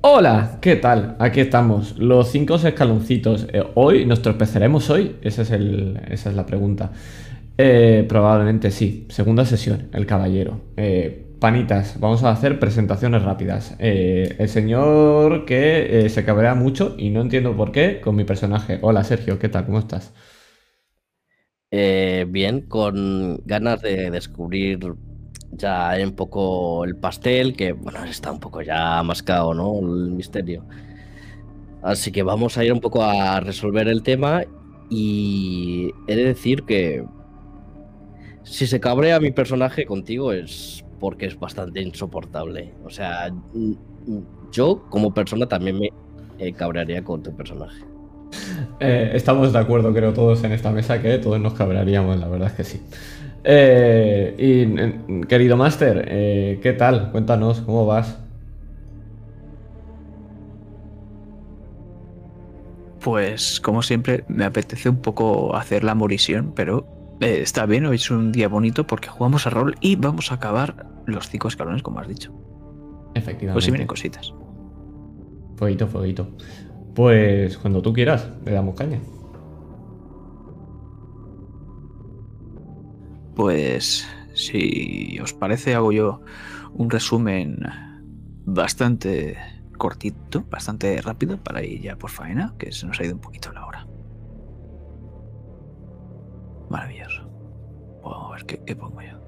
Hola, 0.00 0.58
¿qué 0.62 0.76
tal? 0.76 1.16
Aquí 1.18 1.40
estamos, 1.40 1.98
los 1.98 2.30
cinco 2.30 2.54
escaloncitos. 2.54 3.48
Eh, 3.52 3.64
hoy 3.74 4.06
nos 4.06 4.22
tropezaremos 4.22 4.90
hoy, 4.90 5.16
esa 5.22 5.42
es, 5.42 5.50
el, 5.50 6.00
esa 6.08 6.30
es 6.30 6.36
la 6.36 6.46
pregunta. 6.46 6.92
Eh, 7.56 8.04
probablemente 8.08 8.70
sí. 8.70 9.06
Segunda 9.10 9.44
sesión, 9.44 9.88
el 9.92 10.06
caballero. 10.06 10.60
Eh, 10.76 11.26
panitas, 11.40 11.98
vamos 11.98 12.22
a 12.22 12.30
hacer 12.30 12.60
presentaciones 12.60 13.22
rápidas. 13.22 13.74
el 13.80 14.48
señor 14.48 15.44
que 15.44 16.06
se 16.08 16.24
cabrea 16.24 16.54
mucho 16.54 16.94
y 16.96 17.10
no 17.10 17.20
entiendo 17.20 17.56
por 17.56 17.72
qué 17.72 18.00
con 18.00 18.14
mi 18.16 18.24
personaje. 18.24 18.78
Hola 18.82 19.02
Sergio, 19.04 19.38
¿qué 19.38 19.48
tal? 19.48 19.66
¿Cómo 19.66 19.80
estás? 19.80 20.12
bien, 21.70 22.62
con 22.62 23.42
ganas 23.44 23.82
de 23.82 24.10
descubrir 24.10 24.78
ya 25.52 25.94
un 26.02 26.12
poco 26.12 26.84
el 26.84 26.96
pastel, 26.96 27.54
que 27.54 27.72
bueno, 27.72 28.04
está 28.04 28.32
un 28.32 28.40
poco 28.40 28.62
ya 28.62 29.02
mascado, 29.02 29.54
¿no? 29.54 29.78
El 29.78 30.12
misterio. 30.12 30.64
Así 31.82 32.10
que 32.12 32.22
vamos 32.22 32.58
a 32.58 32.64
ir 32.64 32.72
un 32.72 32.80
poco 32.80 33.02
a 33.02 33.40
resolver 33.40 33.88
el 33.88 34.02
tema 34.02 34.42
y 34.90 35.92
he 36.06 36.16
de 36.16 36.24
decir 36.24 36.64
que 36.64 37.04
si 38.42 38.66
se 38.66 38.80
cabrea 38.80 39.20
mi 39.20 39.30
personaje 39.30 39.84
contigo 39.84 40.32
es 40.32 40.84
porque 40.98 41.26
es 41.26 41.38
bastante 41.38 41.80
insoportable. 41.80 42.74
O 42.84 42.90
sea, 42.90 43.32
yo 44.50 44.84
como 44.90 45.14
persona 45.14 45.46
también 45.46 45.78
me 45.78 45.90
eh, 46.38 46.52
cabrearía 46.52 47.04
con 47.04 47.22
tu 47.22 47.34
personaje. 47.36 47.84
Eh, 48.80 49.12
estamos 49.14 49.52
de 49.52 49.58
acuerdo, 49.58 49.92
creo, 49.92 50.12
todos 50.12 50.44
en 50.44 50.52
esta 50.52 50.70
mesa 50.70 51.00
que 51.00 51.18
todos 51.18 51.40
nos 51.40 51.54
cabrearíamos, 51.54 52.18
la 52.18 52.28
verdad 52.28 52.48
es 52.48 52.54
que 52.54 52.64
sí. 52.64 52.82
Eh, 53.44 54.34
y 54.38 55.26
querido 55.26 55.56
Máster, 55.56 56.04
eh, 56.08 56.60
¿qué 56.62 56.72
tal? 56.72 57.10
Cuéntanos, 57.12 57.60
¿cómo 57.60 57.86
vas? 57.86 58.18
Pues 63.00 63.60
como 63.60 63.82
siempre 63.82 64.24
me 64.28 64.44
apetece 64.44 64.88
un 64.88 65.00
poco 65.00 65.56
hacer 65.56 65.84
la 65.84 65.94
morisión, 65.94 66.52
pero 66.54 66.86
eh, 67.20 67.40
está 67.42 67.64
bien, 67.64 67.86
hoy 67.86 67.96
es 67.96 68.10
un 68.10 68.32
día 68.32 68.48
bonito 68.48 68.86
porque 68.86 69.08
jugamos 69.08 69.46
a 69.46 69.50
rol 69.50 69.76
y 69.80 69.96
vamos 69.96 70.30
a 70.32 70.34
acabar 70.34 70.86
los 71.06 71.28
cinco 71.28 71.48
escalones, 71.48 71.82
como 71.82 72.00
has 72.00 72.08
dicho. 72.08 72.32
Efectivamente. 73.14 73.52
Pues 73.54 73.64
sí 73.64 73.70
vienen 73.70 73.86
cositas. 73.86 74.34
Fueguito, 75.56 75.86
fueguito. 75.86 76.28
Pues 76.94 77.56
cuando 77.56 77.80
tú 77.80 77.92
quieras, 77.92 78.28
le 78.44 78.52
damos 78.52 78.74
caña. 78.74 79.00
Pues 83.38 84.04
si 84.34 85.16
os 85.22 85.32
parece, 85.32 85.76
hago 85.76 85.92
yo 85.92 86.20
un 86.72 86.90
resumen 86.90 87.60
bastante 88.44 89.38
cortito, 89.76 90.42
bastante 90.50 91.00
rápido 91.00 91.40
para 91.40 91.62
ir 91.62 91.80
ya 91.82 91.96
por 91.96 92.10
faena, 92.10 92.56
que 92.58 92.72
se 92.72 92.84
nos 92.84 92.98
ha 92.98 93.04
ido 93.04 93.14
un 93.14 93.20
poquito 93.20 93.52
la 93.52 93.64
hora. 93.64 93.86
Maravilloso. 96.68 97.30
Vamos 98.02 98.32
a 98.32 98.34
ver 98.34 98.44
qué, 98.44 98.64
qué 98.64 98.74
pongo 98.74 99.02
yo. 99.02 99.20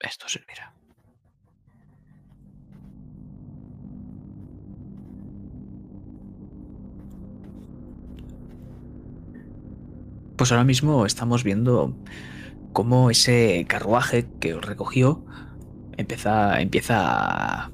Esto 0.00 0.28
servirá. 0.28 0.75
Pues 10.36 10.52
ahora 10.52 10.64
mismo 10.64 11.06
estamos 11.06 11.44
viendo 11.44 11.96
cómo 12.74 13.10
ese 13.10 13.64
carruaje 13.66 14.26
que 14.38 14.52
os 14.52 14.62
recogió 14.62 15.24
empieza, 15.96 16.60
empieza 16.60 17.64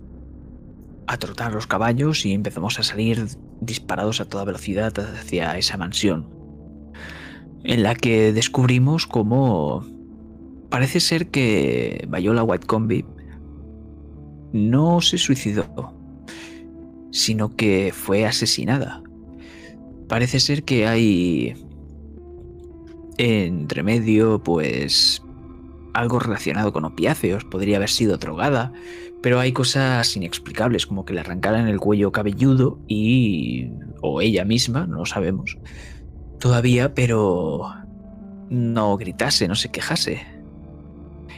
a, 1.06 1.16
trotar 1.18 1.52
los 1.52 1.66
caballos 1.66 2.24
y 2.24 2.33
empezamos 2.33 2.78
a 2.78 2.84
salir 2.84 3.27
disparados 3.60 4.20
a 4.20 4.24
toda 4.27 4.44
velocidad 4.44 4.92
hacia 4.98 5.58
esa 5.58 5.77
mansión, 5.77 6.30
en 7.64 7.83
la 7.83 7.95
que 7.95 8.33
descubrimos 8.33 9.06
cómo 9.06 9.84
parece 10.70 11.00
ser 11.00 11.29
que 11.30 12.08
Viola 12.08 12.44
Whitecombi 12.44 13.05
no 14.52 15.00
se 15.00 15.18
suicidó, 15.18 15.94
sino 17.11 17.56
que 17.56 17.92
fue 17.92 18.24
asesinada. 18.24 19.02
Parece 20.08 20.40
ser 20.40 20.64
que 20.64 20.86
hay 20.86 21.55
entre 23.18 23.83
medio, 23.83 24.42
pues 24.42 25.23
algo 25.95 26.18
relacionado 26.18 26.73
con 26.73 26.84
opiáceos, 26.84 27.45
podría 27.45 27.77
haber 27.77 27.90
sido 27.90 28.17
drogada, 28.17 28.73
pero 29.20 29.39
hay 29.39 29.52
cosas 29.52 30.17
inexplicables 30.17 30.86
como 30.86 31.05
que 31.05 31.14
le 31.14 31.20
arrancaran 31.20 31.68
el 31.68 31.78
cuello 31.78 32.12
cabelludo 32.12 32.78
y... 32.89 33.70
o 34.00 34.20
ella 34.20 34.45
misma, 34.45 34.86
no 34.86 34.98
lo 34.98 35.06
sabemos 35.06 35.58
todavía, 36.42 36.92
pero 36.92 37.73
no 38.50 38.96
gritase, 38.96 39.46
no 39.46 39.55
se 39.55 39.70
quejase. 39.70 40.27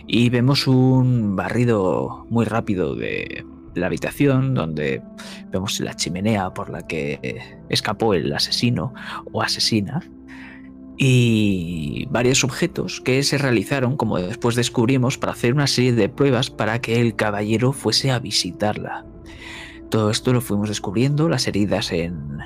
Y 0.06 0.30
vemos 0.30 0.66
un 0.66 1.36
barrido 1.36 2.26
muy 2.30 2.46
rápido 2.46 2.94
de 2.94 3.44
la 3.74 3.86
habitación 3.86 4.54
donde 4.54 5.02
vemos 5.50 5.78
la 5.80 5.94
chimenea 5.94 6.54
por 6.54 6.70
la 6.70 6.86
que 6.86 7.58
escapó 7.68 8.14
el 8.14 8.32
asesino 8.32 8.94
o 9.32 9.42
asesina 9.42 10.00
y 10.96 12.06
varios 12.10 12.44
objetos 12.44 13.00
que 13.00 13.22
se 13.22 13.38
realizaron, 13.38 13.96
como 13.96 14.18
después 14.18 14.54
descubrimos, 14.54 15.18
para 15.18 15.32
hacer 15.32 15.54
una 15.54 15.66
serie 15.66 15.92
de 15.92 16.08
pruebas 16.08 16.50
para 16.50 16.80
que 16.80 17.00
el 17.00 17.16
caballero 17.16 17.72
fuese 17.72 18.10
a 18.10 18.18
visitarla. 18.18 19.04
Todo 19.90 20.10
esto 20.10 20.32
lo 20.32 20.40
fuimos 20.40 20.68
descubriendo, 20.68 21.28
las 21.28 21.46
heridas 21.46 21.92
en, 21.92 22.38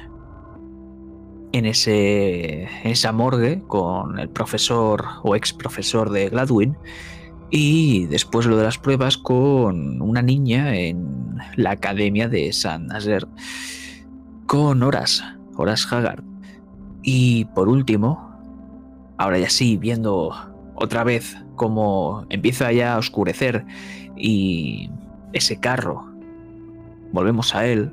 en, 1.52 1.66
ese, 1.66 2.68
esa 2.84 3.12
morgue 3.12 3.62
con 3.66 4.18
el 4.18 4.28
profesor 4.28 5.04
o 5.22 5.36
ex 5.36 5.52
profesor 5.52 6.10
de 6.10 6.28
Gladwin 6.28 6.76
y 7.50 8.06
después 8.06 8.46
lo 8.46 8.56
de 8.56 8.64
las 8.64 8.78
pruebas 8.78 9.16
con 9.16 10.02
una 10.02 10.20
niña 10.20 10.74
en 10.74 11.38
la 11.56 11.70
academia 11.72 12.28
de 12.28 12.52
San 12.52 12.86
Nazaire 12.88 13.26
con 14.46 14.82
Horas, 14.82 15.22
Horas 15.56 15.90
Haggard. 15.90 16.24
Y 17.02 17.44
por 17.54 17.68
último, 17.68 18.27
ahora 19.18 19.38
ya 19.38 19.50
sí, 19.50 19.76
viendo 19.76 20.32
otra 20.74 21.04
vez 21.04 21.36
cómo 21.56 22.24
empieza 22.30 22.72
ya 22.72 22.94
a 22.94 22.98
oscurecer 22.98 23.66
y 24.16 24.90
ese 25.32 25.58
carro, 25.60 26.08
volvemos 27.12 27.54
a 27.54 27.66
él, 27.66 27.90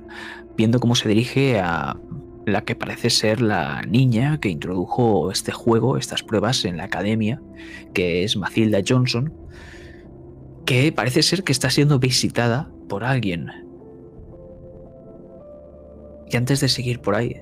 viendo 0.56 0.80
cómo 0.80 0.96
se 0.96 1.10
dirige 1.10 1.60
a 1.60 1.98
la 2.46 2.64
que 2.64 2.76
parece 2.76 3.10
ser 3.10 3.42
la 3.42 3.82
niña 3.82 4.40
que 4.40 4.50
introdujo 4.50 5.32
este 5.32 5.52
juego, 5.52 5.98
estas 5.98 6.24
pruebas 6.24 6.64
en 6.64 6.78
la 6.78 6.84
academia, 6.84 7.42
que 7.94 8.24
es 8.24 8.38
Matilda 8.38 8.80
Johnson, 8.88 9.34
que 10.66 10.92
parece 10.92 11.24
ser 11.24 11.44
que 11.44 11.52
está 11.52 11.70
siendo 11.70 12.00
visitada 12.00 12.70
por 12.88 13.04
alguien. 13.04 13.50
Y 16.30 16.38
antes 16.38 16.60
de 16.60 16.70
seguir 16.70 17.02
por 17.02 17.16
ahí, 17.16 17.42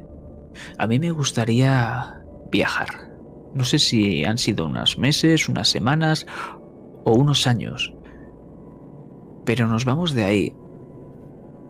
a 0.78 0.88
mí 0.88 1.00
me 1.00 1.12
gustaría 1.12 2.22
viajar. 2.52 3.13
No 3.54 3.64
sé 3.64 3.80
si 3.80 4.26
han 4.26 4.38
sido 4.38 4.66
unos 4.66 4.98
meses, 4.98 5.48
unas 5.48 5.70
semanas 5.70 6.26
o 7.04 7.14
unos 7.14 7.46
años. 7.48 7.94
Pero 9.46 9.68
nos 9.68 9.86
vamos 9.86 10.14
de 10.14 10.24
ahí. 10.24 10.54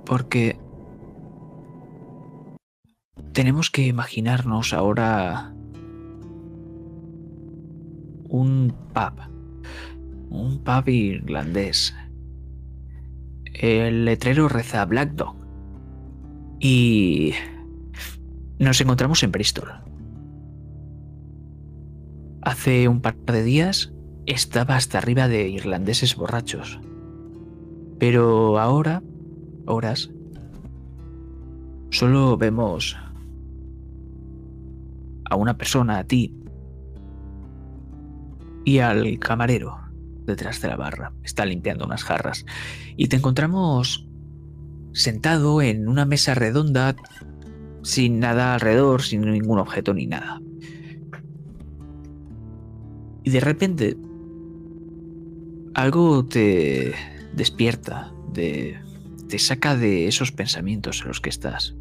Porque 0.05 0.57
tenemos 3.33 3.69
que 3.69 3.87
imaginarnos 3.87 4.73
ahora 4.73 5.53
un 8.29 8.73
pub. 8.93 9.13
Un 10.29 10.63
pub 10.63 10.87
irlandés. 10.87 11.95
El 13.53 14.05
letrero 14.05 14.47
reza 14.49 14.85
Black 14.85 15.11
Dog. 15.11 15.35
Y 16.59 17.33
nos 18.57 18.79
encontramos 18.79 19.21
en 19.23 19.31
Bristol. 19.31 19.82
Hace 22.45 22.89
un 22.89 22.99
par 23.01 23.15
de 23.15 23.43
días 23.43 23.93
estaba 24.25 24.75
hasta 24.75 24.97
arriba 24.97 25.27
de 25.27 25.47
irlandeses 25.47 26.15
borrachos. 26.15 26.79
Pero 27.99 28.59
ahora, 28.59 29.01
horas, 29.65 30.11
solo 31.89 32.37
vemos 32.37 32.97
a 35.29 35.35
una 35.37 35.57
persona, 35.57 35.99
a 35.99 36.03
ti, 36.03 36.35
y 38.65 38.79
al 38.79 39.19
camarero 39.19 39.77
detrás 40.25 40.61
de 40.61 40.67
la 40.67 40.75
barra. 40.75 41.13
Está 41.23 41.45
limpiando 41.45 41.85
unas 41.85 42.03
jarras. 42.03 42.45
Y 42.97 43.07
te 43.07 43.15
encontramos 43.15 44.07
sentado 44.91 45.61
en 45.61 45.87
una 45.87 46.05
mesa 46.05 46.35
redonda, 46.35 46.95
sin 47.83 48.19
nada 48.19 48.53
alrededor, 48.53 49.01
sin 49.01 49.21
ningún 49.21 49.59
objeto 49.59 49.93
ni 49.93 50.07
nada. 50.07 50.41
Y 53.23 53.29
de 53.29 53.39
repente 53.39 53.97
algo 55.73 56.25
te, 56.25 56.93
despierta, 57.33 58.13
de, 58.31 58.77
te 59.27 59.39
saca 59.39 59.75
de 59.75 60.07
esos 60.07 60.31
pensamientos 60.31 61.01
en 61.01 61.07
los 61.07 61.21
que 61.21 61.29
estás. 61.29 61.75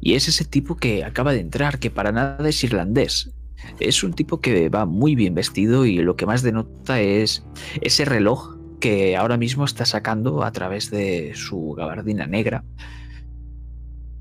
Y 0.00 0.14
es 0.14 0.28
ese 0.28 0.44
tipo 0.44 0.76
que 0.76 1.04
acaba 1.04 1.32
de 1.32 1.40
entrar, 1.40 1.78
que 1.78 1.90
para 1.90 2.12
nada 2.12 2.48
es 2.48 2.62
irlandés. 2.64 3.30
Es 3.78 4.02
un 4.02 4.14
tipo 4.14 4.40
que 4.40 4.70
va 4.70 4.86
muy 4.86 5.14
bien 5.14 5.34
vestido 5.34 5.84
y 5.84 5.96
lo 5.98 6.16
que 6.16 6.26
más 6.26 6.42
denota 6.42 7.00
es 7.00 7.44
ese 7.82 8.06
reloj 8.06 8.56
que 8.80 9.16
ahora 9.16 9.36
mismo 9.36 9.66
está 9.66 9.84
sacando 9.84 10.42
a 10.42 10.52
través 10.52 10.90
de 10.90 11.32
su 11.34 11.74
gabardina 11.76 12.26
negra. 12.26 12.64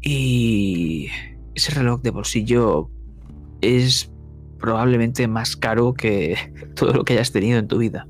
Y 0.02 1.08
ese 1.56 1.74
reloj 1.74 2.02
de 2.02 2.12
bolsillo 2.12 2.90
es 3.62 4.12
probablemente 4.60 5.28
más 5.28 5.56
caro 5.56 5.94
que 5.94 6.38
todo 6.76 6.94
lo 6.94 7.04
que 7.04 7.14
hayas 7.14 7.32
tenido 7.32 7.58
en 7.58 7.68
tu 7.68 7.78
vida. 7.78 8.08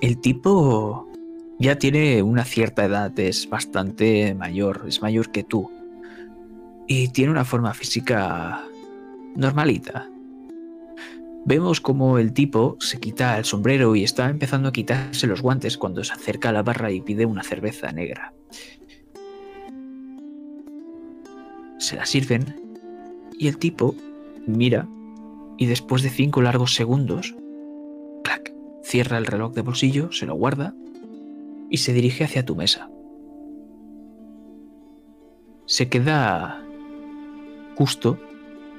El 0.00 0.18
tipo 0.20 1.06
ya 1.58 1.78
tiene 1.78 2.22
una 2.22 2.44
cierta 2.44 2.86
edad, 2.86 3.18
es 3.20 3.48
bastante 3.48 4.34
mayor, 4.34 4.86
es 4.88 5.02
mayor 5.02 5.30
que 5.30 5.44
tú. 5.44 5.70
Y 6.88 7.08
tiene 7.08 7.30
una 7.30 7.44
forma 7.44 7.74
física 7.74 8.64
normalita. 9.36 10.08
Vemos 11.44 11.80
como 11.80 12.18
el 12.18 12.32
tipo 12.32 12.76
se 12.80 12.98
quita 12.98 13.38
el 13.38 13.44
sombrero 13.44 13.94
y 13.96 14.04
está 14.04 14.28
empezando 14.28 14.68
a 14.68 14.72
quitarse 14.72 15.26
los 15.26 15.40
guantes 15.40 15.76
cuando 15.78 16.02
se 16.04 16.12
acerca 16.12 16.50
a 16.50 16.52
la 16.52 16.62
barra 16.62 16.90
y 16.90 17.00
pide 17.00 17.26
una 17.26 17.42
cerveza 17.42 17.92
negra. 17.92 18.34
Se 21.78 21.96
la 21.96 22.04
sirven 22.04 22.59
y 23.40 23.48
el 23.48 23.56
tipo 23.56 23.94
mira 24.46 24.86
y 25.56 25.64
después 25.66 26.02
de 26.02 26.10
cinco 26.10 26.42
largos 26.42 26.74
segundos, 26.74 27.34
clac, 28.22 28.52
cierra 28.82 29.16
el 29.16 29.26
reloj 29.26 29.54
de 29.54 29.62
bolsillo, 29.62 30.12
se 30.12 30.26
lo 30.26 30.34
guarda 30.34 30.74
y 31.70 31.78
se 31.78 31.94
dirige 31.94 32.24
hacia 32.24 32.44
tu 32.44 32.54
mesa. 32.54 32.90
Se 35.64 35.88
queda 35.88 36.62
justo 37.76 38.18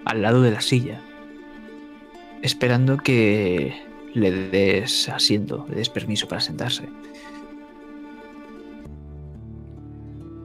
al 0.06 0.22
lado 0.22 0.44
de 0.44 0.52
la 0.52 0.62
silla, 0.62 1.02
esperando 2.44 2.98
que 2.98 3.74
le 4.14 4.32
des 4.32 5.10
asiento, 5.10 5.66
le 5.70 5.78
des 5.78 5.90
permiso 5.90 6.28
para 6.28 6.42
sentarse. 6.42 6.88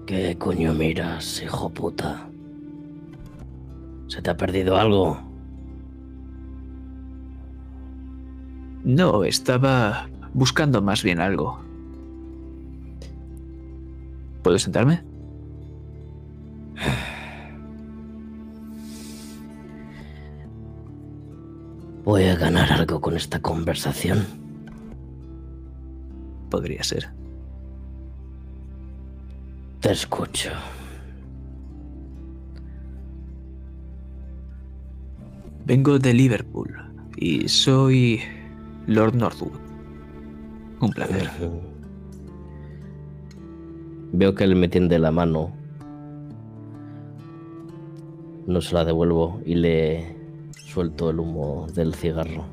¿Qué 0.07 0.37
coño 0.39 0.73
miras, 0.73 1.43
hijo 1.43 1.69
puta? 1.69 2.31
¿Se 4.09 4.23
te 4.23 4.31
ha 4.31 4.37
perdido 4.37 4.77
algo? 4.77 5.19
No, 8.85 9.25
estaba 9.25 10.09
buscando 10.33 10.81
más 10.81 11.03
bien 11.03 11.21
algo. 11.21 11.59
¿Puedo 14.43 14.59
sentarme? 14.59 15.03
Voy 22.05 22.25
a 22.27 22.37
ganar 22.37 22.73
algo 22.73 23.01
con 23.01 23.17
esta 23.17 23.41
conversación. 23.43 24.25
Podría 26.49 26.85
ser. 26.85 27.11
Te 29.81 29.91
escucho. 29.91 30.51
Vengo 35.67 35.99
de 35.99 36.15
Liverpool 36.15 36.77
y 37.17 37.49
soy 37.49 38.21
Lord 38.87 39.17
Northwood. 39.17 39.59
Un 40.81 40.91
placer. 40.93 41.29
Veo 44.13 44.33
que 44.37 44.45
él 44.45 44.55
me 44.55 44.69
tiende 44.69 45.01
la 45.01 45.11
mano. 45.11 45.51
No 48.47 48.61
se 48.61 48.75
la 48.75 48.85
devuelvo 48.85 49.41
y 49.45 49.57
le 49.57 50.17
suelto 50.53 51.11
el 51.11 51.19
humo 51.19 51.67
del 51.75 51.97
cigarro. 51.97 52.45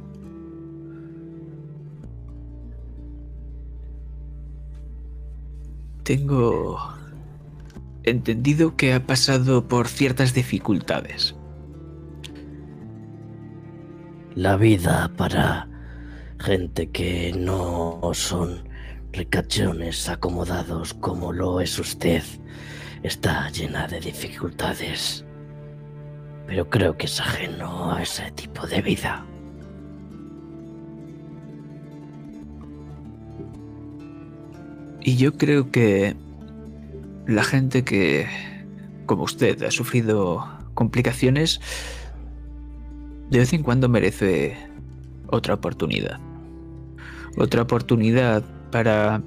Tengo 6.02 6.80
entendido 8.02 8.76
que 8.76 8.96
ha 8.96 9.06
pasado 9.06 9.68
por 9.68 9.88
ciertas 9.88 10.34
dificultades. 10.34 11.36
La 14.36 14.58
vida 14.58 15.12
para 15.16 15.68
gente 16.40 16.90
que 16.90 17.34
no 17.38 18.02
son 18.14 18.68
ricachones 19.12 20.10
acomodados 20.10 20.96
como 20.96 21.32
lo 21.32 21.62
es 21.62 21.78
usted 21.78 22.24
está 23.04 23.48
llena 23.52 23.88
de 23.88 24.00
dificultades. 24.00 25.24
Pero 26.48 26.68
creo 26.68 26.98
que 26.98 27.06
es 27.06 27.20
ajeno 27.20 27.94
a 27.94 28.02
ese 28.02 28.32
tipo 28.32 28.66
de 28.66 28.82
vida. 28.82 29.24
Y 35.02 35.16
yo 35.18 35.38
creo 35.38 35.70
que 35.70 36.16
la 37.28 37.44
gente 37.44 37.84
que, 37.84 38.26
como 39.06 39.24
usted, 39.26 39.62
ha 39.62 39.70
sufrido 39.70 40.44
complicaciones, 40.74 41.62
de 43.34 43.40
vez 43.40 43.52
en 43.52 43.64
cuando 43.64 43.90
merece 43.90 44.56
otra 45.26 45.56
oportunidad. 45.56 46.20
Otra 47.36 47.64
oportunidad 47.64 48.44
para 48.72 49.24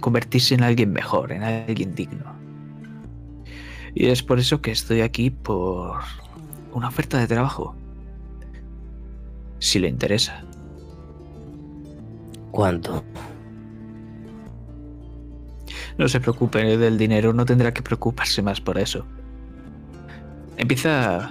convertirse 0.00 0.54
en 0.54 0.62
alguien 0.62 0.92
mejor, 0.92 1.32
en 1.32 1.42
alguien 1.42 1.94
digno. 1.94 2.36
Y 3.94 4.08
es 4.08 4.22
por 4.22 4.38
eso 4.38 4.60
que 4.60 4.70
estoy 4.70 5.00
aquí 5.00 5.30
por 5.30 5.98
una 6.74 6.88
oferta 6.88 7.18
de 7.18 7.26
trabajo. 7.26 7.74
Si 9.60 9.78
le 9.78 9.88
interesa. 9.88 10.44
¿Cuánto? 12.50 13.02
No 15.96 16.06
se 16.06 16.20
preocupe 16.20 16.76
del 16.76 16.98
dinero, 16.98 17.32
no 17.32 17.46
tendrá 17.46 17.72
que 17.72 17.80
preocuparse 17.80 18.42
más 18.42 18.60
por 18.60 18.76
eso. 18.76 19.06
Empieza 20.58 21.24
a 21.24 21.30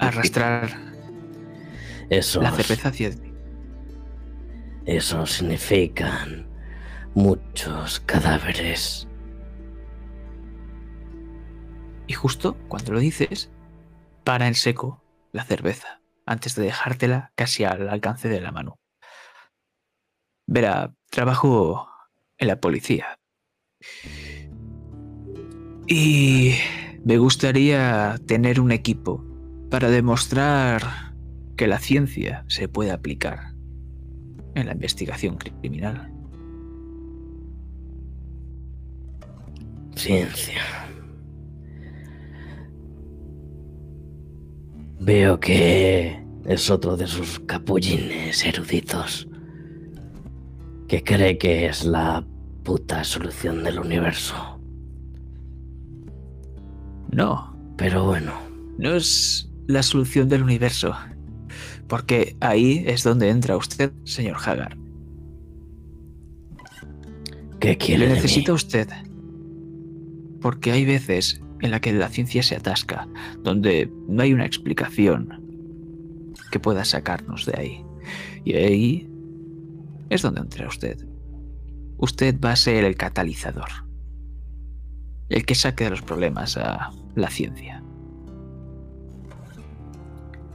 arrastrar 0.00 0.91
Eso. 2.10 2.42
la 2.42 2.50
cerveza 2.52 2.88
hacia 2.88 3.10
Eso 4.86 5.26
significan 5.26 6.46
muchos 7.14 8.00
cadáveres. 8.00 9.08
Y 12.06 12.14
justo 12.14 12.56
cuando 12.68 12.92
lo 12.92 13.00
dices, 13.00 13.50
para 14.24 14.46
en 14.46 14.54
seco 14.54 15.02
la 15.32 15.44
cerveza, 15.44 16.00
antes 16.26 16.54
de 16.54 16.64
dejártela 16.64 17.32
casi 17.34 17.64
al 17.64 17.88
alcance 17.88 18.28
de 18.28 18.40
la 18.40 18.52
mano. 18.52 18.78
Verá, 20.46 20.94
trabajo 21.10 21.88
en 22.38 22.48
la 22.48 22.60
policía. 22.60 23.18
Y 25.86 26.54
me 27.04 27.18
gustaría 27.18 28.18
tener 28.26 28.60
un 28.60 28.72
equipo 28.72 29.24
para 29.70 29.88
demostrar 29.88 31.11
que 31.62 31.68
la 31.68 31.78
ciencia 31.78 32.44
se 32.48 32.66
puede 32.66 32.90
aplicar 32.90 33.54
en 34.56 34.66
la 34.66 34.72
investigación 34.72 35.36
criminal. 35.36 36.12
Ciencia. 39.94 40.60
Veo 44.98 45.38
que 45.38 46.20
es 46.46 46.68
otro 46.68 46.96
de 46.96 47.06
sus 47.06 47.38
capullines 47.38 48.44
eruditos 48.44 49.28
que 50.88 51.04
cree 51.04 51.38
que 51.38 51.66
es 51.66 51.84
la 51.84 52.26
puta 52.64 53.04
solución 53.04 53.62
del 53.62 53.78
universo. 53.78 54.60
No, 57.12 57.56
Pero 57.76 58.04
bueno, 58.04 58.32
no 58.78 58.96
es 58.96 59.48
la 59.68 59.84
solución 59.84 60.28
del 60.28 60.42
universo, 60.42 60.92
porque 61.92 62.38
ahí 62.40 62.84
es 62.86 63.02
donde 63.02 63.28
entra 63.28 63.54
usted, 63.54 63.92
señor 64.04 64.38
Hagar. 64.42 64.78
¿qué 67.60 67.76
quiere 67.76 68.06
Le 68.06 68.14
necesita 68.14 68.54
usted. 68.54 68.88
Porque 70.40 70.72
hay 70.72 70.86
veces 70.86 71.42
en 71.60 71.70
la 71.70 71.80
que 71.80 71.92
la 71.92 72.08
ciencia 72.08 72.42
se 72.42 72.56
atasca, 72.56 73.06
donde 73.42 73.92
no 74.08 74.22
hay 74.22 74.32
una 74.32 74.46
explicación 74.46 76.32
que 76.50 76.58
pueda 76.58 76.86
sacarnos 76.86 77.44
de 77.44 77.60
ahí. 77.60 77.84
Y 78.42 78.54
ahí 78.54 79.10
es 80.08 80.22
donde 80.22 80.40
entra 80.40 80.68
usted. 80.68 80.96
Usted 81.98 82.40
va 82.40 82.52
a 82.52 82.56
ser 82.56 82.84
el 82.84 82.96
catalizador. 82.96 83.68
El 85.28 85.44
que 85.44 85.54
saque 85.54 85.84
de 85.84 85.90
los 85.90 86.00
problemas 86.00 86.56
a 86.56 86.90
la 87.16 87.28
ciencia. 87.28 87.84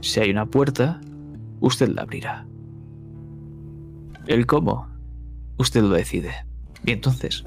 Si 0.00 0.18
hay 0.18 0.32
una 0.32 0.46
puerta, 0.46 1.00
usted 1.60 1.88
la 1.88 2.02
abrirá. 2.02 2.46
El 4.26 4.46
cómo 4.46 4.88
usted 5.58 5.82
lo 5.82 5.90
decide. 5.90 6.30
Y 6.84 6.92
entonces, 6.92 7.44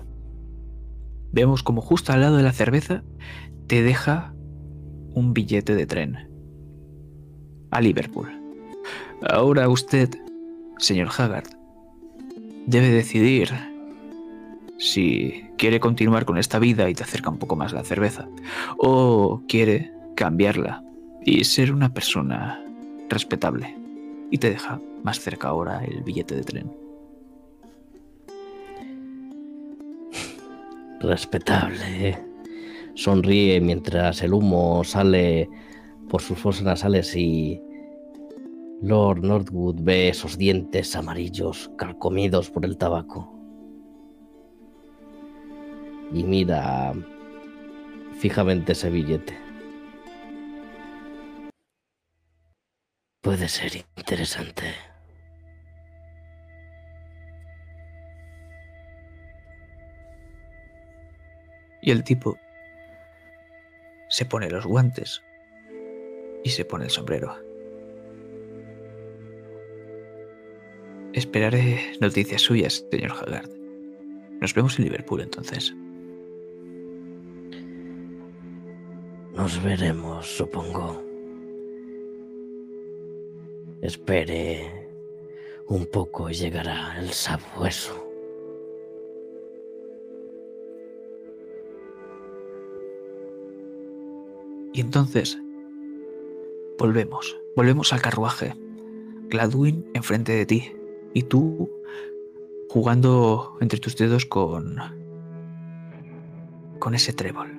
vemos 1.31 1.63
como 1.63 1.81
justo 1.81 2.11
al 2.13 2.21
lado 2.21 2.37
de 2.37 2.43
la 2.43 2.51
cerveza 2.51 3.03
te 3.67 3.81
deja 3.81 4.33
un 5.13 5.33
billete 5.33 5.75
de 5.75 5.85
tren 5.85 6.17
a 7.71 7.81
Liverpool. 7.81 8.27
Ahora 9.29 9.69
usted, 9.69 10.09
señor 10.77 11.09
Haggard, 11.15 11.47
debe 12.65 12.89
decidir 12.89 13.49
si 14.77 15.45
quiere 15.57 15.79
continuar 15.79 16.25
con 16.25 16.37
esta 16.37 16.57
vida 16.59 16.89
y 16.89 16.95
te 16.95 17.03
acerca 17.03 17.29
un 17.29 17.37
poco 17.37 17.55
más 17.55 17.71
la 17.71 17.83
cerveza, 17.83 18.27
o 18.77 19.41
quiere 19.47 19.93
cambiarla 20.15 20.83
y 21.23 21.43
ser 21.43 21.71
una 21.71 21.93
persona 21.93 22.59
respetable 23.09 23.80
y 24.31 24.37
te 24.37 24.49
deja 24.49 24.81
más 25.03 25.19
cerca 25.19 25.49
ahora 25.49 25.83
el 25.83 26.01
billete 26.03 26.35
de 26.35 26.43
tren. 26.43 26.71
Respetable. 31.01 32.17
Sonríe 32.95 33.59
mientras 33.59 34.21
el 34.23 34.33
humo 34.33 34.83
sale 34.83 35.49
por 36.09 36.21
sus 36.21 36.37
fosas 36.37 36.63
nasales 36.63 37.15
y 37.15 37.61
Lord 38.81 39.23
Northwood 39.23 39.75
ve 39.81 40.09
esos 40.09 40.37
dientes 40.37 40.95
amarillos 40.95 41.69
carcomidos 41.77 42.49
por 42.49 42.65
el 42.65 42.77
tabaco. 42.77 43.31
Y 46.13 46.23
mira 46.23 46.93
fijamente 48.17 48.73
ese 48.73 48.89
billete. 48.89 49.50
Puede 53.21 53.47
ser 53.47 53.85
interesante. 53.97 54.63
Y 61.83 61.91
el 61.91 62.03
tipo 62.03 62.37
se 64.09 64.25
pone 64.25 64.49
los 64.49 64.65
guantes 64.65 65.21
y 66.43 66.49
se 66.49 66.65
pone 66.65 66.85
el 66.85 66.89
sombrero. 66.89 67.35
Esperaré 71.13 71.93
noticias 71.99 72.41
suyas, 72.41 72.85
señor 72.89 73.11
Haggard. 73.11 73.49
Nos 74.39 74.53
vemos 74.55 74.79
en 74.79 74.85
Liverpool 74.85 75.21
entonces. 75.21 75.75
Nos 79.35 79.63
veremos, 79.63 80.25
supongo. 80.25 81.10
Espere 83.81 84.89
un 85.67 85.87
poco 85.87 86.29
y 86.29 86.33
llegará 86.33 86.99
el 86.99 87.09
sabueso. 87.09 88.07
Y 94.73 94.81
entonces 94.81 95.37
volvemos, 96.77 97.37
volvemos 97.55 97.91
al 97.91 98.01
carruaje. 98.01 98.53
Gladwin 99.29 99.89
enfrente 99.93 100.33
de 100.33 100.45
ti 100.45 100.73
y 101.13 101.23
tú 101.23 101.71
jugando 102.69 103.57
entre 103.61 103.79
tus 103.79 103.97
dedos 103.97 104.25
con 104.25 104.77
con 106.79 106.95
ese 106.95 107.13
trébol. 107.13 107.57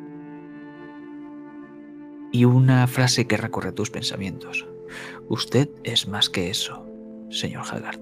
Y 2.30 2.44
una 2.44 2.86
frase 2.86 3.26
que 3.26 3.36
recorre 3.36 3.72
tus 3.72 3.90
pensamientos. 3.90 4.66
Usted 5.28 5.68
es 5.84 6.08
más 6.08 6.28
que 6.28 6.50
eso, 6.50 6.86
señor 7.30 7.64
Haggard. 7.70 8.00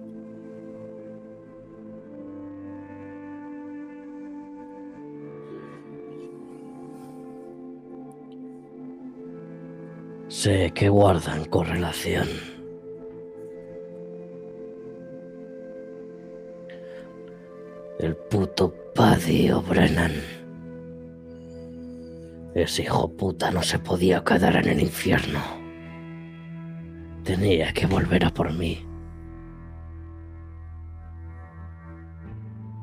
Sé 10.28 10.73
que 10.75 10.88
guardan 10.88 11.44
correlación. 11.44 12.28
El 17.99 18.16
puto 18.16 18.73
Paddy 18.94 19.50
O'Brennan. 19.50 20.12
Ese 22.54 22.82
hijo 22.82 23.11
puta 23.14 23.50
no 23.50 23.62
se 23.62 23.78
podía 23.80 24.25
quedar 24.25 24.56
en 24.56 24.68
el 24.68 24.80
infierno. 24.80 25.60
Tenía 27.25 27.73
que 27.73 27.87
volver 27.87 28.25
a 28.25 28.31
por 28.31 28.53
mí. 28.53 28.79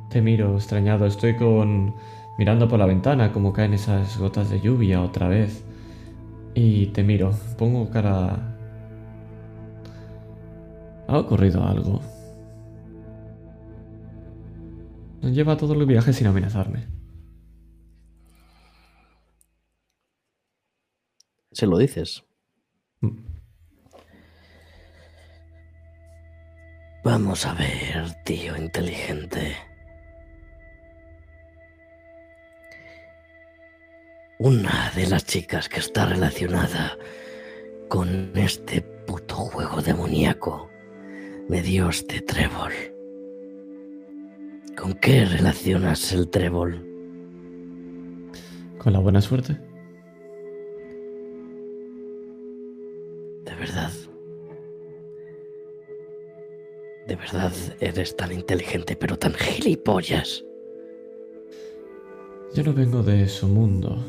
Te 0.10 0.22
miro, 0.22 0.56
extrañado. 0.56 1.06
Estoy 1.06 1.36
con. 1.36 1.96
mirando 2.38 2.68
por 2.68 2.80
la 2.80 2.86
ventana 2.86 3.34
como 3.34 3.54
caen 3.54 3.74
esas 3.74 4.18
gotas 4.18 4.50
de 4.50 4.62
lluvia 4.62 5.02
otra 5.02 5.28
vez. 5.28 5.64
Y 6.54 6.88
te 6.88 7.04
miro, 7.04 7.32
pongo 7.58 7.90
cara... 7.92 8.56
¿Ha 11.08 11.18
ocurrido 11.18 11.64
algo? 11.64 12.02
Lleva 15.22 15.58
todos 15.58 15.78
los 15.78 15.88
viajes 15.88 16.16
sin 16.16 16.28
amenazarme. 16.28 16.88
¿Se 21.52 21.66
lo 21.66 21.78
dices? 21.78 22.24
Mm. 23.02 23.37
Vamos 27.10 27.46
a 27.46 27.54
ver, 27.54 28.12
tío 28.26 28.58
inteligente. 28.58 29.56
Una 34.40 34.92
de 34.94 35.08
las 35.08 35.24
chicas 35.24 35.70
que 35.70 35.80
está 35.80 36.06
relacionada 36.06 36.98
con 37.88 38.34
este 38.36 38.82
puto 38.82 39.36
juego 39.36 39.82
demoníaco 39.82 40.70
me 41.48 41.62
dio 41.62 41.88
este 41.88 42.20
trébol. 42.20 42.74
¿Con 44.76 44.94
qué 44.96 45.24
relacionas 45.24 46.12
el 46.12 46.30
trébol? 46.30 46.86
¿Con 48.80 48.92
la 48.92 49.00
buena 49.00 49.22
suerte? 49.22 49.67
De 57.08 57.16
verdad 57.16 57.54
eres 57.80 58.18
tan 58.18 58.34
inteligente 58.34 58.98
pero 58.98 59.18
tan 59.18 59.34
gilipollas. 59.34 60.44
Yo 62.54 62.64
no 62.64 62.74
vengo 62.74 63.02
de 63.02 63.28
su 63.30 63.48
mundo. 63.48 64.04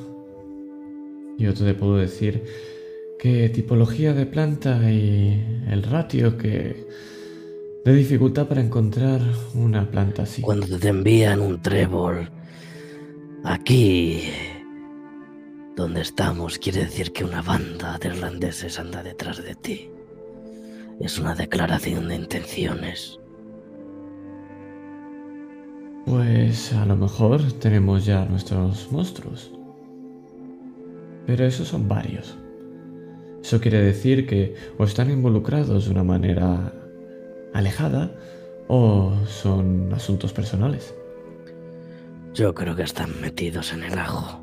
Yo 1.38 1.54
te 1.54 1.74
puedo 1.74 1.96
decir 1.96 2.42
qué 3.20 3.48
tipología 3.50 4.12
de 4.14 4.26
planta 4.26 4.90
y 4.90 5.64
el 5.68 5.84
ratio 5.84 6.36
que 6.36 6.86
de 7.84 7.94
dificultad 7.94 8.48
para 8.48 8.60
encontrar 8.60 9.20
una 9.54 9.88
planta 9.88 10.22
así. 10.22 10.42
Cuando 10.42 10.78
te 10.78 10.88
envían 10.88 11.40
un 11.40 11.62
trébol 11.62 12.28
aquí 13.44 14.24
donde 15.76 16.00
estamos 16.00 16.58
quiere 16.58 16.80
decir 16.80 17.12
que 17.12 17.24
una 17.24 17.42
banda 17.42 17.96
de 17.98 18.08
irlandeses 18.08 18.80
anda 18.80 19.04
detrás 19.04 19.42
de 19.42 19.54
ti. 19.54 19.90
Es 21.00 21.18
una 21.18 21.34
declaración 21.34 22.08
de 22.08 22.16
intenciones. 22.16 23.20
Pues 26.04 26.72
a 26.72 26.84
lo 26.86 26.96
mejor 26.96 27.52
tenemos 27.52 28.04
ya 28.04 28.24
nuestros 28.24 28.90
monstruos. 28.90 29.52
Pero 31.26 31.44
esos 31.44 31.68
son 31.68 31.86
varios. 31.86 32.36
Eso 33.42 33.60
quiere 33.60 33.80
decir 33.80 34.26
que 34.26 34.54
o 34.76 34.84
están 34.84 35.10
involucrados 35.10 35.84
de 35.84 35.90
una 35.92 36.02
manera 36.02 36.72
alejada 37.54 38.10
o 38.66 39.14
son 39.26 39.92
asuntos 39.92 40.32
personales. 40.32 40.94
Yo 42.34 42.54
creo 42.54 42.74
que 42.74 42.82
están 42.82 43.20
metidos 43.20 43.72
en 43.72 43.84
el 43.84 43.98
ajo. 43.98 44.42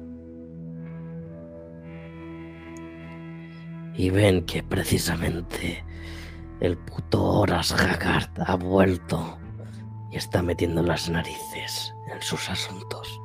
Y 3.97 4.09
ven 4.09 4.45
que 4.45 4.63
precisamente 4.63 5.83
el 6.59 6.77
puto 6.77 7.24
Horas 7.24 7.71
Haggard 7.71 8.29
ha 8.45 8.55
vuelto 8.55 9.38
y 10.12 10.17
está 10.17 10.41
metiendo 10.41 10.81
las 10.81 11.09
narices 11.09 11.93
en 12.13 12.21
sus 12.21 12.50
asuntos. 12.50 13.19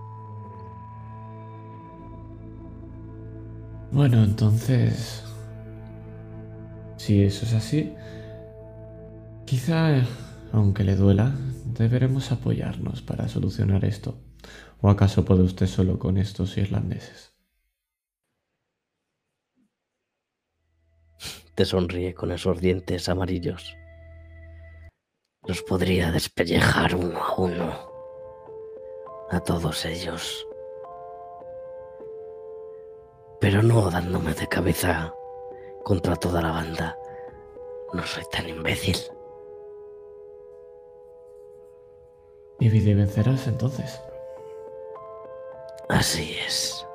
Bueno, 3.93 4.23
entonces... 4.23 5.25
Si 6.97 7.23
eso 7.23 7.47
es 7.47 7.55
así, 7.55 7.95
quizá, 9.47 10.03
aunque 10.53 10.85
le 10.85 10.97
duela, 10.97 11.33
deberemos 11.65 12.31
apoyarnos 12.31 13.01
para 13.01 13.27
solucionar 13.27 13.87
esto. 13.87 14.19
¿O 14.83 14.91
acaso 14.91 15.25
puede 15.25 15.43
usted 15.43 15.67
solo 15.67 15.99
con 15.99 16.19
estos 16.19 16.59
irlandeses? 16.59 17.30
Te 21.61 21.67
sonríe 21.67 22.15
con 22.15 22.33
esos 22.33 22.59
dientes 22.59 23.07
amarillos. 23.11 23.77
los 25.47 25.61
podría 25.61 26.11
despellejar 26.11 26.95
uno 26.95 27.23
a 27.23 27.35
uno. 27.37 27.93
A 29.29 29.41
todos 29.41 29.85
ellos. 29.85 30.49
Pero 33.43 33.63
no 33.63 33.91
dándome 33.91 34.33
de 34.33 34.47
cabeza 34.47 35.13
contra 35.85 36.17
toda 36.17 36.41
la 36.41 36.53
banda. 36.53 36.97
No 37.93 38.07
soy 38.07 38.25
tan 38.33 38.49
imbécil. 38.49 38.97
Y 42.59 42.71
vencerás 42.71 43.47
entonces. 43.47 44.01
Así 45.91 46.39
es. 46.47 46.87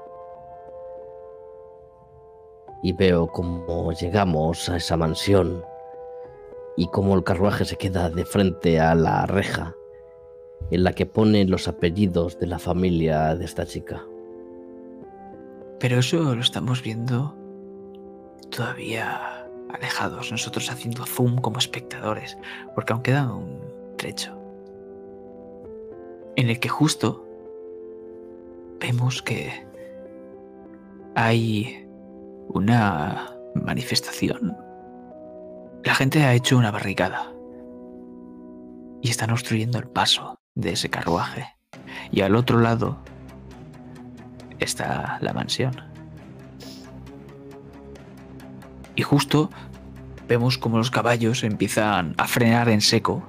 Y 2.82 2.94
veo 2.94 3.28
cómo 3.28 3.92
llegamos 3.94 4.70
a 4.70 4.78
esa 4.78 4.98
mansión 4.98 5.64
y 6.78 6.88
cómo 6.88 7.16
el 7.16 7.24
carruaje 7.24 7.66
se 7.66 7.78
queda 7.78 8.10
de 8.10 8.26
frente 8.26 8.80
a 8.80 8.94
la 8.96 9.26
reja 9.26 9.76
en 10.72 10.84
la 10.84 10.94
que 10.94 11.06
ponen 11.06 11.50
los 11.50 11.68
apellidos 11.68 12.40
de 12.40 12.48
la 12.48 12.60
familia 12.60 13.36
de 13.36 13.46
esta 13.46 13.66
chica. 13.66 14.04
Pero 15.80 16.00
eso 16.00 16.36
lo 16.36 16.42
estamos 16.42 16.82
viendo 16.82 17.36
todavía 18.50 19.48
alejados, 19.74 20.32
nosotros 20.32 20.72
haciendo 20.72 21.06
zoom 21.06 21.38
como 21.38 21.60
espectadores, 21.60 22.38
porque 22.74 22.94
aún 22.94 23.02
queda 23.04 23.34
un 23.34 23.60
trecho 23.98 24.36
en 26.36 26.50
el 26.50 26.60
que 26.60 26.70
justo 26.70 27.26
vemos 28.80 29.22
que 29.22 29.66
hay 31.16 31.85
una 32.50 33.32
manifestación. 33.56 34.58
La 35.84 35.96
gente 35.96 36.24
ha 36.24 36.34
hecho 36.34 36.58
una 36.58 36.72
barricada 36.72 37.32
y 39.02 39.10
están 39.10 39.32
obstruyendo 39.32 39.78
el 39.78 39.88
paso 39.88 40.40
de 40.56 40.72
ese 40.72 40.90
carruaje. 40.90 41.48
Y 42.12 42.22
al 42.22 42.36
otro 42.36 42.60
lado 42.60 42.98
está 44.60 45.18
la 45.22 45.34
mansión. 45.34 45.76
Y 48.96 49.04
justo 49.04 49.50
vemos 50.28 50.58
como 50.58 50.78
los 50.78 50.90
caballos 50.90 51.44
empiezan 51.44 52.16
a 52.18 52.28
frenar 52.28 52.70
en 52.70 52.82
seco 52.82 53.24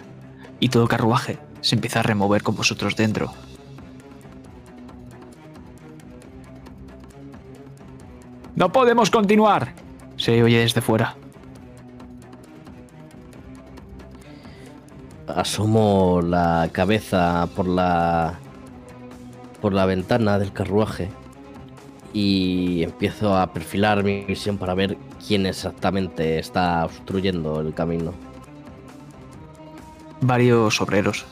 y 0.61 0.69
todo 0.69 0.85
el 0.85 0.89
carruaje 0.89 1.39
se 1.61 1.75
empieza 1.75 2.01
a 2.01 2.05
remover 2.05 2.43
con 2.43 2.57
vosotros 2.57 2.97
dentro. 2.97 3.35
No 8.57 8.73
podemos 8.73 9.11
continuar. 9.11 9.75
Se 10.17 10.43
oye 10.43 10.61
desde 10.61 10.81
fuera. 10.81 11.15
Asomo 15.29 16.23
la 16.23 16.71
cabeza 16.73 17.49
por 17.55 17.69
la 17.69 18.39
por 19.61 19.75
la 19.75 19.85
ventana 19.85 20.39
del 20.39 20.53
carruaje 20.53 21.11
y 22.13 22.83
empiezo 22.83 23.37
a 23.37 23.53
perfilar 23.53 24.03
mi 24.03 24.25
visión 24.25 24.57
para 24.57 24.75
ver 24.75 24.97
quién 25.27 25.45
exactamente 25.45 26.39
está 26.39 26.85
obstruyendo 26.85 27.61
el 27.61 27.75
camino. 27.75 28.15
Varios 30.23 30.81
obreros. 30.81 31.27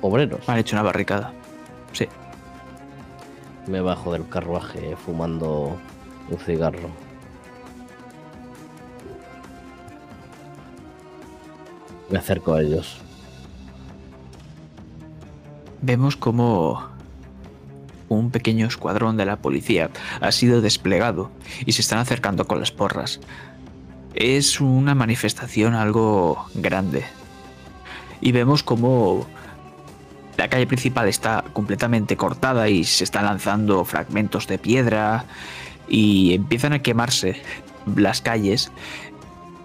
¿Obreros? 0.00 0.48
Han 0.48 0.58
hecho 0.58 0.74
una 0.74 0.82
barricada. 0.82 1.32
Sí. 1.92 2.08
Me 3.68 3.82
bajo 3.82 4.12
del 4.12 4.26
carruaje 4.26 4.96
fumando 4.96 5.76
un 6.30 6.38
cigarro. 6.38 6.88
Me 12.10 12.18
acerco 12.18 12.54
a 12.54 12.62
ellos. 12.62 12.98
Vemos 15.82 16.16
como 16.16 16.88
un 18.08 18.30
pequeño 18.30 18.66
escuadrón 18.66 19.18
de 19.18 19.26
la 19.26 19.36
policía 19.36 19.90
ha 20.20 20.32
sido 20.32 20.62
desplegado 20.62 21.30
y 21.66 21.72
se 21.72 21.82
están 21.82 21.98
acercando 21.98 22.46
con 22.46 22.60
las 22.60 22.72
porras. 22.72 23.20
Es 24.14 24.62
una 24.62 24.94
manifestación 24.94 25.74
algo 25.74 26.46
grande. 26.54 27.04
Y 28.22 28.32
vemos 28.32 28.62
como 28.62 29.26
la 30.38 30.48
calle 30.48 30.68
principal 30.68 31.08
está 31.08 31.44
completamente 31.52 32.16
cortada 32.16 32.68
y 32.68 32.84
se 32.84 33.02
están 33.02 33.24
lanzando 33.24 33.84
fragmentos 33.84 34.46
de 34.46 34.56
piedra 34.56 35.24
y 35.88 36.32
empiezan 36.32 36.72
a 36.72 36.78
quemarse 36.78 37.42
las 37.96 38.22
calles. 38.22 38.70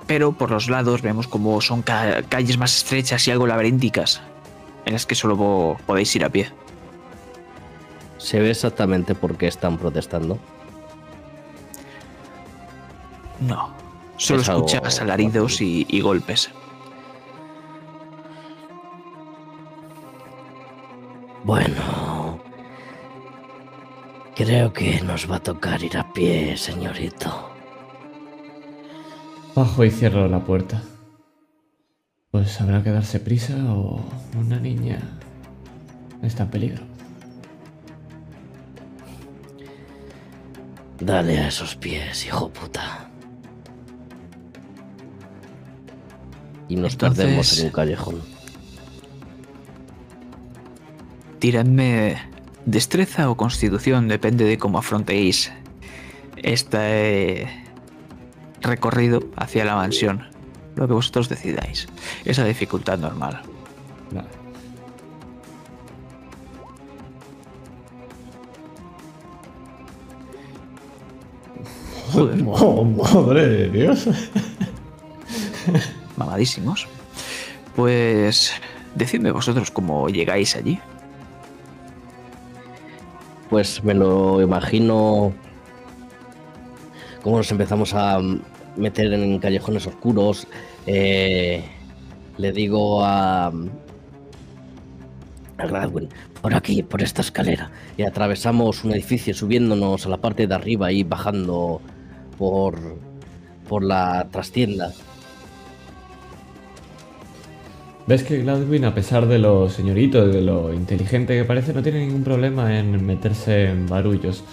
Pero 0.08 0.34
por 0.34 0.50
los 0.50 0.70
lados 0.70 1.04
vemos 1.04 1.28
como 1.28 1.62
son 1.62 1.84
calles 1.84 2.58
más 2.58 2.76
estrechas 2.76 3.28
y 3.28 3.32
algo 3.32 3.46
laberínticas, 3.46 4.22
en 4.86 4.94
las 4.94 5.06
que 5.06 5.14
solo 5.14 5.78
podéis 5.86 6.16
ir 6.16 6.26
a 6.26 6.30
pie. 6.30 6.50
¿Se 8.18 8.40
ve 8.40 8.50
exactamente 8.50 9.14
por 9.14 9.38
qué 9.38 9.48
están 9.48 9.78
protestando? 9.78 10.40
No. 13.42 13.76
Solo 14.18 14.42
escuchas 14.42 15.00
alaridos 15.00 15.62
y, 15.62 15.86
y 15.88 16.02
golpes. 16.02 16.50
Bueno, 21.44 22.40
creo 24.34 24.72
que 24.72 25.02
nos 25.02 25.30
va 25.30 25.36
a 25.36 25.44
tocar 25.44 25.84
ir 25.84 25.98
a 25.98 26.14
pie, 26.14 26.56
señorito. 26.56 27.50
Bajo 29.54 29.84
y 29.84 29.92
cierro 29.92 30.28
la 30.30 30.40
puerta. 30.40 30.82
Pues 32.32 32.60
habrá 32.62 32.82
que 32.82 32.92
darse 32.92 33.20
prisa 33.20 33.56
o 33.74 34.02
una 34.40 34.58
niña 34.60 35.00
está 36.22 36.44
en 36.44 36.50
peligro. 36.50 36.84
Dale 41.00 41.40
a 41.40 41.50
esos 41.50 41.76
pies, 41.76 42.26
hijo 42.26 42.50
puta. 42.50 43.10
Y 46.70 46.78
nos 46.78 46.96
perdemos 46.96 47.60
en 47.60 47.66
un 47.66 47.72
callejón. 47.72 48.33
Tiradme 51.44 52.16
destreza 52.64 53.28
o 53.28 53.36
constitución, 53.36 54.08
depende 54.08 54.48
de 54.48 54.56
cómo 54.56 54.80
afrontéis 54.80 55.52
este 56.40 57.52
recorrido 58.62 59.20
hacia 59.36 59.66
la 59.66 59.76
mansión. 59.76 60.24
Lo 60.78 60.88
que 60.88 60.94
vosotros 60.94 61.28
decidáis. 61.28 61.90
Esa 62.24 62.46
dificultad 62.46 62.98
normal. 62.98 63.42
Vale. 64.12 64.30
Joder. 72.14 72.44
Oh, 72.48 72.86
madre 72.86 73.50
de 73.50 73.70
Dios. 73.70 74.08
Mamadísimos. 76.16 76.88
Pues 77.76 78.54
decidme 78.96 79.32
vosotros 79.32 79.72
cómo 79.72 80.08
llegáis 80.08 80.56
allí. 80.56 80.80
Pues 83.54 83.84
me 83.84 83.94
lo 83.94 84.42
imagino 84.42 85.32
cómo 87.22 87.38
nos 87.38 87.52
empezamos 87.52 87.94
a 87.94 88.20
meter 88.76 89.14
en 89.14 89.38
callejones 89.38 89.86
oscuros. 89.86 90.48
Eh, 90.88 91.64
le 92.40 92.52
digo 92.52 93.06
a, 93.06 93.50
a 93.50 93.52
Gladwin, 95.68 96.10
por 96.42 96.56
aquí, 96.56 96.82
por 96.82 97.04
esta 97.04 97.22
escalera. 97.22 97.70
Y 97.96 98.02
atravesamos 98.02 98.84
un 98.84 98.94
edificio 98.94 99.36
subiéndonos 99.36 100.08
a 100.08 100.10
la 100.10 100.18
parte 100.18 100.48
de 100.48 100.56
arriba 100.56 100.92
y 100.92 101.04
bajando 101.04 101.80
por, 102.40 102.98
por 103.70 103.84
la 103.84 104.30
trastienda. 104.32 104.94
Ves 108.06 108.24
que 108.24 108.40
Gladwin, 108.40 108.84
a 108.84 108.94
pesar 108.94 109.28
de 109.28 109.40
lo 109.40 109.70
señorito, 109.70 110.28
de 110.28 110.42
lo 110.42 110.74
inteligente 110.74 111.38
que 111.38 111.46
parece, 111.46 111.74
no 111.74 111.82
tiene 111.82 112.06
ningún 112.06 112.24
problema 112.24 112.78
en 112.78 113.06
meterse 113.06 113.70
en 113.70 113.88
barullos. 113.88 114.44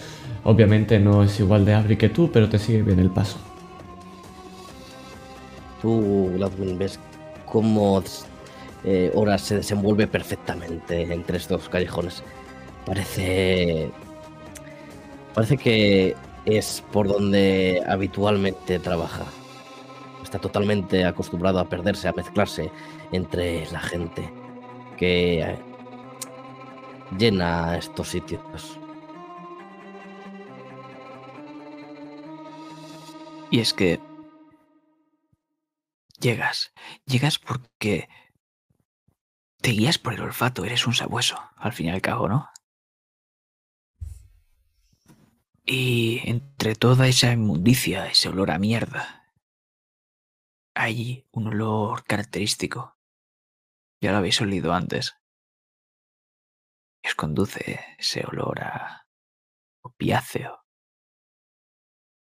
Obviamente 0.44 1.00
no 1.00 1.24
es 1.24 1.40
igual 1.40 1.64
de 1.64 1.74
abri 1.74 1.96
que 1.96 2.08
tú, 2.08 2.30
pero 2.32 2.48
te 2.48 2.60
sigue 2.60 2.82
bien 2.82 3.00
el 3.00 3.10
paso. 3.10 3.38
Tú, 5.82 6.30
Gladwin, 6.36 6.78
ves 6.78 7.00
cómo 7.44 8.00
eh, 8.84 9.12
se 9.38 9.56
desenvuelve 9.56 10.06
perfectamente 10.06 11.12
entre 11.12 11.38
estos 11.38 11.68
callejones. 11.68 12.22
Parece. 12.86 13.90
Parece 15.34 15.56
que 15.56 16.14
es 16.44 16.84
por 16.92 17.08
donde 17.08 17.82
habitualmente 17.88 18.78
trabaja. 18.78 19.24
Está 20.22 20.38
totalmente 20.38 21.04
acostumbrado 21.04 21.58
a 21.58 21.68
perderse, 21.68 22.06
a 22.06 22.12
mezclarse 22.12 22.70
entre 23.12 23.70
la 23.70 23.80
gente 23.80 24.32
que 24.96 25.58
llena 27.18 27.76
estos 27.76 28.08
sitios. 28.08 28.78
Y 33.50 33.58
es 33.60 33.74
que 33.74 33.98
Llegas. 36.20 36.72
Llegas 37.06 37.38
porque 37.38 38.08
te 39.62 39.70
guías 39.70 39.98
por 39.98 40.12
el 40.14 40.20
olfato, 40.20 40.64
eres 40.64 40.86
un 40.86 40.94
sabueso, 40.94 41.38
al 41.56 41.72
fin 41.72 41.86
y 41.86 41.90
al 41.90 42.02
cabo, 42.02 42.28
¿no? 42.28 42.50
Y 45.64 46.20
entre 46.28 46.74
toda 46.74 47.08
esa 47.08 47.32
inmundicia, 47.32 48.06
ese 48.06 48.28
olor 48.28 48.50
a 48.50 48.58
mierda, 48.58 49.32
hay 50.74 51.26
un 51.32 51.48
olor 51.48 52.04
característico. 52.04 52.98
Ya 54.00 54.12
lo 54.12 54.18
habéis 54.18 54.40
olido 54.40 54.72
antes. 54.72 55.16
Y 57.02 57.08
os 57.08 57.14
conduce 57.14 57.80
ese 57.98 58.24
olor 58.26 58.62
a 58.62 59.06
opiáceo 59.82 60.64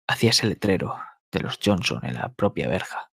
hacia 0.07 0.31
ese 0.31 0.47
letrero 0.47 0.99
de 1.31 1.39
los 1.39 1.59
Johnson 1.63 2.01
en 2.03 2.15
la 2.15 2.33
propia 2.33 2.67
verja. 2.67 3.11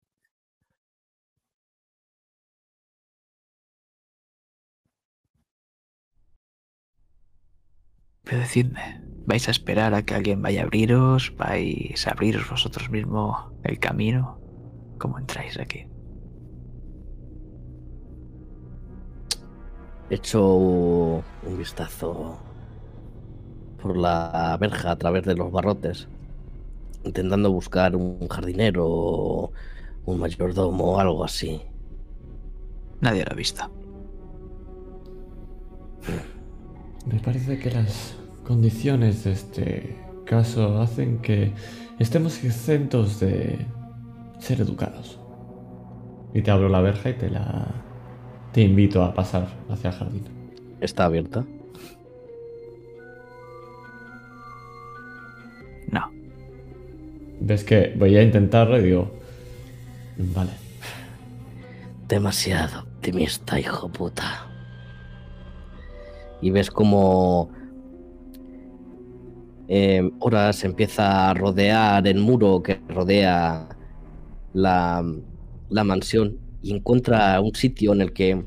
Pero 8.24 8.38
decidme, 8.38 9.00
¿vais 9.26 9.46
a 9.48 9.50
esperar 9.50 9.94
a 9.94 10.02
que 10.05 10.14
alguien 10.14 10.42
vaya 10.42 10.62
a 10.62 10.64
abriros? 10.64 11.35
¿Vais 11.37 12.07
a 12.07 12.11
abriros 12.12 12.48
vosotros 12.48 12.90
mismos 12.90 13.52
el 13.64 13.78
camino? 13.78 14.40
¿Cómo 14.98 15.18
entráis 15.18 15.59
aquí? 15.59 15.91
He 20.12 20.16
hecho 20.16 20.57
un 20.57 21.57
vistazo 21.57 22.37
por 23.81 23.96
la 23.96 24.59
verja 24.61 24.90
a 24.90 24.96
través 24.96 25.25
de 25.25 25.35
los 25.35 25.51
barrotes, 25.51 26.07
intentando 27.03 27.51
buscar 27.51 27.96
un 27.96 28.29
jardinero, 28.29 29.53
un 30.05 30.20
mayordomo 30.20 30.85
o 30.85 30.98
algo 31.01 31.25
así. 31.25 31.62
Nadie 33.01 33.25
lo 33.25 33.33
ha 33.33 33.35
visto. 33.35 33.62
Me 37.07 37.18
parece 37.18 37.59
que 37.59 37.70
las 37.70 38.14
condiciones 38.44 39.25
de 39.25 39.33
este 39.33 39.96
caso 40.27 40.79
hacen 40.83 41.22
que 41.22 41.55
estemos 41.98 42.44
exentos 42.44 43.18
de 43.18 43.66
ser 44.38 44.61
educados. 44.61 45.18
Y 46.35 46.42
te 46.42 46.51
abro 46.51 46.68
la 46.68 46.83
verja 46.83 47.09
y 47.09 47.14
te 47.14 47.31
la. 47.31 47.91
Te 48.52 48.60
invito 48.60 49.02
a 49.02 49.14
pasar 49.14 49.48
hacia 49.70 49.90
el 49.90 49.96
jardín. 49.96 50.24
¿Está 50.80 51.06
abierta? 51.06 51.44
No. 55.90 56.10
Ves 57.40 57.64
que 57.64 57.94
voy 57.96 58.16
a 58.16 58.22
intentarlo 58.22 58.78
y 58.78 58.82
digo. 58.82 59.10
Vale. 60.18 60.50
Demasiado 62.08 62.80
optimista, 62.80 63.58
hijo 63.58 63.88
puta. 63.88 64.46
Y 66.42 66.50
ves 66.50 66.70
como 66.70 67.50
eh, 69.68 70.10
Horas 70.18 70.64
empieza 70.64 71.30
a 71.30 71.34
rodear 71.34 72.06
el 72.06 72.18
muro 72.18 72.62
que 72.62 72.82
rodea 72.88 73.68
la, 74.52 75.02
la 75.70 75.84
mansión 75.84 76.41
y 76.62 76.75
encuentra 76.75 77.40
un 77.40 77.55
sitio 77.55 77.92
en 77.92 78.01
el 78.01 78.12
que 78.12 78.44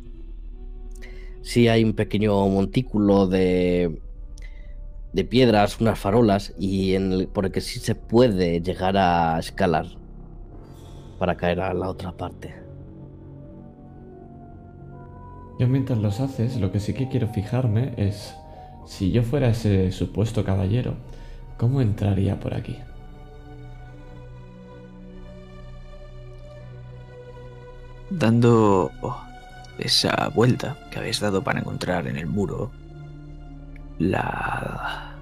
sí 1.41 1.67
hay 1.67 1.83
un 1.83 1.93
pequeño 1.93 2.47
montículo 2.47 3.27
de, 3.27 3.99
de 5.13 5.23
piedras, 5.25 5.79
unas 5.79 5.99
farolas, 5.99 6.53
y 6.57 6.95
en 6.95 7.29
por 7.33 7.45
el 7.45 7.51
que 7.51 7.61
sí 7.61 7.79
se 7.79 7.95
puede 7.95 8.61
llegar 8.61 8.97
a 8.97 9.37
escalar 9.39 9.85
para 11.19 11.35
caer 11.35 11.61
a 11.61 11.73
la 11.73 11.89
otra 11.89 12.11
parte. 12.11 12.55
Yo 15.59 15.67
mientras 15.67 15.99
los 15.99 16.19
haces, 16.19 16.59
lo 16.59 16.71
que 16.71 16.79
sí 16.79 16.93
que 16.93 17.07
quiero 17.07 17.27
fijarme 17.27 17.93
es. 17.97 18.35
Si 18.85 19.11
yo 19.11 19.23
fuera 19.23 19.49
ese 19.49 19.91
supuesto 19.91 20.43
caballero, 20.43 20.93
¿cómo 21.57 21.81
entraría 21.81 22.39
por 22.39 22.53
aquí? 22.53 22.77
Dando 28.09 28.91
esa 29.77 30.29
vuelta 30.29 30.77
que 30.91 30.99
habéis 30.99 31.19
dado 31.19 31.43
para 31.43 31.59
encontrar 31.59 32.07
en 32.07 32.17
el 32.17 32.27
muro 32.27 32.71
la 33.97 35.15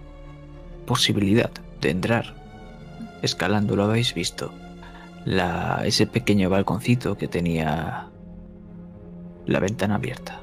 posibilidad 0.85 1.49
de 1.81 1.89
entrar 1.89 2.33
escalando, 3.21 3.75
lo 3.75 3.83
habéis 3.85 4.13
visto. 4.13 4.51
La, 5.25 5.81
ese 5.85 6.05
pequeño 6.05 6.49
balconcito 6.49 7.17
que 7.17 7.27
tenía 7.29 8.09
la 9.45 9.59
ventana 9.59 9.95
abierta. 9.95 10.41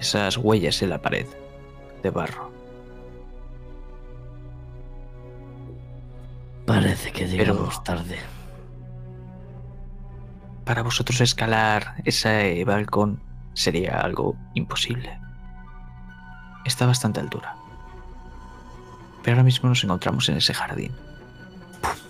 Esas 0.00 0.36
huellas 0.36 0.82
en 0.82 0.90
la 0.90 1.00
pared 1.00 1.26
de 2.02 2.10
barro. 2.10 2.50
Parece 6.66 7.12
que 7.12 7.24
Pero- 7.26 7.54
llegamos 7.54 7.82
tarde. 7.84 8.16
Para 10.66 10.82
vosotros 10.82 11.20
escalar 11.20 11.94
ese 12.04 12.64
balcón 12.64 13.20
sería 13.54 14.00
algo 14.00 14.36
imposible. 14.54 15.16
Está 16.64 16.84
a 16.84 16.88
bastante 16.88 17.20
altura. 17.20 17.54
Pero 19.22 19.36
ahora 19.36 19.44
mismo 19.44 19.68
nos 19.68 19.84
encontramos 19.84 20.28
en 20.28 20.38
ese 20.38 20.52
jardín. 20.52 20.90
¡Puf! 21.80 22.02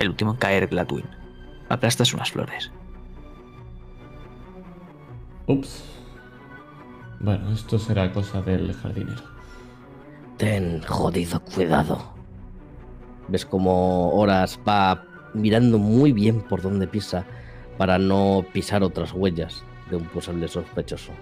El 0.00 0.08
último 0.08 0.32
en 0.32 0.38
caer 0.38 0.66
Gladwin. 0.66 1.06
Aplastas 1.68 2.12
unas 2.12 2.32
flores. 2.32 2.72
Ups. 5.46 5.84
Bueno, 7.20 7.52
esto 7.52 7.78
será 7.78 8.12
cosa 8.12 8.42
del 8.42 8.74
jardinero. 8.74 9.22
Ten 10.38 10.82
jodido 10.82 11.38
cuidado. 11.38 12.14
Ves 13.28 13.46
como 13.46 14.10
Horas 14.10 14.58
va 14.68 15.04
mirando 15.34 15.78
muy 15.78 16.10
bien 16.10 16.40
por 16.40 16.62
donde 16.62 16.88
pisa 16.88 17.24
para 17.80 17.98
no 17.98 18.44
pisar 18.52 18.82
otras 18.82 19.14
huellas 19.14 19.64
de 19.88 19.96
un 19.96 20.04
posible 20.04 20.46
sospechoso. 20.48 21.12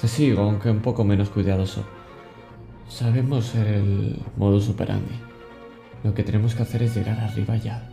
Te 0.00 0.08
sigo, 0.08 0.44
aunque 0.44 0.70
un 0.70 0.80
poco 0.80 1.04
menos 1.04 1.28
cuidadoso. 1.28 1.84
Sabemos 2.88 3.54
el 3.56 4.22
modus 4.38 4.70
operandi. 4.70 5.12
Lo 6.02 6.14
que 6.14 6.22
tenemos 6.22 6.54
que 6.54 6.62
hacer 6.62 6.82
es 6.82 6.96
llegar 6.96 7.20
arriba 7.20 7.56
ya. 7.56 7.90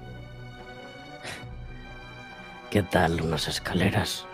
¿Qué 2.72 2.82
tal 2.82 3.22
unas 3.22 3.50
escaleras? 3.50 4.26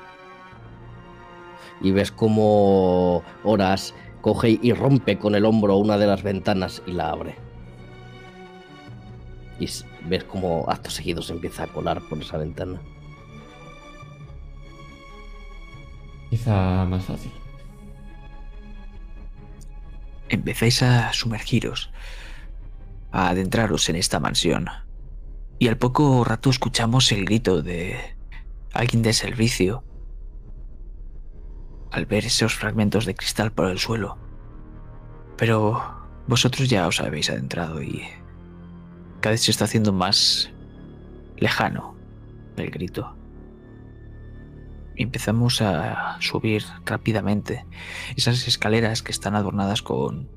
Y 1.82 1.90
ves 1.90 2.12
como 2.12 3.24
Horas 3.44 3.96
coge 4.22 4.60
y 4.62 4.74
rompe 4.74 5.18
con 5.18 5.34
el 5.34 5.46
hombro 5.46 5.78
una 5.78 5.98
de 5.98 6.06
las 6.06 6.22
ventanas 6.22 6.84
y 6.86 6.92
la 6.92 7.10
abre. 7.10 7.36
Y 9.60 9.68
ves 10.08 10.24
como 10.24 10.66
actos 10.70 10.94
seguidos 10.94 11.30
empieza 11.30 11.64
a 11.64 11.68
colar 11.68 12.02
por 12.02 12.20
esa 12.20 12.38
ventana. 12.38 12.82
Quizá 16.30 16.86
más 16.86 17.06
fácil. 17.06 17.32
Empezáis 20.30 20.82
a 20.82 21.14
sumergiros, 21.14 21.92
a 23.12 23.30
adentraros 23.30 23.88
en 23.90 23.96
esta 23.96 24.20
mansión. 24.20 24.68
Y 25.60 25.68
al 25.68 25.78
poco 25.78 26.24
rato 26.24 26.50
escuchamos 26.50 27.12
el 27.12 27.26
grito 27.26 27.62
de 27.62 28.18
alguien 28.74 29.02
de 29.02 29.14
servicio 29.14 29.84
al 31.92 32.06
ver 32.06 32.26
esos 32.26 32.54
fragmentos 32.56 33.06
de 33.06 33.16
cristal 33.16 33.54
por 33.54 33.70
el 33.70 33.80
suelo. 33.80 34.18
Pero 35.38 36.06
vosotros 36.28 36.70
ya 36.70 36.88
os 36.88 37.00
habéis 37.00 37.30
adentrado 37.30 37.82
y 37.82 38.04
cada 39.26 39.34
vez 39.34 39.42
se 39.42 39.50
está 39.50 39.66
haciendo 39.66 39.92
más 39.92 40.52
lejano 41.38 41.96
el 42.58 42.70
grito. 42.70 43.16
Empezamos 44.96 45.64
a 45.64 46.18
subir 46.20 46.64
rápidamente 46.86 47.66
esas 48.16 48.48
escaleras 48.48 49.02
que 49.02 49.12
están 49.12 49.34
adornadas 49.34 49.82
con 49.82 50.30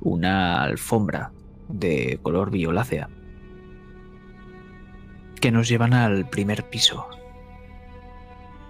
una 0.00 0.60
alfombra 0.60 1.30
de 1.68 2.18
color 2.20 2.50
violácea 2.50 3.08
que 5.40 5.52
nos 5.52 5.68
llevan 5.68 5.94
al 5.94 6.28
primer 6.28 6.68
piso. 6.68 7.06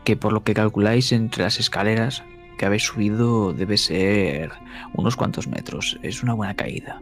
Que 0.04 0.18
por 0.18 0.34
lo 0.34 0.44
que 0.44 0.52
calculáis 0.52 1.12
entre 1.12 1.44
las 1.44 1.58
escaleras 1.58 2.22
que 2.58 2.66
habéis 2.66 2.82
subido 2.82 3.54
debe 3.54 3.78
ser 3.78 4.52
unos 4.92 5.16
cuantos 5.16 5.48
metros. 5.48 5.98
Es 6.02 6.22
una 6.22 6.34
buena 6.34 6.56
caída. 6.56 7.00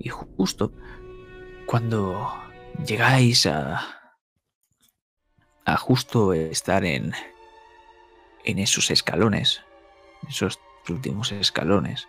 Y 0.00 0.08
justo 0.08 0.72
cuando 1.72 2.30
llegáis 2.86 3.46
a 3.46 3.80
a 5.64 5.76
justo 5.78 6.34
estar 6.34 6.84
en 6.84 7.14
en 8.44 8.58
esos 8.58 8.90
escalones, 8.90 9.62
esos 10.28 10.60
últimos 10.86 11.32
escalones, 11.32 12.08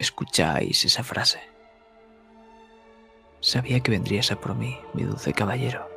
escucháis 0.00 0.84
esa 0.84 1.04
frase. 1.04 1.38
Sabía 3.38 3.78
que 3.78 3.92
vendrías 3.92 4.32
a 4.32 4.40
por 4.40 4.56
mí, 4.56 4.76
mi 4.94 5.04
dulce 5.04 5.32
caballero. 5.32 5.88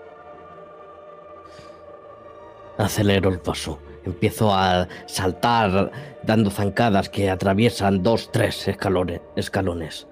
Acelero 2.78 3.32
el 3.32 3.40
paso. 3.40 3.82
Empiezo 4.06 4.54
a 4.54 4.88
saltar 5.08 5.92
dando 6.22 6.52
zancadas 6.52 7.10
que 7.10 7.32
atraviesan 7.32 8.04
dos, 8.04 8.32
tres 8.32 8.68
escalones. 8.68 9.22
escalones. 9.36 10.08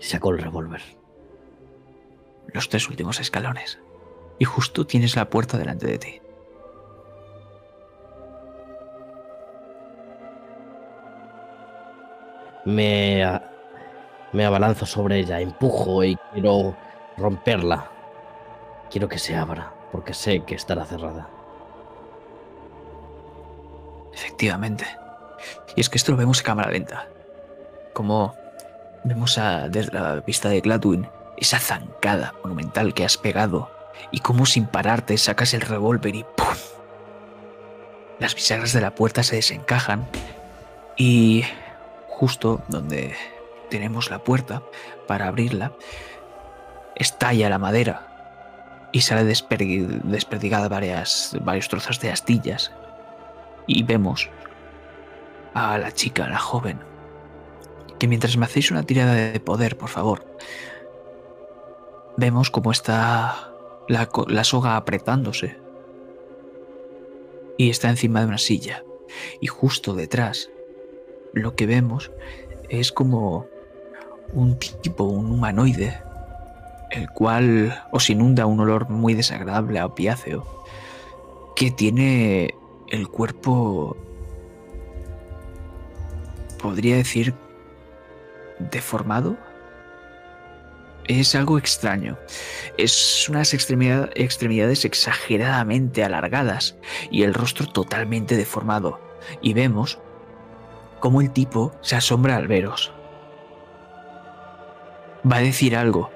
Y 0.00 0.04
saco 0.04 0.30
el 0.30 0.38
revólver. 0.38 0.97
Los 2.52 2.68
tres 2.68 2.88
últimos 2.88 3.20
escalones. 3.20 3.78
Y 4.38 4.44
justo 4.44 4.86
tienes 4.86 5.16
la 5.16 5.28
puerta 5.30 5.58
delante 5.58 5.86
de 5.86 5.98
ti. 5.98 6.20
Me, 12.64 13.24
a- 13.24 13.42
me 14.32 14.44
abalanzo 14.44 14.84
sobre 14.86 15.18
ella, 15.18 15.40
empujo 15.40 16.04
y 16.04 16.16
quiero 16.32 16.76
romperla. 17.16 17.90
Quiero 18.90 19.08
que 19.08 19.18
se 19.18 19.36
abra, 19.36 19.72
porque 19.92 20.14
sé 20.14 20.40
que 20.44 20.54
estará 20.54 20.84
cerrada. 20.84 21.28
Efectivamente. 24.12 24.84
Y 25.76 25.80
es 25.80 25.88
que 25.88 25.98
esto 25.98 26.12
lo 26.12 26.18
vemos 26.18 26.40
a 26.40 26.44
cámara 26.44 26.70
lenta. 26.70 27.08
Como 27.94 28.34
vemos 29.04 29.38
a, 29.38 29.68
desde 29.68 29.92
la 29.92 30.16
vista 30.16 30.48
de 30.48 30.60
Gladwin 30.60 31.08
esa 31.40 31.58
zancada 31.58 32.34
monumental 32.42 32.94
que 32.94 33.04
has 33.04 33.16
pegado 33.16 33.70
y 34.10 34.20
cómo 34.20 34.46
sin 34.46 34.66
pararte 34.66 35.16
sacas 35.18 35.54
el 35.54 35.60
revólver 35.60 36.14
y 36.14 36.24
¡pum! 36.24 36.46
Las 38.18 38.34
bisagras 38.34 38.72
de 38.72 38.80
la 38.80 38.94
puerta 38.94 39.22
se 39.22 39.36
desencajan 39.36 40.06
y 40.96 41.44
justo 42.08 42.60
donde 42.68 43.14
tenemos 43.70 44.10
la 44.10 44.18
puerta 44.18 44.62
para 45.06 45.28
abrirla, 45.28 45.72
estalla 46.96 47.48
la 47.48 47.58
madera 47.58 48.88
y 48.92 49.02
sale 49.02 49.22
desperdi- 49.22 49.86
desperdigada 50.02 50.68
varias, 50.68 51.36
varios 51.42 51.68
trozos 51.68 52.00
de 52.00 52.10
astillas 52.10 52.72
y 53.66 53.84
vemos 53.84 54.28
a 55.54 55.78
la 55.78 55.92
chica, 55.92 56.24
a 56.24 56.28
la 56.28 56.38
joven, 56.38 56.80
que 57.98 58.08
mientras 58.08 58.36
me 58.36 58.46
hacéis 58.46 58.70
una 58.70 58.82
tirada 58.82 59.14
de 59.14 59.40
poder, 59.40 59.76
por 59.76 59.88
favor, 59.90 60.24
vemos 62.18 62.50
cómo 62.50 62.72
está 62.72 63.52
la, 63.88 64.08
la 64.26 64.44
soga 64.44 64.76
apretándose 64.76 65.56
y 67.56 67.70
está 67.70 67.88
encima 67.88 68.20
de 68.20 68.26
una 68.26 68.38
silla. 68.38 68.82
Y 69.40 69.46
justo 69.46 69.94
detrás, 69.94 70.50
lo 71.32 71.54
que 71.54 71.66
vemos 71.66 72.10
es 72.68 72.90
como 72.90 73.46
un 74.32 74.58
tipo, 74.58 75.04
un 75.04 75.30
humanoide, 75.30 76.02
el 76.90 77.08
cual 77.08 77.84
os 77.92 78.10
inunda 78.10 78.46
un 78.46 78.60
olor 78.60 78.90
muy 78.90 79.14
desagradable 79.14 79.78
a 79.78 79.86
opiáceo, 79.86 80.44
que 81.54 81.70
tiene 81.70 82.54
el 82.88 83.06
cuerpo, 83.08 83.96
podría 86.60 86.96
decir, 86.96 87.32
deformado. 88.58 89.36
Es 91.08 91.34
algo 91.34 91.56
extraño. 91.56 92.18
Es 92.76 93.28
unas 93.30 93.54
extremidad- 93.54 94.10
extremidades 94.14 94.84
exageradamente 94.84 96.04
alargadas 96.04 96.76
y 97.10 97.22
el 97.22 97.32
rostro 97.32 97.66
totalmente 97.66 98.36
deformado. 98.36 99.00
Y 99.40 99.54
vemos 99.54 99.98
cómo 101.00 101.22
el 101.22 101.32
tipo 101.32 101.72
se 101.80 101.96
asombra 101.96 102.36
al 102.36 102.46
veros. 102.46 102.92
Va 105.30 105.36
a 105.36 105.40
decir 105.40 105.76
algo, 105.76 106.10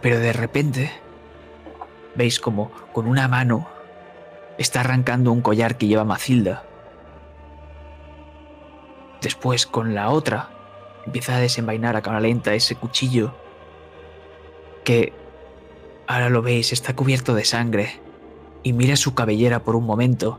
pero 0.00 0.20
de 0.20 0.32
repente 0.32 0.92
veis 2.14 2.38
como 2.38 2.70
con 2.92 3.08
una 3.08 3.26
mano 3.26 3.68
está 4.56 4.80
arrancando 4.80 5.32
un 5.32 5.42
collar 5.42 5.76
que 5.76 5.88
lleva 5.88 6.04
Macilda. 6.04 6.64
Después, 9.20 9.66
con 9.66 9.94
la 9.94 10.10
otra, 10.10 10.50
empieza 11.04 11.34
a 11.36 11.40
desenvainar 11.40 11.96
a 11.96 12.02
cámara 12.02 12.20
lenta 12.20 12.54
ese 12.54 12.76
cuchillo 12.76 13.34
que 14.86 15.12
ahora 16.06 16.30
lo 16.30 16.42
veis, 16.42 16.72
está 16.72 16.94
cubierto 16.94 17.34
de 17.34 17.44
sangre 17.44 18.00
y 18.62 18.72
mira 18.72 18.94
su 18.94 19.16
cabellera 19.16 19.64
por 19.64 19.74
un 19.74 19.84
momento 19.84 20.38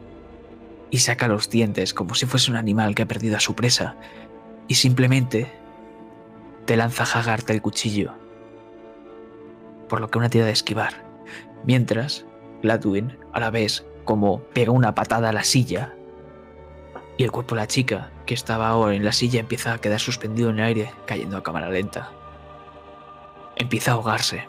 y 0.89 0.99
saca 0.99 1.27
los 1.27 1.49
dientes 1.49 1.93
como 1.93 2.15
si 2.15 2.25
fuese 2.25 2.49
un 2.49 2.55
animal 2.55 2.95
que 2.95 3.03
ha 3.03 3.07
perdido 3.07 3.35
a 3.35 3.41
su 3.41 3.55
presa 3.55 3.97
y 4.69 4.75
simplemente 4.75 5.51
te 6.63 6.77
lanza 6.77 7.03
a 7.03 7.07
jagarte 7.07 7.51
el 7.51 7.61
cuchillo. 7.61 8.13
Por 9.89 9.99
lo 9.99 10.09
que 10.09 10.17
una 10.17 10.29
tira 10.29 10.45
de 10.45 10.53
esquivar. 10.53 10.93
Mientras, 11.65 12.25
Gladwin 12.63 13.17
a 13.33 13.41
la 13.41 13.49
vez 13.49 13.85
como 14.05 14.39
pega 14.39 14.71
una 14.71 14.95
patada 14.95 15.27
a 15.27 15.33
la 15.33 15.43
silla 15.43 15.93
y 17.17 17.25
el 17.25 17.31
cuerpo 17.31 17.55
de 17.55 17.61
la 17.61 17.67
chica 17.67 18.11
que 18.25 18.33
estaba 18.33 18.69
ahora 18.69 18.95
en 18.95 19.03
la 19.03 19.11
silla 19.11 19.41
empieza 19.41 19.73
a 19.73 19.81
quedar 19.81 19.99
suspendido 19.99 20.51
en 20.51 20.59
el 20.59 20.65
aire 20.65 20.93
cayendo 21.05 21.35
a 21.35 21.43
cámara 21.43 21.69
lenta. 21.69 22.16
Empieza 23.59 23.91
a 23.91 23.93
ahogarse. 23.95 24.47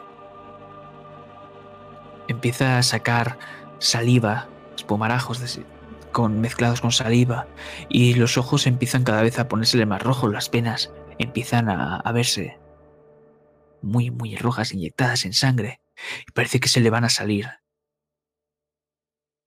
Empieza 2.27 2.77
a 2.77 2.83
sacar 2.83 3.39
saliva, 3.79 4.47
espumarajos 4.75 5.59
con, 6.11 6.41
mezclados 6.41 6.81
con 6.81 6.91
saliva 6.91 7.47
y 7.89 8.13
los 8.13 8.37
ojos 8.37 8.67
empiezan 8.67 9.03
cada 9.03 9.23
vez 9.23 9.39
a 9.39 9.47
ponérsele 9.47 9.85
más 9.85 10.01
rojos, 10.01 10.31
las 10.31 10.49
penas 10.49 10.91
empiezan 11.17 11.69
a, 11.69 12.11
verse 12.11 12.59
muy, 13.81 14.11
muy 14.11 14.35
rojas, 14.35 14.73
inyectadas 14.73 15.25
en 15.25 15.33
sangre 15.33 15.81
y 16.27 16.31
parece 16.31 16.59
que 16.59 16.69
se 16.69 16.81
le 16.81 16.89
van 16.89 17.03
a 17.03 17.09
salir. 17.09 17.47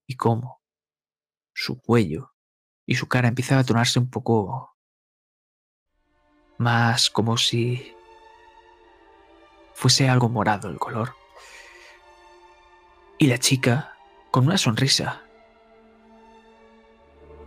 ¿Y 0.06 0.16
cómo? 0.16 0.60
Su 1.54 1.80
cuello 1.80 2.34
y 2.86 2.96
su 2.96 3.08
cara 3.08 3.28
empieza 3.28 3.58
a 3.58 3.64
tornarse 3.64 3.98
un 3.98 4.10
poco 4.10 4.76
más 6.58 7.10
como 7.10 7.36
si 7.36 7.94
fuese 9.74 10.08
algo 10.08 10.28
morado 10.28 10.68
el 10.68 10.78
color. 10.78 11.14
Y 13.18 13.26
la 13.26 13.38
chica, 13.38 13.94
con 14.30 14.46
una 14.46 14.58
sonrisa, 14.58 15.22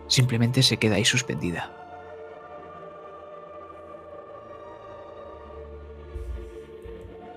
simplemente 0.07 0.63
se 0.63 0.77
queda 0.77 0.95
ahí 0.95 1.05
suspendida. 1.05 1.71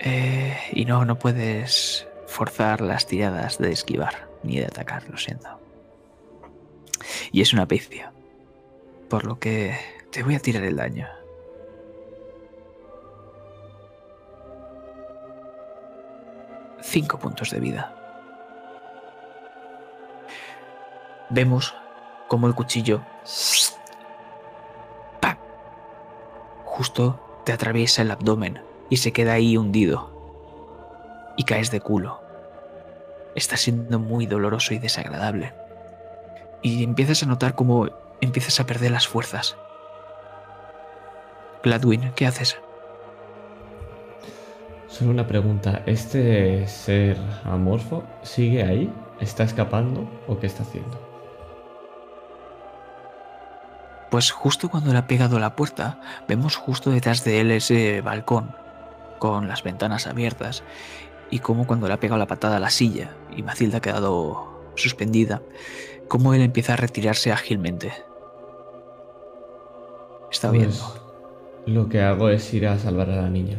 Eh, 0.01 0.57
y 0.73 0.85
no, 0.85 1.05
no 1.05 1.19
puedes 1.19 2.07
forzar 2.27 2.81
las 2.81 3.07
tiradas 3.07 3.59
de 3.59 3.73
esquivar 3.73 4.29
ni 4.43 4.59
de 4.59 4.67
atacar, 4.67 5.09
lo 5.09 5.17
siento. 5.17 5.49
Y 7.33 7.41
es 7.41 7.53
una 7.53 7.67
pifia. 7.67 8.13
Por 9.09 9.25
lo 9.25 9.39
que 9.39 9.77
te 10.11 10.23
voy 10.23 10.35
a 10.35 10.41
tirar 10.41 10.63
el 10.65 10.77
daño. 10.77 11.09
Cinco 16.91 17.19
puntos 17.19 17.51
de 17.51 17.61
vida. 17.61 17.93
Vemos 21.29 21.75
como 22.29 22.47
el 22.47 22.55
cuchillo 22.55 23.03
¡pac! 25.21 25.39
justo 26.65 27.43
te 27.45 27.53
atraviesa 27.53 28.01
el 28.01 28.11
abdomen 28.11 28.63
y 28.89 28.97
se 28.97 29.13
queda 29.13 29.35
ahí 29.35 29.59
hundido. 29.59 30.11
Y 31.37 31.45
caes 31.45 31.71
de 31.71 31.83
culo. 31.83 32.23
Está 33.35 33.59
siendo 33.59 33.99
muy 33.99 34.25
doloroso 34.25 34.73
y 34.73 34.79
desagradable. 34.79 35.53
Y 36.63 36.83
empiezas 36.83 37.23
a 37.23 37.27
notar 37.27 37.55
cómo 37.55 37.87
empiezas 38.23 38.61
a 38.61 38.67
perder 38.67 38.93
las 38.93 39.07
fuerzas. 39.07 39.59
Gladwin, 41.63 42.13
¿qué 42.17 42.27
haces? 42.27 42.59
Solo 44.89 45.11
una 45.11 45.27
pregunta. 45.27 45.83
¿Este 45.87 46.67
ser 46.67 47.17
amorfo 47.45 48.05
sigue 48.23 48.63
ahí? 48.63 48.93
¿Está 49.21 49.45
escapando 49.45 50.09
o 50.27 50.39
qué 50.39 50.47
está 50.47 50.63
haciendo? 50.63 50.99
Pues 54.11 54.31
justo 54.31 54.71
cuando 54.71 54.93
le 54.93 54.99
ha 54.99 55.07
pegado 55.07 55.37
a 55.37 55.41
la 55.41 55.55
puerta, 55.55 56.01
vemos 56.27 56.57
justo 56.57 56.91
detrás 56.91 57.25
de 57.25 57.41
él 57.41 57.51
ese 57.51 58.01
balcón, 58.01 58.55
con 59.19 59.49
las 59.49 59.63
ventanas 59.63 60.07
abiertas, 60.07 60.63
y 61.31 61.41
como 61.41 61.67
cuando 61.67 61.89
le 61.89 61.95
ha 61.95 62.01
pegado 62.01 62.19
la 62.19 62.27
patada 62.27 62.57
a 62.57 62.61
la 62.61 62.71
silla 62.71 63.11
y 63.37 63.43
Macilda 63.43 63.79
ha 63.79 63.83
quedado 63.83 64.63
suspendida, 64.77 65.43
como 66.09 66.33
él 66.33 66.41
empieza 66.41 66.73
a 66.73 66.77
retirarse 66.77 67.33
ágilmente. 67.33 67.93
Está 70.31 70.49
Pues, 70.49 70.59
viendo. 70.61 71.09
Lo 71.67 71.89
que 71.91 72.01
hago 72.01 72.31
es 72.31 72.55
ir 72.55 72.67
a 72.67 72.79
salvar 72.79 73.11
a 73.11 73.17
la 73.17 73.29
niña. 73.29 73.59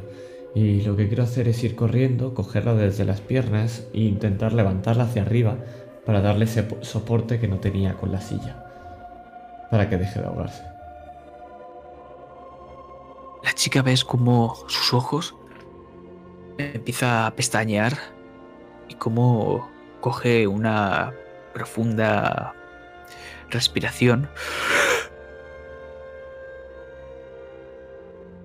Y 0.56 0.82
lo 0.82 0.96
que 0.96 1.08
quiero 1.08 1.24
hacer 1.24 1.48
es 1.48 1.64
ir 1.64 1.76
corriendo, 1.76 2.34
cogerla 2.34 2.74
desde 2.74 3.06
las 3.06 3.22
piernas 3.22 3.88
e 3.94 4.00
intentar 4.02 4.54
levantarla 4.54 5.04
hacia 5.04 5.22
arriba 5.22 5.58
para 6.06 6.22
darle 6.22 6.46
ese 6.46 6.64
po- 6.64 6.84
soporte 6.84 7.40
que 7.40 7.48
no 7.48 7.60
tenía 7.60 7.94
con 7.96 8.12
la 8.12 8.20
silla. 8.20 8.66
Para 9.70 9.90
que 9.90 9.98
deje 9.98 10.20
de 10.20 10.26
ahogarse. 10.26 10.64
La 13.44 13.54
chica 13.54 13.82
ves 13.84 14.04
como 14.04 14.56
sus 14.68 14.94
ojos 14.94 15.36
empieza 16.58 17.26
a 17.28 17.36
pestañear 17.36 17.94
y 18.90 18.96
como 18.96 19.70
coge 20.02 20.48
una 20.48 21.14
profunda 21.54 22.54
respiración. 23.50 24.30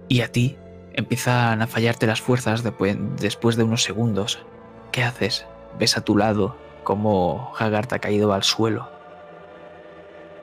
Y 0.08 0.20
a 0.20 0.28
ti 0.30 0.56
empiezan 0.94 1.62
a 1.62 1.66
fallarte 1.66 2.06
las 2.06 2.20
fuerzas 2.20 2.62
después 2.62 3.56
de 3.56 3.62
unos 3.62 3.82
segundos. 3.82 4.38
¿Qué 4.92 5.02
haces? 5.02 5.46
Ves 5.78 5.96
a 5.96 6.02
tu 6.02 6.16
lado 6.16 6.56
como 6.84 7.52
Haggard 7.58 7.92
ha 7.92 7.98
caído 7.98 8.32
al 8.32 8.42
suelo 8.42 8.88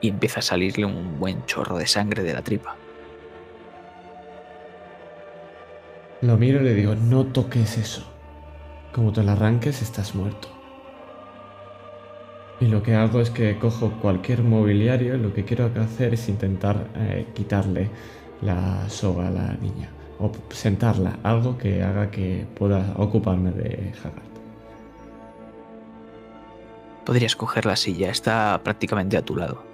y 0.00 0.08
empieza 0.08 0.40
a 0.40 0.42
salirle 0.42 0.84
un 0.84 1.18
buen 1.18 1.46
chorro 1.46 1.78
de 1.78 1.86
sangre 1.86 2.22
de 2.22 2.34
la 2.34 2.42
tripa. 2.42 2.76
Lo 6.20 6.36
miro 6.36 6.60
y 6.60 6.64
le 6.64 6.74
digo, 6.74 6.94
no 6.94 7.26
toques 7.26 7.78
eso. 7.78 8.04
Como 8.92 9.12
te 9.12 9.22
lo 9.22 9.32
arranques, 9.32 9.80
estás 9.80 10.14
muerto. 10.14 10.48
Y 12.60 12.66
lo 12.66 12.82
que 12.82 12.94
hago 12.94 13.20
es 13.20 13.30
que 13.30 13.58
cojo 13.58 13.92
cualquier 14.00 14.42
mobiliario 14.42 15.16
y 15.16 15.18
lo 15.18 15.32
que 15.32 15.44
quiero 15.44 15.70
hacer 15.80 16.14
es 16.14 16.28
intentar 16.28 16.86
eh, 16.96 17.26
quitarle 17.34 17.90
la 18.40 18.88
soga 18.88 19.28
a 19.28 19.30
la 19.30 19.54
niña. 19.54 19.90
O 20.22 20.30
sentarla, 20.50 21.18
algo 21.24 21.58
que 21.58 21.82
haga 21.82 22.12
que 22.12 22.46
pueda 22.54 22.94
ocuparme 22.96 23.50
de 23.50 23.92
Haggard. 23.98 24.32
Podrías 27.04 27.34
coger 27.34 27.66
la 27.66 27.74
silla, 27.74 28.08
está 28.08 28.60
prácticamente 28.62 29.16
a 29.16 29.22
tu 29.22 29.34
lado. 29.34 29.64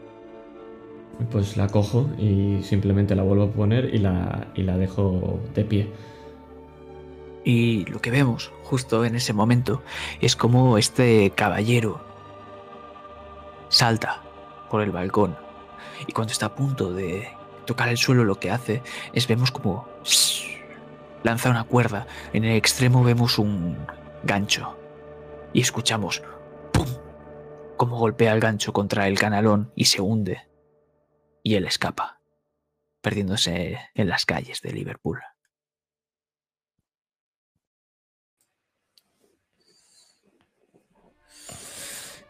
Pues 1.30 1.58
la 1.58 1.66
cojo 1.66 2.08
y 2.16 2.62
simplemente 2.62 3.14
la 3.14 3.24
vuelvo 3.24 3.44
a 3.44 3.50
poner 3.50 3.94
y 3.94 3.98
la, 3.98 4.46
y 4.54 4.62
la 4.62 4.78
dejo 4.78 5.38
de 5.54 5.64
pie. 5.64 5.92
Y 7.44 7.84
lo 7.84 8.00
que 8.00 8.11
vemos 8.11 8.50
justo 8.62 9.04
en 9.04 9.16
ese 9.16 9.34
momento 9.34 9.82
es 10.22 10.34
como 10.34 10.78
este 10.78 11.30
caballero 11.34 12.00
salta 13.68 14.22
por 14.70 14.80
el 14.80 14.92
balcón 14.92 15.37
y 16.06 16.12
cuando 16.12 16.32
está 16.32 16.46
a 16.46 16.54
punto 16.54 16.92
de 16.94 17.28
tocar 17.66 17.90
el 17.90 17.98
suelo 17.98 18.24
lo 18.24 18.40
que 18.40 18.50
hace 18.50 18.82
es 19.12 19.26
vemos 19.28 19.50
como 19.50 19.87
lanza 21.22 21.50
una 21.50 21.64
cuerda. 21.64 22.06
En 22.32 22.44
el 22.44 22.56
extremo 22.56 23.02
vemos 23.04 23.38
un 23.38 23.86
gancho 24.22 24.78
y 25.52 25.60
escuchamos 25.60 26.22
¡pum! 26.72 26.86
como 27.76 27.98
golpea 27.98 28.32
el 28.32 28.40
gancho 28.40 28.72
contra 28.72 29.08
el 29.08 29.18
canalón 29.18 29.72
y 29.74 29.86
se 29.86 30.00
hunde 30.00 30.48
y 31.42 31.54
él 31.54 31.66
escapa, 31.66 32.20
perdiéndose 33.00 33.78
en 33.94 34.08
las 34.08 34.26
calles 34.26 34.60
de 34.60 34.72
Liverpool. 34.72 35.20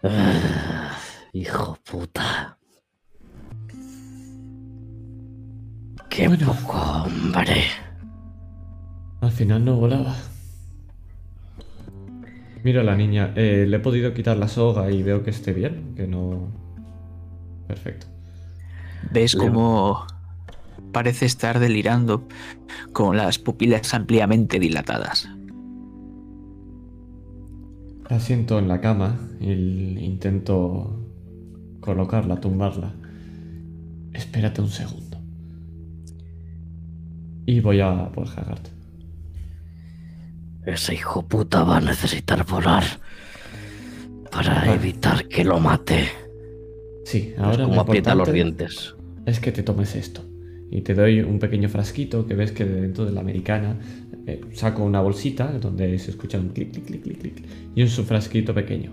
Ah, 0.02 0.96
hijo 1.32 1.76
puta. 1.82 2.57
Qué 6.10 6.28
poco 6.30 6.78
hombre. 7.04 7.64
Al 9.20 9.30
final 9.30 9.64
no 9.64 9.76
volaba. 9.76 10.14
Mira 12.64 12.80
a 12.80 12.84
la 12.84 12.96
niña, 12.96 13.32
eh, 13.36 13.66
le 13.68 13.76
he 13.76 13.80
podido 13.80 14.12
quitar 14.14 14.36
la 14.36 14.48
soga 14.48 14.90
y 14.90 15.02
veo 15.02 15.22
que 15.22 15.30
esté 15.30 15.52
bien, 15.52 15.94
que 15.96 16.06
no... 16.06 16.48
Perfecto. 17.66 18.06
Ves 19.12 19.36
cómo 19.36 20.06
parece 20.92 21.26
estar 21.26 21.60
delirando 21.60 22.26
con 22.92 23.16
las 23.16 23.38
pupilas 23.38 23.94
ampliamente 23.94 24.58
dilatadas. 24.58 25.28
La 28.08 28.18
siento 28.20 28.58
en 28.58 28.68
la 28.68 28.80
cama 28.80 29.18
y 29.38 29.52
intento 29.52 30.98
colocarla, 31.80 32.40
tumbarla. 32.40 32.94
Espérate 34.12 34.62
un 34.62 34.70
segundo. 34.70 35.07
Y 37.48 37.60
voy 37.60 37.80
a 37.80 38.10
por 38.12 38.28
Haggard. 38.28 38.60
Ese 40.66 40.92
hijo 40.92 41.26
puta 41.26 41.64
va 41.64 41.78
a 41.78 41.80
necesitar 41.80 42.44
volar 42.44 42.84
para 44.30 44.74
evitar 44.74 45.26
que 45.28 45.44
lo 45.44 45.58
mate. 45.58 46.10
Sí, 47.06 47.32
ahora 47.38 47.64
como 47.64 47.80
aprieta 47.80 48.14
los 48.14 48.30
dientes. 48.30 48.94
Es 49.24 49.40
que 49.40 49.50
te 49.50 49.62
tomes 49.62 49.96
esto. 49.96 50.20
Y 50.70 50.82
te 50.82 50.92
doy 50.92 51.22
un 51.22 51.38
pequeño 51.38 51.70
frasquito 51.70 52.26
que 52.26 52.34
ves 52.34 52.52
que 52.52 52.66
dentro 52.66 53.06
de 53.06 53.12
la 53.12 53.22
americana 53.22 53.78
eh, 54.26 54.42
saco 54.52 54.84
una 54.84 55.00
bolsita 55.00 55.50
donde 55.52 55.98
se 55.98 56.10
escucha 56.10 56.38
un 56.38 56.50
clic, 56.50 56.72
clic, 56.72 56.84
clic, 56.84 57.02
clic, 57.02 57.18
clic. 57.18 57.44
Y 57.74 57.82
un 57.82 57.88
frasquito 57.88 58.52
pequeño. 58.52 58.90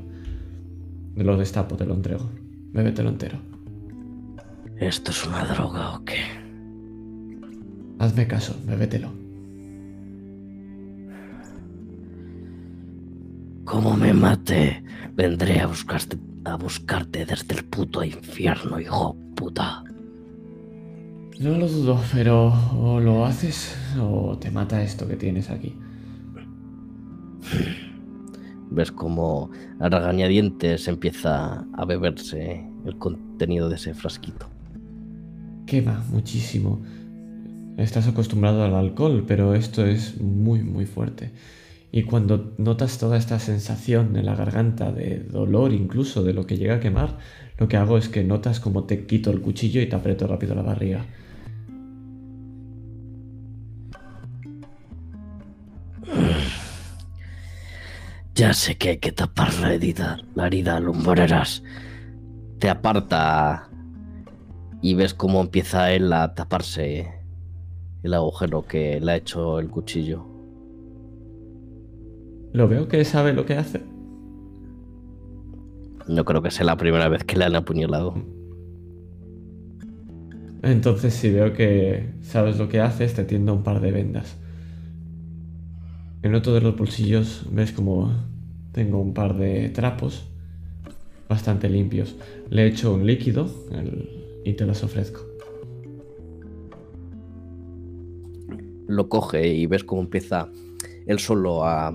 De 1.13 1.25
lo 1.25 1.35
destapo, 1.35 1.75
te 1.75 1.85
lo 1.85 1.93
entrego. 1.93 2.31
Bébetelo 2.71 3.09
entero. 3.09 3.37
¿Esto 4.77 5.11
es 5.11 5.27
una 5.27 5.43
droga 5.43 5.97
o 5.97 6.05
qué? 6.05 6.44
Hazme 7.99 8.27
caso, 8.27 8.55
bébetelo. 8.65 9.10
Como 13.63 13.97
me 13.97 14.13
mate, 14.13 14.84
vendré 15.15 15.60
a 15.60 15.67
buscarte 15.67 16.17
a 16.45 16.55
buscarte 16.55 17.25
desde 17.25 17.55
el 17.55 17.65
puto 17.65 18.03
infierno, 18.03 18.79
hijo 18.79 19.17
puta. 19.36 19.84
No 21.39 21.58
lo 21.58 21.67
dudo, 21.67 21.99
pero 22.13 22.53
o 22.77 22.99
lo 22.99 23.25
haces 23.25 23.75
o 23.99 24.38
te 24.38 24.51
mata 24.51 24.81
esto 24.81 25.08
que 25.08 25.15
tienes 25.15 25.49
aquí. 25.49 25.75
Ves 28.71 28.91
como 28.91 29.49
a 29.79 29.89
regañadientes 29.89 30.88
empieza 30.88 31.65
a 31.73 31.86
beberse 31.86 32.65
el 32.86 32.97
contenido 32.97 33.69
de 33.69 33.75
ese 33.75 33.93
frasquito. 33.93 34.47
Quema 35.65 36.03
muchísimo. 36.12 36.81
Estás 37.77 38.07
acostumbrado 38.07 38.63
al 38.63 38.73
alcohol, 38.73 39.25
pero 39.27 39.53
esto 39.53 39.85
es 39.85 40.21
muy, 40.21 40.61
muy 40.61 40.85
fuerte. 40.85 41.31
Y 41.91 42.03
cuando 42.03 42.53
notas 42.57 42.97
toda 42.97 43.17
esta 43.17 43.39
sensación 43.39 44.15
en 44.15 44.25
la 44.25 44.35
garganta 44.35 44.91
de 44.91 45.19
dolor 45.19 45.73
incluso 45.73 46.23
de 46.23 46.33
lo 46.33 46.45
que 46.45 46.57
llega 46.57 46.75
a 46.75 46.79
quemar, 46.79 47.17
lo 47.57 47.67
que 47.67 47.77
hago 47.77 47.97
es 47.97 48.09
que 48.09 48.23
notas 48.23 48.59
como 48.59 48.85
te 48.85 49.05
quito 49.05 49.31
el 49.31 49.41
cuchillo 49.41 49.81
y 49.81 49.88
te 49.88 49.95
aprieto 49.95 50.27
rápido 50.27 50.55
la 50.55 50.61
barriga. 50.61 51.05
Ya 58.35 58.53
sé 58.53 58.77
que 58.77 58.89
hay 58.89 58.97
que 58.97 59.13
tapar 59.13 59.53
la 59.59 59.73
herida, 59.73 60.17
la 60.33 60.47
herida 60.47 60.79
lumbreras. 60.81 61.63
Te 62.59 62.69
aparta 62.69 63.69
y 64.81 64.93
ves 64.93 65.13
cómo 65.13 65.39
empieza 65.39 65.91
él 65.93 66.11
a 66.11 66.33
taparse 66.35 67.14
el 68.05 68.13
agujero 68.13 68.65
que 68.67 68.99
le 69.01 69.11
ha 69.11 69.15
hecho 69.15 69.59
el 69.59 69.69
cuchillo. 69.69 70.25
Lo 72.53 72.67
veo 72.67 72.87
que 72.87 73.03
sabe 73.03 73.33
lo 73.33 73.45
que 73.45 73.55
hace. 73.55 73.81
No 76.07 76.23
creo 76.23 76.41
que 76.41 76.51
sea 76.51 76.65
la 76.65 76.77
primera 76.77 77.09
vez 77.09 77.23
que 77.23 77.35
le 77.35 77.45
han 77.45 77.55
apuñalado. 77.55 78.13
Entonces, 80.61 81.13
si 81.13 81.31
veo 81.31 81.53
que 81.53 82.13
sabes 82.21 82.57
lo 82.57 82.69
que 82.69 82.79
haces, 82.79 83.15
te 83.15 83.23
tiendo 83.23 83.53
un 83.53 83.63
par 83.63 83.81
de 83.81 83.91
vendas. 83.91 84.35
En 86.21 86.33
otro 86.33 86.53
de 86.53 86.61
los 86.61 86.77
bolsillos 86.77 87.45
ves 87.51 87.71
como 87.71 88.11
tengo 88.71 88.99
un 88.99 89.13
par 89.13 89.35
de 89.35 89.69
trapos 89.69 90.27
bastante 91.27 91.69
limpios. 91.69 92.15
Le 92.49 92.63
he 92.63 92.67
hecho 92.67 92.93
un 92.93 93.05
líquido 93.05 93.49
y 94.43 94.53
te 94.53 94.65
los 94.65 94.83
ofrezco. 94.83 95.24
Lo 98.87 99.09
coge 99.09 99.47
y 99.47 99.65
ves 99.65 99.83
cómo 99.83 100.01
empieza 100.01 100.49
él 101.05 101.19
solo 101.19 101.65
a 101.65 101.93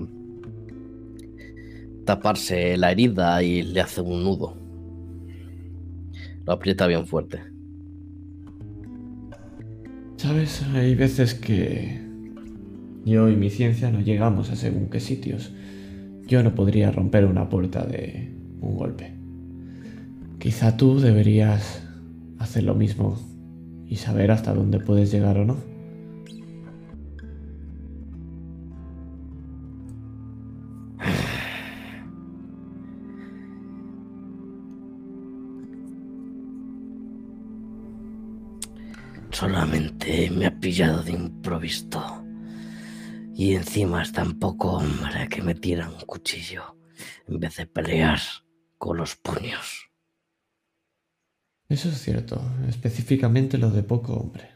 taparse 2.05 2.77
la 2.77 2.91
herida 2.91 3.41
y 3.43 3.61
le 3.61 3.81
hace 3.81 4.01
un 4.01 4.23
nudo. 4.23 4.55
Lo 6.45 6.53
aprieta 6.53 6.87
bien 6.87 7.05
fuerte. 7.05 7.39
Sabes, 10.17 10.63
hay 10.73 10.95
veces 10.95 11.33
que 11.33 11.99
yo 13.05 13.29
y 13.29 13.35
mi 13.35 13.49
ciencia 13.49 13.91
no 13.91 14.01
llegamos 14.01 14.51
a 14.51 14.55
según 14.55 14.89
qué 14.89 14.99
sitios. 14.99 15.51
Yo 16.27 16.43
no 16.43 16.53
podría 16.53 16.91
romper 16.91 17.25
una 17.25 17.49
puerta 17.49 17.83
de 17.85 18.31
un 18.61 18.75
golpe. 18.75 19.13
Quizá 20.39 20.77
tú 20.77 20.99
deberías 20.99 21.83
hacer 22.39 22.63
lo 22.63 22.75
mismo 22.75 23.17
y 23.87 23.97
saber 23.97 24.31
hasta 24.31 24.53
dónde 24.53 24.79
puedes 24.79 25.11
llegar 25.11 25.37
o 25.37 25.45
no. 25.45 25.70
Solamente 39.41 40.29
me 40.29 40.45
ha 40.45 40.59
pillado 40.59 41.01
de 41.01 41.13
improviso. 41.13 42.23
Y 43.33 43.55
encima 43.55 44.03
es 44.03 44.11
tan 44.11 44.37
poco 44.37 44.73
hombre 44.73 45.27
que 45.29 45.41
me 45.41 45.55
tira 45.55 45.89
un 45.89 45.99
cuchillo 46.01 46.77
en 47.27 47.39
vez 47.39 47.55
de 47.55 47.65
pelear 47.65 48.19
con 48.77 48.97
los 48.97 49.15
puños. 49.15 49.89
Eso 51.67 51.89
es 51.89 52.03
cierto, 52.03 52.39
específicamente 52.69 53.57
lo 53.57 53.71
de 53.71 53.81
poco 53.81 54.13
hombre. 54.13 54.47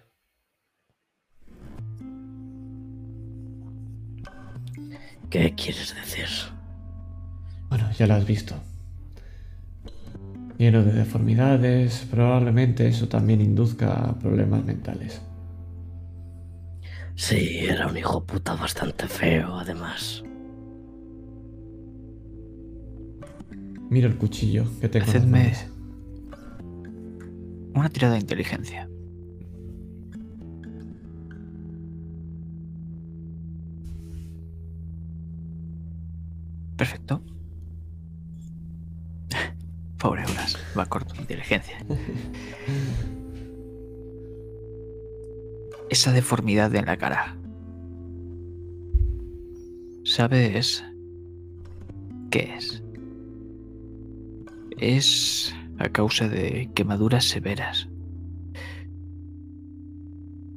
¿Qué 5.32 5.56
quieres 5.56 5.96
decir? 5.96 6.28
Bueno, 7.70 7.92
ya 7.94 8.06
lo 8.06 8.14
has 8.14 8.28
visto. 8.28 8.54
Lleno 10.58 10.84
de 10.84 10.94
deformidades, 10.94 12.08
probablemente 12.10 12.88
eso 12.88 13.10
también 13.10 13.42
induzca 13.42 14.16
problemas 14.22 14.64
mentales. 14.64 15.22
Sí, 17.16 17.60
era 17.60 17.88
un 17.88 17.98
hijo 17.98 18.24
puta 18.24 18.56
bastante 18.56 19.08
feo, 19.08 19.56
además. 19.58 20.24
Mira 23.90 24.08
el 24.08 24.18
cuchillo 24.18 24.66
que 24.80 24.90
tengo. 24.90 25.06
Hacedme 25.06 25.54
una 27.74 27.90
tirada 27.90 28.14
de 28.14 28.20
inteligencia. 28.22 28.90
Perfecto. 36.78 37.22
Pobre 40.06 40.22
Euras, 40.22 40.56
va 40.78 40.86
corto 40.86 41.16
de 41.16 41.22
inteligencia. 41.22 41.84
Esa 45.90 46.12
deformidad 46.12 46.76
en 46.76 46.86
la 46.86 46.96
cara. 46.96 47.36
¿Sabes 50.04 50.86
qué 52.30 52.54
es? 52.56 52.84
Es 54.78 55.56
a 55.80 55.90
causa 55.90 56.30
de 56.30 56.70
quemaduras 56.76 57.26
severas. 57.26 57.90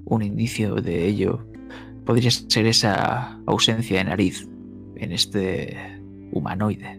Un 0.04 0.20
indicio 0.20 0.74
de 0.74 1.06
ello 1.06 1.48
podría 2.04 2.30
ser 2.30 2.66
esa 2.66 3.40
ausencia 3.46 3.96
de 3.96 4.04
nariz 4.04 4.46
en 4.96 5.12
este 5.12 5.74
humanoide. 6.32 6.97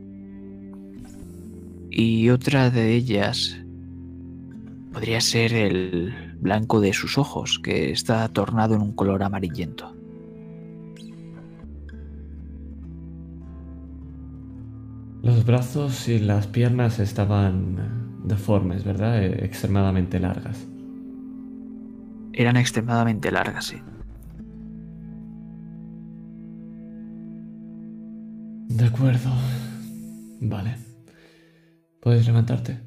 Y 1.91 2.29
otra 2.29 2.69
de 2.69 2.95
ellas 2.95 3.57
podría 4.93 5.21
ser 5.21 5.53
el 5.53 6.13
blanco 6.39 6.79
de 6.79 6.93
sus 6.93 7.17
ojos, 7.17 7.59
que 7.63 7.91
está 7.91 8.27
tornado 8.29 8.75
en 8.75 8.81
un 8.81 8.93
color 8.93 9.23
amarillento. 9.23 9.93
Los 15.21 15.45
brazos 15.45 16.07
y 16.07 16.19
las 16.19 16.47
piernas 16.47 16.99
estaban 16.99 17.77
deformes, 18.23 18.83
¿verdad? 18.83 19.23
Eh, 19.23 19.45
Extremadamente 19.45 20.19
largas. 20.19 20.65
Eran 22.33 22.55
extremadamente 22.55 23.31
largas, 23.31 23.65
sí. 23.65 23.77
De 28.69 28.85
acuerdo. 28.85 29.29
Vale. 30.39 30.88
¿Puedes 32.02 32.26
levantarte? 32.28 32.80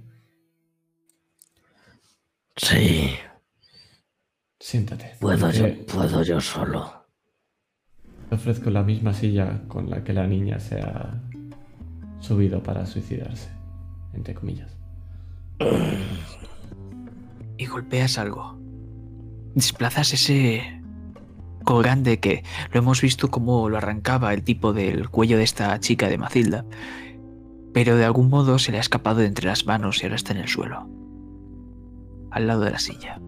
Sí, 2.57 3.11
Siéntate. 4.61 5.17
puedo 5.21 5.51
yo, 5.51 5.67
puedo 5.87 6.23
yo 6.23 6.41
solo. 6.41 7.07
Te 8.29 8.35
ofrezco 8.37 8.71
la 8.71 8.83
misma 8.83 9.13
silla 9.13 9.63
con 9.69 9.91
la 9.91 10.05
que 10.05 10.13
la 10.13 10.27
niña 10.27 10.59
se 10.61 10.81
ha 10.81 11.21
subido 12.21 12.63
para 12.63 12.87
suicidarse, 12.87 13.51
entre 14.15 14.35
comillas. 14.35 14.77
y 17.59 17.67
golpeas 17.67 18.19
algo. 18.19 18.59
Desplazas 19.55 20.13
ese 20.15 20.81
colgante 21.65 22.19
que 22.21 22.43
lo 22.73 22.81
hemos 22.81 23.01
visto 23.03 23.31
como 23.31 23.69
lo 23.69 23.77
arrancaba 23.77 24.33
el 24.35 24.43
tipo 24.43 24.73
del 24.73 25.09
cuello 25.11 25.37
de 25.37 25.45
esta 25.45 25.79
chica 25.81 26.09
de 26.09 26.19
Macilda, 26.19 26.65
pero 27.73 27.97
de 27.97 28.05
algún 28.05 28.29
modo 28.29 28.59
se 28.59 28.73
le 28.73 28.79
ha 28.79 28.81
escapado 28.81 29.21
de 29.21 29.27
entre 29.27 29.47
las 29.47 29.67
manos 29.67 30.03
y 30.03 30.05
ahora 30.05 30.17
está 30.17 30.33
en 30.33 30.39
el 30.39 30.49
suelo, 30.49 30.89
al 32.31 32.47
lado 32.47 32.63
de 32.63 32.71
la 32.71 32.79
silla. 32.79 33.21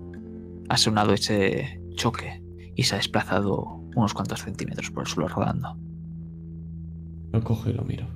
Ha 0.69 0.77
sonado 0.77 1.13
ese 1.13 1.81
choque 1.95 2.43
y 2.75 2.85
se 2.85 2.95
ha 2.95 2.99
desplazado 2.99 3.83
unos 3.95 4.15
cuantos 4.15 4.43
centímetros 4.43 4.91
por 4.91 5.05
el 5.05 5.09
suelo 5.09 5.29
rodando. 5.29 5.79
Lo 7.33 7.43
cojo 7.43 7.71
y 7.71 7.73
lo 7.73 7.83
miro. 7.83 8.07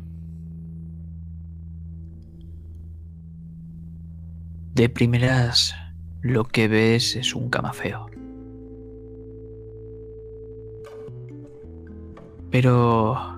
De 4.74 4.88
primeras, 4.88 5.74
lo 6.20 6.44
que 6.44 6.68
ves 6.68 7.16
es 7.16 7.34
un 7.34 7.50
camafeo. 7.50 8.06
Pero 12.50 13.37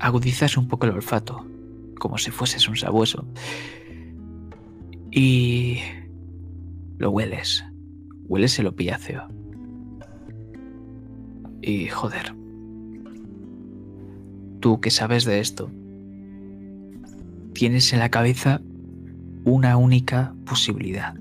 agudizas 0.00 0.56
un 0.56 0.68
poco 0.68 0.86
el 0.86 0.92
olfato, 0.92 1.46
como 1.98 2.18
si 2.18 2.30
fueses 2.30 2.68
un 2.68 2.76
sabueso. 2.76 3.26
Y 5.10 5.78
lo 6.98 7.10
hueles. 7.10 7.64
Hueles 8.26 8.58
el 8.58 8.66
opiáceo. 8.66 9.28
Y 11.62 11.88
joder. 11.88 12.34
Tú 14.60 14.80
que 14.80 14.90
sabes 14.90 15.24
de 15.24 15.40
esto, 15.40 15.70
tienes 17.52 17.92
en 17.92 18.00
la 18.00 18.10
cabeza 18.10 18.60
una 19.44 19.76
única 19.76 20.34
posibilidad. 20.44 21.14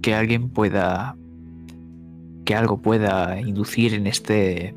Que 0.00 0.14
alguien 0.14 0.48
pueda... 0.48 1.16
Que 2.44 2.54
algo 2.54 2.82
pueda 2.82 3.40
inducir 3.40 3.94
en 3.94 4.06
este 4.06 4.74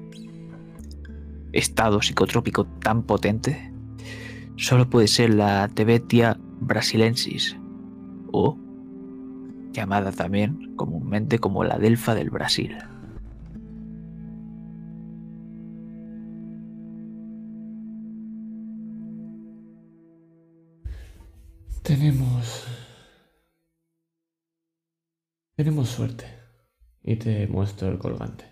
estado 1.56 2.02
psicotrópico 2.02 2.66
tan 2.66 3.04
potente. 3.04 3.72
Solo 4.58 4.90
puede 4.90 5.08
ser 5.08 5.34
la 5.34 5.68
Tebetia 5.70 6.38
brasilensis. 6.60 7.58
O 8.32 8.58
llamada 9.72 10.12
también 10.12 10.76
comúnmente 10.76 11.40
como 11.40 11.64
la 11.64 11.78
Delfa 11.78 12.14
del 12.14 12.30
Brasil. 12.30 12.78
Tenemos... 21.82 22.66
Tenemos 25.56 25.88
suerte. 25.88 26.26
Y 27.02 27.16
te 27.18 27.48
muestro 27.48 27.90
el 27.90 28.00
colgante. 28.00 28.46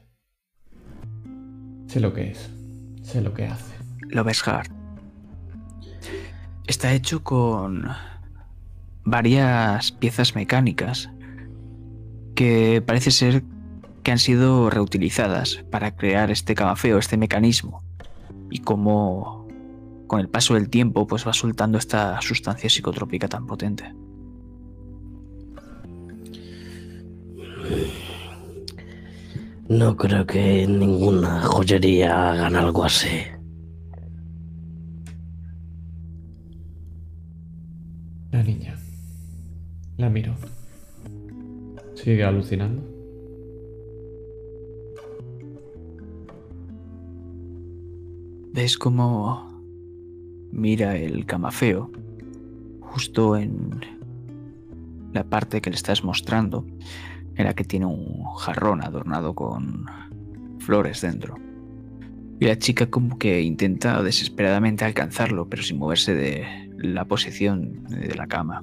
Sé 1.88 2.00
lo 2.00 2.14
que 2.14 2.32
es. 2.32 2.63
Sé 3.04 3.22
lo 3.22 3.34
que 3.34 3.46
hace. 3.46 3.76
Lo 4.10 4.24
ves. 4.24 4.44
Está 6.68 6.94
hecho 6.94 7.24
con 7.24 7.86
varias 9.04 9.92
piezas 9.92 10.36
mecánicas 10.36 11.10
que 12.36 12.82
parece 12.86 13.12
ser 13.12 13.44
que 14.02 14.12
han 14.12 14.20
sido 14.20 14.70
reutilizadas 14.70 15.64
para 15.70 15.96
crear 15.96 16.32
este 16.32 16.56
camafeo, 16.56 16.98
este 16.98 17.18
mecanismo. 17.18 17.84
Y 18.50 18.60
como 18.60 19.48
con 20.08 20.20
el 20.20 20.30
paso 20.30 20.54
del 20.54 20.70
tiempo 20.70 21.08
pues 21.08 21.28
va 21.28 21.34
soltando 21.34 21.78
esta 21.78 22.22
sustancia 22.22 22.70
psicotrópica 22.70 23.28
tan 23.28 23.46
potente. 23.46 23.94
No 29.70 29.96
creo 29.96 30.26
que 30.26 30.68
ninguna 30.68 31.42
joyería 31.42 32.32
hagan 32.32 32.56
algo 32.56 32.84
así. 32.84 33.22
La 38.32 38.44
niña. 38.44 38.76
La 39.98 40.10
miro. 40.10 40.36
Sigue 41.96 42.24
alucinando. 42.24 42.84
Ves 48.54 48.78
cómo 48.78 49.50
mira 50.52 50.98
el 50.98 51.26
camafeo 51.26 51.90
justo 52.82 53.38
en 53.38 53.80
la 55.14 55.24
parte 55.24 55.62
que 55.62 55.70
le 55.70 55.76
estás 55.76 56.04
mostrando, 56.04 56.66
en 57.36 57.46
la 57.46 57.54
que 57.54 57.64
tiene 57.64 57.86
un 57.86 58.24
jarrón 58.38 58.84
adornado 58.84 59.34
con 59.34 59.86
flores 60.60 61.02
dentro. 61.02 61.36
Y 62.40 62.46
la 62.46 62.58
chica 62.58 62.88
como 62.88 63.18
que 63.18 63.42
intenta 63.42 64.02
desesperadamente 64.04 64.86
alcanzarlo, 64.86 65.48
pero 65.50 65.64
sin 65.64 65.78
moverse 65.78 66.14
de 66.14 66.46
la 66.78 67.06
posición 67.06 67.84
de 67.86 68.16
la 68.16 68.28
cama. 68.28 68.62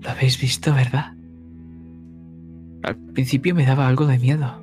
¿Lo 0.00 0.10
habéis 0.10 0.40
visto, 0.40 0.72
verdad? 0.72 1.12
Al 2.82 2.96
principio 2.96 3.54
me 3.54 3.66
daba 3.66 3.88
algo 3.88 4.06
de 4.06 4.18
miedo. 4.18 4.62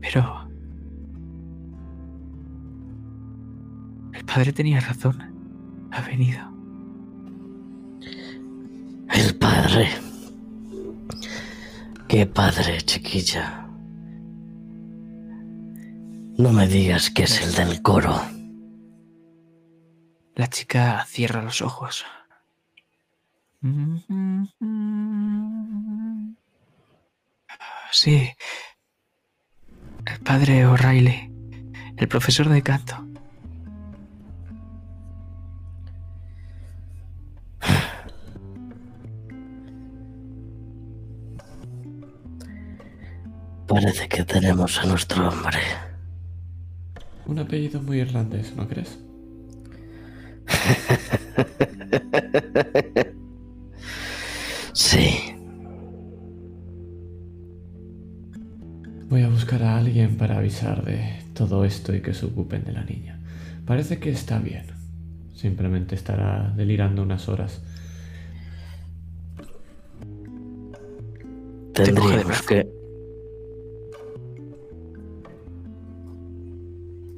Pero... 0.00 0.48
El 4.12 4.24
padre 4.24 4.52
tenía 4.52 4.80
razón. 4.80 5.22
Ha 5.90 6.00
venido. 6.02 6.53
El 9.14 9.36
padre. 9.36 9.88
¿Qué 12.08 12.26
padre, 12.26 12.78
chiquilla? 12.82 13.68
No 16.36 16.52
me 16.52 16.66
digas 16.66 17.10
que 17.10 17.22
es 17.22 17.40
el 17.40 17.54
del 17.54 17.80
coro. 17.80 18.20
La 20.34 20.48
chica 20.48 21.04
cierra 21.06 21.42
los 21.42 21.62
ojos. 21.62 22.04
Sí. 27.92 28.32
El 30.06 30.20
padre 30.24 30.66
O'Reilly, 30.66 31.30
el 31.96 32.08
profesor 32.08 32.48
de 32.48 32.62
canto. 32.62 33.13
Parece 43.74 44.08
que 44.08 44.22
tenemos 44.22 44.78
a 44.78 44.86
nuestro 44.86 45.28
hombre. 45.28 45.58
Un 47.26 47.40
apellido 47.40 47.82
muy 47.82 47.98
irlandés, 47.98 48.54
¿no 48.54 48.68
crees? 48.68 49.00
Sí. 54.72 55.34
Voy 59.08 59.22
a 59.22 59.28
buscar 59.28 59.64
a 59.64 59.76
alguien 59.76 60.18
para 60.18 60.38
avisar 60.38 60.84
de 60.84 61.24
todo 61.34 61.64
esto 61.64 61.92
y 61.92 62.00
que 62.00 62.14
se 62.14 62.26
ocupen 62.26 62.62
de 62.62 62.74
la 62.74 62.84
niña. 62.84 63.18
Parece 63.66 63.98
que 63.98 64.10
está 64.10 64.38
bien. 64.38 64.66
Simplemente 65.34 65.96
estará 65.96 66.52
delirando 66.56 67.02
unas 67.02 67.28
horas. 67.28 67.60
Tendríamos 71.72 72.40
que... 72.42 72.83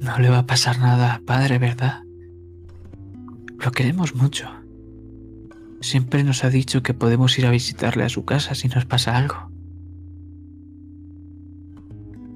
No 0.07 0.19
le 0.19 0.29
va 0.29 0.39
a 0.39 0.45
pasar 0.45 0.79
nada, 0.79 1.21
padre, 1.25 1.59
¿verdad? 1.59 2.01
Lo 3.59 3.71
queremos 3.71 4.15
mucho. 4.15 4.47
Siempre 5.81 6.23
nos 6.23 6.45
ha 6.45 6.49
dicho 6.49 6.81
que 6.81 6.93
podemos 6.93 7.37
ir 7.37 7.45
a 7.45 7.51
visitarle 7.51 8.05
a 8.05 8.09
su 8.09 8.23
casa 8.23 8.55
si 8.55 8.69
nos 8.69 8.85
pasa 8.85 9.17
algo. 9.17 9.51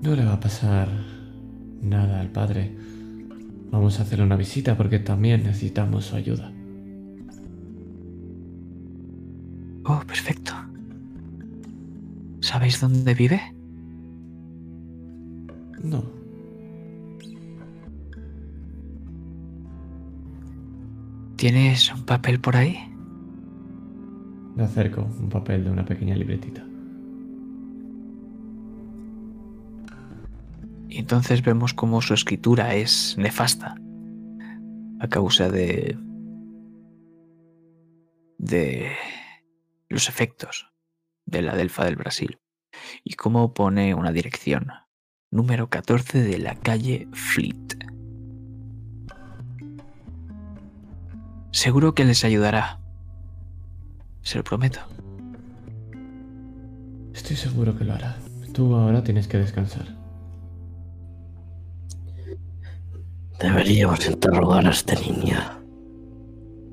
No 0.01 0.15
le 0.15 0.25
va 0.25 0.33
a 0.33 0.39
pasar 0.41 0.89
nada 1.81 2.19
al 2.19 2.29
padre. 2.29 2.75
Vamos 3.71 3.99
a 3.99 4.03
hacerle 4.03 4.25
una 4.25 4.35
visita 4.35 4.75
porque 4.75 4.99
también 4.99 5.43
necesitamos 5.43 6.05
su 6.05 6.17
ayuda. 6.17 6.51
Oh, 9.85 10.01
perfecto. 10.05 10.51
¿Sabéis 12.41 12.81
dónde 12.81 13.13
vive? 13.13 13.39
No. 15.81 16.20
¿Tienes 21.41 21.91
un 21.91 22.05
papel 22.05 22.39
por 22.39 22.55
ahí? 22.55 22.77
Le 24.55 24.63
acerco 24.63 25.01
un 25.01 25.27
papel 25.27 25.63
de 25.63 25.71
una 25.71 25.83
pequeña 25.83 26.15
libretita. 26.15 26.63
Y 30.87 30.99
entonces 30.99 31.41
vemos 31.41 31.73
cómo 31.73 32.03
su 32.03 32.13
escritura 32.13 32.75
es 32.75 33.15
nefasta 33.17 33.73
a 34.99 35.07
causa 35.07 35.49
de 35.49 35.97
de 38.37 38.91
los 39.89 40.09
efectos 40.09 40.71
de 41.25 41.41
la 41.41 41.55
Delfa 41.55 41.85
del 41.85 41.95
Brasil 41.95 42.37
y 43.03 43.15
cómo 43.15 43.55
pone 43.55 43.95
una 43.95 44.11
dirección 44.11 44.67
número 45.31 45.71
14 45.71 46.21
de 46.21 46.37
la 46.37 46.53
calle 46.53 47.07
Fleet. 47.13 47.80
Seguro 51.51 51.93
que 51.93 52.05
les 52.05 52.23
ayudará. 52.23 52.79
Se 54.23 54.37
lo 54.37 54.43
prometo. 54.43 54.79
Estoy 57.13 57.35
seguro 57.35 57.77
que 57.77 57.83
lo 57.83 57.93
hará. 57.93 58.17
Tú 58.53 58.73
ahora 58.75 59.03
tienes 59.03 59.27
que 59.27 59.37
descansar. 59.37 59.85
Deberíamos 63.39 64.07
interrogar 64.07 64.65
a 64.67 64.69
esta 64.71 64.93
niña. 64.95 65.57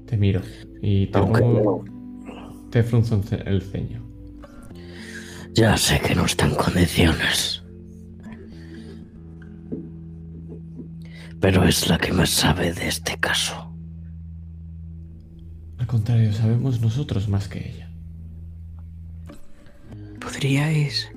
Te 0.06 0.16
miro 0.16 0.42
y 0.82 1.06
te, 1.06 1.18
Aunque 1.18 1.40
pongo- 1.40 1.84
te 2.70 2.82
frunzo 2.82 3.20
el 3.46 3.62
ceño. 3.62 4.02
ya 5.54 5.76
sé 5.76 6.00
que 6.00 6.14
no 6.14 6.24
está 6.26 6.46
en 6.46 6.54
condiciones. 6.54 7.62
Pero 11.40 11.64
es 11.64 11.88
la 11.88 11.98
que 11.98 12.12
más 12.12 12.30
sabe 12.30 12.72
de 12.72 12.88
este 12.88 13.16
caso. 13.18 13.67
Al 15.78 15.86
contrario, 15.86 16.32
sabemos 16.32 16.80
nosotros 16.80 17.28
más 17.28 17.48
que 17.48 17.70
ella. 17.70 17.90
¿Podríais... 20.20 21.10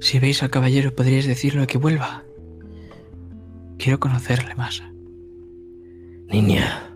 Si 0.00 0.18
veis 0.18 0.42
al 0.42 0.50
caballero, 0.50 0.94
podríais 0.94 1.26
decirle 1.26 1.66
que 1.66 1.78
vuelva? 1.78 2.22
Quiero 3.78 3.98
conocerle 3.98 4.54
más. 4.54 4.82
Niña, 6.28 6.90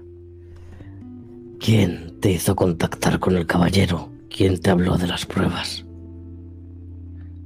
¿quién 1.59 2.19
te 2.21 2.33
hizo 2.33 2.55
contactar 2.55 3.19
con 3.19 3.37
el 3.37 3.47
caballero? 3.47 4.11
¿Quién 4.29 4.61
te 4.61 4.71
habló 4.71 4.99
de 4.99 5.07
las 5.07 5.25
pruebas? 5.25 5.85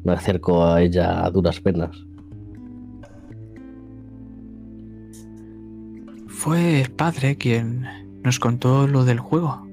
Me 0.04 0.12
acerco 0.12 0.64
a 0.64 0.82
ella 0.82 1.24
a 1.24 1.30
duras 1.30 1.60
penas. 1.60 1.96
Fue 6.26 6.80
el 6.80 6.90
padre 6.90 7.36
quien 7.36 7.86
nos 8.22 8.38
contó 8.38 8.86
lo 8.86 9.04
del 9.04 9.18
juego. 9.18 9.66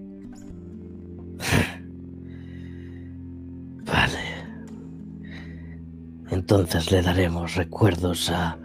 Vale. 3.86 4.20
Entonces 6.32 6.92
le 6.92 7.02
daremos 7.02 7.56
recuerdos 7.56 8.30
a 8.30 8.58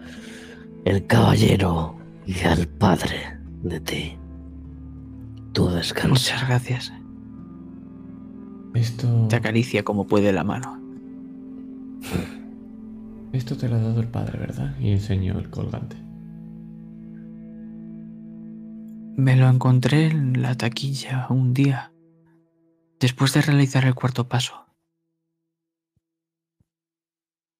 el 0.85 1.07
caballero 1.07 1.97
y 2.26 2.39
al 2.41 2.68
padre 2.68 3.39
de 3.62 3.80
ti. 3.80 4.18
Tú 5.53 5.68
descansa. 5.68 6.09
Muchas 6.09 6.49
gracias. 6.49 6.93
Esto, 8.74 9.28
Te 9.28 9.37
acaricia 9.37 9.85
como 9.85 10.07
puede 10.07 10.32
la 10.32 10.45
mano. 10.45 10.80
esto 13.32 13.57
te 13.57 13.68
lo 13.68 13.76
ha 13.76 13.80
dado 13.80 14.01
el 14.01 14.09
padre, 14.09 14.39
¿verdad? 14.39 14.76
Y 14.80 14.91
enseño 14.91 15.39
el 15.39 15.49
colgante. 15.49 16.03
Me 19.16 19.36
lo 19.36 19.48
encontré 19.48 20.06
en 20.06 20.42
la 20.42 20.56
taquilla 20.56 21.28
un 21.30 21.54
día, 21.54 21.92
después 22.98 23.32
de 23.32 23.42
realizar 23.42 23.84
el 23.84 23.94
cuarto 23.94 24.28
paso. 24.28 24.66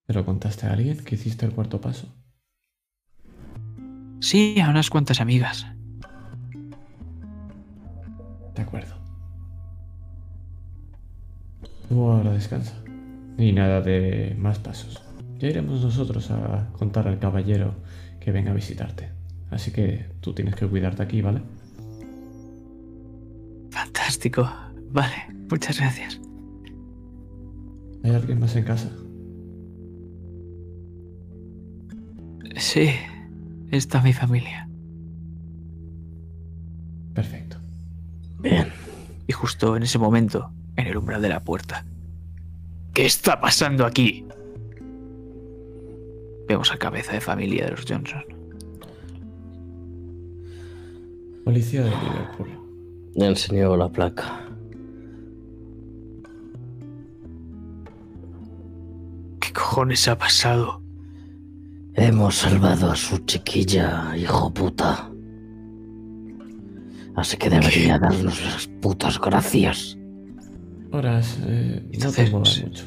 ¿Pero 0.05 0.25
contaste 0.25 0.67
a 0.67 0.73
alguien 0.73 1.05
que 1.05 1.15
hiciste 1.15 1.47
el 1.47 1.53
cuarto 1.53 1.81
paso? 1.81 2.13
Sí, 4.21 4.61
a 4.61 4.69
unas 4.69 4.91
cuantas 4.91 5.21
amigas. 5.21 5.65
De 8.57 8.63
acuerdo. 8.63 8.97
Tú 11.89 12.11
ahora 12.11 12.33
descansa. 12.33 12.75
Y 13.39 13.53
nada 13.53 13.81
de 13.81 14.35
más 14.37 14.59
pasos. 14.59 15.01
Ya 15.39 15.49
iremos 15.49 15.83
nosotros 15.83 16.33
a 16.33 16.69
contar 16.73 17.07
al 17.07 17.21
caballero 17.21 17.77
que 18.19 18.33
venga 18.33 18.51
a 18.51 18.55
visitarte. 18.55 19.24
Así 19.55 19.71
que 19.71 20.05
tú 20.21 20.35
tienes 20.35 20.57
que 20.57 20.67
cuidarte 20.67 21.01
aquí, 21.05 21.23
¿vale? 21.23 21.41
Fantástico. 23.71 24.51
Vale, 24.91 25.15
muchas 25.49 25.79
gracias. 25.79 26.21
¿Hay 28.03 28.11
alguien 28.11 28.41
más 28.41 28.57
en 28.57 28.65
casa? 28.65 28.91
Sí, 32.57 32.91
está 33.71 34.03
mi 34.03 34.13
familia. 34.13 34.69
Perfecto. 37.15 37.57
Bien. 38.41 38.73
Y 39.29 39.33
justo 39.33 39.77
en 39.77 39.85
ese 39.85 40.01
momento, 40.01 40.51
en 40.75 40.89
el 40.89 40.97
umbral 40.97 41.23
de 41.23 41.29
la 41.29 41.45
puerta. 41.45 41.85
¿Qué 42.93 43.07
está 43.07 43.41
pasando 43.41 43.87
aquí? 43.87 44.27
Vemos 46.49 46.73
a 46.73 46.77
cabeza 46.77 47.13
de 47.13 47.21
familia 47.21 47.67
de 47.67 47.71
los 47.71 47.85
Johnson. 47.89 48.34
Policía 51.45 51.83
de 51.83 51.91
Liverpool. 51.91 52.49
Le 53.15 53.27
enseñó 53.27 53.77
la 53.77 53.89
placa. 53.91 54.45
cojones 59.55 60.07
ha 60.09 60.19
pasado? 60.19 60.83
Hemos 61.95 62.37
salvado 62.37 62.91
a 62.91 62.97
su 62.97 63.19
chiquilla, 63.19 64.17
hijo 64.17 64.53
puta. 64.53 65.11
Así 67.17 67.37
que 67.37 67.49
debería 67.49 67.99
darnos 67.99 68.45
las 68.45 68.67
putas 68.81 69.21
gracias. 69.21 69.97
Horas, 70.91 71.39
eh, 71.47 71.81
no 71.85 71.89
te 71.89 71.95
Entonces, 71.97 72.31
muevas 72.31 72.63
mucho. 72.63 72.85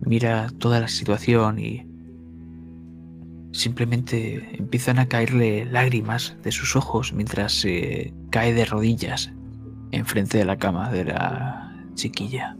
Mira 0.00 0.50
toda 0.58 0.80
la 0.80 0.88
situación 0.88 1.58
y 1.58 1.87
simplemente 3.52 4.56
empiezan 4.56 4.98
a 4.98 5.08
caerle 5.08 5.64
lágrimas 5.64 6.36
de 6.42 6.52
sus 6.52 6.76
ojos 6.76 7.12
mientras 7.12 7.52
se 7.52 8.12
cae 8.30 8.52
de 8.54 8.64
rodillas 8.64 9.32
enfrente 9.90 10.38
de 10.38 10.44
la 10.44 10.58
cama 10.58 10.90
de 10.90 11.04
la 11.04 11.86
chiquilla. 11.94 12.56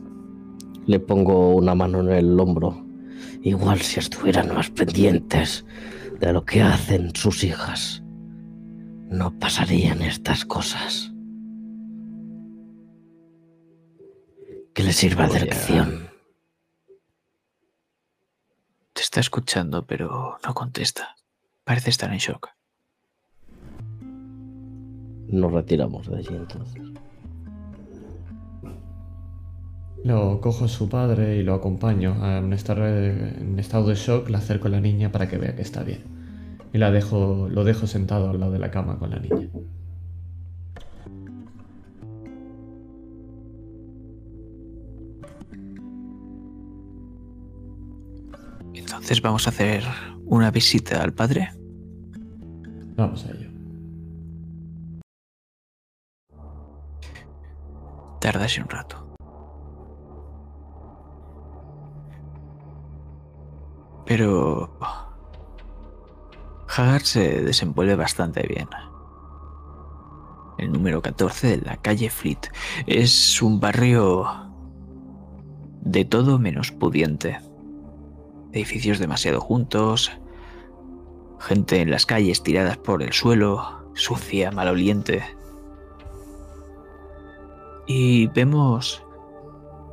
Le 0.86 1.01
pongo 1.01 1.55
una 1.55 1.74
mano 1.74 2.01
en 2.01 2.11
el 2.11 2.41
hombro. 2.41 2.84
Igual 3.43 3.80
si 3.80 4.01
estuvieran 4.01 4.55
más 4.55 4.70
pendientes 4.70 5.64
de 6.18 6.32
lo 6.32 6.45
que 6.45 6.62
hacen 6.62 7.14
sus 7.14 7.45
hijas, 7.45 8.03
no 9.11 9.39
pasarían 9.39 10.03
estas 10.03 10.45
cosas. 10.45 11.12
Que 14.74 14.82
les 14.82 14.97
sirva 14.97 15.24
de 15.24 15.39
Voy 15.39 15.41
lección. 15.41 16.07
Te 18.99 19.03
está 19.03 19.20
escuchando, 19.20 19.86
pero 19.86 20.38
no 20.44 20.55
contesta. 20.55 21.14
Parece 21.62 21.90
estar 21.90 22.12
en 22.12 22.18
shock. 22.18 22.49
Nos 25.28 25.53
retiramos 25.53 26.11
de 26.11 26.16
allí 26.16 26.34
entonces. 26.34 26.82
Lo 30.03 30.40
cojo 30.40 30.64
a 30.64 30.68
su 30.68 30.88
padre 30.88 31.36
y 31.36 31.44
lo 31.44 31.55
acompaño. 31.55 32.16
En 32.38 32.53
estar 32.53 32.76
en 32.80 33.57
estado 33.61 33.86
de 33.86 33.94
shock, 33.94 34.28
le 34.30 34.36
acerco 34.36 34.66
a 34.66 34.72
la 34.72 34.80
niña 34.80 35.12
para 35.12 35.28
que 35.28 35.38
vea 35.38 35.55
que 35.55 35.62
está 35.62 35.84
bien. 35.84 36.03
Y 36.72 36.78
la 36.78 36.90
dejo, 36.90 37.49
lo 37.49 37.62
dejo 37.62 37.86
sentado 37.86 38.30
al 38.30 38.40
lado 38.40 38.51
de 38.51 38.59
la 38.59 38.72
cama 38.72 38.99
con 38.99 39.11
la 39.11 39.20
niña. 39.20 39.49
Entonces 49.09 49.22
vamos 49.22 49.46
a 49.46 49.50
hacer 49.50 49.84
una 50.26 50.50
visita 50.50 51.02
al 51.02 51.14
padre. 51.14 51.50
Vamos 52.94 53.24
a 53.24 53.30
ello. 53.30 53.48
Tardase 58.20 58.61
un 58.61 58.68
rato. 58.68 59.16
Pero 64.04 64.78
Hagar 66.76 67.00
se 67.00 67.40
desenvuelve 67.44 67.96
bastante 67.96 68.46
bien. 68.46 68.68
El 70.59 70.70
número 70.70 71.00
14 71.00 71.56
de 71.56 71.64
la 71.64 71.78
calle 71.78 72.11
Fleet 72.11 72.52
es 72.86 73.40
un 73.40 73.59
barrio 73.59 74.26
de 75.80 76.04
todo 76.04 76.38
menos 76.38 76.72
pudiente. 76.72 77.47
Edificios 78.59 78.98
demasiado 78.98 79.40
juntos, 79.40 80.11
gente 81.38 81.80
en 81.80 81.92
las 81.92 82.06
calles 82.06 82.42
tiradas 82.42 82.76
por 82.76 83.04
el 83.04 83.12
suelo, 83.12 83.88
sucia, 83.94 84.50
maloliente. 84.50 85.22
Y 87.86 88.26
vemos 88.26 89.04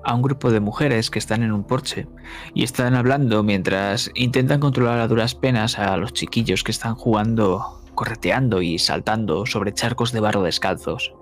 a 0.04 0.16
un 0.16 0.24
grupo 0.24 0.50
de 0.50 0.62
mujeres 0.62 1.12
que 1.12 1.20
están 1.20 1.44
en 1.44 1.52
un 1.52 1.64
porche 1.64 2.08
y 2.56 2.64
están 2.64 2.96
hablando 2.96 3.44
mientras 3.44 4.10
intentan 4.16 4.60
controlar 4.60 4.98
a 4.98 5.08
duras 5.08 5.36
penas 5.36 5.78
a 5.78 5.96
los 5.98 6.14
chiquillos 6.14 6.64
que 6.64 6.72
están 6.72 6.96
jugando, 6.96 7.84
correteando 7.94 8.64
y 8.64 8.80
saltando 8.80 9.46
sobre 9.46 9.76
charcos 9.76 10.12
de 10.12 10.22
barro 10.22 10.42
descalzos. 10.42 11.14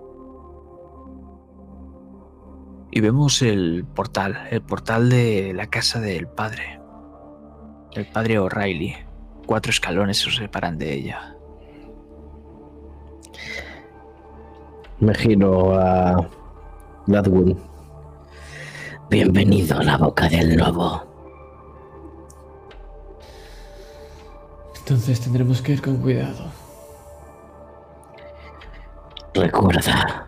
Y 2.89 3.01
vemos 3.01 3.41
el 3.41 3.83
portal, 3.93 4.47
el 4.49 4.61
portal 4.61 5.09
de 5.09 5.51
la 5.53 5.67
casa 5.67 5.99
del 5.99 6.29
padre, 6.29 6.79
el 7.95 8.05
padre 8.05 8.39
O'Reilly. 8.39 8.95
Cuatro 9.45 9.71
escalones 9.71 10.17
se 10.17 10.31
separan 10.31 10.77
de 10.77 10.93
ella. 10.93 11.35
Me 14.99 15.13
giro 15.13 15.75
a 15.77 16.27
Gladwin. 17.07 17.59
Bienvenido 19.09 19.79
a 19.79 19.83
la 19.83 19.97
boca 19.97 20.29
del 20.29 20.55
lobo. 20.55 21.03
Entonces 24.77 25.19
tendremos 25.19 25.61
que 25.61 25.73
ir 25.73 25.81
con 25.81 25.97
cuidado. 25.97 26.45
Recuerda, 29.33 30.27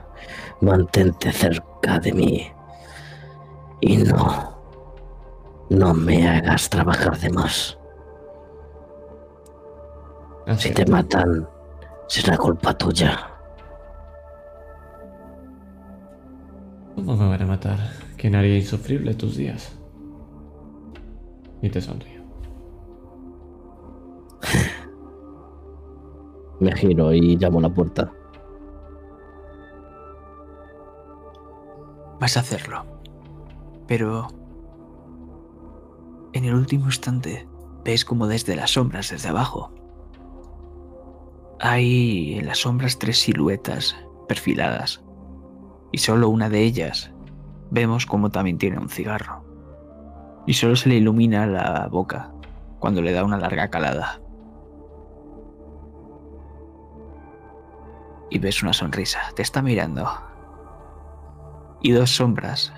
mantente 0.62 1.32
cerca 1.32 2.00
de 2.00 2.14
mí. 2.14 2.52
Y 3.82 3.98
no, 3.98 4.55
no 5.70 5.94
me 5.94 6.28
hagas 6.28 6.70
trabajar 6.70 7.18
de 7.20 7.30
más. 7.32 7.78
Así 10.48 10.70
Si 10.70 10.74
te 10.76 10.86
matan, 10.86 11.48
será 12.08 12.38
culpa 12.38 12.78
tuya. 12.78 13.32
¿Cómo 16.96 17.18
me 17.18 17.28
van 17.30 17.42
a 17.42 17.46
matar? 17.46 17.78
¿Quién 18.16 18.36
haría 18.36 18.56
insufrible 18.58 19.14
tus 19.16 19.36
días? 19.38 19.76
Y 21.62 21.70
te 21.70 21.82
sonrío. 21.82 22.24
Me 26.60 26.72
giro 26.74 27.12
y 27.14 27.36
llamo 27.36 27.60
a 27.60 27.64
la 27.64 27.70
puerta. 27.70 28.12
Vas 32.20 32.38
a 32.38 32.40
hacerlo. 32.40 32.86
Pero... 33.88 34.45
En 36.36 36.44
el 36.44 36.54
último 36.54 36.88
instante, 36.88 37.48
ves 37.86 38.04
como 38.04 38.28
desde 38.28 38.58
las 38.58 38.72
sombras, 38.72 39.10
desde 39.10 39.30
abajo, 39.30 39.72
hay 41.62 42.38
en 42.38 42.46
las 42.46 42.58
sombras 42.58 43.00
tres 43.00 43.22
siluetas 43.22 43.96
perfiladas. 44.28 45.02
Y 45.94 46.00
solo 46.00 46.28
una 46.28 46.50
de 46.50 46.60
ellas 46.60 47.14
vemos 47.72 48.06
como 48.06 48.32
también 48.32 48.58
tiene 48.58 48.78
un 48.78 48.90
cigarro. 48.90 49.46
Y 50.46 50.56
solo 50.56 50.76
se 50.76 50.90
le 50.90 50.96
ilumina 50.96 51.48
la 51.48 51.88
boca 51.88 52.34
cuando 52.80 53.02
le 53.02 53.14
da 53.14 53.24
una 53.24 53.38
larga 53.38 53.70
calada. 53.70 54.20
Y 58.30 58.40
ves 58.40 58.62
una 58.62 58.74
sonrisa, 58.74 59.22
te 59.38 59.42
está 59.42 59.62
mirando. 59.62 60.06
Y 61.82 61.92
dos 61.92 62.14
sombras 62.14 62.74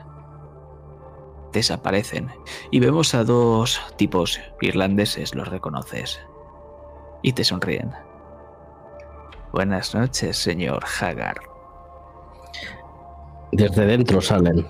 desaparecen. 1.54 2.30
Y 2.72 2.80
vemos 2.80 3.14
a 3.16 3.24
dos 3.24 3.82
tipos 3.98 4.40
irlandeses, 4.62 5.34
los 5.36 5.48
reconoces. 5.48 6.20
Y 7.22 7.34
te 7.34 7.44
sonríen. 7.44 7.92
Buenas 9.54 9.96
noches, 9.96 10.38
señor 10.38 10.84
Hagar. 11.02 11.38
Desde 13.52 13.86
dentro 13.86 14.22
salen. 14.22 14.68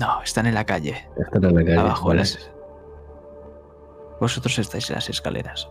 No, 0.00 0.22
están 0.22 0.46
en 0.46 0.54
la 0.54 0.64
calle, 0.66 1.08
Están 1.16 1.44
en 1.44 1.54
la 1.54 1.64
calle. 1.64 1.78
abajo. 1.78 2.12
las- 2.14 2.50
Vosotros 4.20 4.58
estáis 4.58 4.88
en 4.90 4.96
las 4.96 5.08
escaleras. 5.08 5.68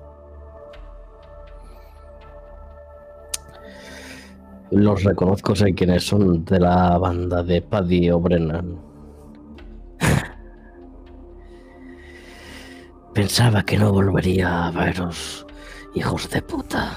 Los 4.72 5.04
reconozco, 5.04 5.56
sé 5.56 5.74
quiénes 5.74 6.06
son 6.08 6.46
de 6.46 6.60
la 6.60 6.98
banda 6.98 7.44
de 7.44 7.62
Paddy 7.62 8.10
O'Brennan. 8.12 8.80
Pensaba 13.14 13.64
que 13.64 13.78
no 13.78 13.92
volvería 13.92 14.68
a 14.68 14.72
veros, 14.72 15.46
hijos 15.94 16.30
de 16.30 16.42
puta. 16.42 16.94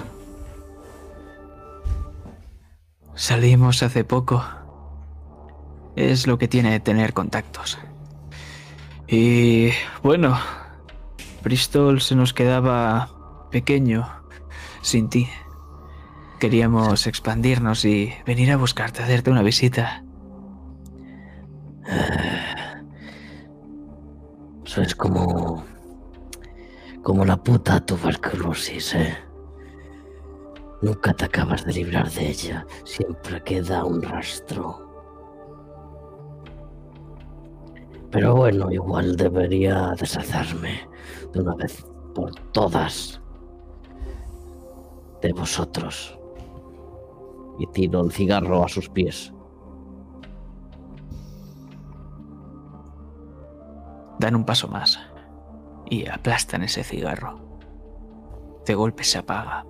Salimos 3.15 3.83
hace 3.83 4.05
poco. 4.05 4.45
Es 5.97 6.27
lo 6.27 6.39
que 6.39 6.49
tiene 6.49 6.79
tener 6.81 7.13
contactos. 7.13 7.79
Y 9.09 9.71
bueno, 10.03 10.39
Bristol 11.43 12.01
se 12.01 12.15
nos 12.15 12.33
quedaba 12.33 13.11
pequeño 13.51 14.09
sin 14.83 15.09
ti. 15.09 15.29
Queríamos 16.39 17.07
expandirnos 17.07 17.85
y 17.85 18.13
venir 18.25 18.53
a 18.53 18.57
buscarte, 18.57 19.03
hacerte 19.03 19.31
una 19.31 19.43
visita. 19.43 20.05
Sois 24.65 24.95
como. 24.95 25.74
Como 27.05 27.23
la 27.27 27.37
puta 27.37 27.85
tuberculosis, 27.85 28.95
¿eh? 28.95 29.15
Nunca 30.81 31.13
te 31.13 31.27
acabas 31.27 31.65
de 31.67 31.75
librar 31.75 32.11
de 32.11 32.31
ella, 32.31 32.67
siempre 32.85 33.43
queda 33.43 33.85
un 33.85 34.01
rastro. 34.01 34.81
Pero 38.11 38.35
bueno, 38.35 38.73
igual 38.73 39.17
debería 39.17 39.95
deshacerme 40.01 40.89
de 41.33 41.41
una 41.41 41.55
vez 41.57 41.85
por 42.15 42.35
todas 42.53 43.21
de 45.21 45.33
vosotros. 45.35 46.19
Y 47.59 47.67
tiro 47.67 48.01
el 48.01 48.13
cigarro 48.13 48.65
a 48.65 48.69
sus 48.69 48.89
pies. 48.89 49.31
Dan 54.19 54.37
un 54.37 54.45
paso 54.47 54.69
más 54.69 55.14
y 55.89 56.09
aplastan 56.09 56.63
ese 56.63 56.85
cigarro. 56.85 57.41
De 58.67 58.75
golpe 58.75 59.05
se 59.05 59.19
apaga. 59.19 59.65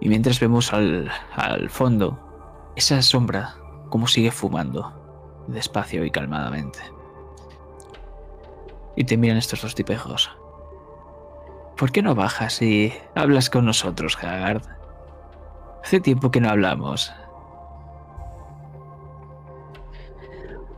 Y 0.00 0.08
mientras 0.08 0.38
vemos 0.38 0.72
al, 0.72 1.10
al 1.34 1.70
fondo 1.70 2.18
esa 2.76 3.02
sombra 3.02 3.56
como 3.88 4.06
sigue 4.06 4.30
fumando, 4.30 4.92
despacio 5.48 6.04
y 6.04 6.10
calmadamente. 6.10 6.78
Y 8.96 9.04
te 9.04 9.16
miran 9.16 9.38
estos 9.38 9.62
dos 9.62 9.74
tipejos. 9.74 10.30
¿Por 11.76 11.92
qué 11.92 12.02
no 12.02 12.14
bajas 12.14 12.60
y 12.60 12.92
hablas 13.14 13.50
con 13.50 13.64
nosotros, 13.64 14.18
Haggard? 14.20 14.62
Hace 15.84 16.00
tiempo 16.00 16.30
que 16.30 16.40
no 16.40 16.50
hablamos. 16.50 17.12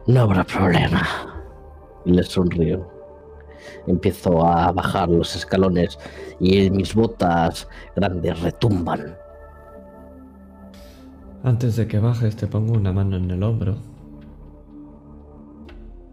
No 0.07 0.23
habrá 0.23 0.45
problema. 0.45 1.03
Le 2.05 2.23
sonrío. 2.23 3.00
Empiezo 3.91 4.47
a 4.47 4.71
bajar 4.71 5.09
los 5.09 5.35
escalones 5.35 5.99
y 6.39 6.71
mis 6.71 6.95
botas 6.95 7.69
grandes 7.97 8.41
retumban. 8.41 9.17
Antes 11.43 11.77
de 11.77 11.89
que 11.89 11.99
bajes 11.99 12.37
te 12.37 12.47
pongo 12.47 12.75
una 12.75 12.93
mano 12.93 13.17
en 13.17 13.31
el 13.31 13.43
hombro. 13.43 13.77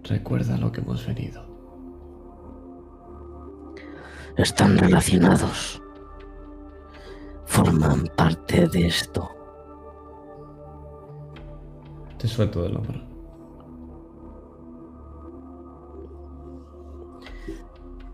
Recuerda 0.04 0.58
lo 0.58 0.72
que 0.72 0.82
hemos 0.82 1.06
venido. 1.06 1.46
Están 4.38 4.78
relacionados. 4.78 5.82
Forman 7.46 8.08
parte 8.16 8.68
de 8.68 8.88
esto. 8.88 9.30
Te 12.18 12.28
suelto 12.28 12.64
del 12.64 12.78
hombro. 12.78 13.07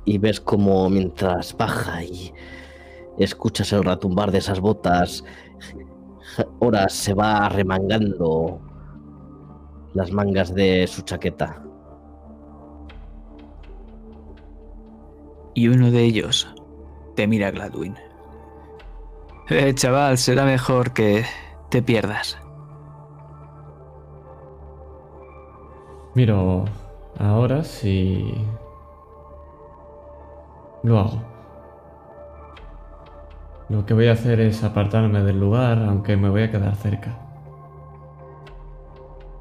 Y 0.05 0.17
ves 0.17 0.39
como 0.39 0.89
mientras 0.89 1.55
baja 1.55 2.03
y 2.03 2.33
escuchas 3.17 3.71
el 3.73 3.83
retumbar 3.83 4.31
de 4.31 4.39
esas 4.39 4.59
botas, 4.59 5.23
ahora 6.61 6.89
se 6.89 7.13
va 7.13 7.47
remangando 7.49 8.59
las 9.93 10.11
mangas 10.11 10.53
de 10.53 10.87
su 10.87 11.01
chaqueta. 11.03 11.61
Y 15.53 15.67
uno 15.67 15.91
de 15.91 16.03
ellos 16.03 16.47
te 17.15 17.27
mira 17.27 17.51
Gladwin. 17.51 17.95
Eh, 19.49 19.73
chaval, 19.75 20.17
será 20.17 20.45
mejor 20.45 20.93
que 20.93 21.25
te 21.69 21.83
pierdas. 21.83 22.37
Miro 26.15 26.65
ahora 27.19 27.63
si 27.63 28.33
lo 30.83 30.99
hago. 30.99 31.21
Lo 33.69 33.85
que 33.85 33.93
voy 33.93 34.07
a 34.07 34.13
hacer 34.13 34.39
es 34.39 34.63
apartarme 34.63 35.23
del 35.23 35.39
lugar, 35.39 35.79
aunque 35.79 36.17
me 36.17 36.29
voy 36.29 36.43
a 36.43 36.51
quedar 36.51 36.75
cerca. 36.75 37.17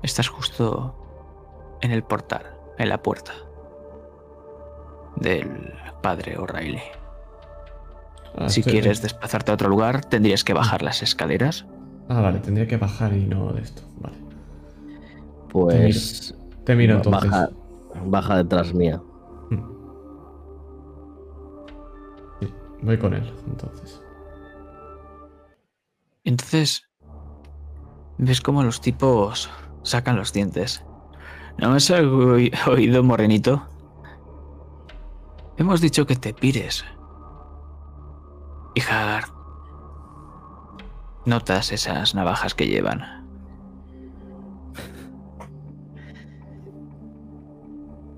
Estás 0.03 0.29
justo 0.29 0.95
en 1.81 1.91
el 1.91 2.03
portal, 2.03 2.43
en 2.79 2.89
la 2.89 3.03
puerta 3.03 3.33
del 5.17 5.75
padre 6.03 6.39
O'Reilly. 6.39 6.81
Ah, 8.37 8.49
si 8.49 8.61
estoy- 8.61 8.73
quieres 8.73 9.03
desplazarte 9.03 9.51
a 9.51 9.55
otro 9.55 9.69
lugar, 9.69 10.05
tendrías 10.05 10.43
que 10.45 10.55
bajar 10.55 10.83
las 10.83 11.03
escaleras. 11.03 11.67
Ah, 12.09 12.21
vale, 12.21 12.39
tendría 12.39 12.67
que 12.67 12.77
bajar 12.79 13.13
y 13.13 13.27
no 13.27 13.53
de 13.53 13.61
esto. 13.63 13.83
Vale. 14.01 14.17
Pues 15.51 16.35
Te 16.65 16.75
miro 16.75 16.97
entonces. 16.97 17.31
baja, 17.31 17.49
baja 18.07 18.37
detrás 18.39 18.73
mía. 18.73 19.01
Voy 22.83 22.99
con 22.99 23.15
él, 23.15 23.33
entonces. 23.47 24.03
Entonces, 26.25 26.89
ves 28.19 28.41
cómo 28.41 28.63
los 28.63 28.81
tipos 28.81 29.51
sacan 29.83 30.17
los 30.17 30.33
dientes. 30.33 30.85
¿No 31.59 31.71
me 31.71 31.77
has 31.77 31.91
oí- 31.91 32.53
oído, 32.67 33.03
morenito? 33.03 33.63
Hemos 35.57 35.81
dicho 35.81 36.07
que 36.07 36.17
te 36.17 36.33
pires. 36.33 36.85
Y 38.75 38.81
Haggard, 38.81 39.29
notas 41.27 41.73
esas 41.73 42.15
navajas 42.15 42.55
que 42.55 42.67
llevan. 42.67 43.03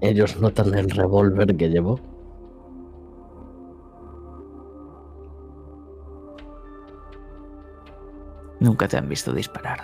Ellos 0.00 0.38
notan 0.38 0.74
el 0.74 0.90
revólver 0.90 1.56
que 1.56 1.68
llevo. 1.70 1.98
Nunca 8.64 8.88
te 8.88 8.96
han 8.96 9.08
visto 9.10 9.30
disparar. 9.34 9.80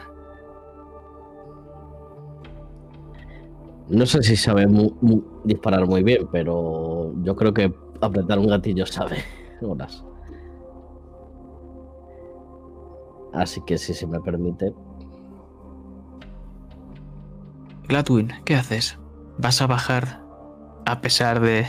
No 3.91 4.07
sé 4.07 4.23
si 4.23 4.37
sabe 4.37 4.67
mu- 4.67 4.95
mu- 5.03 5.23
disparar 5.45 5.85
muy 5.87 6.03
bien, 6.03 6.27
pero 6.33 7.13
yo 7.23 7.37
creo 7.37 7.53
que 7.53 7.75
apretar 8.01 8.39
un 8.39 8.47
gatillo 8.47 8.87
sabe 8.87 9.19
horas. 9.61 10.03
Así 13.35 13.61
que 13.67 13.77
si 13.77 13.93
se 13.93 14.07
me 14.07 14.19
permite, 14.21 14.73
Gladwin, 17.87 18.33
¿qué 18.47 18.55
haces? 18.55 18.99
¿Vas 19.39 19.61
a 19.61 19.67
bajar 19.67 20.23
a 20.87 21.01
pesar 21.03 21.41
de 21.41 21.67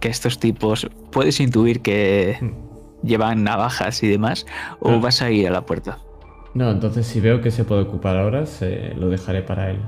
que 0.00 0.08
estos 0.08 0.40
tipos 0.40 0.88
puedes 1.12 1.38
intuir 1.40 1.80
que 1.80 2.38
Mm. 2.40 3.06
llevan 3.06 3.44
navajas 3.44 4.02
y 4.02 4.08
demás? 4.08 4.46
¿O 4.80 4.90
Ah. 4.90 4.98
vas 5.00 5.22
a 5.22 5.30
ir 5.30 5.46
a 5.46 5.50
la 5.52 5.64
puerta? 5.64 5.98
No, 6.54 6.70
entonces 6.70 7.06
si 7.06 7.20
veo 7.20 7.40
que 7.40 7.50
se 7.50 7.64
puede 7.64 7.82
ocupar 7.82 8.16
ahora, 8.16 8.46
se 8.46 8.94
lo 8.94 9.08
dejaré 9.08 9.42
para 9.42 9.70
él. 9.70 9.80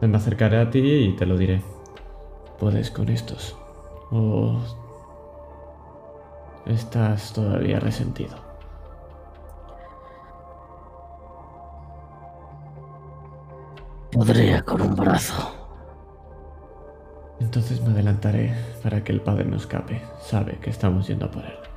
Me 0.00 0.16
acercaré 0.16 0.60
a 0.60 0.70
ti 0.70 0.80
y 0.80 1.16
te 1.16 1.26
lo 1.26 1.36
diré. 1.36 1.62
Puedes 2.58 2.90
con 2.90 3.08
estos. 3.08 3.56
O 4.10 4.58
estás 6.66 7.32
todavía 7.32 7.80
resentido. 7.80 8.48
podría 14.18 14.62
con 14.62 14.80
un 14.80 14.96
brazo. 14.96 15.54
Entonces 17.38 17.80
me 17.82 17.92
adelantaré 17.92 18.52
para 18.82 19.04
que 19.04 19.12
el 19.12 19.20
padre 19.20 19.44
no 19.44 19.56
escape. 19.56 20.02
Sabe 20.20 20.58
que 20.60 20.70
estamos 20.70 21.06
yendo 21.06 21.26
a 21.26 21.30
por 21.30 21.44
él. 21.44 21.67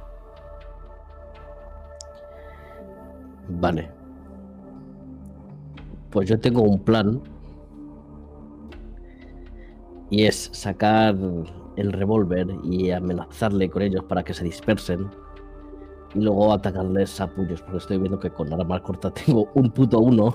Vale. 3.60 3.90
Pues 6.12 6.30
yo 6.30 6.40
tengo 6.40 6.62
un 6.62 6.80
plan. 6.80 7.22
Y 10.10 10.26
es 10.26 10.50
sacar 10.54 11.16
el 11.78 11.94
revólver 11.94 12.48
y 12.64 12.92
amenazarle 12.92 13.70
con 13.70 13.82
ellos 13.82 14.04
para 14.04 14.24
que 14.24 14.34
se 14.34 14.44
dispersen. 14.44 15.10
Y 16.14 16.20
luego 16.20 16.52
atacarles 16.52 17.22
a 17.22 17.28
puños, 17.28 17.62
porque 17.62 17.78
estoy 17.78 17.98
viendo 17.98 18.20
que 18.20 18.30
con 18.30 18.52
arma 18.52 18.82
corta 18.84 19.12
tengo 19.26 19.50
un 19.54 19.72
puto 19.72 20.00
uno. 20.00 20.34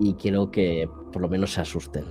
Y 0.00 0.14
quiero 0.14 0.50
que 0.50 0.88
por 1.12 1.22
lo 1.22 1.28
menos 1.28 1.52
se 1.52 1.62
asusten. 1.62 2.04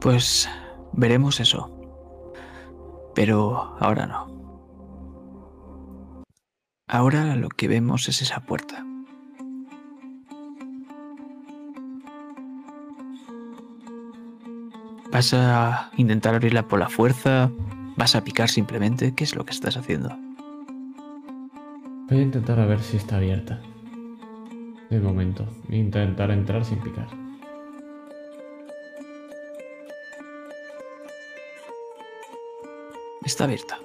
Pues 0.00 0.48
veremos 0.92 1.40
eso. 1.40 1.70
Pero 3.14 3.74
ahora 3.80 4.06
no. 4.06 4.35
Ahora 6.88 7.34
lo 7.34 7.48
que 7.48 7.66
vemos 7.66 8.08
es 8.08 8.22
esa 8.22 8.40
puerta. 8.40 8.86
¿Vas 15.10 15.34
a 15.34 15.90
intentar 15.96 16.34
abrirla 16.34 16.68
por 16.68 16.78
la 16.78 16.88
fuerza? 16.88 17.50
¿Vas 17.96 18.14
a 18.14 18.22
picar 18.22 18.48
simplemente? 18.48 19.14
¿Qué 19.16 19.24
es 19.24 19.34
lo 19.34 19.44
que 19.44 19.50
estás 19.50 19.76
haciendo? 19.76 20.16
Voy 22.08 22.18
a 22.18 22.22
intentar 22.22 22.60
a 22.60 22.66
ver 22.66 22.80
si 22.80 22.98
está 22.98 23.16
abierta. 23.16 23.60
De 24.88 25.00
momento. 25.00 25.44
Intentar 25.68 26.30
entrar 26.30 26.64
sin 26.64 26.78
picar. 26.78 27.08
Está 33.24 33.44
abierta. 33.44 33.80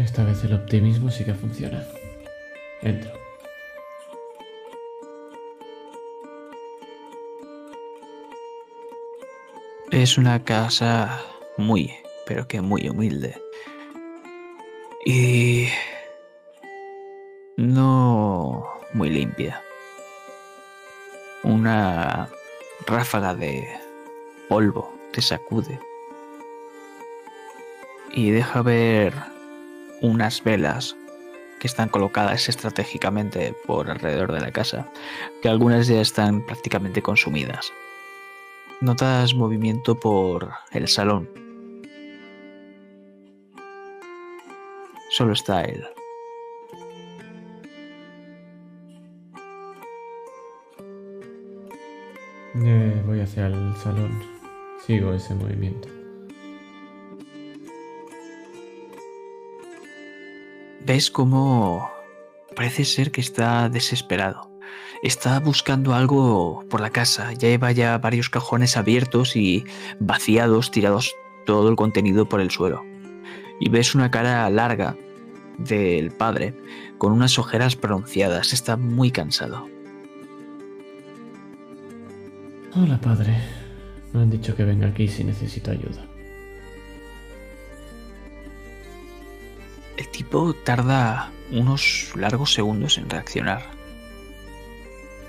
Esta 0.00 0.24
vez 0.24 0.42
el 0.44 0.54
optimismo 0.54 1.10
sí 1.10 1.26
que 1.26 1.34
funciona. 1.34 1.86
Entro. 2.80 3.12
Es 9.90 10.16
una 10.16 10.42
casa 10.42 11.20
muy, 11.58 11.92
pero 12.24 12.48
que 12.48 12.62
muy 12.62 12.88
humilde. 12.88 13.36
Y 15.04 15.68
no 17.58 18.80
muy 18.94 19.10
limpia. 19.10 19.62
Una 21.42 22.30
ráfaga 22.86 23.34
de 23.34 23.68
polvo 24.48 24.90
te 25.12 25.20
sacude 25.20 25.78
y 28.12 28.30
deja 28.30 28.62
ver 28.62 29.39
unas 30.00 30.42
velas 30.42 30.96
que 31.58 31.66
están 31.66 31.88
colocadas 31.88 32.48
estratégicamente 32.48 33.54
por 33.66 33.90
alrededor 33.90 34.32
de 34.32 34.40
la 34.40 34.50
casa, 34.50 34.90
que 35.42 35.48
algunas 35.48 35.86
ya 35.86 36.00
están 36.00 36.44
prácticamente 36.46 37.02
consumidas. 37.02 37.72
Notas 38.80 39.34
movimiento 39.34 39.94
por 39.94 40.50
el 40.72 40.88
salón. 40.88 41.28
Solo 45.10 45.34
está 45.34 45.64
él. 45.64 45.84
Eh, 52.54 53.02
voy 53.06 53.20
hacia 53.20 53.48
el 53.48 53.76
salón. 53.76 54.18
Sigo 54.86 55.12
ese 55.12 55.34
movimiento. 55.34 55.99
Ves 60.86 61.10
cómo 61.10 61.90
parece 62.56 62.84
ser 62.84 63.10
que 63.10 63.20
está 63.20 63.68
desesperado. 63.68 64.50
Está 65.02 65.38
buscando 65.40 65.94
algo 65.94 66.64
por 66.68 66.80
la 66.80 66.90
casa. 66.90 67.32
Ya 67.32 67.48
lleva 67.48 67.72
ya 67.72 67.98
varios 67.98 68.30
cajones 68.30 68.76
abiertos 68.76 69.36
y 69.36 69.64
vaciados, 69.98 70.70
tirados 70.70 71.14
todo 71.46 71.68
el 71.68 71.76
contenido 71.76 72.28
por 72.28 72.40
el 72.40 72.50
suelo. 72.50 72.82
Y 73.60 73.68
ves 73.68 73.94
una 73.94 74.10
cara 74.10 74.48
larga 74.48 74.96
del 75.58 76.10
padre 76.10 76.54
con 76.98 77.12
unas 77.12 77.38
ojeras 77.38 77.76
pronunciadas. 77.76 78.52
Está 78.52 78.76
muy 78.76 79.10
cansado. 79.10 79.68
Hola, 82.74 83.00
padre. 83.00 83.36
Me 84.12 84.22
han 84.22 84.30
dicho 84.30 84.56
que 84.56 84.64
venga 84.64 84.88
aquí 84.88 85.08
si 85.08 85.24
necesito 85.24 85.70
ayuda. 85.70 86.09
Tipo 90.12 90.54
tarda 90.54 91.30
unos 91.50 92.12
largos 92.14 92.52
segundos 92.52 92.98
en 92.98 93.08
reaccionar. 93.10 93.62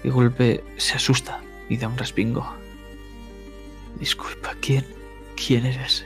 De 0.04 0.10
golpe 0.10 0.64
se 0.78 0.96
asusta 0.96 1.42
y 1.70 1.78
da 1.78 1.88
un 1.88 1.98
respingo. 1.98 2.46
Disculpa, 4.00 4.56
¿quién? 4.60 4.86
¿Quién 5.36 5.66
eres? 5.66 6.06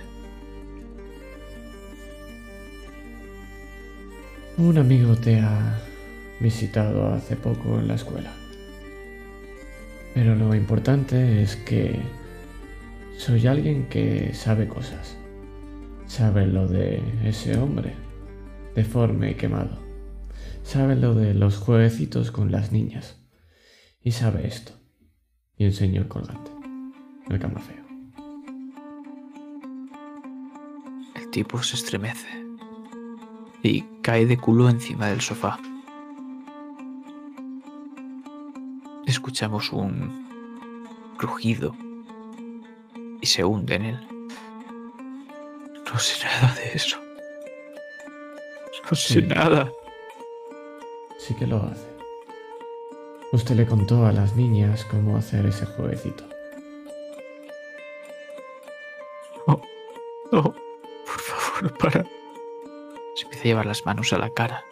Un 4.58 4.78
amigo 4.78 5.16
te 5.16 5.40
ha 5.40 5.82
visitado 6.40 7.14
hace 7.14 7.36
poco 7.36 7.80
en 7.80 7.88
la 7.88 7.96
escuela. 7.96 8.34
Pero 10.14 10.36
lo 10.36 10.56
importante 10.56 11.42
es 11.42 11.58
que 11.58 12.00
soy 13.18 13.48
alguien 13.48 13.88
que 13.88 14.34
sabe 14.34 14.68
cosas. 14.68 15.18
Sabe 16.08 16.48
lo 16.48 16.68
de 16.68 17.02
ese 17.26 17.58
hombre, 17.58 17.96
deforme 18.76 19.32
y 19.32 19.36
quemado. 19.36 19.80
Sabe 20.64 20.96
lo 20.96 21.14
de 21.14 21.34
los 21.34 21.58
jueguecitos 21.58 22.32
con 22.32 22.52
las 22.52 22.72
niñas. 22.72 23.22
Y 24.02 24.12
sabe 24.12 24.48
esto. 24.48 24.74
Y 25.58 25.66
enseño 25.66 26.02
el 26.02 26.08
colgante. 26.08 26.52
El 27.30 27.40
camafeo. 27.40 27.86
El 31.16 31.30
tipo 31.32 31.62
se 31.64 31.76
estremece 31.76 32.28
y 33.64 33.82
cae 34.02 34.26
de 34.26 34.38
culo 34.38 34.70
encima 34.70 35.08
del 35.08 35.22
sofá. 35.22 35.58
Escuchamos 39.08 39.72
un 39.72 40.28
crujido 41.18 41.76
y 43.22 43.26
se 43.26 43.44
hunde 43.44 43.76
en 43.76 43.86
él. 43.86 44.08
No 45.92 46.00
sé 46.00 46.26
nada 46.26 46.54
de 46.56 46.74
eso. 46.74 47.05
No 48.92 48.96
sé 48.98 49.14
Sí. 49.16 49.22
nada. 49.24 49.72
Sí 51.18 51.34
que 51.36 51.48
lo 51.48 51.58
hace. 51.58 51.88
Usted 53.32 53.56
le 53.56 53.66
contó 53.66 54.06
a 54.06 54.12
las 54.12 54.36
niñas 54.36 54.86
cómo 54.86 55.18
hacer 55.18 55.46
ese 55.46 55.66
jueguecito. 55.66 56.24
No, 60.32 60.42
por 61.06 61.20
favor, 61.22 61.78
para. 61.78 62.04
Se 63.16 63.24
empieza 63.24 63.42
a 63.44 63.46
llevar 63.48 63.66
las 63.68 63.86
manos 63.86 64.12
a 64.12 64.18
la 64.18 64.30
cara 64.32 64.64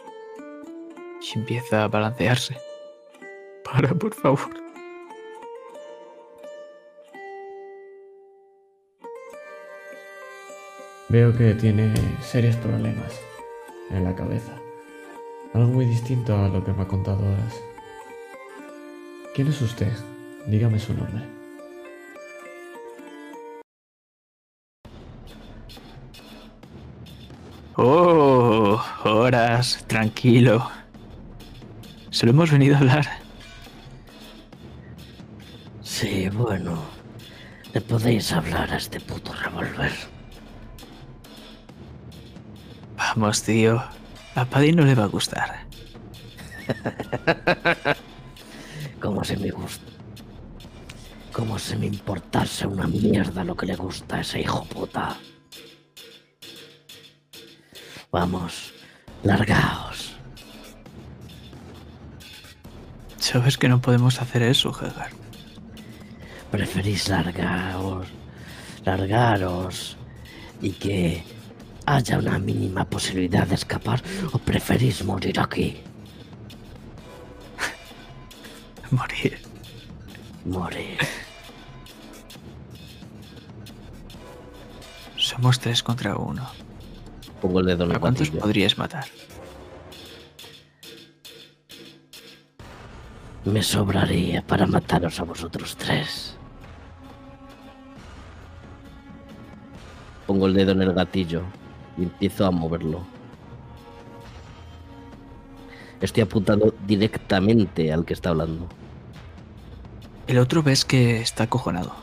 y 1.22 1.38
empieza 1.38 1.84
a 1.84 1.88
balancearse. 1.88 2.58
Para, 3.64 3.90
por 3.94 4.14
favor. 4.14 4.50
Veo 11.10 11.36
que 11.38 11.54
tiene 11.54 11.94
serios 12.22 12.56
problemas 12.58 13.20
en 13.94 14.04
la 14.04 14.16
cabeza. 14.16 14.54
Algo 15.54 15.70
muy 15.70 15.86
distinto 15.86 16.36
a 16.36 16.48
lo 16.48 16.64
que 16.64 16.74
me 16.74 16.84
ha 16.84 16.88
contado 16.88 17.20
Horas. 17.20 17.62
¿Quién 19.36 19.48
es 19.48 19.62
usted? 19.62 19.92
Dígame 20.48 20.80
su 20.80 20.94
nombre. 20.94 21.24
Oh, 27.76 28.80
horas, 29.04 29.84
tranquilo. 29.88 30.70
Solo 32.12 32.32
hemos 32.32 32.52
venido 32.52 32.76
a 32.76 32.80
hablar. 32.80 33.08
Sí, 35.82 36.30
bueno. 36.30 36.84
Le 37.74 37.82
podéis 37.82 38.32
hablar 38.32 38.72
a 38.72 38.78
este 38.78 39.00
puto 39.00 39.34
revólver. 39.34 40.13
Vamos, 43.16 43.44
tío. 43.44 43.80
A 44.34 44.46
Paddy 44.46 44.72
no 44.72 44.84
le 44.86 44.96
va 44.96 45.04
a 45.04 45.08
gustar. 45.08 45.68
Como 49.00 49.24
si 49.24 49.38
me 49.38 49.52
gusta. 49.52 49.86
Como 51.32 51.60
si 51.60 51.76
me 51.76 51.86
importase 51.86 52.66
una 52.66 52.88
mierda 52.88 53.44
lo 53.44 53.56
que 53.56 53.68
le 53.68 53.76
gusta 53.76 54.16
a 54.16 54.22
ese 54.22 54.42
hijo 54.42 54.66
puta. 54.66 55.16
Vamos, 58.12 58.74
largaos. 59.22 60.16
Sabes 63.20 63.60
que 63.60 63.70
no 63.70 63.80
podemos 63.80 64.20
hacer 64.22 64.42
eso, 64.42 64.70
Hagar. 64.70 65.12
Preferís 66.50 67.10
largaos, 67.10 68.08
largaros 68.84 69.98
y 70.62 70.72
que 70.72 71.33
haya 71.86 72.18
una 72.18 72.40
mínima 72.40 72.86
posibilidad 72.86 73.48
de 73.48 73.56
escapar 73.56 74.02
o 74.32 74.38
preferís 74.38 75.04
morir 75.04 75.40
aquí. 75.40 75.82
Morir. 78.92 79.40
Morir. 80.46 80.98
Somos 85.18 85.60
tres 85.60 85.82
contra 85.82 86.16
uno. 86.16 86.48
Pongo 87.42 87.60
el 87.60 87.66
dedo 87.66 87.86
en 87.86 87.96
¿A 87.96 88.00
cuántos 88.00 88.28
gatillo. 88.28 88.42
podrías 88.42 88.78
matar? 88.78 89.06
Me 93.46 93.62
sobraría 93.62 94.42
para 94.42 94.66
mataros 94.68 95.20
a 95.20 95.24
vosotros 95.24 95.76
tres. 95.76 96.38
Pongo 100.26 100.48
el 100.48 100.54
dedo 100.54 100.72
en 100.72 100.82
el 100.82 100.94
gatillo 100.94 101.44
y 101.98 102.04
empiezo 102.04 102.46
a 102.46 102.52
moverlo. 102.52 103.02
Estoy 106.02 106.24
apuntando 106.24 106.74
directamente 106.86 107.94
al 107.94 108.04
que 108.06 108.14
está 108.14 108.30
hablando. 108.30 108.68
El 110.28 110.38
otro 110.38 110.62
ves 110.64 110.84
que 110.86 111.22
está 111.22 111.44
acojonado. 111.46 111.94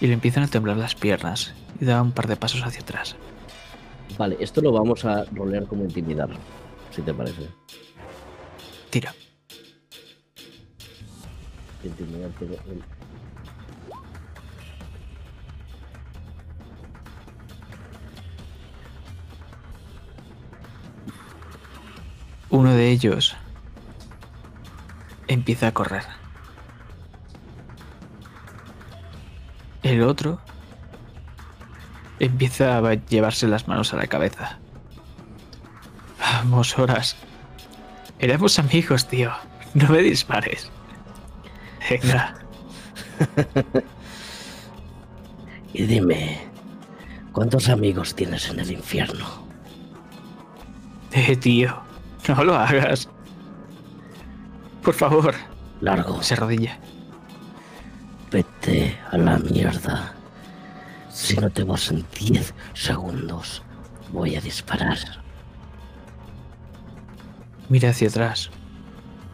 Y 0.00 0.06
le 0.06 0.12
empiezan 0.14 0.44
a 0.44 0.48
temblar 0.48 0.76
las 0.76 0.94
piernas 0.94 1.54
y 1.80 1.84
da 1.84 2.00
un 2.02 2.12
par 2.12 2.28
de 2.28 2.36
pasos 2.36 2.62
hacia 2.62 2.80
atrás. 2.82 3.16
Vale, 4.16 4.36
esto 4.40 4.60
lo 4.60 4.72
vamos 4.72 5.04
a 5.04 5.24
rolear 5.32 5.66
como 5.66 5.82
intimidar, 5.84 6.28
si 6.90 7.02
te 7.02 7.12
parece. 7.12 7.48
Tira. 8.90 9.12
Intimidar, 11.84 12.30
pero 12.38 12.54
el- 12.54 12.82
Uno 22.50 22.72
de 22.72 22.90
ellos 22.90 23.36
empieza 25.26 25.68
a 25.68 25.72
correr. 25.72 26.04
El 29.82 30.02
otro 30.02 30.40
empieza 32.18 32.78
a 32.78 32.94
llevarse 32.94 33.46
las 33.46 33.68
manos 33.68 33.92
a 33.92 33.96
la 33.96 34.06
cabeza. 34.06 34.58
Vamos, 36.18 36.78
horas. 36.78 37.16
Éramos 38.18 38.58
amigos, 38.58 39.06
tío. 39.06 39.32
No 39.74 39.88
me 39.88 40.02
dispares. 40.02 40.70
Venga. 41.88 42.34
Y 45.72 45.82
dime, 45.84 46.40
¿cuántos 47.32 47.68
amigos 47.68 48.14
tienes 48.14 48.48
en 48.48 48.58
el 48.58 48.72
infierno? 48.72 49.46
Eh, 51.12 51.36
tío. 51.36 51.87
No 52.36 52.44
lo 52.44 52.54
hagas. 52.54 53.08
Por 54.82 54.94
favor. 54.94 55.34
Largo. 55.80 56.22
Se 56.22 56.34
arrodilla. 56.34 56.78
Vete 58.30 58.98
a 59.10 59.16
la 59.16 59.38
mierda. 59.38 60.12
Si 61.08 61.36
no 61.36 61.48
te 61.50 61.64
vas 61.64 61.90
en 61.90 62.04
10 62.18 62.54
segundos, 62.74 63.62
voy 64.12 64.36
a 64.36 64.40
disparar. 64.40 64.98
Mira 67.70 67.90
hacia 67.90 68.08
atrás, 68.08 68.50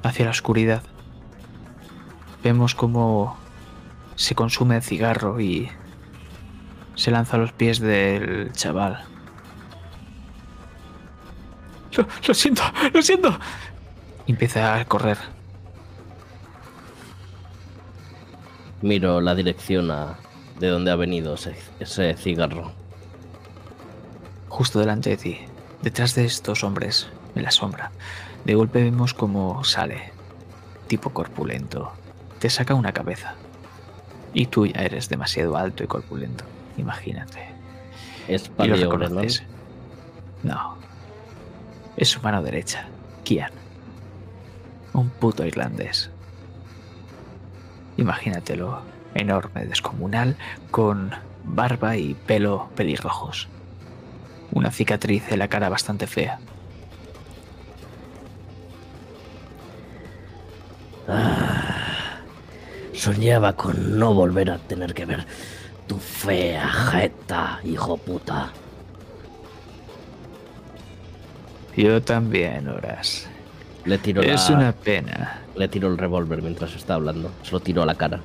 hacia 0.03 0.25
la 0.25 0.31
oscuridad. 0.31 0.83
Vemos 2.43 2.75
cómo 2.75 3.37
se 4.15 4.35
consume 4.35 4.77
el 4.77 4.83
cigarro 4.83 5.41
y 5.41 5.69
se 6.95 7.11
lanza 7.11 7.37
a 7.37 7.41
los 7.41 7.53
pies 7.53 7.81
del 7.81 8.53
chaval. 8.53 9.05
Lo, 11.97 12.07
lo 12.27 12.35
siento, 12.35 12.63
lo 12.93 13.03
siento. 13.03 13.39
Y 14.27 14.33
empieza 14.33 14.77
a 14.77 14.85
correr. 14.85 15.19
Miro 18.83 19.21
la 19.21 19.35
dirección 19.35 19.91
a 19.91 20.19
de 20.59 20.69
donde 20.69 20.91
ha 20.91 20.97
venido 20.97 21.35
ese, 21.35 21.57
ese 21.81 22.15
cigarro. 22.15 22.73
Justo 24.49 24.79
delante 24.79 25.11
de 25.11 25.17
ti, 25.17 25.39
detrás 25.83 26.15
de 26.15 26.25
estos 26.25 26.63
hombres, 26.63 27.09
en 27.35 27.43
la 27.43 27.51
sombra. 27.51 27.91
De 28.45 28.55
golpe 28.55 28.83
vemos 28.83 29.15
cómo 29.15 29.65
sale, 29.65 30.13
tipo 30.87 31.11
corpulento. 31.11 31.93
Te 32.39 32.51
saca 32.51 32.75
una 32.75 32.93
cabeza. 32.93 33.35
Y 34.33 34.47
tú 34.47 34.67
ya 34.67 34.83
eres 34.83 35.09
demasiado 35.09 35.57
alto 35.57 35.83
y 35.85 35.87
corpulento. 35.87 36.45
Imagínate. 36.77 37.49
Es 38.29 38.45
Y 38.45 38.67
lo 38.69 38.89
paleo, 38.89 38.99
¿no? 39.09 39.23
No. 40.43 40.84
Es 41.97 42.09
su 42.09 42.21
mano 42.21 42.43
derecha, 42.43 42.87
Kian. 43.23 43.53
Un 44.93 45.11
puto 45.11 45.45
irlandés. 45.45 46.11
Imagínatelo, 47.97 48.83
enorme, 49.15 49.67
descomunal, 49.67 50.37
con 50.71 51.13
barba 51.45 51.97
y 51.97 52.15
pelo 52.15 52.69
pelirrojos. 52.75 53.49
Una 54.53 54.71
cicatriz 54.71 55.31
en 55.31 55.39
la 55.39 55.49
cara 55.49 55.69
bastante 55.69 56.07
fea. 56.07 56.39
Soñaba 62.93 63.55
con 63.55 63.99
no 63.99 64.15
volver 64.15 64.51
a 64.51 64.59
tener 64.59 64.95
que 64.95 65.05
ver 65.05 65.27
tu 65.87 65.99
fea 65.99 66.69
jeta, 66.69 67.61
hijo 67.63 67.97
puta. 67.99 68.53
Yo 71.77 72.03
también, 72.03 72.69
Horas. 72.69 73.29
Le 73.85 73.99
tiro, 73.99 74.23
Es 74.23 74.49
la- 74.51 74.57
una 74.57 74.73
pena. 74.73 75.41
le 75.57 75.69
tiro 75.69 75.89
el 75.89 75.99
revólver 75.99 76.41
mientras 76.43 76.75
está 76.75 76.95
hablando. 76.95 77.31
Se 77.43 77.53
lo 77.53 77.61
tiro 77.61 77.83
a 77.83 77.87
la 77.87 77.95
cara. 77.97 78.21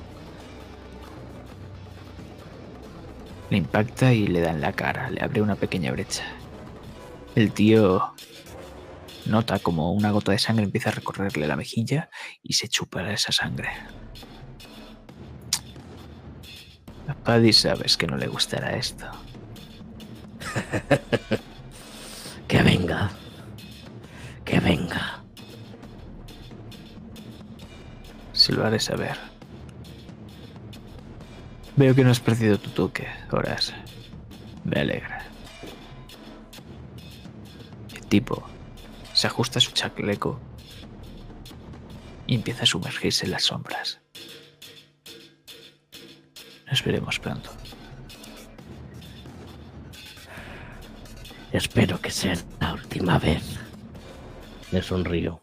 Le 3.50 3.56
impacta 3.58 4.12
y 4.12 4.26
le 4.28 4.40
da 4.40 4.50
en 4.50 4.60
la 4.60 4.72
cara, 4.72 5.10
le 5.10 5.22
abre 5.22 5.42
una 5.42 5.56
pequeña 5.56 5.90
brecha. 5.90 6.24
El 7.34 7.52
tío 7.52 8.12
nota 9.26 9.58
como 9.58 9.92
una 9.92 10.10
gota 10.12 10.32
de 10.32 10.38
sangre 10.38 10.64
empieza 10.64 10.90
a 10.90 10.92
recorrerle 10.92 11.46
la 11.46 11.56
mejilla 11.56 12.08
y 12.42 12.52
se 12.54 12.68
chupa 12.68 13.10
esa 13.12 13.32
sangre. 13.32 13.68
A 17.08 17.14
Paddy 17.14 17.52
sabes 17.52 17.96
que 17.96 18.06
no 18.06 18.16
le 18.16 18.28
gustará 18.28 18.76
esto. 18.76 19.06
Que 22.48 22.62
venga. 22.62 23.10
Que 24.50 24.58
venga. 24.58 25.22
Se 28.32 28.52
lo 28.52 28.66
haré 28.66 28.80
saber. 28.80 29.16
Veo 31.76 31.94
que 31.94 32.02
no 32.02 32.10
has 32.10 32.18
perdido 32.18 32.58
tu 32.58 32.70
toque, 32.70 33.06
Horas. 33.30 33.72
Me 34.64 34.80
alegra. 34.80 35.24
El 37.94 38.06
tipo 38.06 38.42
se 39.12 39.28
ajusta 39.28 39.60
su 39.60 39.70
chacleco 39.70 40.40
y 42.26 42.34
empieza 42.34 42.64
a 42.64 42.66
sumergirse 42.66 43.26
en 43.26 43.30
las 43.30 43.44
sombras. 43.44 44.00
Nos 46.68 46.82
veremos 46.82 47.20
pronto. 47.20 47.52
Espero 51.52 52.00
que 52.00 52.10
sea 52.10 52.34
la 52.58 52.74
última 52.74 53.16
vez. 53.20 53.69
Le 54.72 54.82
sonrío. 54.82 55.40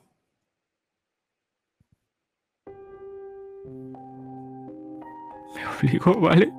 Me 5.53 5.67
obligó, 5.67 6.19
¿vale? 6.21 6.51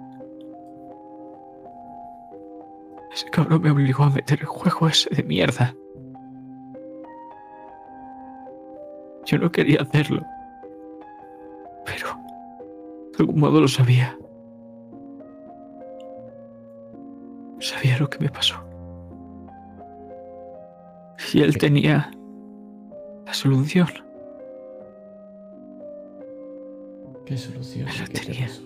Ese 3.12 3.30
cabrón 3.30 3.62
me 3.62 3.70
obligó 3.70 4.04
a 4.04 4.10
meter 4.10 4.40
el 4.40 4.46
juego 4.46 4.86
ese 4.88 5.08
de 5.14 5.22
mierda. 5.22 5.74
Yo 9.24 9.38
no 9.38 9.50
quería 9.50 9.80
hacerlo. 9.82 10.22
Pero... 11.86 12.08
De 13.12 13.24
algún 13.24 13.40
modo 13.40 13.62
lo 13.62 13.68
sabía. 13.68 14.16
Sabía 17.60 17.98
lo 17.98 18.08
que 18.08 18.18
me 18.18 18.28
pasó. 18.28 18.62
Y 21.32 21.42
él 21.42 21.58
tenía 21.58 22.10
la 23.28 23.34
solución. 23.34 23.88
¿Qué 27.26 27.36
solución? 27.36 27.86
Pero 27.92 28.04
¿Qué 28.06 28.12
te 28.12 28.20
tenía- 28.26 28.46
pasó? 28.46 28.62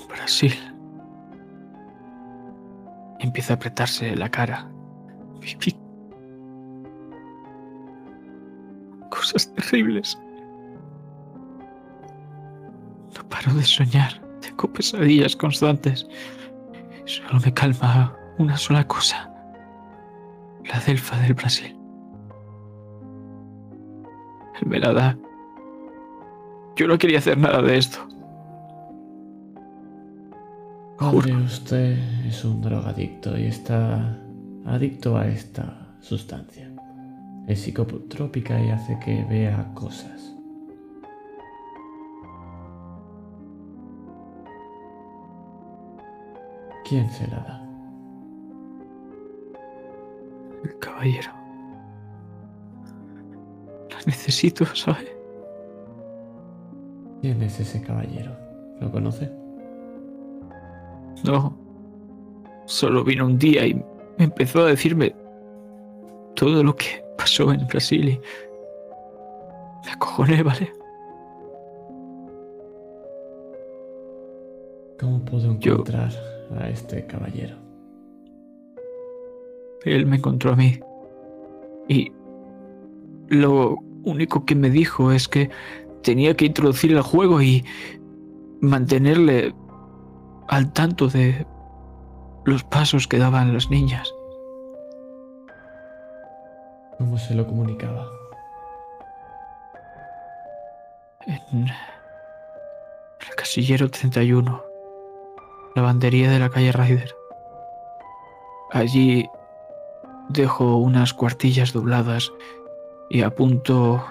en 0.00 0.08
Brasil. 0.08 0.54
Empieza 3.20 3.52
a 3.52 3.56
apretarse 3.56 4.16
la 4.16 4.30
cara. 4.30 4.66
Viví 5.40 5.76
cosas 9.10 9.52
terribles. 9.54 10.18
No 13.14 13.28
paro 13.28 13.52
de 13.52 13.62
soñar. 13.64 14.22
Tengo 14.40 14.72
pesadillas 14.72 15.36
constantes. 15.36 16.06
Solo 17.04 17.38
me 17.44 17.52
calma 17.52 18.16
una 18.38 18.56
sola 18.56 18.86
cosa. 18.86 19.30
La 20.76 20.82
delfa 20.82 21.18
del 21.20 21.32
Brasil. 21.32 21.74
Él 24.60 24.68
me 24.68 24.78
la 24.78 24.92
da. 24.92 25.18
Yo 26.76 26.86
no 26.86 26.98
quería 26.98 27.16
hacer 27.16 27.38
nada 27.38 27.62
de 27.62 27.78
esto. 27.78 28.06
Padre, 30.98 31.34
usted 31.34 31.96
es 32.26 32.44
un 32.44 32.60
drogadicto 32.60 33.38
y 33.38 33.46
está 33.46 34.20
adicto 34.66 35.16
a 35.16 35.26
esta 35.26 35.96
sustancia. 36.00 36.70
Es 37.48 37.62
psicotrópica 37.62 38.60
y 38.60 38.68
hace 38.68 38.98
que 38.98 39.24
vea 39.30 39.72
cosas. 39.72 40.34
¿Quién 46.86 47.10
se 47.10 47.26
la 47.28 47.38
da? 47.38 47.65
Caballero. 50.78 51.30
La 53.90 53.98
necesito, 54.06 54.64
¿sabe? 54.74 55.16
¿Quién 57.22 57.42
es 57.42 57.58
ese 57.60 57.80
caballero? 57.82 58.32
¿Lo 58.80 58.90
conoce? 58.90 59.30
No. 61.24 61.56
Solo 62.66 63.04
vino 63.04 63.26
un 63.26 63.38
día 63.38 63.66
y 63.66 63.82
empezó 64.18 64.62
a 64.64 64.66
decirme 64.70 65.14
todo 66.34 66.62
lo 66.62 66.74
que 66.76 67.02
pasó 67.16 67.52
en 67.52 67.66
Brasil 67.66 68.08
y 68.10 68.20
me 69.86 69.92
acojoné, 69.92 70.42
¿vale? 70.42 70.70
¿Cómo 74.98 75.24
puedo 75.24 75.58
Yo- 75.58 75.72
encontrar 75.72 76.10
a 76.58 76.68
este 76.68 77.06
caballero? 77.06 77.56
Él 79.86 80.06
me 80.06 80.16
encontró 80.16 80.52
a 80.52 80.56
mí. 80.56 80.80
Y 81.88 82.12
lo 83.28 83.76
único 84.04 84.44
que 84.44 84.54
me 84.54 84.68
dijo 84.68 85.12
es 85.12 85.28
que 85.28 85.50
tenía 86.02 86.34
que 86.34 86.46
introducir 86.46 86.92
el 86.92 87.02
juego 87.02 87.40
y 87.40 87.64
mantenerle 88.60 89.54
al 90.48 90.72
tanto 90.72 91.08
de 91.08 91.46
los 92.44 92.64
pasos 92.64 93.06
que 93.06 93.18
daban 93.18 93.52
las 93.52 93.70
niñas. 93.70 94.12
¿Cómo 96.98 97.18
se 97.18 97.34
lo 97.34 97.46
comunicaba? 97.46 98.08
En 101.26 101.64
el 101.64 103.34
casillero 103.36 103.90
31, 103.90 104.62
lavandería 105.74 106.30
de 106.30 106.38
la 106.38 106.48
calle 106.48 106.72
Ryder. 106.72 107.14
Allí 108.70 109.28
dejo 110.28 110.76
unas 110.76 111.12
cuartillas 111.14 111.72
dobladas 111.72 112.32
y 113.10 113.22
apunto 113.22 114.04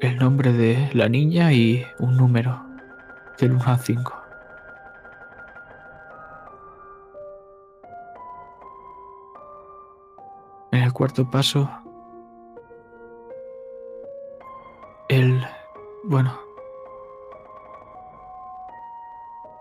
el 0.00 0.16
nombre 0.18 0.52
de 0.52 0.90
la 0.92 1.08
niña 1.08 1.52
y 1.52 1.84
un 1.98 2.16
número 2.16 2.62
del 3.38 3.52
1 3.52 3.64
al 3.66 3.78
5. 3.78 4.12
En 10.72 10.82
el 10.82 10.92
cuarto 10.92 11.30
paso, 11.30 11.70
él, 15.08 15.42
bueno, 16.04 16.38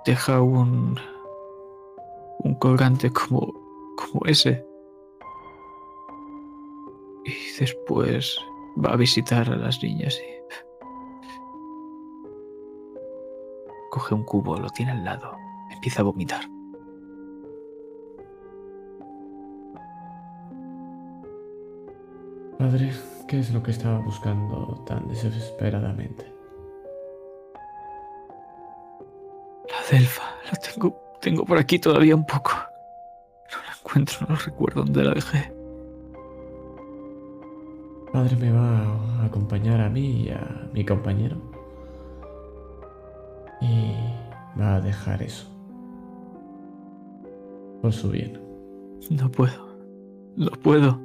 deja 0.06 0.42
un 0.42 1.00
un 2.46 2.54
colgante 2.54 3.12
como 3.12 3.65
como 4.06 4.26
ese 4.26 4.66
y 7.26 7.60
después 7.60 8.38
va 8.84 8.94
a 8.94 8.96
visitar 8.96 9.50
a 9.50 9.56
las 9.56 9.82
niñas 9.82 10.20
y 10.20 10.36
coge 13.90 14.14
un 14.14 14.24
cubo, 14.24 14.58
lo 14.58 14.70
tiene 14.70 14.92
al 14.92 15.06
lado, 15.06 15.32
empieza 15.72 16.02
a 16.02 16.04
vomitar. 16.04 16.44
Padre, 22.60 22.92
¿qué 23.28 23.40
es 23.40 23.54
lo 23.54 23.64
que 23.64 23.72
estaba 23.72 24.00
buscando 24.00 24.84
tan 24.86 25.08
desesperadamente? 25.08 26.32
La 29.70 29.98
delfa, 29.98 30.24
la 30.52 30.58
tengo, 30.58 30.96
tengo 31.22 31.46
por 31.46 31.58
aquí 31.58 31.80
todavía 31.80 32.16
un 32.16 32.26
poco. 32.26 32.52
Encuentro, 33.96 34.28
no 34.28 34.36
recuerdo 34.36 34.84
dónde 34.84 35.04
la 35.06 35.14
dejé. 35.14 35.54
Padre 38.12 38.36
me 38.36 38.52
va 38.52 39.22
a 39.22 39.26
acompañar 39.26 39.80
a 39.80 39.90
mí 39.90 40.24
y 40.24 40.30
a 40.32 40.70
mi 40.74 40.84
compañero. 40.84 41.38
Y 43.62 43.94
va 44.60 44.76
a 44.76 44.82
dejar 44.82 45.24
eso. 45.24 45.48
Por 47.82 47.94
su 47.94 48.10
bien. 48.10 48.38
No 49.12 49.32
puedo, 49.32 49.66
no 50.36 50.52
puedo. 50.62 51.00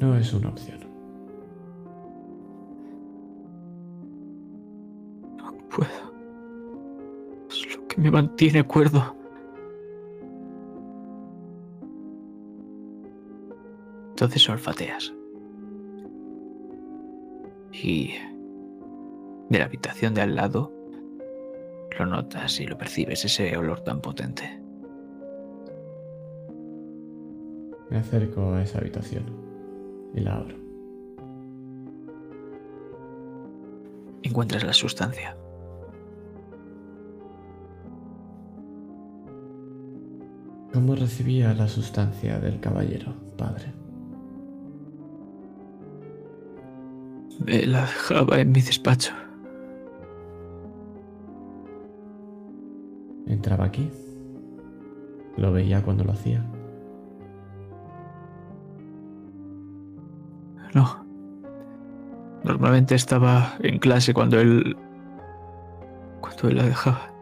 No 0.00 0.16
es 0.16 0.34
una 0.34 0.48
opción. 0.48 0.80
No 5.36 5.52
puedo. 5.68 6.12
Es 7.48 7.76
lo 7.76 7.86
que 7.86 8.00
me 8.00 8.10
mantiene 8.10 8.64
cuerdo. 8.64 9.21
Entonces 14.22 14.48
olfateas. 14.48 15.12
Y 17.72 18.12
de 19.48 19.58
la 19.58 19.64
habitación 19.64 20.14
de 20.14 20.20
al 20.20 20.36
lado 20.36 20.72
lo 21.98 22.06
notas 22.06 22.60
y 22.60 22.66
lo 22.66 22.78
percibes, 22.78 23.24
ese 23.24 23.56
olor 23.56 23.80
tan 23.80 24.00
potente. 24.00 24.62
Me 27.90 27.96
acerco 27.98 28.52
a 28.52 28.62
esa 28.62 28.78
habitación 28.78 29.24
y 30.14 30.20
la 30.20 30.36
abro. 30.36 30.56
Encuentras 34.22 34.62
la 34.62 34.72
sustancia. 34.72 35.36
¿Cómo 40.72 40.94
recibía 40.94 41.52
la 41.54 41.66
sustancia 41.66 42.38
del 42.38 42.60
caballero, 42.60 43.16
padre? 43.36 43.81
Me 47.38 47.66
la 47.66 47.82
dejaba 47.82 48.40
en 48.40 48.52
mi 48.52 48.60
despacho. 48.60 49.12
Entraba 53.26 53.64
aquí. 53.64 53.90
Lo 55.36 55.52
veía 55.52 55.82
cuando 55.82 56.04
lo 56.04 56.12
hacía. 56.12 56.44
No. 60.74 61.04
Normalmente 62.44 62.94
estaba 62.94 63.54
en 63.60 63.78
clase 63.78 64.12
cuando 64.12 64.40
él. 64.40 64.76
cuando 66.20 66.48
él 66.48 66.56
la 66.56 66.64
dejaba. 66.64 67.12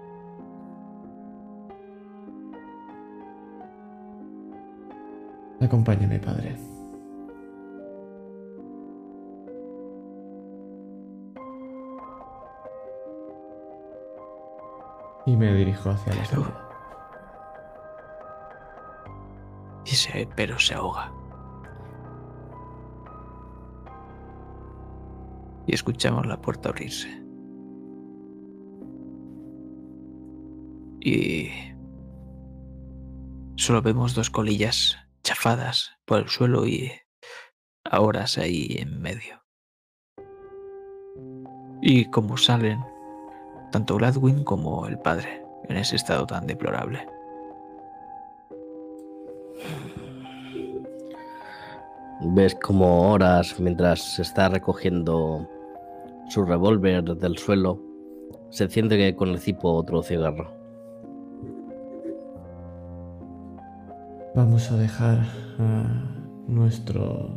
Acompáñame, 5.61 6.19
padre. 6.19 6.57
Y 15.31 15.37
me 15.37 15.55
dirijo 15.55 15.91
hacia 15.91 16.13
la 16.13 16.25
salida. 16.25 16.69
Y 19.85 19.91
se, 19.91 20.29
pero 20.35 20.59
se 20.59 20.75
ahoga. 20.75 21.13
Y 25.69 25.75
escuchamos 25.75 26.27
la 26.27 26.41
puerta 26.41 26.71
abrirse. 26.71 27.09
Y 30.99 31.51
solo 33.55 33.83
vemos 33.83 34.17
dos 34.17 34.31
colillas 34.31 34.99
chafadas 35.23 35.93
por 36.07 36.19
el 36.19 36.29
suelo 36.29 36.67
y 36.67 36.91
a 37.85 38.01
horas 38.01 38.37
ahí 38.37 38.79
en 38.81 39.01
medio. 39.01 39.45
Y 41.81 42.07
como 42.07 42.37
salen 42.37 42.90
tanto 43.71 43.97
Gladwin 43.97 44.45
como 44.45 44.87
el 44.87 44.99
padre 44.99 45.45
en 45.69 45.77
ese 45.77 45.97
estado 45.97 46.27
tan 46.27 46.47
deplorable. 46.47 47.07
Ves 52.23 52.55
como 52.55 53.13
horas 53.13 53.59
mientras 53.59 54.01
se 54.01 54.23
está 54.23 54.49
recogiendo 54.49 55.49
su 56.29 56.45
revólver 56.45 57.03
del 57.03 57.39
suelo, 57.39 57.81
se 58.51 58.65
enciende 58.65 59.17
con 59.17 59.31
el 59.31 59.39
cipo 59.39 59.73
otro 59.73 60.03
cigarro. 60.03 60.53
Vamos 64.35 64.71
a 64.71 64.77
dejar 64.77 65.19
a 65.59 65.85
nuestro 66.47 67.31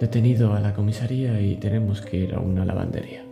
detenido 0.00 0.52
a 0.52 0.60
la 0.60 0.74
comisaría 0.74 1.40
y 1.40 1.56
tenemos 1.56 2.02
que 2.02 2.16
ir 2.16 2.34
a 2.34 2.40
una 2.40 2.64
lavandería. 2.64 3.23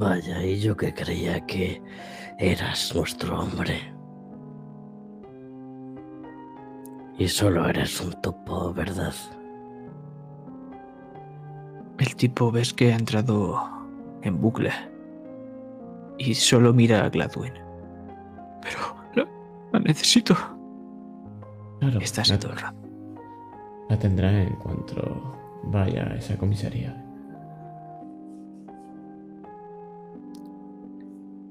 Vaya, 0.00 0.42
y 0.42 0.58
yo 0.58 0.74
que 0.78 0.94
creía 0.94 1.44
que 1.44 1.82
eras 2.38 2.94
nuestro 2.96 3.38
hombre. 3.38 3.92
Y 7.18 7.28
solo 7.28 7.68
eres 7.68 8.00
un 8.00 8.18
topo, 8.22 8.72
¿verdad? 8.72 9.12
El 11.98 12.16
tipo 12.16 12.50
ves 12.50 12.72
que 12.72 12.94
ha 12.94 12.96
entrado 12.96 13.60
en 14.22 14.40
bucle 14.40 14.70
y 16.16 16.32
solo 16.34 16.72
mira 16.72 17.04
a 17.04 17.10
Gladwin. 17.10 17.52
Pero 18.62 18.78
la, 19.14 19.28
la 19.70 19.80
necesito. 19.80 20.34
Claro, 21.80 22.00
Está 22.00 22.22
así 22.22 22.32
la, 22.32 22.38
todo 22.38 22.52
el 22.52 22.58
rato. 22.58 22.78
la 23.90 23.98
tendrá 23.98 24.42
en 24.42 24.54
cuanto 24.56 25.36
vaya 25.64 26.04
a 26.04 26.14
esa 26.16 26.38
comisaría. 26.38 27.04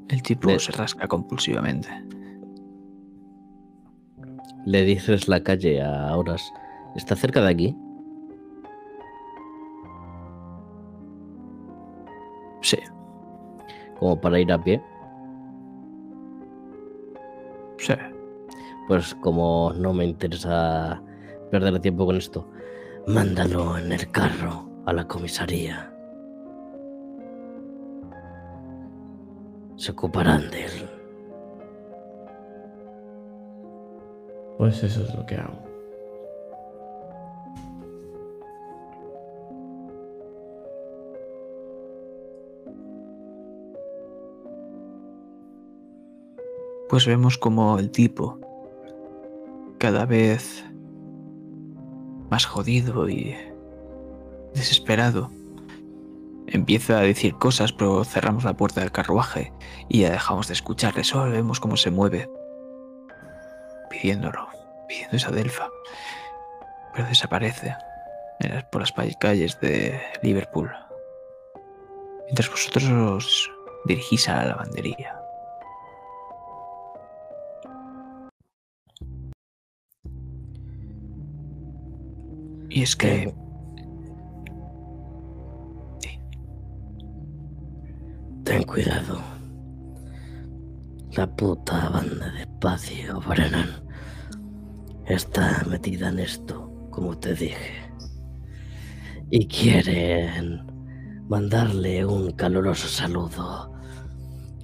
El 0.10 0.22
tipo 0.24 0.50
Le- 0.50 0.60
se 0.60 0.72
rasca 0.72 1.08
compulsivamente. 1.08 1.90
Le 4.66 4.84
dices 4.84 5.28
la 5.28 5.42
calle 5.44 5.82
a 5.82 6.16
horas. 6.18 6.52
¿Está 6.96 7.16
cerca 7.16 7.42
de 7.42 7.50
aquí? 7.50 7.76
Sí, 12.62 12.78
como 14.00 14.20
para 14.20 14.40
ir 14.40 14.52
a 14.52 14.62
pie. 14.62 14.82
Sí. 17.78 17.94
Pues 18.88 19.16
como 19.16 19.72
no 19.76 19.94
me 19.94 20.06
interesa 20.06 21.02
perder 21.52 21.80
tiempo 21.80 22.06
con 22.06 22.18
esto, 22.18 22.50
mándalo 23.08 23.78
en 23.78 23.92
el 23.92 24.10
carro 24.12 24.68
a 24.86 24.94
la 24.94 25.08
comisaría. 25.08 25.94
Se 29.80 29.94
ocuparán 29.94 30.52
de 30.52 30.66
él. 30.66 30.90
Pues 34.58 34.84
eso 34.84 35.04
es 35.04 35.16
lo 35.16 35.26
que 35.26 35.36
hago. 35.36 35.58
Pues 46.90 47.08
vemos 47.08 47.38
como 47.38 47.80
el 47.80 47.90
tipo, 47.90 48.38
cada 49.78 50.06
vez 50.06 50.66
más 52.30 52.46
jodido 52.46 53.08
y 53.08 53.34
desesperado, 54.54 55.32
empieza 56.52 57.00
a 57.00 57.02
decir 57.02 57.36
cosas, 57.36 57.74
pero 57.74 58.04
cerramos 58.04 58.44
la 58.44 58.56
puerta 58.56 58.82
del 58.82 58.92
carruaje 58.92 59.54
y 59.88 60.02
ya 60.02 60.12
dejamos 60.12 60.48
de 60.48 60.54
escucharle. 60.54 61.04
Solo 61.04 61.32
vemos 61.32 61.60
cómo 61.60 61.78
se 61.78 61.92
mueve, 61.92 62.30
pidiéndolo, 63.90 64.48
pidiendo 64.88 65.18
esa 65.18 65.32
delfa, 65.32 65.70
pero 66.94 67.08
desaparece 67.08 67.76
por 68.72 68.82
las 68.82 68.94
calles 69.20 69.60
de 69.60 70.00
Liverpool. 70.24 70.72
Mientras 72.26 72.50
vosotros 72.50 72.86
os 72.86 73.52
dirigís 73.86 74.30
a 74.30 74.36
la 74.38 74.46
lavandería. 74.46 75.16
Y 82.70 82.84
es 82.84 82.96
que 82.96 83.34
Ten 88.50 88.64
cuidado. 88.64 89.22
La 91.12 91.28
puta 91.28 91.88
banda 91.90 92.32
de 92.32 92.48
Pacio 92.60 93.22
Brennan 93.22 93.70
está 95.06 95.64
metida 95.70 96.10
en 96.10 96.18
esto, 96.18 96.68
como 96.90 97.16
te 97.16 97.36
dije. 97.36 97.94
Y 99.30 99.46
quieren 99.46 100.66
mandarle 101.30 102.04
un 102.04 102.32
caluroso 102.32 102.88
saludo 102.88 103.72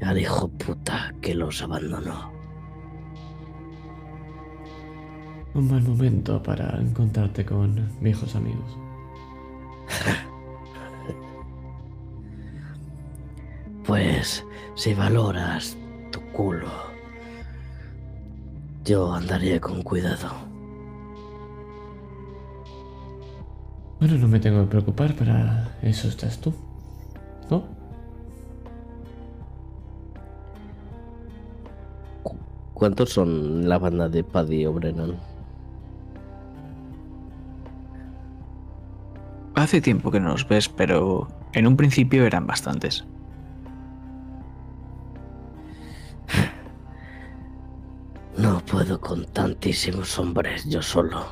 al 0.02 0.18
hijo 0.18 0.48
puta 0.48 1.14
que 1.22 1.36
los 1.36 1.62
abandonó. 1.62 2.34
Un 5.54 5.70
mal 5.70 5.84
momento 5.84 6.42
para 6.42 6.82
encontrarte 6.82 7.46
con 7.46 7.88
viejos 8.02 8.36
amigos. 8.36 8.80
Pues 13.86 14.44
si 14.76 14.94
valoras 14.94 15.78
tu 16.12 16.20
culo, 16.32 16.68
yo 18.84 19.14
andaría 19.14 19.60
con 19.60 19.82
cuidado. 19.84 20.30
Bueno, 24.00 24.18
no 24.18 24.28
me 24.28 24.40
tengo 24.40 24.62
que 24.64 24.68
preocupar, 24.72 25.16
para 25.16 25.78
eso 25.82 26.08
estás 26.08 26.40
tú. 26.40 26.54
¿No? 27.50 27.64
Cu- 32.24 32.38
¿Cuántos 32.74 33.12
son 33.12 33.70
la 33.70 33.78
banda 33.78 34.10
de 34.10 34.24
Paddy 34.24 34.66
O'Brennan? 34.66 35.16
Hace 39.56 39.80
tiempo 39.80 40.12
que 40.12 40.20
no 40.20 40.30
los 40.30 40.48
ves, 40.48 40.68
pero 40.68 41.28
en 41.54 41.66
un 41.68 41.78
principio 41.78 42.26
eran 42.26 42.46
bastantes. 42.46 43.06
No 48.46 48.64
puedo 48.64 49.02
con 49.02 49.26
tantísimos 49.26 50.20
hombres 50.20 50.66
yo 50.70 50.80
solo. 50.80 51.26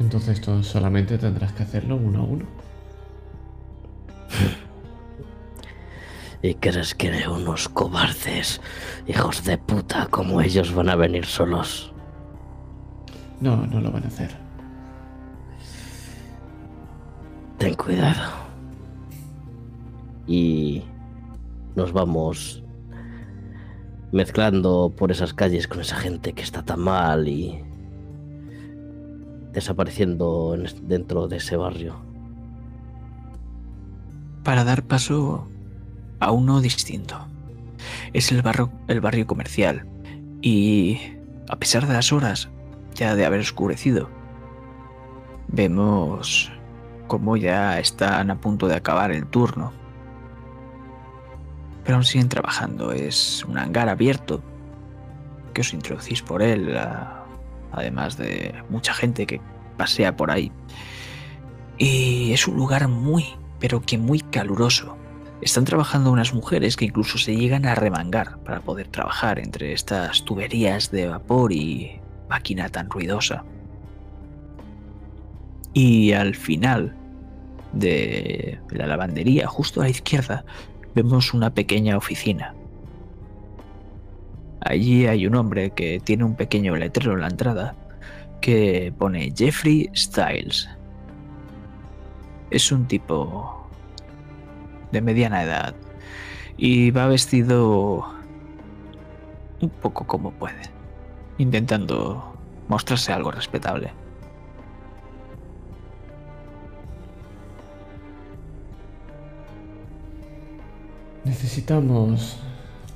Entonces 0.00 0.40
tú 0.40 0.64
solamente 0.64 1.16
tendrás 1.16 1.52
que 1.52 1.62
hacerlo 1.62 1.94
uno 1.94 2.18
a 2.18 2.24
uno. 2.24 2.44
¿Y 6.42 6.54
crees 6.54 6.92
que 6.92 7.28
unos 7.28 7.68
cobardes, 7.68 8.60
hijos 9.06 9.44
de 9.44 9.58
puta 9.58 10.08
como 10.10 10.40
ellos 10.40 10.74
van 10.74 10.88
a 10.88 10.96
venir 10.96 11.24
solos? 11.24 11.92
No, 13.40 13.64
no 13.64 13.80
lo 13.80 13.92
van 13.92 14.02
a 14.02 14.08
hacer. 14.08 14.36
Ten 17.58 17.74
cuidado. 17.74 18.28
Y 20.26 20.82
nos 21.76 21.92
vamos 21.92 22.64
mezclando 24.12 24.92
por 24.96 25.10
esas 25.10 25.34
calles 25.34 25.68
con 25.68 25.80
esa 25.80 25.96
gente 25.96 26.32
que 26.32 26.42
está 26.42 26.62
tan 26.64 26.80
mal 26.80 27.28
y 27.28 27.62
desapareciendo 29.52 30.54
en 30.54 30.66
es- 30.66 30.88
dentro 30.88 31.28
de 31.28 31.36
ese 31.38 31.56
barrio. 31.56 31.96
Para 34.44 34.64
dar 34.64 34.82
paso 34.84 35.46
a 36.20 36.32
uno 36.32 36.60
distinto. 36.60 37.16
Es 38.12 38.32
el 38.32 38.42
barrio, 38.42 38.70
el 38.88 39.00
barrio 39.00 39.26
comercial. 39.26 39.86
Y 40.40 40.98
a 41.48 41.56
pesar 41.56 41.86
de 41.86 41.92
las 41.94 42.12
horas 42.12 42.48
ya 42.94 43.14
de 43.14 43.24
haber 43.24 43.40
oscurecido, 43.40 44.08
vemos 45.48 46.50
cómo 47.06 47.36
ya 47.36 47.78
están 47.78 48.30
a 48.30 48.40
punto 48.40 48.68
de 48.68 48.76
acabar 48.76 49.10
el 49.10 49.26
turno. 49.26 49.72
Pero 51.88 51.96
aún 51.96 52.04
siguen 52.04 52.28
trabajando. 52.28 52.92
Es 52.92 53.42
un 53.46 53.56
hangar 53.56 53.88
abierto 53.88 54.42
que 55.54 55.62
os 55.62 55.72
introducís 55.72 56.20
por 56.20 56.42
él, 56.42 56.78
además 57.72 58.18
de 58.18 58.54
mucha 58.68 58.92
gente 58.92 59.26
que 59.26 59.40
pasea 59.78 60.14
por 60.14 60.30
ahí. 60.30 60.52
Y 61.78 62.30
es 62.34 62.46
un 62.46 62.56
lugar 62.56 62.88
muy, 62.88 63.24
pero 63.58 63.80
que 63.80 63.96
muy 63.96 64.20
caluroso. 64.20 64.98
Están 65.40 65.64
trabajando 65.64 66.12
unas 66.12 66.34
mujeres 66.34 66.76
que 66.76 66.84
incluso 66.84 67.16
se 67.16 67.34
llegan 67.34 67.64
a 67.64 67.74
remangar 67.74 68.38
para 68.40 68.60
poder 68.60 68.88
trabajar 68.88 69.38
entre 69.38 69.72
estas 69.72 70.26
tuberías 70.26 70.90
de 70.90 71.08
vapor 71.08 71.54
y 71.54 72.02
máquina 72.28 72.68
tan 72.68 72.90
ruidosa. 72.90 73.46
Y 75.72 76.12
al 76.12 76.34
final 76.34 76.94
de 77.72 78.60
la 78.72 78.86
lavandería, 78.86 79.46
justo 79.46 79.80
a 79.80 79.84
la 79.84 79.90
izquierda, 79.90 80.44
vemos 80.94 81.34
una 81.34 81.50
pequeña 81.50 81.96
oficina. 81.96 82.54
Allí 84.60 85.06
hay 85.06 85.26
un 85.26 85.34
hombre 85.36 85.70
que 85.70 86.00
tiene 86.00 86.24
un 86.24 86.34
pequeño 86.34 86.76
letrero 86.76 87.14
en 87.14 87.20
la 87.20 87.28
entrada 87.28 87.74
que 88.40 88.92
pone 88.98 89.32
Jeffrey 89.36 89.90
Styles. 89.94 90.68
Es 92.50 92.72
un 92.72 92.86
tipo 92.86 93.68
de 94.92 95.00
mediana 95.00 95.42
edad 95.42 95.74
y 96.56 96.90
va 96.90 97.06
vestido 97.06 98.06
un 99.60 99.70
poco 99.70 100.06
como 100.06 100.32
puede, 100.32 100.62
intentando 101.38 102.36
mostrarse 102.68 103.12
algo 103.12 103.30
respetable. 103.30 103.92
Necesitamos 111.24 112.36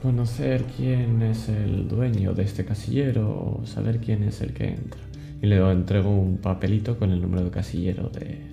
conocer 0.03 0.65
quién 0.77 1.23
es 1.23 1.49
el 1.49 1.89
dueño 1.89 2.35
de 2.35 2.43
este 2.43 2.65
casillero 2.65 3.29
o 3.61 3.67
saber 3.67 4.01
quién 4.01 4.25
es 4.25 4.41
el 4.41 4.53
que 4.53 4.69
entra. 4.69 5.01
Y 5.41 5.47
le 5.47 5.59
entrego 5.59 6.11
un 6.11 6.39
papelito 6.39 6.99
con 6.99 7.13
el 7.13 7.21
número 7.21 7.45
de 7.45 7.51
casillero 7.51 8.09
de... 8.09 8.51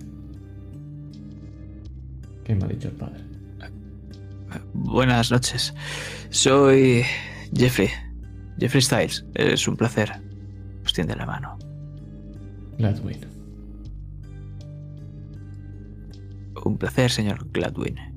¿Qué 2.44 2.56
me 2.56 2.66
ha 2.66 2.68
dicho 2.68 2.88
el 2.88 2.96
padre? 2.96 3.30
Buenas 4.74 5.32
noches, 5.32 5.74
soy 6.30 7.04
Jeffrey, 7.54 7.90
Jeffrey 8.60 8.82
Styles, 8.82 9.26
es 9.36 9.68
un 9.68 9.76
placer. 9.76 10.12
Os 10.84 10.94
tiende 10.94 11.16
la 11.16 11.26
mano. 11.26 11.58
Gladwin. 12.78 13.20
Un 16.66 16.78
placer, 16.78 17.12
señor 17.12 17.48
Gladwin. 17.52 18.09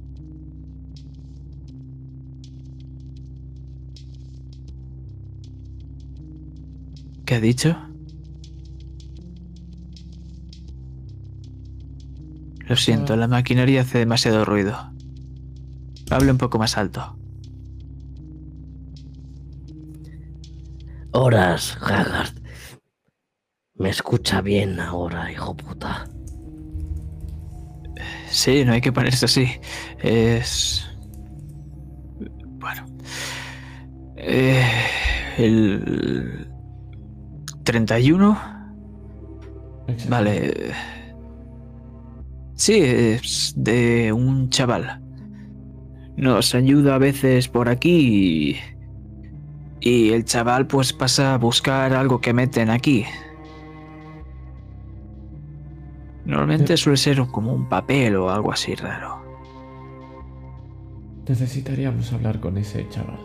¿Qué 7.33 7.37
ha 7.37 7.41
dicho? 7.41 7.75
Lo 12.67 12.77
siento, 12.77 13.17
la 13.17 13.27
maquinaria 13.27 13.81
hace 13.81 14.01
demasiado 14.01 14.45
ruido. 14.45 14.77
Hable 16.11 16.31
un 16.31 16.37
poco 16.37 16.59
más 16.59 16.77
alto. 16.77 17.17
Horas, 21.13 21.79
Haggard. 21.81 22.35
Me 23.77 23.89
escucha 23.89 24.43
bien 24.43 24.79
ahora, 24.79 25.33
hijo 25.33 25.57
puta. 25.57 26.05
Sí, 28.29 28.63
no 28.67 28.75
hay 28.75 28.83
que 28.83 28.93
ponerse 28.93 29.25
así. 29.25 29.49
Es. 30.03 30.87
Bueno. 32.59 32.85
Eh, 34.19 34.67
el. 35.39 36.41
31. 37.64 38.39
Excelente. 39.89 40.09
Vale. 40.09 40.72
Sí, 42.55 42.80
es 42.80 43.55
de 43.56 44.12
un 44.12 44.48
chaval. 44.51 45.01
Nos 46.16 46.55
ayuda 46.55 46.97
a 46.97 46.98
veces 46.98 47.48
por 47.48 47.68
aquí 47.68 48.59
y, 49.80 49.90
y 49.90 50.10
el 50.12 50.24
chaval 50.24 50.66
pues 50.66 50.93
pasa 50.93 51.34
a 51.34 51.39
buscar 51.39 51.93
algo 51.94 52.20
que 52.20 52.32
meten 52.32 52.70
aquí. 52.70 53.05
Normalmente 56.24 56.76
suele 56.76 56.97
ser 56.97 57.26
como 57.26 57.52
un 57.52 57.68
papel 57.68 58.14
o 58.16 58.30
algo 58.30 58.52
así 58.52 58.74
raro. 58.74 59.20
Necesitaríamos 61.26 62.12
hablar 62.12 62.39
con 62.40 62.59
ese 62.59 62.89
chaval. 62.89 63.18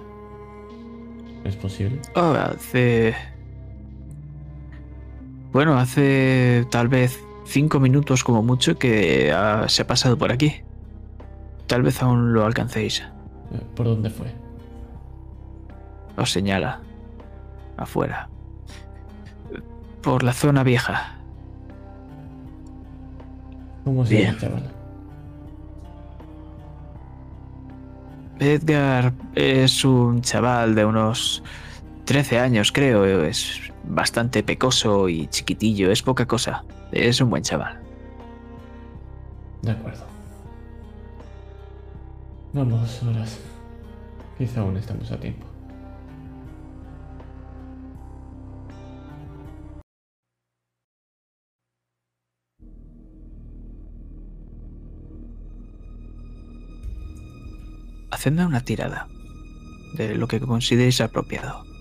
¿Es 1.44 1.56
posible? 1.56 2.00
Oh, 2.16 2.32
hace... 2.32 3.16
Bueno, 5.58 5.80
hace 5.80 6.68
tal 6.70 6.88
vez 6.88 7.20
cinco 7.48 7.80
minutos 7.80 8.24
como 8.24 8.44
mucho 8.44 8.78
que 8.78 9.32
ah, 9.34 9.66
se 9.68 9.82
ha 9.82 9.88
pasado 9.88 10.16
por 10.16 10.32
aquí. 10.32 10.62
Tal 11.66 11.82
vez 11.82 12.04
aún 12.04 12.32
lo 12.32 12.46
alcancéis. 12.46 13.00
Eh, 13.00 13.60
¿Por 13.76 13.88
dónde 13.88 14.12
fue? 14.12 14.28
Os 16.16 16.32
señala. 16.32 16.82
Afuera. 17.76 18.30
Por 20.04 20.22
la 20.22 20.34
zona 20.34 20.62
vieja. 20.62 21.18
¿Cómo 23.84 24.06
se 24.06 24.26
llama 24.26 24.38
chaval? 24.40 24.72
Edgar 28.38 29.12
es 29.34 29.84
un 29.84 30.22
chaval 30.22 30.76
de 30.76 30.86
unos 30.86 31.42
13 32.06 32.38
años, 32.38 32.72
creo. 32.72 33.06
Es 33.24 33.67
bastante 33.88 34.44
pecoso 34.44 35.10
y 35.10 35.28
chiquitillo. 35.28 35.92
Es 35.92 36.02
poca 36.02 36.26
cosa. 36.26 36.64
Es 36.92 37.22
un 37.22 37.30
buen 37.30 37.44
chaval. 37.44 37.80
De 39.62 39.72
acuerdo. 39.72 40.06
Vamos, 42.54 43.04
horas. 43.04 43.40
Quizá 44.38 44.62
aún 44.62 44.78
estamos 44.78 45.12
a 45.12 45.20
tiempo. 45.20 45.46
Hacedme 58.12 58.46
una 58.46 58.62
tirada 58.62 59.08
de 59.94 60.16
lo 60.16 60.28
que 60.28 60.40
consideréis 60.40 61.02
apropiado 61.02 61.77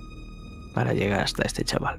para 0.76 0.92
llegar 0.92 1.20
hasta 1.20 1.42
este 1.42 1.64
chaval. 1.64 1.98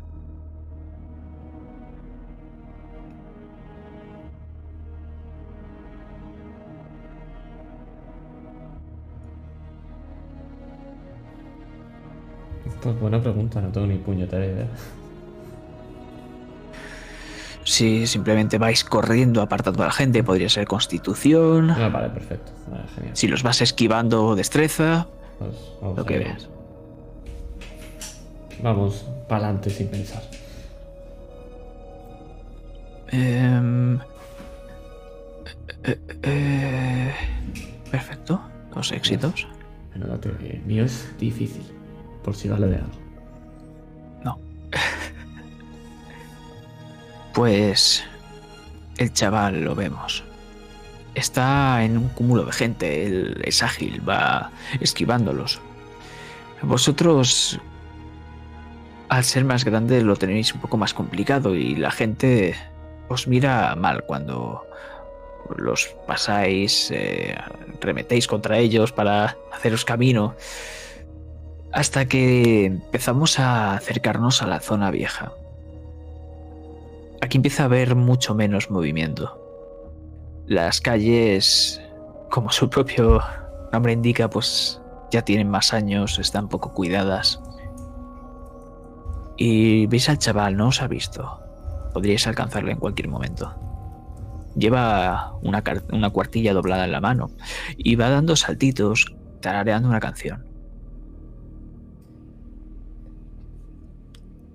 Pues 12.83 12.99
buena 12.99 13.19
pregunta, 13.19 13.59
no 13.61 13.69
tengo 13.69 13.87
ni 13.87 13.97
puñetera 13.97 14.45
idea. 14.45 14.67
Si 17.63 18.05
simplemente 18.05 18.59
vais 18.59 18.83
corriendo 18.83 19.41
apartando 19.41 19.81
a 19.81 19.87
la 19.87 19.91
gente, 19.91 20.23
podría 20.23 20.49
ser 20.49 20.67
constitución. 20.67 21.71
Ah, 21.71 21.89
vale, 21.89 22.09
perfecto. 22.09 22.51
Vale, 22.69 22.83
genial. 22.93 23.17
Si 23.17 23.27
los 23.27 23.41
vas 23.41 23.59
esquivando, 23.61 24.35
destreza. 24.35 25.07
Pues 25.39 25.95
Lo 25.97 26.05
que 26.05 26.19
veas. 26.19 26.47
Vamos 28.61 29.05
para 29.27 29.45
adelante 29.45 29.69
sin 29.69 29.87
pensar. 29.87 30.23
Em, 33.09 33.99
eh, 35.83 35.99
eh, 36.23 37.13
perfecto. 37.91 38.41
Dos 38.73 38.91
éxitos. 38.91 39.47
Bueno, 39.91 40.07
date, 40.07 40.29
el 40.29 40.61
mío 40.63 40.85
es 40.85 41.07
difícil. 41.17 41.63
Por 42.23 42.35
si 42.35 42.47
vale 42.49 42.67
de 42.67 42.75
algo. 42.75 42.91
No. 44.23 44.39
Pues 47.33 48.03
el 48.97 49.13
chaval 49.13 49.63
lo 49.63 49.75
vemos. 49.75 50.23
Está 51.15 51.83
en 51.83 51.97
un 51.97 52.09
cúmulo 52.09 52.45
de 52.45 52.51
gente. 52.51 53.05
Él 53.05 53.41
es 53.45 53.63
ágil, 53.63 54.07
va 54.07 54.51
esquivándolos. 54.79 55.59
Vosotros, 56.61 57.59
al 59.09 59.23
ser 59.23 59.45
más 59.45 59.63
grande, 59.63 60.01
lo 60.01 60.15
tenéis 60.15 60.53
un 60.53 60.61
poco 60.61 60.77
más 60.77 60.93
complicado 60.93 61.55
y 61.55 61.75
la 61.75 61.91
gente 61.91 62.55
os 63.07 63.27
mira 63.27 63.75
mal 63.75 64.03
cuando 64.03 64.65
los 65.55 65.87
pasáis, 66.05 66.91
eh, 66.91 67.37
remetéis 67.79 68.27
contra 68.27 68.57
ellos 68.57 68.91
para 68.91 69.37
haceros 69.53 69.85
camino. 69.85 70.35
Hasta 71.71 72.05
que 72.05 72.65
empezamos 72.65 73.39
a 73.39 73.75
acercarnos 73.75 74.41
a 74.41 74.47
la 74.47 74.59
zona 74.59 74.91
vieja. 74.91 75.31
Aquí 77.21 77.37
empieza 77.37 77.63
a 77.63 77.65
haber 77.67 77.95
mucho 77.95 78.35
menos 78.35 78.69
movimiento. 78.69 79.41
Las 80.47 80.81
calles, 80.81 81.81
como 82.29 82.51
su 82.51 82.69
propio 82.69 83.21
nombre 83.71 83.93
indica, 83.93 84.29
pues 84.29 84.81
ya 85.11 85.21
tienen 85.23 85.49
más 85.49 85.73
años, 85.73 86.19
están 86.19 86.47
poco 86.47 86.73
cuidadas. 86.73 87.39
Y 89.37 89.85
veis 89.85 90.09
al 90.09 90.17
chaval, 90.17 90.57
no 90.57 90.69
os 90.69 90.81
ha 90.81 90.87
visto. 90.87 91.39
Podríais 91.93 92.25
alcanzarle 92.25 92.71
en 92.71 92.79
cualquier 92.79 93.07
momento. 93.07 93.53
Lleva 94.55 95.35
una, 95.43 95.63
una 95.91 96.09
cuartilla 96.09 96.53
doblada 96.53 96.85
en 96.85 96.91
la 96.91 97.01
mano 97.01 97.29
y 97.77 97.95
va 97.95 98.09
dando 98.09 98.35
saltitos, 98.35 99.15
tarareando 99.39 99.87
una 99.87 99.99
canción. 99.99 100.43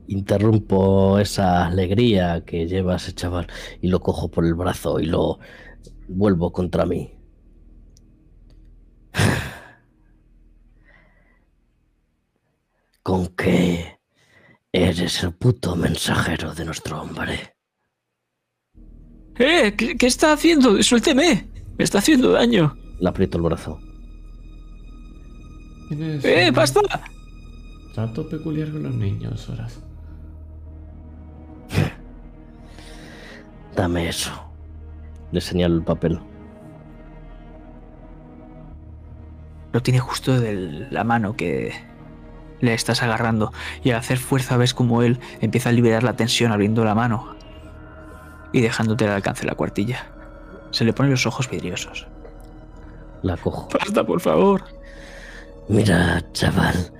Interrumpo 0.09 1.21
esa 1.21 1.67
alegría 1.67 2.45
que 2.45 2.67
lleva 2.67 2.97
ese 2.97 3.15
chaval 3.15 3.47
y 3.81 3.87
lo 3.89 4.01
cojo 4.01 4.29
por 4.29 4.45
el 4.45 4.55
brazo 4.55 4.99
y 4.99 5.07
lo 5.07 5.39
vuelvo 6.09 6.53
contra 6.53 6.85
mí. 6.85 7.15
¿Con 13.05 13.29
qué 13.29 14.02
eres 14.73 15.23
el 15.23 15.33
puto 15.35 15.77
mensajero 15.77 16.55
de 16.55 16.65
nuestro 16.65 17.03
hombre? 17.03 17.55
¡Eh! 19.39 19.75
¿Qué, 19.77 19.97
qué 19.97 20.07
está 20.07 20.33
haciendo? 20.33 20.83
¡Suélteme! 20.83 21.49
¡Me 21.77 21.85
está 21.85 21.99
haciendo 21.99 22.33
daño! 22.33 22.75
Le 22.99 23.09
aprieto 23.09 23.39
el 23.39 23.45
brazo. 23.45 23.79
¡Eh! 25.91 26.47
un 26.49 26.55
¡Basta! 26.55 26.81
Trato 27.95 28.29
peculiar 28.29 28.71
con 28.71 28.85
los 28.85 28.95
niños, 28.95 29.49
horas. 29.51 29.83
Dame 33.77 34.09
eso. 34.09 34.33
Le 35.33 35.41
señalo 35.41 35.77
el 35.77 35.85
papel. 35.85 36.19
Lo 39.73 39.83
tiene 39.83 39.99
justo 39.99 40.39
de 40.39 40.89
la 40.91 41.05
mano 41.05 41.35
que 41.35 41.73
le 42.63 42.73
estás 42.73 43.03
agarrando. 43.03 43.53
Y 43.85 43.91
al 43.91 43.99
hacer 43.99 44.17
fuerza 44.17 44.57
ves 44.57 44.73
como 44.73 45.03
él 45.03 45.21
empieza 45.41 45.69
a 45.69 45.73
liberar 45.73 46.03
la 46.03 46.15
tensión 46.15 46.53
abriendo 46.53 46.85
la 46.85 46.95
mano 46.95 47.37
y 48.53 48.61
dejándote 48.63 49.05
al 49.05 49.11
alcance 49.11 49.45
la 49.45 49.55
cuartilla. 49.55 50.07
Se 50.71 50.85
le 50.85 50.95
ponen 50.95 51.11
los 51.11 51.27
ojos 51.27 51.51
vidriosos. 51.51 52.07
La 53.23 53.37
cojo. 53.37 53.69
¡Basta, 53.79 54.05
por 54.05 54.21
favor! 54.21 54.65
Mira, 55.69 56.23
chaval, 56.33 56.93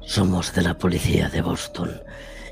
somos 0.00 0.52
de 0.52 0.62
la 0.62 0.76
policía 0.76 1.28
de 1.28 1.42
Boston 1.42 1.90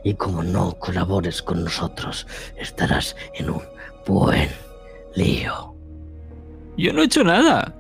y 0.05 0.15
como 0.15 0.43
no 0.43 0.73
colabores 0.79 1.43
con 1.43 1.65
nosotros, 1.65 2.27
estarás 2.57 3.17
en 3.35 3.51
un 3.51 3.63
buen 4.07 4.49
lío. 5.15 5.75
Yo 6.77 6.93
no 6.93 7.03
he 7.03 7.07
hecho 7.07 7.25
nada. 7.25 7.75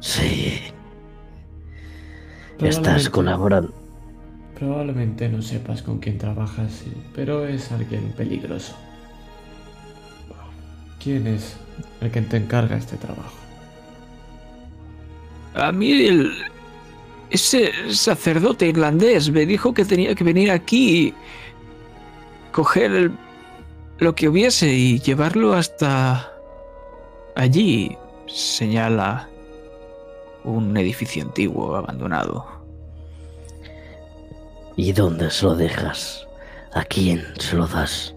Sí, 0.00 0.60
estás 2.58 3.08
colaborando. 3.08 3.79
Probablemente 4.60 5.26
no 5.26 5.40
sepas 5.40 5.80
con 5.80 6.00
quién 6.00 6.18
trabajas, 6.18 6.70
sí, 6.70 6.92
pero 7.14 7.46
es 7.46 7.72
alguien 7.72 8.12
peligroso. 8.12 8.76
¿Quién 11.02 11.26
es 11.26 11.56
el 12.02 12.10
que 12.10 12.20
te 12.20 12.36
encarga 12.36 12.76
este 12.76 12.98
trabajo? 12.98 13.32
A 15.54 15.72
mí 15.72 15.92
el, 15.92 16.30
ese 17.30 17.72
sacerdote 17.90 18.66
irlandés 18.66 19.30
me 19.30 19.46
dijo 19.46 19.72
que 19.72 19.86
tenía 19.86 20.14
que 20.14 20.24
venir 20.24 20.50
aquí 20.50 21.06
y 21.06 21.14
coger 22.52 23.10
lo 23.98 24.14
que 24.14 24.28
hubiese 24.28 24.70
y 24.74 25.00
llevarlo 25.00 25.54
hasta 25.54 26.30
allí. 27.34 27.96
Señala 28.26 29.26
un 30.44 30.76
edificio 30.76 31.22
antiguo 31.22 31.76
abandonado. 31.76 32.59
¿Y 34.76 34.92
dónde 34.92 35.30
se 35.30 35.44
lo 35.44 35.54
dejas? 35.54 36.26
¿A 36.72 36.84
quién 36.84 37.22
se 37.38 37.56
lo 37.56 37.66
das? 37.66 38.14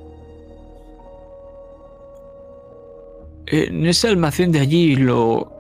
En 3.47 3.85
ese 3.85 4.07
almacén 4.07 4.51
de 4.51 4.59
allí 4.59 4.95
lo, 4.95 5.51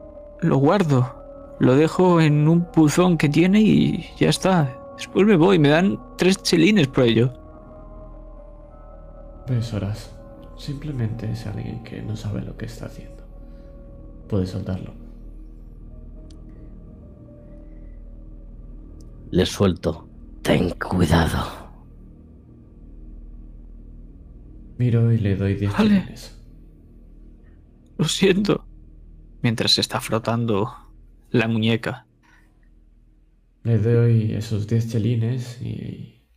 lo 0.41 0.57
guardo. 0.57 1.23
Lo 1.59 1.75
dejo 1.75 2.21
en 2.21 2.47
un 2.47 2.65
puzón 2.71 3.17
que 3.17 3.29
tiene 3.29 3.61
y 3.61 4.09
ya 4.17 4.29
está. 4.29 4.77
Después 4.97 5.25
me 5.25 5.35
voy, 5.35 5.59
me 5.59 5.69
dan 5.69 5.99
tres 6.17 6.41
chelines 6.41 6.87
por 6.87 7.03
ello. 7.03 7.33
Ves, 9.47 9.73
Horas. 9.73 10.11
Simplemente 10.57 11.29
es 11.29 11.45
alguien 11.45 11.83
que 11.83 12.01
no 12.01 12.15
sabe 12.15 12.41
lo 12.41 12.55
que 12.55 12.65
está 12.65 12.85
haciendo. 12.85 13.23
Puedes 14.29 14.51
soltarlo. 14.51 14.93
Le 19.31 19.45
suelto. 19.45 20.07
Ten 20.43 20.71
cuidado. 20.71 21.39
Miro 24.77 25.11
y 25.11 25.17
le 25.17 25.35
doy 25.37 25.55
10 25.55 25.71
Vale. 25.71 25.89
chelines. 26.01 26.37
Lo 27.97 28.05
siento. 28.05 28.65
Mientras 29.41 29.71
se 29.71 29.81
está 29.81 30.01
frotando 30.01 30.73
la 31.31 31.47
muñeca. 31.47 32.05
Le 33.63 33.77
doy 33.77 34.33
esos 34.33 34.67
10 34.67 34.91
chelines 34.91 35.61
y... 35.61 36.27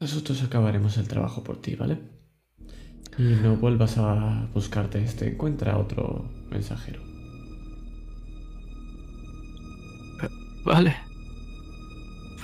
Nosotros 0.00 0.42
acabaremos 0.42 0.96
el 0.96 1.06
trabajo 1.06 1.44
por 1.44 1.60
ti, 1.60 1.76
¿vale? 1.76 1.98
Y 3.18 3.22
no 3.22 3.56
vuelvas 3.56 3.98
a 3.98 4.48
buscarte 4.54 5.02
este. 5.02 5.28
Encuentra 5.28 5.78
otro 5.78 6.30
mensajero. 6.50 7.02
Vale. 10.64 11.13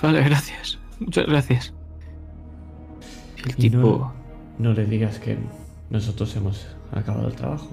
Vale, 0.01 0.23
gracias. 0.23 0.79
Muchas 0.99 1.25
gracias. 1.25 1.73
El 3.43 3.51
Y 3.51 3.53
tipo... 3.53 3.77
no, 3.77 4.13
no 4.59 4.73
le 4.73 4.85
digas 4.85 5.19
que 5.19 5.37
nosotros 5.89 6.35
hemos 6.35 6.67
acabado 6.91 7.27
el 7.27 7.35
trabajo. 7.35 7.69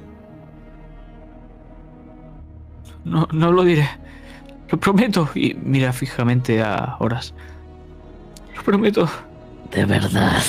No, 3.04 3.26
no 3.32 3.52
lo 3.52 3.64
diré. 3.64 3.88
Lo 4.70 4.78
prometo. 4.78 5.28
Y 5.34 5.54
mira 5.54 5.92
fijamente 5.92 6.62
a 6.62 6.96
Horas. 6.98 7.34
Lo 8.56 8.62
prometo. 8.62 9.08
De 9.70 9.84
verdad. 9.84 10.42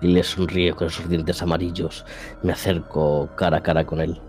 Y 0.00 0.08
le 0.08 0.22
sonríe 0.22 0.72
con 0.74 0.88
esos 0.88 1.08
dientes 1.08 1.42
amarillos. 1.42 2.04
Me 2.42 2.52
acerco 2.52 3.28
cara 3.36 3.58
a 3.58 3.62
cara 3.62 3.84
con 3.84 4.00
él. 4.00 4.20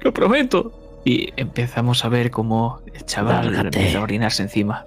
Lo 0.00 0.12
prometo. 0.12 0.72
Y 1.06 1.32
empezamos 1.36 2.04
a 2.04 2.08
ver 2.08 2.32
cómo 2.32 2.80
el 2.92 3.06
chaval 3.06 3.52
Lárgate. 3.52 3.78
empieza 3.78 3.98
a 3.98 4.02
orinarse 4.02 4.42
encima. 4.42 4.86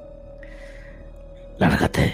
Lárgate. 1.57 2.13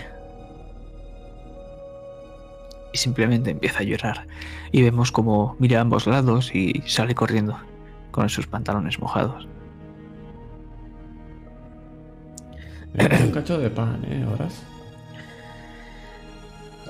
Y 2.93 2.97
simplemente 2.99 3.49
empieza 3.49 3.79
a 3.79 3.81
llorar. 3.81 4.27
Y 4.71 4.83
vemos 4.83 5.11
cómo 5.11 5.55
mira 5.57 5.79
a 5.79 5.81
ambos 5.81 6.05
lados 6.05 6.53
y 6.53 6.83
sale 6.85 7.15
corriendo 7.15 7.57
con 8.11 8.29
sus 8.29 8.45
pantalones 8.45 8.99
mojados. 8.99 9.47
Un 12.93 13.31
cacho 13.31 13.57
de 13.57 13.71
pan, 13.71 14.05
¿eh? 14.07 14.23
Horas. 14.31 14.61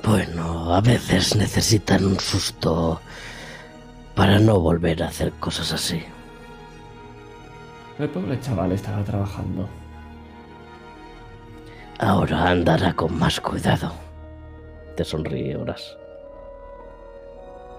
Bueno, 0.04 0.76
a 0.76 0.82
veces 0.82 1.34
necesitan 1.38 2.04
un 2.04 2.20
susto 2.20 3.00
para 4.16 4.38
no 4.38 4.60
volver 4.60 5.02
a 5.02 5.08
hacer 5.08 5.32
cosas 5.32 5.72
así. 5.72 6.04
El 7.98 8.10
pobre 8.10 8.40
chaval 8.42 8.74
estaba 8.74 9.04
trabajando. 9.04 9.70
Ahora 12.00 12.50
andará 12.50 12.94
con 12.94 13.18
más 13.18 13.40
cuidado. 13.40 13.94
Te 14.98 15.06
sonríe 15.06 15.56
Horas. 15.56 15.98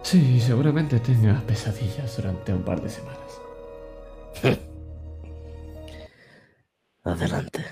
Sí, 0.03 0.41
seguramente 0.41 1.01
tenga 1.01 1.35
pesadillas 1.41 2.17
durante 2.17 2.55
un 2.55 2.63
par 2.63 2.81
de 2.81 2.89
semanas. 2.89 3.41
Adelante. 7.05 7.65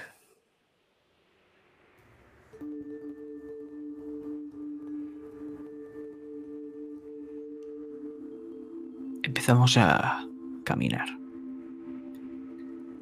Empezamos 9.22 9.76
a 9.78 10.26
caminar. 10.64 11.23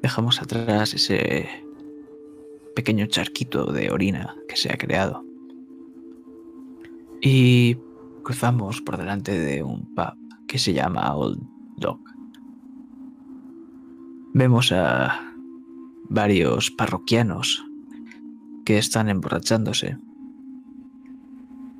Dejamos 0.02 0.42
atrás 0.42 0.94
ese 0.94 1.48
pequeño 2.74 3.06
charquito 3.06 3.66
de 3.66 3.92
orina 3.92 4.34
que 4.48 4.56
se 4.56 4.72
ha 4.72 4.76
creado. 4.76 5.24
Y 7.20 7.76
cruzamos 8.24 8.80
por 8.80 8.96
delante 8.96 9.38
de 9.38 9.62
un 9.62 9.94
pub 9.94 10.16
que 10.48 10.58
se 10.58 10.72
llama 10.72 11.14
Old 11.14 11.40
Dog. 11.76 12.00
Vemos 14.34 14.72
a 14.72 15.20
varios 16.08 16.70
parroquianos 16.72 17.64
que 18.64 18.78
están 18.78 19.08
emborrachándose. 19.08 19.98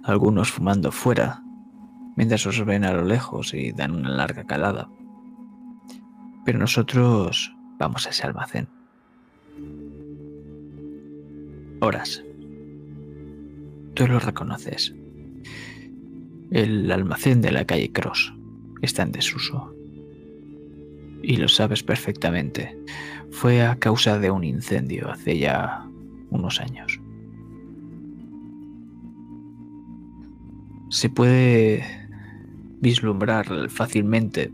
Algunos 0.05 0.51
fumando 0.53 0.93
fuera, 0.93 1.43
mientras 2.17 2.47
os 2.47 2.65
ven 2.65 2.85
a 2.85 2.93
lo 2.93 3.05
lejos 3.05 3.53
y 3.53 3.73
dan 3.73 3.93
una 3.97 4.11
larga 4.11 4.45
calada. 4.45 4.89
Pero 6.45 6.59
nosotros 6.59 7.55
vamos 7.83 8.07
a 8.07 8.11
ese 8.11 8.25
almacén. 8.25 8.69
Horas. 11.81 12.23
Tú 13.95 14.07
lo 14.07 14.21
reconoces. 14.21 14.95
El 16.53 16.91
almacén 16.93 17.41
de 17.41 17.51
la 17.51 17.65
calle 17.65 17.91
Cross 17.91 18.33
está 18.83 19.03
en 19.03 19.11
desuso. 19.11 19.75
Y 21.23 21.37
lo 21.37 21.49
sabes 21.49 21.83
perfectamente. 21.83 22.79
Fue 23.33 23.63
a 23.63 23.75
causa 23.77 24.19
de 24.21 24.31
un 24.31 24.45
incendio 24.45 25.11
hace 25.11 25.39
ya 25.39 25.85
unos 26.31 26.61
años. 26.61 27.01
Se 30.89 31.11
puede 31.11 31.85
vislumbrar 32.81 33.69
fácilmente 33.71 34.53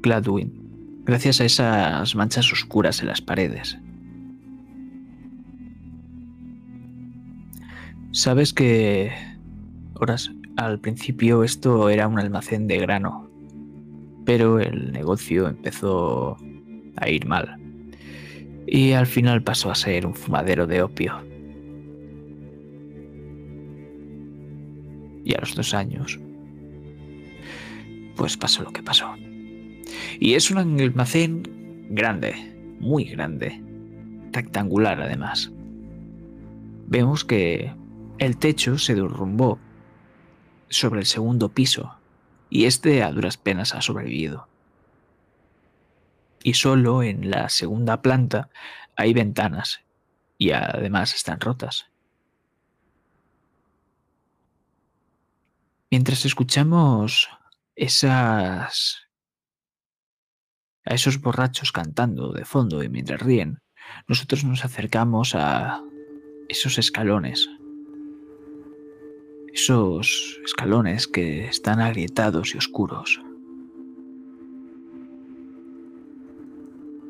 Gladwin 0.00 0.57
gracias 1.08 1.40
a 1.40 1.46
esas 1.46 2.14
manchas 2.14 2.52
oscuras 2.52 3.00
en 3.00 3.08
las 3.08 3.22
paredes. 3.22 3.78
Sabes 8.12 8.52
que, 8.52 9.10
horas, 9.94 10.30
al 10.58 10.78
principio 10.80 11.44
esto 11.44 11.88
era 11.88 12.06
un 12.08 12.18
almacén 12.18 12.66
de 12.66 12.76
grano, 12.78 13.30
pero 14.26 14.60
el 14.60 14.92
negocio 14.92 15.48
empezó 15.48 16.36
a 16.96 17.08
ir 17.08 17.26
mal 17.26 17.58
y 18.66 18.92
al 18.92 19.06
final 19.06 19.42
pasó 19.42 19.70
a 19.70 19.74
ser 19.74 20.04
un 20.04 20.14
fumadero 20.14 20.66
de 20.66 20.82
opio. 20.82 21.14
Y 25.24 25.34
a 25.34 25.40
los 25.40 25.54
dos 25.54 25.72
años, 25.72 26.20
pues 28.14 28.36
pasó 28.36 28.62
lo 28.62 28.72
que 28.72 28.82
pasó. 28.82 29.14
Y 30.20 30.34
es 30.34 30.50
un 30.50 30.58
almacén 30.58 31.86
grande, 31.90 32.34
muy 32.80 33.04
grande, 33.04 33.62
rectangular 34.32 35.00
además. 35.00 35.52
Vemos 36.86 37.24
que 37.24 37.72
el 38.18 38.36
techo 38.36 38.78
se 38.78 38.94
derrumbó 38.94 39.58
sobre 40.68 41.00
el 41.00 41.06
segundo 41.06 41.50
piso 41.50 41.94
y 42.50 42.64
este 42.64 43.02
a 43.02 43.12
duras 43.12 43.36
penas 43.36 43.74
ha 43.74 43.80
sobrevivido. 43.80 44.48
Y 46.42 46.54
solo 46.54 47.02
en 47.02 47.30
la 47.30 47.48
segunda 47.48 48.02
planta 48.02 48.48
hay 48.96 49.12
ventanas 49.12 49.80
y 50.36 50.50
además 50.50 51.14
están 51.14 51.40
rotas. 51.40 51.86
Mientras 55.90 56.24
escuchamos 56.24 57.28
esas 57.76 59.07
a 60.88 60.94
esos 60.94 61.20
borrachos 61.20 61.70
cantando 61.70 62.32
de 62.32 62.46
fondo 62.46 62.82
y 62.82 62.88
mientras 62.88 63.20
ríen, 63.20 63.60
nosotros 64.06 64.44
nos 64.44 64.64
acercamos 64.64 65.34
a 65.34 65.82
esos 66.48 66.78
escalones. 66.78 67.48
Esos 69.52 70.40
escalones 70.44 71.06
que 71.06 71.46
están 71.46 71.80
agrietados 71.80 72.54
y 72.54 72.58
oscuros. 72.58 73.20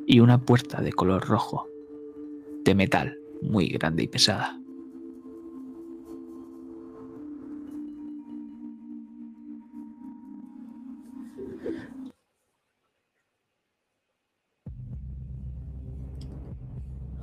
Y 0.07 0.21
una 0.21 0.41
puerta 0.41 0.81
de 0.81 0.93
color 0.93 1.29
rojo, 1.29 1.69
de 2.65 2.75
metal, 2.75 3.17
muy 3.43 3.69
grande 3.69 4.03
y 4.03 4.09
pesada. 4.09 4.58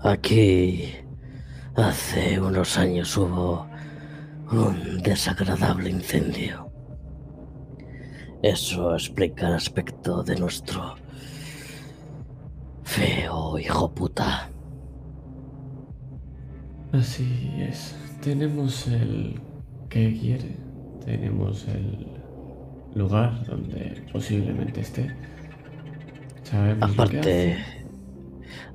Aquí 0.06 0.94
hace 1.76 2.40
unos 2.40 2.78
años 2.78 3.18
hubo 3.18 3.66
un 4.52 5.02
desagradable 5.02 5.90
incendio. 5.90 6.70
Eso 8.44 8.94
explica 8.94 9.48
el 9.48 9.56
aspecto 9.56 10.22
de 10.22 10.36
nuestro 10.36 10.94
feo 12.84 13.58
hijo 13.58 13.92
puta. 13.96 14.48
Así 16.92 17.52
es. 17.58 17.96
Tenemos 18.22 18.86
el 18.88 19.42
que 19.90 20.14
quiere. 20.20 20.56
Tenemos 21.04 21.68
el 21.68 22.08
lugar 22.94 23.44
donde 23.48 24.06
posiblemente 24.14 24.82
esté. 24.82 25.12
Sabemos 26.44 26.96
lo 26.96 27.08
que 27.08 27.18
Aparte, 27.18 27.54
hace. 27.54 27.75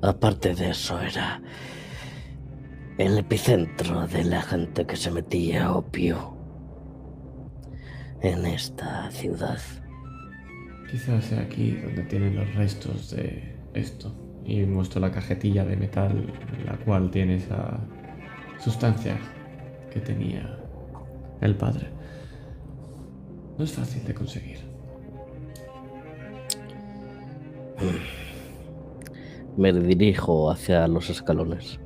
Aparte 0.01 0.55
de 0.55 0.71
eso 0.71 0.99
era 0.99 1.41
el 2.97 3.17
epicentro 3.17 4.07
de 4.07 4.23
la 4.23 4.41
gente 4.41 4.85
que 4.85 4.95
se 4.95 5.11
metía 5.11 5.71
opio 5.71 6.35
en 8.21 8.45
esta 8.45 9.09
ciudad. 9.11 9.59
Quizás 10.89 11.25
sea 11.25 11.41
aquí 11.41 11.71
donde 11.71 12.03
tienen 12.03 12.35
los 12.35 12.53
restos 12.55 13.11
de 13.11 13.55
esto. 13.73 14.13
Y 14.43 14.63
muestro 14.63 14.99
la 14.99 15.11
cajetilla 15.11 15.63
de 15.63 15.77
metal 15.77 16.33
en 16.57 16.65
la 16.65 16.77
cual 16.77 17.11
tiene 17.11 17.35
esa 17.35 17.79
sustancia 18.59 19.17
que 19.93 19.99
tenía 19.99 20.57
el 21.41 21.55
padre. 21.55 21.87
No 23.57 23.63
es 23.63 23.71
fácil 23.71 24.03
de 24.03 24.13
conseguir. 24.13 24.57
Me 29.61 29.71
dirijo 29.71 30.49
hacia 30.49 30.87
los 30.87 31.11
escalones. 31.11 31.79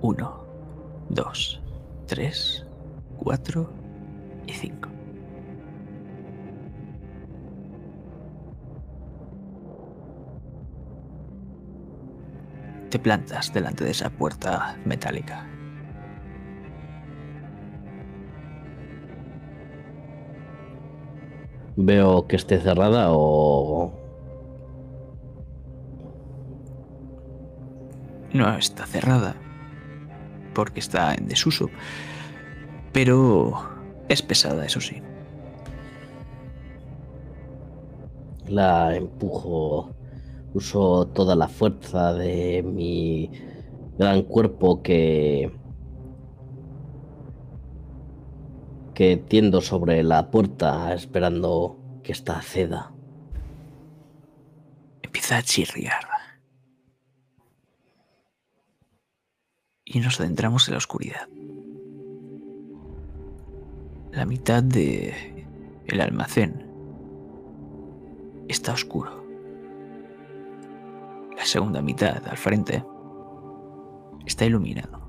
Uno, 0.00 0.44
dos, 1.08 1.60
tres, 2.06 2.64
cuatro 3.18 3.68
y 4.46 4.52
cinco. 4.52 4.88
Te 12.90 12.98
plantas 13.00 13.52
delante 13.52 13.82
de 13.82 13.90
esa 13.90 14.08
puerta 14.08 14.78
metálica. 14.84 15.48
Veo 21.76 22.26
que 22.26 22.36
esté 22.36 22.60
cerrada 22.60 23.08
o... 23.10 23.92
No 28.32 28.56
está 28.56 28.86
cerrada 28.86 29.36
porque 30.54 30.80
está 30.80 31.14
en 31.14 31.26
desuso, 31.26 31.68
pero 32.92 33.52
es 34.08 34.22
pesada, 34.22 34.64
eso 34.64 34.80
sí. 34.80 35.02
La 38.48 38.96
empujo. 38.96 39.90
Uso 40.54 41.08
toda 41.08 41.34
la 41.34 41.48
fuerza 41.48 42.14
de 42.14 42.62
mi 42.62 43.28
gran 43.98 44.22
cuerpo 44.22 44.82
que. 44.82 45.50
Que 48.94 49.16
tiendo 49.16 49.60
sobre 49.60 50.02
la 50.02 50.30
puerta 50.30 50.94
esperando 50.94 51.78
que 52.02 52.12
esta 52.12 52.40
ceda. 52.40 52.92
Empieza 55.02 55.38
a 55.38 55.42
chirriar. 55.42 56.06
Y 59.84 60.00
nos 60.00 60.20
adentramos 60.20 60.68
en 60.68 60.72
la 60.72 60.78
oscuridad. 60.78 61.28
La 64.12 64.24
mitad 64.24 64.62
de 64.62 65.46
el 65.86 66.00
almacén 66.00 66.66
está 68.48 68.72
oscuro. 68.72 69.24
La 71.36 71.44
segunda 71.44 71.82
mitad, 71.82 72.26
al 72.28 72.36
frente, 72.36 72.84
está 74.24 74.44
iluminado. 74.44 75.00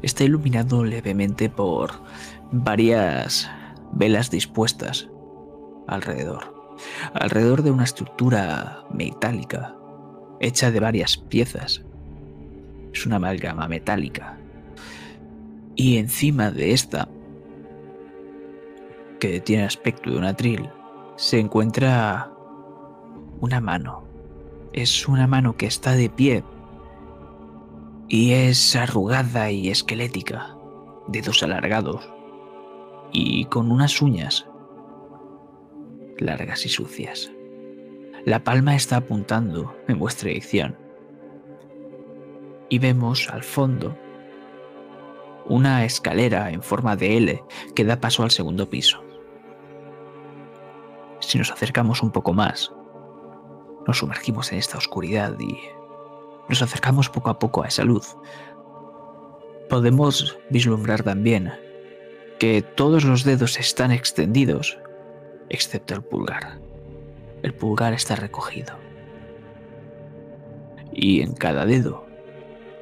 Está 0.00 0.24
iluminado 0.24 0.84
levemente 0.84 1.48
por 1.48 1.92
varias 2.52 3.50
velas 3.92 4.30
dispuestas 4.30 5.08
alrededor. 5.88 6.76
Alrededor 7.14 7.62
de 7.62 7.70
una 7.70 7.84
estructura 7.84 8.84
metálica 8.92 9.76
hecha 10.40 10.70
de 10.70 10.80
varias 10.80 11.16
piezas. 11.16 11.82
Es 12.92 13.06
una 13.06 13.16
amalgama 13.16 13.68
metálica. 13.68 14.38
Y 15.74 15.96
encima 15.96 16.50
de 16.50 16.72
esta, 16.72 17.08
que 19.18 19.40
tiene 19.40 19.64
aspecto 19.64 20.10
de 20.10 20.18
un 20.18 20.24
atril, 20.24 20.68
se 21.16 21.38
encuentra 21.38 22.30
una 23.40 23.60
mano. 23.60 24.04
Es 24.72 25.08
una 25.08 25.26
mano 25.26 25.56
que 25.56 25.66
está 25.66 25.92
de 25.92 26.10
pie 26.10 26.44
y 28.08 28.32
es 28.32 28.74
arrugada 28.74 29.50
y 29.50 29.68
esquelética, 29.70 30.56
dedos 31.08 31.42
alargados 31.42 32.11
y 33.12 33.44
con 33.46 33.70
unas 33.70 34.00
uñas 34.02 34.46
largas 36.18 36.64
y 36.66 36.68
sucias. 36.68 37.30
La 38.24 38.44
palma 38.44 38.74
está 38.74 38.96
apuntando 38.96 39.74
en 39.88 39.98
vuestra 39.98 40.28
dirección 40.28 40.76
y 42.68 42.78
vemos 42.78 43.28
al 43.28 43.42
fondo 43.42 43.96
una 45.46 45.84
escalera 45.84 46.50
en 46.50 46.62
forma 46.62 46.96
de 46.96 47.16
L 47.16 47.44
que 47.74 47.84
da 47.84 48.00
paso 48.00 48.22
al 48.22 48.30
segundo 48.30 48.70
piso. 48.70 49.02
Si 51.20 51.38
nos 51.38 51.50
acercamos 51.50 52.02
un 52.02 52.10
poco 52.10 52.32
más, 52.32 52.72
nos 53.86 53.98
sumergimos 53.98 54.52
en 54.52 54.58
esta 54.58 54.78
oscuridad 54.78 55.36
y 55.40 55.58
nos 56.48 56.62
acercamos 56.62 57.08
poco 57.08 57.30
a 57.30 57.38
poco 57.38 57.62
a 57.62 57.68
esa 57.68 57.84
luz. 57.84 58.16
Podemos 59.68 60.38
vislumbrar 60.50 61.02
también 61.02 61.52
que 62.42 62.60
todos 62.60 63.04
los 63.04 63.22
dedos 63.22 63.56
están 63.60 63.92
extendidos, 63.92 64.76
excepto 65.48 65.94
el 65.94 66.02
pulgar. 66.02 66.58
El 67.44 67.54
pulgar 67.54 67.92
está 67.92 68.16
recogido. 68.16 68.74
Y 70.92 71.22
en 71.22 71.34
cada 71.34 71.66
dedo 71.66 72.04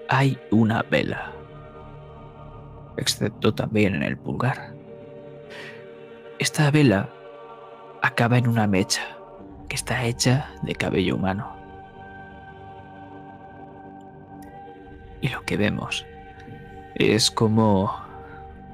hay 0.09 0.39
una 0.51 0.83
vela, 0.85 1.35
excepto 2.97 3.55
también 3.55 3.97
en 3.97 4.03
el 4.03 4.17
pulgar. 4.17 4.73
Esta 6.39 6.71
vela 6.71 7.11
acaba 8.01 8.39
en 8.39 8.49
una 8.49 8.67
mecha 8.67 9.03
que 9.69 9.77
está 9.77 10.07
hecha 10.07 10.53
de 10.63 10.75
cabello 10.75 11.17
humano. 11.17 11.55
Y 15.21 15.29
lo 15.29 15.43
que 15.43 15.59
vemos 15.59 16.07
es 16.95 17.31
como 17.31 18.09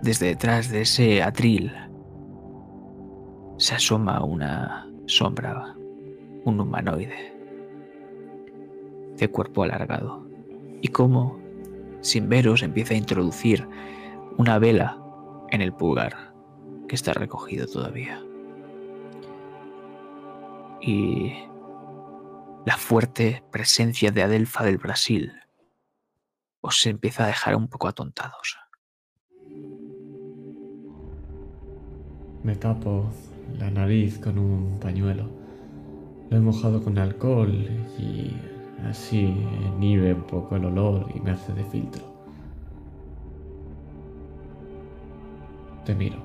desde 0.02 0.26
detrás 0.26 0.70
de 0.70 0.82
ese 0.82 1.22
atril 1.22 1.72
se 3.58 3.74
asoma 3.74 4.22
una 4.24 4.88
sombra, 5.06 5.74
un 6.44 6.60
humanoide 6.60 7.34
de 9.16 9.28
cuerpo 9.30 9.62
alargado. 9.62 10.26
Y 10.82 10.88
como, 10.88 11.40
sin 12.00 12.28
veros, 12.28 12.62
empieza 12.62 12.94
a 12.94 12.98
introducir 12.98 13.66
una 14.36 14.58
vela 14.58 15.02
en 15.50 15.62
el 15.62 15.72
pulgar 15.72 16.34
que 16.88 16.94
está 16.94 17.12
recogido 17.14 17.66
todavía. 17.66 18.22
Y 20.80 21.32
la 22.66 22.76
fuerte 22.76 23.42
presencia 23.50 24.10
de 24.10 24.22
Adelfa 24.22 24.64
del 24.64 24.78
Brasil 24.78 25.32
os 26.60 26.84
empieza 26.86 27.24
a 27.24 27.28
dejar 27.28 27.56
un 27.56 27.68
poco 27.68 27.88
atontados. 27.88 28.58
Me 32.46 32.54
tapo 32.54 33.10
la 33.58 33.68
nariz 33.72 34.20
con 34.20 34.38
un 34.38 34.78
pañuelo. 34.78 35.24
Lo 36.30 36.36
he 36.36 36.40
mojado 36.40 36.80
con 36.80 36.96
alcohol 36.96 37.50
y 37.98 38.36
así 38.88 39.34
inhibe 39.74 40.14
un 40.14 40.22
poco 40.22 40.54
el 40.54 40.66
olor 40.66 41.08
y 41.12 41.18
me 41.18 41.32
hace 41.32 41.52
de 41.54 41.64
filtro. 41.64 42.04
Te 45.84 45.92
miro. 45.92 46.22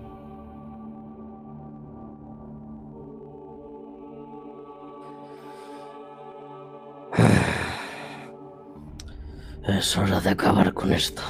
Es 9.67 9.97
hora 9.97 10.21
de 10.21 10.29
acabar 10.29 10.71
con 10.71 10.93
esto. 10.93 11.23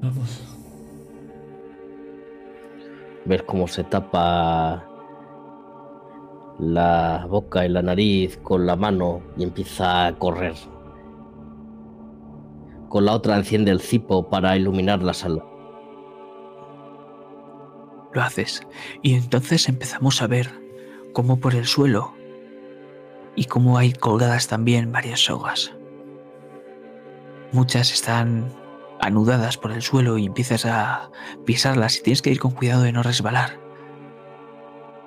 Vamos. 0.00 0.53
Ver 3.24 3.46
cómo 3.46 3.66
se 3.66 3.84
tapa 3.84 4.84
la 6.58 7.26
boca 7.28 7.64
y 7.64 7.68
la 7.68 7.82
nariz 7.82 8.38
con 8.38 8.66
la 8.66 8.76
mano 8.76 9.22
y 9.36 9.42
empieza 9.42 10.06
a 10.06 10.18
correr. 10.18 10.54
Con 12.88 13.06
la 13.06 13.12
otra 13.12 13.36
enciende 13.36 13.70
el 13.70 13.80
cipo 13.80 14.28
para 14.28 14.56
iluminar 14.56 15.02
la 15.02 15.14
sala. 15.14 15.44
Lo 18.12 18.22
haces. 18.22 18.62
Y 19.02 19.14
entonces 19.14 19.68
empezamos 19.68 20.22
a 20.22 20.28
ver 20.28 20.48
cómo 21.12 21.40
por 21.40 21.54
el 21.54 21.66
suelo 21.66 22.12
y 23.34 23.46
cómo 23.46 23.78
hay 23.78 23.92
colgadas 23.92 24.46
también 24.46 24.92
varias 24.92 25.20
sogas. 25.20 25.72
Muchas 27.52 27.92
están 27.92 28.52
anudadas 29.04 29.58
por 29.58 29.70
el 29.70 29.82
suelo 29.82 30.16
y 30.16 30.24
empiezas 30.24 30.64
a 30.64 31.10
pisarlas 31.44 31.98
y 31.98 32.02
tienes 32.02 32.22
que 32.22 32.30
ir 32.30 32.40
con 32.40 32.52
cuidado 32.52 32.82
de 32.82 32.92
no 32.92 33.02
resbalar. 33.02 33.60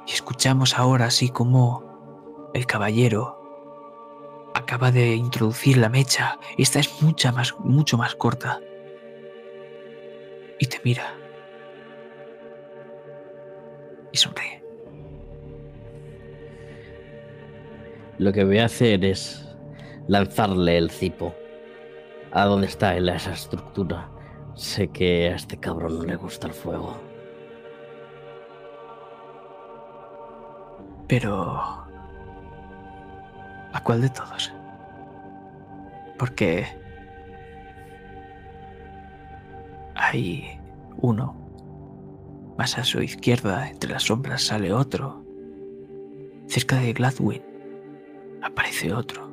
Y 0.05 0.11
escuchamos 0.11 0.77
ahora 0.77 1.05
así 1.05 1.29
como 1.29 2.51
el 2.53 2.67
caballero 2.67 4.51
acaba 4.53 4.91
de 4.91 5.15
introducir 5.15 5.77
la 5.77 5.89
mecha. 5.89 6.37
Esta 6.59 6.79
es 6.79 7.01
mucha 7.01 7.31
más, 7.31 7.55
mucho 7.59 7.97
más 7.97 8.13
corta. 8.13 8.59
Y 10.59 10.67
te 10.67 10.79
mira. 10.83 11.15
Y 14.11 14.17
sonríe. 14.17 14.63
Lo 18.19 18.31
que 18.31 18.43
voy 18.43 18.59
a 18.59 18.65
hacer 18.65 19.03
es 19.03 19.43
lanzarle 20.07 20.77
el 20.77 20.91
cipo 20.91 21.35
a 22.31 22.45
donde 22.45 22.67
está 22.67 22.95
esa 22.95 23.33
estructura. 23.33 24.09
Sé 24.55 24.89
que 24.89 25.29
a 25.29 25.35
este 25.35 25.57
cabrón 25.57 25.99
no 25.99 26.03
le 26.03 26.15
gusta 26.15 26.47
el 26.47 26.53
fuego. 26.53 26.97
Pero... 31.07 31.61
¿A 33.73 33.83
cuál 33.83 34.01
de 34.01 34.09
todos? 34.09 34.51
Porque... 36.17 36.65
Hay 39.95 40.59
uno. 40.97 41.35
Más 42.57 42.77
a 42.77 42.83
su 42.83 43.01
izquierda, 43.01 43.69
entre 43.69 43.91
las 43.91 44.03
sombras, 44.03 44.41
sale 44.41 44.73
otro. 44.73 45.23
Cerca 46.47 46.77
de 46.77 46.93
Gladwin 46.93 47.43
aparece 48.41 48.93
otro. 48.93 49.31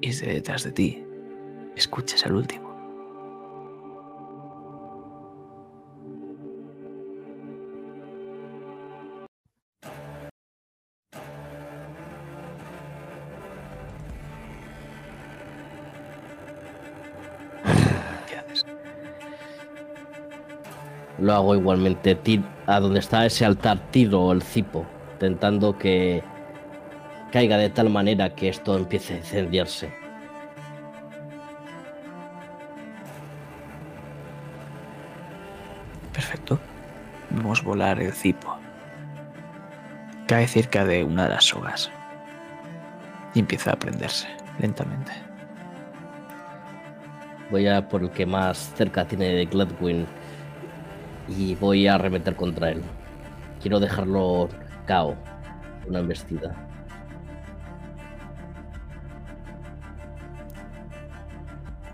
Y 0.00 0.08
desde 0.08 0.34
detrás 0.34 0.64
de 0.64 0.72
ti 0.72 1.01
escuchas 1.76 2.24
al 2.26 2.34
último. 2.34 2.72
Lo 21.18 21.34
hago 21.34 21.54
igualmente. 21.54 22.18
A 22.66 22.80
donde 22.80 22.98
está 22.98 23.24
ese 23.24 23.44
altar 23.44 23.78
tiro 23.92 24.32
el 24.32 24.42
cipo, 24.42 24.84
intentando 25.12 25.78
que 25.78 26.22
caiga 27.30 27.56
de 27.58 27.70
tal 27.70 27.90
manera 27.90 28.34
que 28.34 28.48
esto 28.48 28.76
empiece 28.76 29.14
a 29.14 29.16
incendiarse. 29.18 30.01
Volar 37.42 38.00
el 38.00 38.12
cipo. 38.12 38.56
Cae 40.28 40.46
cerca 40.46 40.84
de 40.84 41.02
una 41.02 41.24
de 41.24 41.30
las 41.30 41.44
sogas. 41.44 41.90
Y 43.34 43.40
empieza 43.40 43.72
a 43.72 43.76
prenderse 43.76 44.28
lentamente. 44.58 45.12
Voy 47.50 47.66
a 47.66 47.88
por 47.88 48.02
el 48.02 48.10
que 48.10 48.26
más 48.26 48.72
cerca 48.76 49.06
tiene 49.06 49.26
de 49.26 49.46
Gladwin 49.46 50.06
y 51.28 51.56
voy 51.56 51.88
a 51.88 51.96
arremeter 51.96 52.36
contra 52.36 52.70
él. 52.70 52.82
Quiero 53.60 53.80
dejarlo 53.80 54.48
cao, 54.86 55.16
una 55.88 55.98
embestida. 55.98 56.54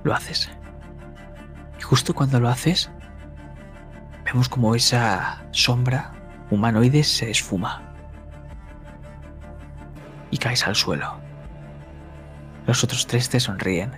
Lo 0.05 0.15
haces. 0.15 0.51
Y 1.79 1.83
justo 1.83 2.15
cuando 2.15 2.39
lo 2.39 2.49
haces, 2.49 2.91
vemos 4.33 4.49
como 4.51 4.75
esa 4.75 5.43
sombra 5.53 6.13
humanoide 6.51 7.03
se 7.03 7.31
esfuma. 7.31 7.83
Y 10.31 10.37
caes 10.37 10.67
al 10.67 10.77
suelo. 10.77 11.19
Los 12.67 12.85
otros 12.85 13.07
tres 13.07 13.31
te 13.31 13.41
sonríen. 13.41 13.93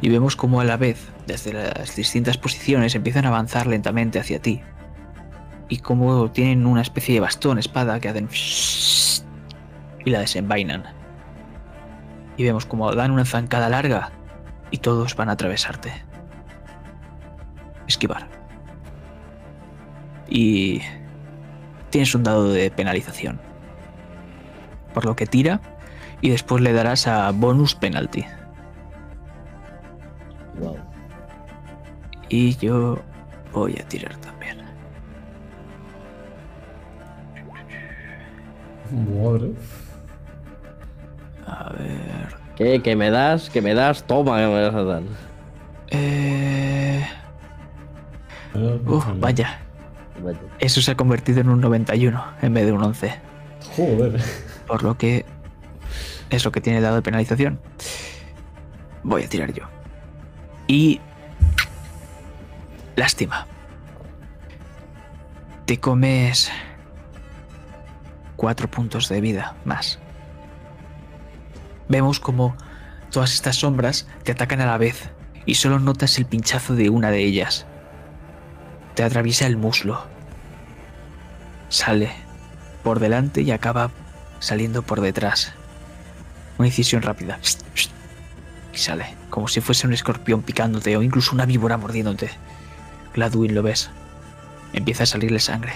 Y 0.00 0.08
vemos 0.08 0.36
como 0.36 0.60
a 0.60 0.64
la 0.64 0.78
vez, 0.78 1.12
desde 1.26 1.52
las 1.52 1.94
distintas 1.94 2.38
posiciones, 2.38 2.94
empiezan 2.94 3.26
a 3.26 3.28
avanzar 3.28 3.66
lentamente 3.66 4.18
hacia 4.18 4.40
ti. 4.40 4.62
Y 5.68 5.78
como 5.78 6.30
tienen 6.30 6.66
una 6.66 6.80
especie 6.80 7.14
de 7.14 7.20
bastón, 7.20 7.58
espada, 7.58 8.00
que 8.00 8.08
hacen... 8.08 8.30
Y 10.06 10.10
la 10.10 10.20
desenvainan. 10.20 10.84
Y 12.38 12.44
vemos 12.44 12.64
como 12.64 12.94
dan 12.94 13.10
una 13.10 13.26
zancada 13.26 13.68
larga 13.68 14.12
y 14.70 14.78
todos 14.78 15.14
van 15.16 15.28
a 15.28 15.32
atravesarte. 15.32 15.92
Esquivar. 17.86 18.45
Y 20.36 20.82
tienes 21.88 22.14
un 22.14 22.22
dado 22.22 22.52
de 22.52 22.70
penalización. 22.70 23.40
Por 24.92 25.06
lo 25.06 25.16
que 25.16 25.26
tira 25.26 25.62
y 26.20 26.28
después 26.28 26.62
le 26.62 26.74
darás 26.74 27.06
a 27.06 27.30
bonus 27.30 27.74
penalty. 27.74 28.26
Wow. 30.58 30.76
Y 32.28 32.54
yo 32.56 32.98
voy 33.50 33.78
a 33.80 33.88
tirar 33.88 34.14
también. 34.18 34.58
Madre. 38.92 39.52
A 41.46 41.72
ver. 41.72 42.36
¿Qué? 42.56 42.82
¿Que 42.82 42.94
me 42.94 43.10
das? 43.10 43.48
¿Que 43.48 43.62
me 43.62 43.72
das? 43.72 44.06
Toma, 44.06 44.36
que 44.36 44.46
me 44.48 44.66
vas 44.66 44.74
a 44.74 44.82
dar. 44.82 45.02
Eh... 45.88 47.06
Uf, 48.86 49.06
vaya. 49.18 49.65
Vaya. 50.26 50.40
Eso 50.58 50.82
se 50.82 50.90
ha 50.90 50.96
convertido 50.96 51.40
en 51.40 51.48
un 51.48 51.60
91 51.60 52.24
en 52.42 52.54
vez 52.54 52.66
de 52.66 52.72
un 52.72 52.82
11. 52.82 53.14
Joder. 53.76 54.20
Por 54.66 54.82
lo 54.82 54.98
que 54.98 55.24
es 56.30 56.44
lo 56.44 56.52
que 56.52 56.60
tiene 56.60 56.80
dado 56.80 56.96
de 56.96 57.02
penalización. 57.02 57.60
Voy 59.02 59.22
a 59.22 59.28
tirar 59.28 59.52
yo. 59.52 59.64
Y... 60.66 61.00
Lástima. 62.96 63.46
Te 65.64 65.78
comes... 65.78 66.50
Cuatro 68.36 68.68
puntos 68.70 69.08
de 69.08 69.20
vida 69.20 69.56
más. 69.64 69.98
Vemos 71.88 72.20
como 72.20 72.54
todas 73.10 73.32
estas 73.32 73.56
sombras 73.56 74.06
te 74.24 74.32
atacan 74.32 74.60
a 74.60 74.66
la 74.66 74.76
vez 74.76 75.10
y 75.46 75.54
solo 75.54 75.78
notas 75.78 76.18
el 76.18 76.26
pinchazo 76.26 76.74
de 76.74 76.90
una 76.90 77.10
de 77.10 77.24
ellas. 77.24 77.66
Te 78.94 79.04
atraviesa 79.04 79.46
el 79.46 79.56
muslo. 79.56 80.04
Sale 81.68 82.12
por 82.82 83.00
delante 83.00 83.42
y 83.42 83.50
acaba 83.50 83.90
saliendo 84.38 84.82
por 84.82 85.00
detrás. 85.00 85.52
Una 86.58 86.68
incisión 86.68 87.02
rápida. 87.02 87.38
Y 88.72 88.78
sale, 88.78 89.16
como 89.30 89.48
si 89.48 89.60
fuese 89.60 89.86
un 89.86 89.92
escorpión 89.92 90.42
picándote 90.42 90.96
o 90.96 91.02
incluso 91.02 91.34
una 91.34 91.46
víbora 91.46 91.76
mordiéndote. 91.76 92.30
Gladwin 93.14 93.54
lo 93.54 93.62
ves. 93.62 93.90
Empieza 94.72 95.04
a 95.04 95.06
salirle 95.06 95.40
sangre. 95.40 95.72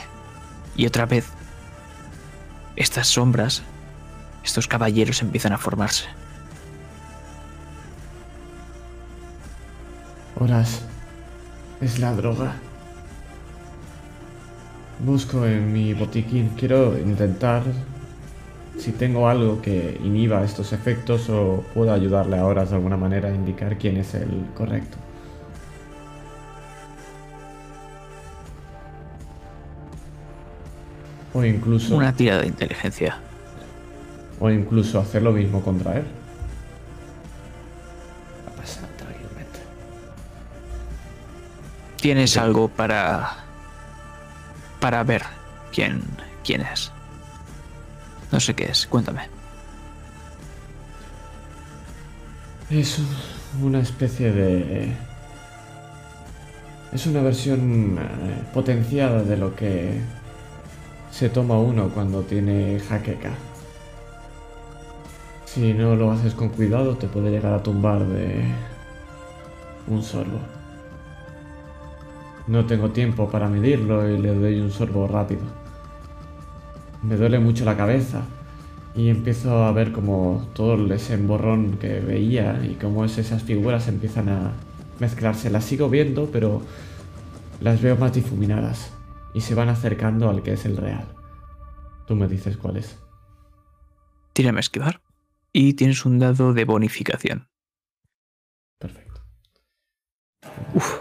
Y 0.76 0.86
otra 0.86 1.06
vez, 1.06 1.26
estas 2.76 3.08
sombras, 3.08 3.62
estos 4.44 4.68
caballeros 4.68 5.22
empiezan 5.22 5.52
a 5.52 5.58
formarse. 5.58 6.06
Horas. 10.38 10.82
Es 11.80 11.98
la 11.98 12.12
droga. 12.12 12.54
Busco 15.04 15.46
en 15.46 15.72
mi 15.72 15.94
botiquín. 15.94 16.50
Quiero 16.58 16.98
intentar 16.98 17.62
si 18.78 18.92
tengo 18.92 19.28
algo 19.28 19.60
que 19.60 19.98
inhiba 20.02 20.42
estos 20.44 20.72
efectos 20.72 21.28
o 21.30 21.64
puedo 21.74 21.92
ayudarle 21.92 22.38
ahora 22.38 22.64
de 22.64 22.74
alguna 22.74 22.96
manera 22.96 23.28
a 23.28 23.34
indicar 23.34 23.76
quién 23.78 23.96
es 23.96 24.14
el 24.14 24.46
correcto. 24.54 24.96
O 31.32 31.44
incluso... 31.44 31.96
Una 31.96 32.12
tira 32.12 32.38
de 32.38 32.46
inteligencia. 32.46 33.16
O 34.38 34.50
incluso 34.50 34.98
hacer 34.98 35.22
lo 35.22 35.32
mismo 35.32 35.62
contra 35.62 35.98
él. 35.98 36.04
Va 38.46 38.52
a 38.52 38.56
pasar 38.56 38.88
tranquilamente. 38.96 39.60
¿Tienes 42.00 42.36
algo 42.36 42.68
para 42.68 43.49
para 44.80 45.02
ver 45.04 45.22
quién, 45.72 46.02
quién 46.44 46.62
es. 46.62 46.90
No 48.32 48.40
sé 48.40 48.54
qué 48.54 48.64
es, 48.66 48.86
cuéntame. 48.86 49.28
Es 52.70 52.98
un- 52.98 53.64
una 53.66 53.80
especie 53.80 54.32
de... 54.32 54.92
Es 56.92 57.06
una 57.06 57.20
versión 57.22 57.98
eh, 57.98 58.42
potenciada 58.52 59.22
de 59.22 59.36
lo 59.36 59.54
que 59.54 60.00
se 61.10 61.28
toma 61.28 61.58
uno 61.58 61.88
cuando 61.88 62.22
tiene 62.22 62.80
jaqueca. 62.80 63.30
Si 65.46 65.72
no 65.72 65.96
lo 65.96 66.12
haces 66.12 66.34
con 66.34 66.48
cuidado 66.50 66.96
te 66.96 67.08
puede 67.08 67.30
llegar 67.30 67.52
a 67.54 67.62
tumbar 67.62 68.04
de 68.06 68.44
un 69.88 70.02
sorbo. 70.02 70.38
No 72.50 72.66
tengo 72.66 72.90
tiempo 72.90 73.30
para 73.30 73.48
medirlo 73.48 74.10
y 74.10 74.18
le 74.18 74.34
doy 74.34 74.60
un 74.60 74.72
sorbo 74.72 75.06
rápido. 75.06 75.42
Me 77.04 77.14
duele 77.16 77.38
mucho 77.38 77.64
la 77.64 77.76
cabeza 77.76 78.22
y 78.96 79.08
empiezo 79.08 79.64
a 79.64 79.70
ver 79.70 79.92
como 79.92 80.48
todo 80.52 80.92
ese 80.92 81.14
emborrón 81.14 81.78
que 81.78 82.00
veía 82.00 82.60
y 82.64 82.74
cómo 82.74 83.04
es- 83.04 83.18
esas 83.18 83.44
figuras 83.44 83.86
empiezan 83.86 84.28
a 84.30 84.50
mezclarse. 84.98 85.48
Las 85.48 85.64
sigo 85.64 85.88
viendo, 85.88 86.28
pero 86.32 86.60
las 87.60 87.80
veo 87.80 87.94
más 87.96 88.12
difuminadas 88.14 88.92
y 89.32 89.42
se 89.42 89.54
van 89.54 89.68
acercando 89.68 90.28
al 90.28 90.42
que 90.42 90.54
es 90.54 90.64
el 90.64 90.76
real. 90.76 91.04
Tú 92.08 92.16
me 92.16 92.26
dices 92.26 92.56
cuál 92.56 92.78
es. 92.78 92.98
Tírame 94.32 94.58
a 94.58 94.66
esquivar. 94.66 95.00
Y 95.52 95.74
tienes 95.74 96.04
un 96.04 96.18
dado 96.18 96.52
de 96.52 96.64
bonificación. 96.64 97.48
Perfecto. 98.80 99.20
Pues 100.72 101.00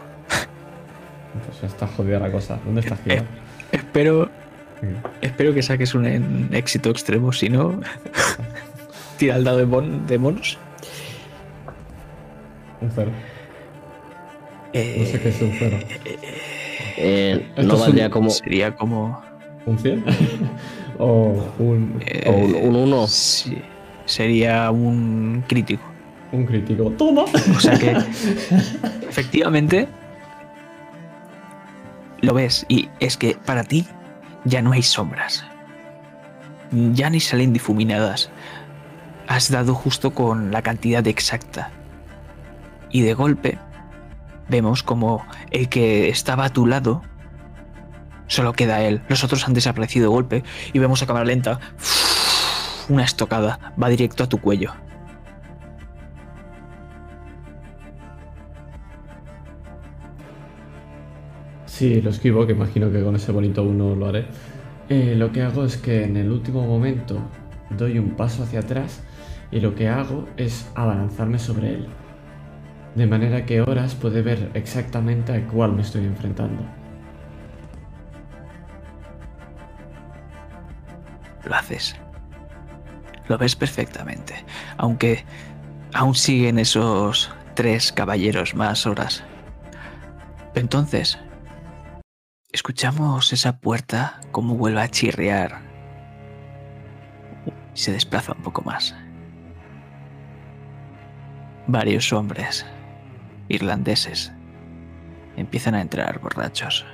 está 1.68 1.88
jodida 1.88 2.20
la 2.20 2.32
cosa. 2.32 2.60
¿Dónde 2.66 2.82
está 2.82 2.96
Gila? 2.98 3.24
Espero, 3.72 4.30
espero 5.22 5.54
que 5.54 5.62
saques 5.62 5.94
un 5.96 6.06
en- 6.06 6.50
éxito 6.54 6.90
extremo, 6.90 7.32
si 7.34 7.50
no. 7.50 7.80
Tira 9.18 9.36
el 9.36 9.44
dado 9.44 9.58
de, 9.58 9.66
bon- 9.66 10.06
de 10.08 10.18
monos. 10.18 10.58
Un 12.82 12.92
cero. 12.96 13.12
No 14.74 15.06
sé 15.06 15.20
qué 15.22 15.30
es 15.30 15.42
un 15.42 15.52
cero. 15.60 15.78
Eh, 16.98 17.46
no 17.58 17.62
es 17.64 17.74
un- 17.74 17.80
valdría 17.80 18.10
como 18.10 18.30
Sería 18.30 18.76
como. 18.76 19.22
¿Un 19.66 19.78
100? 19.78 20.04
o 20.98 21.52
un, 21.60 21.60
o 21.60 21.64
un, 21.64 22.02
eh, 22.06 22.62
un 22.64 22.76
uno. 22.76 23.08
Sí, 23.08 23.62
sería 24.06 24.72
un 24.72 25.44
crítico. 25.48 25.84
un 26.32 26.46
crítico. 26.46 26.90
¡Toma! 26.92 27.24
O 27.56 27.60
sea 27.60 27.78
que, 27.78 27.92
efectivamente, 29.10 29.88
lo 32.22 32.34
ves. 32.34 32.66
Y 32.68 32.90
es 33.00 33.18
que 33.18 33.36
para 33.36 33.64
ti 33.64 33.88
ya 34.46 34.62
no 34.62 34.72
hay 34.72 34.84
sombras. 34.84 35.46
Ya 36.72 37.10
ni 37.10 37.20
salen 37.20 37.54
difuminadas. 37.54 38.30
Has 39.28 39.52
dado 39.52 39.76
justo 39.76 40.12
con 40.12 40.52
la 40.52 40.62
cantidad 40.62 41.06
exacta. 41.08 41.72
Y 42.92 43.02
de 43.02 43.14
golpe, 43.14 43.58
vemos 44.48 44.84
como 44.84 45.26
el 45.52 45.70
que 45.70 46.10
estaba 46.10 46.46
a 46.46 46.50
tu 46.50 46.66
lado, 46.66 47.04
solo 48.28 48.54
queda 48.54 48.82
él. 48.82 49.02
Los 49.08 49.24
otros 49.24 49.48
han 49.48 49.54
desaparecido 49.54 50.10
de 50.10 50.16
golpe. 50.16 50.44
Y 50.74 50.80
vemos 50.80 51.02
a 51.02 51.08
cámara 51.08 51.26
lenta. 51.26 51.60
Una 52.90 53.04
estocada. 53.04 53.74
Va 53.82 53.90
directo 53.90 54.24
a 54.24 54.30
tu 54.30 54.40
cuello. 54.40 54.74
Sí, 61.80 62.02
lo 62.02 62.10
esquivo, 62.10 62.46
que 62.46 62.52
imagino 62.52 62.92
que 62.92 63.02
con 63.02 63.16
ese 63.16 63.32
bonito 63.32 63.64
uno 63.64 63.96
lo 63.96 64.08
haré. 64.08 64.26
Eh, 64.90 65.16
lo 65.16 65.32
que 65.32 65.44
hago 65.44 65.64
es 65.64 65.78
que 65.78 66.04
en 66.04 66.18
el 66.18 66.30
último 66.30 66.68
momento 66.68 67.22
doy 67.70 67.98
un 67.98 68.18
paso 68.18 68.44
hacia 68.44 68.60
atrás 68.60 69.02
y 69.50 69.62
lo 69.62 69.76
que 69.76 69.88
hago 69.88 70.28
es 70.36 70.70
abalanzarme 70.76 71.40
sobre 71.40 71.76
él. 71.76 71.88
De 72.96 73.08
manera 73.08 73.46
que 73.46 73.62
Horas 73.62 73.96
puede 73.96 74.22
ver 74.22 74.52
exactamente 74.56 75.32
a 75.32 75.48
cuál 75.48 75.72
me 75.72 75.82
estoy 75.82 76.04
enfrentando. 76.04 76.62
Lo 81.46 81.56
haces. 81.56 81.96
Lo 83.30 83.38
ves 83.38 83.56
perfectamente. 83.56 84.36
Aunque 84.76 85.24
aún 85.94 86.14
siguen 86.14 86.60
esos 86.60 87.32
tres 87.54 87.94
caballeros 87.94 88.54
más 88.54 88.86
horas. 88.86 89.24
Entonces, 90.56 91.18
escuchamos 92.52 93.32
esa 93.32 93.60
puerta 93.60 94.20
como 94.32 94.56
vuelve 94.56 94.82
a 94.82 94.90
chirriar. 94.90 95.62
Y 97.76 97.78
se 97.78 97.92
desplaza 97.92 98.34
un 98.34 98.42
poco 98.42 98.62
más. 98.64 98.96
Varios 101.68 102.12
hombres 102.12 102.66
irlandeses 103.48 104.32
empiezan 105.38 105.76
a 105.76 105.82
entrar 105.82 106.20
borrachos. 106.20 106.86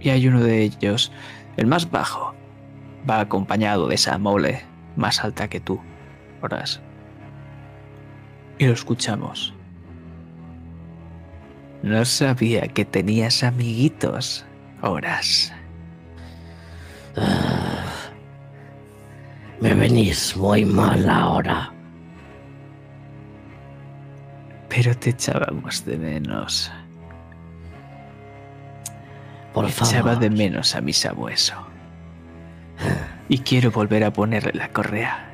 Y 0.00 0.10
hay 0.10 0.28
uno 0.28 0.40
de 0.40 0.62
ellos, 0.62 1.10
el 1.56 1.66
más 1.66 1.90
bajo, 1.90 2.34
va 3.08 3.18
acompañado 3.18 3.88
de 3.88 3.96
esa 3.96 4.16
mole 4.18 4.62
más 4.94 5.24
alta 5.24 5.48
que 5.48 5.58
tú, 5.58 5.80
Horas. 6.40 6.80
Y 8.58 8.66
lo 8.66 8.72
escuchamos. 8.72 9.57
No 11.82 12.04
sabía 12.04 12.68
que 12.68 12.84
tenías 12.84 13.42
amiguitos, 13.42 14.44
Horas. 14.82 15.52
Me 19.60 19.74
venís 19.74 20.36
muy 20.36 20.64
mal 20.64 21.08
ahora. 21.08 21.72
Pero 24.68 24.96
te 24.96 25.10
echábamos 25.10 25.84
de 25.84 25.96
menos. 25.96 26.70
Por 29.52 29.64
Echaba 29.66 30.12
favor. 30.12 30.18
de 30.20 30.30
menos 30.30 30.76
a 30.76 30.80
mi 30.80 30.92
sabueso. 30.92 31.54
Y 33.28 33.38
quiero 33.38 33.70
volver 33.72 34.04
a 34.04 34.12
ponerle 34.12 34.52
la 34.54 34.68
correa. 34.68 35.28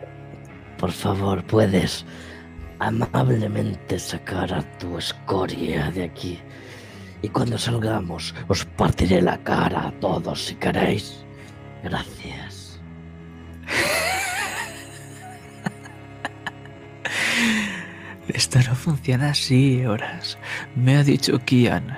Por 0.78 0.92
favor, 0.92 1.44
puedes 1.44 2.06
amablemente 2.86 3.98
sacar 3.98 4.52
a 4.52 4.62
tu 4.78 4.98
escoria 4.98 5.90
de 5.90 6.04
aquí. 6.04 6.38
Y 7.22 7.28
cuando 7.28 7.56
salgamos, 7.56 8.34
os 8.48 8.64
partiré 8.64 9.22
la 9.22 9.38
cara 9.38 9.88
a 9.88 9.92
todos 9.92 10.44
si 10.44 10.56
queréis. 10.56 11.24
Gracias. 11.82 12.80
Esto 18.28 18.58
no 18.68 18.74
funciona 18.74 19.30
así, 19.30 19.86
Horas. 19.86 20.36
Me 20.76 20.96
ha 20.96 21.04
dicho 21.04 21.38
Kian. 21.38 21.96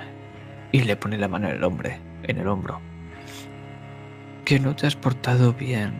Y 0.71 0.83
le 0.83 0.95
pone 0.95 1.17
la 1.17 1.27
mano 1.27 1.49
en 1.49 1.55
el 1.55 1.63
hombre, 1.63 1.99
en 2.23 2.37
el 2.37 2.47
hombro. 2.47 2.79
Que 4.45 4.59
no 4.59 4.75
te 4.75 4.87
has 4.87 4.95
portado 4.95 5.53
bien 5.53 5.93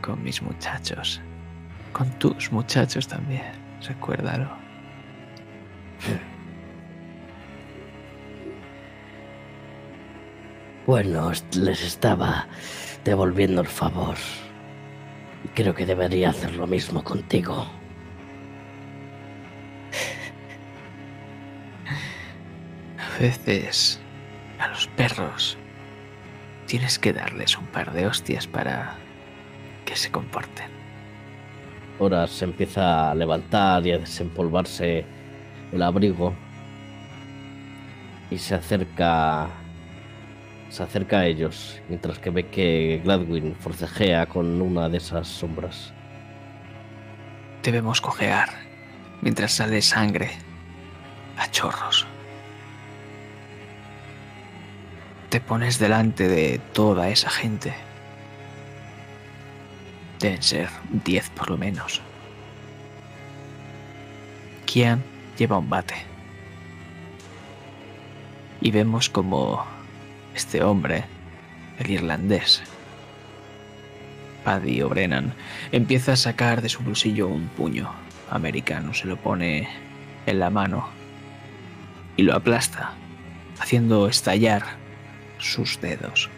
con 0.00 0.22
mis 0.22 0.42
muchachos. 0.42 1.20
Con 1.92 2.10
tus 2.18 2.52
muchachos 2.52 3.08
también, 3.08 3.67
recuérdalo. 3.86 4.50
Bueno, 10.86 11.30
les 11.52 11.82
estaba 11.82 12.48
devolviendo 13.04 13.60
el 13.60 13.66
favor. 13.66 14.16
Creo 15.54 15.74
que 15.74 15.84
debería 15.84 16.30
hacer 16.30 16.54
lo 16.54 16.66
mismo 16.66 17.04
contigo. 17.04 17.66
A 22.98 23.18
veces 23.20 24.00
a 24.58 24.68
los 24.68 24.86
perros 24.88 25.58
tienes 26.66 26.98
que 26.98 27.12
darles 27.12 27.58
un 27.58 27.66
par 27.66 27.92
de 27.92 28.06
hostias 28.06 28.46
para 28.46 28.96
que 29.84 29.94
se 29.94 30.10
comporten. 30.10 30.77
Ahora 32.00 32.26
se 32.28 32.44
empieza 32.44 33.10
a 33.10 33.14
levantar 33.14 33.86
y 33.86 33.92
a 33.92 33.98
desempolvarse 33.98 35.04
el 35.72 35.82
abrigo. 35.82 36.32
Y 38.30 38.38
se 38.38 38.54
acerca. 38.54 39.48
Se 40.70 40.82
acerca 40.82 41.20
a 41.20 41.26
ellos, 41.26 41.80
mientras 41.88 42.18
que 42.18 42.28
ve 42.28 42.46
que 42.46 43.00
Gladwin 43.02 43.54
forcejea 43.54 44.26
con 44.26 44.60
una 44.60 44.88
de 44.88 44.98
esas 44.98 45.26
sombras. 45.26 45.94
Debemos 47.62 48.02
cojear 48.02 48.50
mientras 49.22 49.52
sale 49.52 49.80
sangre 49.80 50.30
a 51.38 51.50
chorros. 51.50 52.06
Te 55.30 55.40
pones 55.40 55.78
delante 55.78 56.28
de 56.28 56.60
toda 56.72 57.08
esa 57.08 57.30
gente. 57.30 57.87
Deben 60.20 60.42
ser 60.42 60.68
10 61.04 61.30
por 61.30 61.50
lo 61.50 61.56
menos. 61.56 62.00
Kian 64.66 65.02
lleva 65.38 65.58
un 65.58 65.70
bate. 65.70 65.94
Y 68.60 68.70
vemos 68.70 69.08
como 69.08 69.64
este 70.34 70.62
hombre, 70.62 71.04
el 71.78 71.90
irlandés, 71.90 72.62
Paddy 74.44 74.82
O'Brennan, 74.82 75.32
empieza 75.72 76.12
a 76.12 76.16
sacar 76.16 76.62
de 76.62 76.68
su 76.68 76.82
bolsillo 76.82 77.28
un 77.28 77.48
puño 77.48 77.90
americano, 78.30 78.94
se 78.94 79.06
lo 79.06 79.16
pone 79.16 79.68
en 80.26 80.38
la 80.38 80.50
mano 80.50 80.88
y 82.16 82.22
lo 82.22 82.34
aplasta, 82.34 82.92
haciendo 83.60 84.08
estallar 84.08 84.64
sus 85.38 85.80
dedos. 85.80 86.28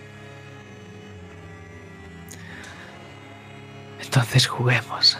Entonces 4.10 4.48
juguemos. 4.48 5.16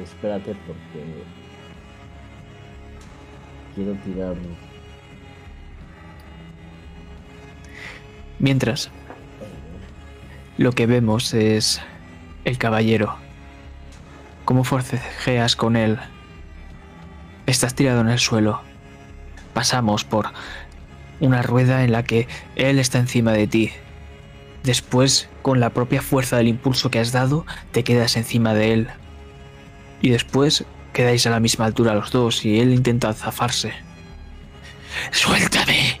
Espérate 0.00 0.54
porque 0.68 1.24
quiero 3.74 3.94
tirar. 4.04 4.36
Mientras, 8.38 8.88
lo 10.58 10.70
que 10.70 10.86
vemos 10.86 11.34
es 11.34 11.80
el 12.44 12.56
caballero. 12.56 13.16
Cómo 14.44 14.62
forcejeas 14.62 15.56
con 15.56 15.74
él. 15.74 15.98
Estás 17.46 17.74
tirado 17.74 18.00
en 18.00 18.10
el 18.10 18.20
suelo. 18.20 18.60
Pasamos 19.54 20.04
por 20.04 20.28
una 21.18 21.42
rueda 21.42 21.82
en 21.82 21.90
la 21.90 22.04
que 22.04 22.28
él 22.54 22.78
está 22.78 23.00
encima 23.00 23.32
de 23.32 23.48
ti. 23.48 23.72
Después, 24.66 25.28
con 25.42 25.60
la 25.60 25.70
propia 25.70 26.02
fuerza 26.02 26.38
del 26.38 26.48
impulso 26.48 26.90
que 26.90 26.98
has 26.98 27.12
dado, 27.12 27.46
te 27.70 27.84
quedas 27.84 28.16
encima 28.16 28.52
de 28.52 28.72
él. 28.72 28.88
Y 30.02 30.10
después 30.10 30.64
quedáis 30.92 31.24
a 31.28 31.30
la 31.30 31.38
misma 31.38 31.66
altura 31.66 31.94
los 31.94 32.10
dos 32.10 32.44
y 32.44 32.58
él 32.58 32.74
intenta 32.74 33.12
zafarse. 33.12 33.72
¡Suéltame! 35.12 36.00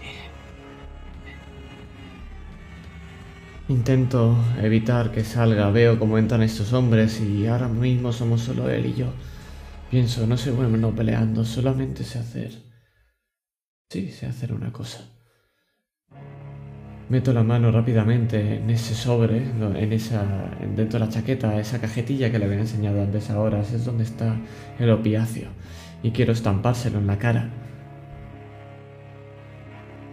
Intento 3.68 4.36
evitar 4.60 5.12
que 5.12 5.22
salga, 5.22 5.70
veo 5.70 6.00
cómo 6.00 6.18
entran 6.18 6.42
estos 6.42 6.72
hombres 6.72 7.20
y 7.20 7.46
ahora 7.46 7.68
mismo 7.68 8.12
somos 8.12 8.40
solo 8.40 8.68
él 8.68 8.86
y 8.86 8.94
yo. 8.94 9.12
Pienso, 9.92 10.26
no 10.26 10.36
sé 10.36 10.50
bueno 10.50 10.92
peleando, 10.92 11.44
solamente 11.44 12.02
sé 12.02 12.18
hacer... 12.18 12.64
Sí, 13.88 14.10
sé 14.10 14.26
hacer 14.26 14.52
una 14.52 14.72
cosa. 14.72 15.15
Meto 17.08 17.32
la 17.32 17.44
mano 17.44 17.70
rápidamente 17.70 18.56
en 18.56 18.68
ese 18.68 18.94
sobre, 18.94 19.36
en 19.38 19.92
esa, 19.92 20.24
dentro 20.74 20.98
de 20.98 21.06
la 21.06 21.08
chaqueta, 21.08 21.58
esa 21.60 21.80
cajetilla 21.80 22.32
que 22.32 22.38
le 22.38 22.46
había 22.46 22.58
enseñado 22.58 23.00
antes 23.00 23.30
ahora, 23.30 23.60
es 23.60 23.84
donde 23.84 24.02
está 24.02 24.36
el 24.80 24.90
opiáceo. 24.90 25.48
Y 26.02 26.10
quiero 26.10 26.32
estampárselo 26.32 26.98
en 26.98 27.06
la 27.06 27.18
cara. 27.18 27.48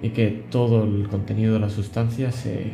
Y 0.04 0.10
que 0.10 0.46
todo 0.52 0.84
el 0.84 1.08
contenido 1.08 1.54
de 1.54 1.62
la 1.62 1.70
sustancia 1.70 2.32
se 2.32 2.74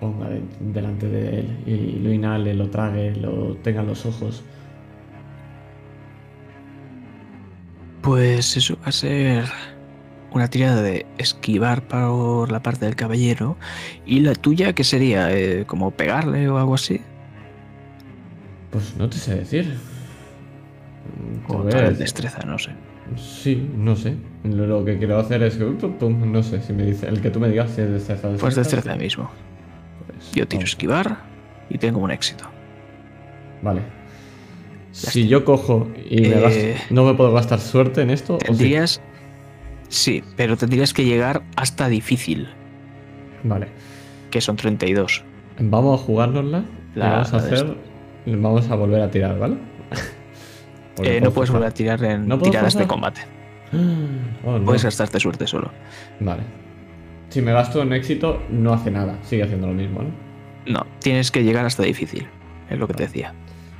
ponga 0.00 0.28
delante 0.58 1.08
de 1.08 1.40
él 1.40 1.58
y 1.66 1.98
lo 2.00 2.12
inhale, 2.12 2.54
lo 2.54 2.70
trague, 2.70 3.14
lo 3.14 3.54
tenga 3.56 3.82
en 3.82 3.86
los 3.86 4.04
ojos. 4.06 4.42
Pues 8.02 8.56
eso 8.56 8.76
va 8.82 8.86
a 8.88 8.92
ser 8.92 9.44
una 10.32 10.48
tirada 10.48 10.82
de 10.82 11.06
esquivar 11.18 11.82
por 11.86 12.50
la 12.50 12.62
parte 12.62 12.84
del 12.86 12.96
caballero. 12.96 13.56
¿Y 14.06 14.20
la 14.20 14.34
tuya 14.34 14.72
qué 14.72 14.84
sería? 14.84 15.32
Eh, 15.32 15.64
¿Como 15.66 15.90
pegarle 15.90 16.48
o 16.48 16.58
algo 16.58 16.74
así? 16.74 17.00
Pues 18.70 18.96
no 18.96 19.08
te 19.08 19.16
sé 19.16 19.36
decir. 19.36 19.76
O 21.48 21.62
tal 21.64 21.96
destreza, 21.98 22.42
no 22.44 22.58
sé. 22.58 22.70
Sí, 23.16 23.68
no 23.76 23.96
sé. 23.96 24.14
Lo, 24.44 24.84
que 24.84 24.98
quiero 24.98 25.18
hacer 25.18 25.42
es 25.42 25.56
que. 25.56 25.64
no 25.64 26.42
sé 26.42 26.62
si 26.62 26.72
me 26.72 26.84
dice. 26.84 27.08
El 27.08 27.20
que 27.20 27.30
tú 27.30 27.40
me 27.40 27.48
digas 27.48 27.70
si 27.70 27.80
es 27.80 27.90
destreza. 27.90 28.30
pues 28.38 28.54
destreza 28.54 28.94
mismo. 28.96 29.30
Pues, 30.06 30.32
yo 30.32 30.46
tiro 30.46 30.64
esquivar 30.64 31.18
y 31.68 31.78
tengo 31.78 31.98
un 31.98 32.10
éxito. 32.10 32.44
Vale. 33.62 33.82
si 34.92 35.28
yo 35.28 35.44
cojo 35.44 35.88
y 36.08 36.22
me 36.22 36.34
eh, 36.34 36.76
¿no 36.88 37.04
me 37.04 37.14
puedo 37.14 37.32
gastar 37.32 37.60
suerte 37.60 38.00
en 38.00 38.10
esto? 38.10 38.38
Tendrías, 38.38 38.92
Sí, 38.94 39.00
pero 40.36 40.56
tendrías 40.56 40.94
que 40.94 41.04
llegar 41.04 41.42
hasta 41.56 41.88
difícil. 41.88 42.48
Vale. 43.42 43.68
Que 44.30 44.40
son 44.40 44.56
32. 44.56 45.24
Vamos 45.58 46.00
a 46.00 46.04
jugárnosla. 46.04 46.64
vamos 46.94 47.34
a 47.34 47.36
hacer. 47.36 47.76
Vamos 48.26 48.70
a 48.70 48.74
volver 48.76 49.02
a 49.02 49.10
tirar, 49.10 49.38
¿vale? 49.38 49.56
Eh, 51.02 51.18
no 51.18 51.30
puedes 51.30 51.50
volver 51.50 51.68
a 51.68 51.70
tirar 51.70 52.04
en 52.04 52.28
tiradas 52.40 52.76
de 52.76 52.86
combate. 52.86 53.22
Oh, 54.44 54.58
puedes 54.64 54.84
gastarte 54.84 55.20
suerte 55.20 55.46
solo. 55.46 55.70
Vale. 56.18 56.42
Si 57.28 57.40
me 57.40 57.52
gasto 57.52 57.80
en 57.80 57.92
éxito, 57.92 58.42
no 58.50 58.72
hace 58.72 58.90
nada. 58.90 59.16
Sigue 59.22 59.44
haciendo 59.44 59.68
lo 59.68 59.72
mismo, 59.72 60.02
¿no? 60.02 60.10
No, 60.66 60.86
tienes 60.98 61.30
que 61.30 61.44
llegar 61.44 61.64
hasta 61.64 61.84
difícil. 61.84 62.26
Es 62.68 62.78
lo 62.78 62.88
que 62.88 62.94
te 62.94 63.04
decía. 63.04 63.32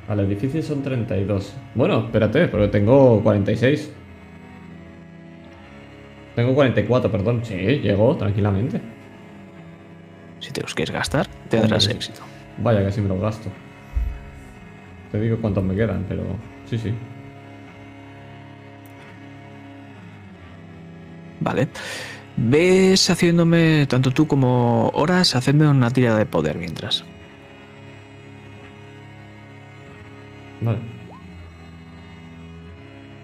Vale, 0.07 0.25
difícil 0.25 0.63
son 0.63 0.81
32. 0.81 1.53
Bueno, 1.75 2.05
espérate, 2.05 2.47
porque 2.47 2.69
tengo 2.69 3.21
46. 3.21 3.91
Tengo 6.35 6.53
44, 6.55 7.11
perdón. 7.11 7.41
Sí, 7.43 7.55
llegó 7.55 8.15
tranquilamente. 8.15 8.81
Si 10.39 10.51
te 10.51 10.61
los 10.61 10.73
quieres 10.73 10.93
gastar, 10.93 11.27
tendrás 11.49 11.87
éxito. 11.87 12.21
Vaya 12.57 12.83
que 12.83 12.91
sí 12.91 13.01
me 13.01 13.09
los 13.09 13.19
gasto. 13.19 13.49
Te 15.11 15.19
digo 15.19 15.37
cuántos 15.41 15.63
me 15.63 15.75
quedan, 15.75 16.05
pero 16.07 16.23
sí, 16.65 16.77
sí. 16.77 16.93
Vale. 21.41 21.67
Ves 22.37 23.09
haciéndome, 23.09 23.85
tanto 23.87 24.11
tú 24.11 24.25
como 24.25 24.89
Horas, 24.93 25.35
hacedme 25.35 25.67
una 25.67 25.91
tirada 25.91 26.17
de 26.17 26.25
poder 26.25 26.57
mientras. 26.57 27.03
Vale. 30.61 30.79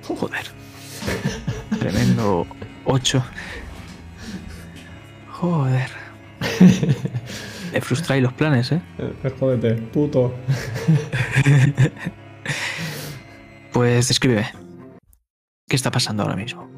Joder. 0.03 0.45
Tremendo 1.79 2.45
8. 2.87 3.23
Joder. 5.29 5.89
Me 7.73 7.81
frustráis 7.81 8.23
los 8.23 8.33
planes, 8.33 8.71
¿eh? 8.71 8.81
eh 8.97 9.33
jódete, 9.37 9.73
puto. 9.75 10.33
pues 13.73 14.07
descríbeme. 14.07 14.47
¿Qué 15.67 15.75
está 15.75 15.91
pasando 15.91 16.23
ahora 16.23 16.37
mismo? 16.37 16.69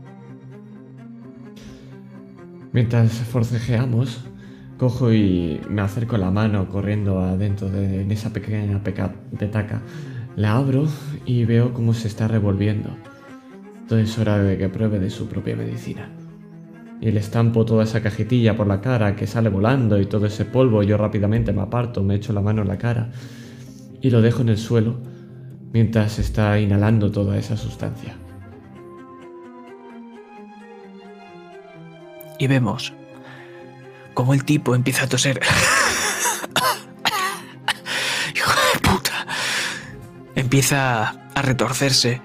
Mientras 2.71 3.11
forcejeamos, 3.11 4.25
cojo 4.77 5.13
y 5.13 5.61
me 5.69 5.83
acerco 5.83 6.17
la 6.17 6.31
mano 6.31 6.69
corriendo 6.69 7.19
adentro 7.19 7.69
de 7.69 8.01
en 8.01 8.11
esa 8.11 8.33
pequeña 8.33 8.81
petaca. 8.83 9.83
La 10.35 10.55
abro 10.55 10.87
y 11.25 11.45
veo 11.45 11.71
cómo 11.73 11.93
se 11.93 12.07
está 12.07 12.27
revolviendo. 12.27 12.97
Entonces 13.89 14.11
es 14.11 14.19
hora 14.19 14.37
de 14.37 14.55
que 14.55 14.69
pruebe 14.69 14.99
de 14.99 15.09
su 15.09 15.27
propia 15.27 15.55
medicina. 15.55 16.11
Y 17.01 17.09
le 17.09 17.19
estampo 17.19 17.65
toda 17.65 17.85
esa 17.85 18.03
cajetilla 18.03 18.55
por 18.55 18.67
la 18.67 18.81
cara 18.81 19.15
que 19.15 19.25
sale 19.25 19.49
volando 19.49 19.99
y 19.99 20.05
todo 20.05 20.27
ese 20.27 20.45
polvo. 20.45 20.83
Yo 20.83 20.95
rápidamente 20.95 21.53
me 21.53 21.63
aparto, 21.63 22.03
me 22.03 22.13
echo 22.13 22.31
la 22.31 22.41
mano 22.41 22.61
en 22.61 22.67
la 22.67 22.77
cara 22.77 23.09
y 23.99 24.11
lo 24.11 24.21
dejo 24.21 24.43
en 24.43 24.49
el 24.49 24.59
suelo 24.59 24.99
mientras 25.73 26.19
está 26.19 26.59
inhalando 26.59 27.11
toda 27.11 27.35
esa 27.35 27.57
sustancia. 27.57 28.15
Y 32.37 32.45
vemos 32.45 32.93
cómo 34.13 34.35
el 34.35 34.43
tipo 34.43 34.75
empieza 34.75 35.05
a 35.05 35.09
toser. 35.09 35.39
Hijo 38.35 38.51
de 38.51 38.79
puta. 38.87 39.25
Empieza 40.35 41.07
a 41.33 41.41
retorcerse 41.41 42.21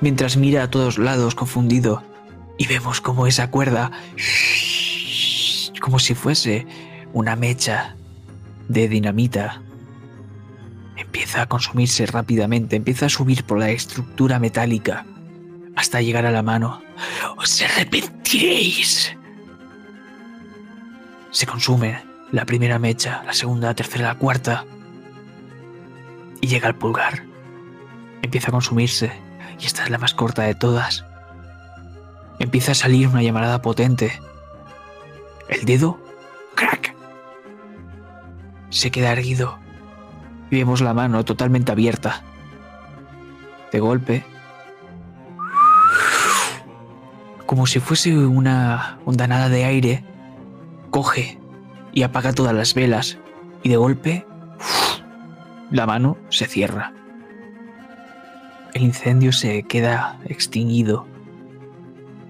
mientras 0.00 0.36
mira 0.36 0.62
a 0.62 0.70
todos 0.70 0.98
lados 0.98 1.34
confundido 1.34 2.02
y 2.56 2.66
vemos 2.66 3.00
como 3.00 3.26
esa 3.26 3.50
cuerda, 3.50 3.90
como 5.80 5.98
si 5.98 6.14
fuese 6.14 6.66
una 7.12 7.36
mecha 7.36 7.96
de 8.68 8.88
dinamita, 8.88 9.62
empieza 10.96 11.42
a 11.42 11.46
consumirse 11.46 12.06
rápidamente, 12.06 12.76
empieza 12.76 13.06
a 13.06 13.10
subir 13.10 13.44
por 13.44 13.58
la 13.58 13.70
estructura 13.70 14.38
metálica 14.38 15.06
hasta 15.76 16.02
llegar 16.02 16.26
a 16.26 16.32
la 16.32 16.42
mano. 16.42 16.82
¡Os 17.36 17.62
arrepentiréis! 17.62 19.16
Se 21.30 21.46
consume 21.46 22.02
la 22.32 22.44
primera 22.44 22.78
mecha, 22.78 23.22
la 23.24 23.32
segunda, 23.32 23.68
la 23.68 23.74
tercera, 23.74 24.08
la 24.08 24.18
cuarta. 24.18 24.64
Y 26.40 26.48
llega 26.48 26.68
al 26.68 26.76
pulgar. 26.76 27.22
Empieza 28.22 28.48
a 28.48 28.52
consumirse 28.52 29.12
y 29.58 29.66
esta 29.66 29.84
es 29.84 29.90
la 29.90 29.98
más 29.98 30.14
corta 30.14 30.42
de 30.42 30.54
todas. 30.54 31.04
Empieza 32.38 32.72
a 32.72 32.76
salir 32.76 33.08
una 33.08 33.22
llamarada 33.22 33.62
potente. 33.62 34.20
El 35.48 35.64
dedo, 35.64 35.98
crack, 36.54 36.94
se 38.70 38.90
queda 38.90 39.12
erguido 39.12 39.58
y 40.50 40.56
vemos 40.56 40.80
la 40.80 40.94
mano 40.94 41.24
totalmente 41.24 41.72
abierta. 41.72 42.22
De 43.72 43.80
golpe, 43.80 44.24
como 47.46 47.66
si 47.66 47.80
fuese 47.80 48.16
una 48.16 48.98
ondanada 49.04 49.48
de 49.48 49.64
aire, 49.64 50.04
coge 50.90 51.38
y 51.92 52.02
apaga 52.02 52.32
todas 52.32 52.54
las 52.54 52.74
velas 52.74 53.18
y 53.62 53.68
de 53.68 53.76
golpe 53.76 54.26
la 55.70 55.86
mano 55.86 56.16
se 56.28 56.46
cierra. 56.46 56.92
El 58.74 58.82
incendio 58.82 59.32
se 59.32 59.62
queda 59.62 60.18
extinguido 60.26 61.06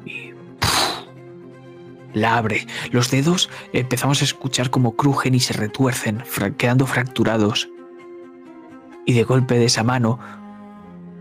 y 0.06 0.32
la 2.14 2.36
abre. 2.36 2.66
Los 2.90 3.10
dedos 3.10 3.50
empezamos 3.72 4.22
a 4.22 4.24
escuchar 4.24 4.70
como 4.70 4.96
crujen 4.96 5.34
y 5.34 5.40
se 5.40 5.54
retuercen, 5.54 6.22
quedando 6.56 6.86
fracturados. 6.86 7.68
Y 9.04 9.14
de 9.14 9.24
golpe 9.24 9.58
de 9.58 9.66
esa 9.66 9.82
mano, 9.82 10.18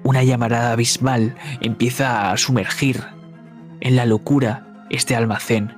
una 0.03 0.23
llamarada 0.23 0.71
abismal 0.71 1.35
empieza 1.61 2.31
a 2.31 2.37
sumergir 2.37 3.03
en 3.81 3.95
la 3.95 4.05
locura 4.05 4.85
este 4.89 5.15
almacén. 5.15 5.75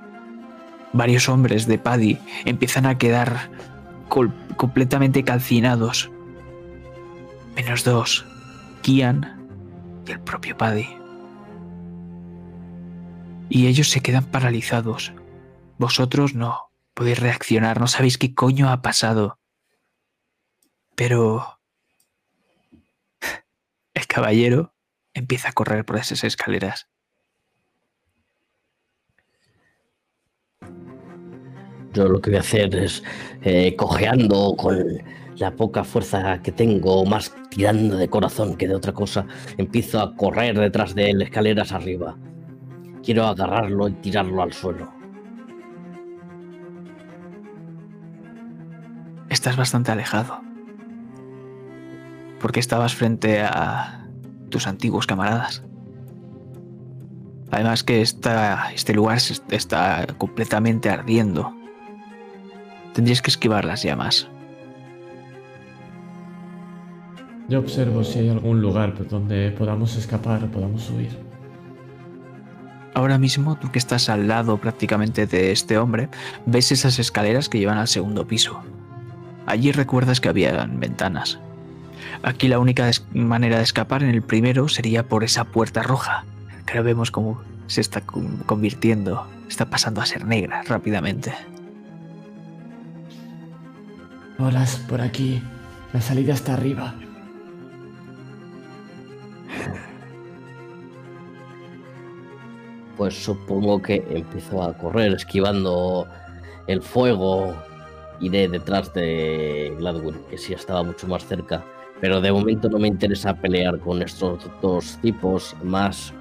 Varios 0.93 1.29
hombres 1.29 1.67
de 1.67 1.77
Paddy 1.77 2.19
empiezan 2.45 2.85
a 2.85 2.97
quedar 2.97 3.49
completamente 4.07 5.23
calcinados. 5.23 6.11
Menos 7.55 7.83
dos, 7.83 8.25
Kian 8.89 10.01
y 10.07 10.11
el 10.13 10.19
propio 10.19 10.57
Paddy. 10.57 10.87
Y 13.47 13.67
ellos 13.67 13.87
se 13.91 14.01
quedan 14.01 14.25
paralizados. 14.25 15.13
Vosotros 15.77 16.33
no 16.33 16.71
podéis 16.95 17.19
reaccionar, 17.19 17.79
no 17.79 17.85
sabéis 17.85 18.17
qué 18.17 18.33
coño 18.33 18.71
ha 18.71 18.81
pasado. 18.81 19.37
Pero 20.95 21.59
el 23.93 24.07
caballero 24.07 24.73
empieza 25.13 25.49
a 25.49 25.53
correr 25.53 25.85
por 25.85 25.97
esas 25.97 26.23
escaleras. 26.23 26.87
Yo 31.93 32.07
lo 32.07 32.19
que 32.21 32.31
voy 32.31 32.37
a 32.37 32.41
hacer 32.41 32.73
es, 32.73 33.03
eh, 33.43 33.75
cojeando 33.75 34.55
con 34.57 35.03
la 35.39 35.55
poca 35.55 35.83
fuerza 35.83 36.41
que 36.41 36.51
tengo, 36.51 37.05
más 37.05 37.33
tirando 37.49 37.95
de 37.95 38.09
corazón 38.09 38.55
que 38.55 38.67
de 38.67 38.75
otra 38.75 38.93
cosa, 38.93 39.25
empiezo 39.57 40.01
a 40.01 40.15
correr 40.15 40.59
detrás 40.59 40.93
de 40.93 41.11
él, 41.11 41.21
escaleras 41.21 41.71
arriba. 41.71 42.17
Quiero 43.03 43.25
agarrarlo 43.25 43.87
y 43.87 43.93
tirarlo 43.93 44.41
al 44.41 44.51
suelo. 44.51 44.91
Estás 49.29 49.55
bastante 49.55 49.91
alejado. 49.91 50.41
Porque 52.41 52.59
estabas 52.59 52.93
frente 52.93 53.41
a 53.41 54.07
tus 54.49 54.67
antiguos 54.67 55.07
camaradas. 55.07 55.63
Además 57.51 57.83
que 57.83 58.01
este 58.01 58.93
lugar 58.93 59.19
está 59.51 60.05
completamente 60.17 60.89
ardiendo. 60.89 61.55
Tendrías 62.93 63.21
que 63.21 63.31
esquivar 63.31 63.65
las 63.65 63.83
llamas. 63.83 64.29
Yo 67.49 67.59
observo 67.59 68.03
si 68.03 68.19
hay 68.19 68.30
algún 68.30 68.61
lugar 68.61 69.07
donde 69.07 69.49
podamos 69.49 69.95
escapar 69.95 70.43
o 70.43 70.51
podamos 70.51 70.88
huir. 70.91 71.09
Ahora 72.93 73.17
mismo, 73.17 73.57
tú 73.57 73.71
que 73.71 73.80
estás 73.80 74.07
al 74.07 74.27
lado 74.27 74.57
prácticamente 74.57 75.26
de 75.26 75.51
este 75.51 75.80
hombre, 75.80 76.09
ves 76.45 76.71
esas 76.71 76.99
escaleras 76.99 77.49
que 77.49 77.57
llevan 77.57 77.80
al 77.80 77.88
segundo 77.88 78.27
piso. 78.27 78.61
Allí 79.47 79.71
recuerdas 79.71 80.21
que 80.21 80.30
había 80.30 80.67
ventanas. 80.71 81.39
Aquí 82.21 82.47
la 82.47 82.59
única 82.59 82.89
manera 83.13 83.57
de 83.57 83.63
escapar 83.63 84.03
en 84.03 84.09
el 84.09 84.21
primero 84.21 84.67
sería 84.67 85.07
por 85.07 85.23
esa 85.23 85.45
puerta 85.45 85.81
roja, 85.81 86.26
que 86.67 86.73
ahora 86.73 86.84
vemos 86.84 87.09
cómo 87.09 87.41
se 87.65 87.81
está 87.81 88.01
convirtiendo, 88.01 89.26
está 89.47 89.65
pasando 89.71 90.01
a 90.01 90.05
ser 90.05 90.26
negra 90.26 90.61
rápidamente. 90.67 91.34
Hola, 94.38 94.67
por 94.88 95.01
aquí. 95.01 95.41
La 95.93 96.01
salida 96.01 96.34
está 96.34 96.53
arriba. 96.53 96.93
Pues 102.97 103.23
supongo 103.23 103.81
que 103.81 104.05
empiezo 104.09 104.61
a 104.61 104.73
correr 104.77 105.13
esquivando 105.13 106.05
el 106.67 106.81
fuego. 106.81 107.55
Iré 108.19 108.49
detrás 108.49 108.93
de 108.93 109.73
Gladwin, 109.77 110.17
que 110.30 110.38
sí 110.38 110.53
estaba 110.53 110.84
mucho 110.84 111.07
más 111.07 111.26
cerca. 111.26 111.63
Pero 112.01 112.19
de 112.19 112.31
momento 112.31 112.67
no 112.69 112.77
me 112.77 112.89
interesa 112.89 113.34
pelear 113.34 113.80
con 113.80 114.01
estos 114.01 114.45
dos 114.61 114.97
tipos, 115.01 115.55
más 115.63 116.13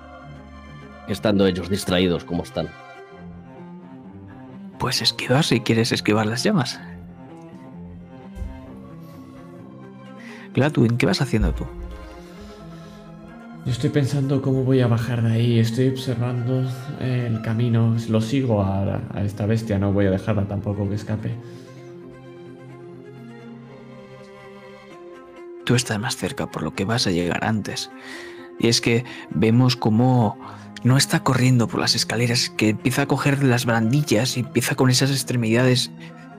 estando 1.08 1.46
ellos 1.46 1.68
distraídos 1.68 2.24
como 2.24 2.42
están. 2.44 2.68
Pues 4.78 5.02
esquivar 5.02 5.44
si 5.44 5.60
quieres 5.60 5.90
esquivar 5.90 6.26
las 6.26 6.44
llamas. 6.44 6.80
Gladwin, 10.54 10.96
¿qué 10.96 11.06
vas 11.06 11.20
haciendo 11.20 11.52
tú? 11.52 11.66
Estoy 13.68 13.90
pensando 13.90 14.40
cómo 14.40 14.64
voy 14.64 14.80
a 14.80 14.86
bajar 14.86 15.22
de 15.22 15.32
ahí. 15.32 15.58
Estoy 15.58 15.88
observando 15.88 16.66
el 17.00 17.42
camino. 17.42 17.94
Lo 18.08 18.22
sigo 18.22 18.62
a, 18.62 19.02
a 19.12 19.22
esta 19.22 19.44
bestia. 19.44 19.78
No 19.78 19.92
voy 19.92 20.06
a 20.06 20.10
dejarla 20.10 20.48
tampoco 20.48 20.88
que 20.88 20.94
escape. 20.94 21.34
Tú 25.66 25.74
estás 25.74 25.98
más 26.00 26.16
cerca, 26.16 26.50
por 26.50 26.62
lo 26.62 26.74
que 26.74 26.86
vas 26.86 27.06
a 27.06 27.10
llegar 27.10 27.44
antes. 27.44 27.90
Y 28.58 28.68
es 28.68 28.80
que 28.80 29.04
vemos 29.30 29.76
cómo 29.76 30.38
no 30.82 30.96
está 30.96 31.22
corriendo 31.22 31.68
por 31.68 31.78
las 31.78 31.94
escaleras, 31.94 32.48
que 32.48 32.70
empieza 32.70 33.02
a 33.02 33.06
coger 33.06 33.44
las 33.44 33.66
brandillas 33.66 34.38
y 34.38 34.40
empieza 34.40 34.76
con 34.76 34.88
esas 34.88 35.10
extremidades 35.10 35.90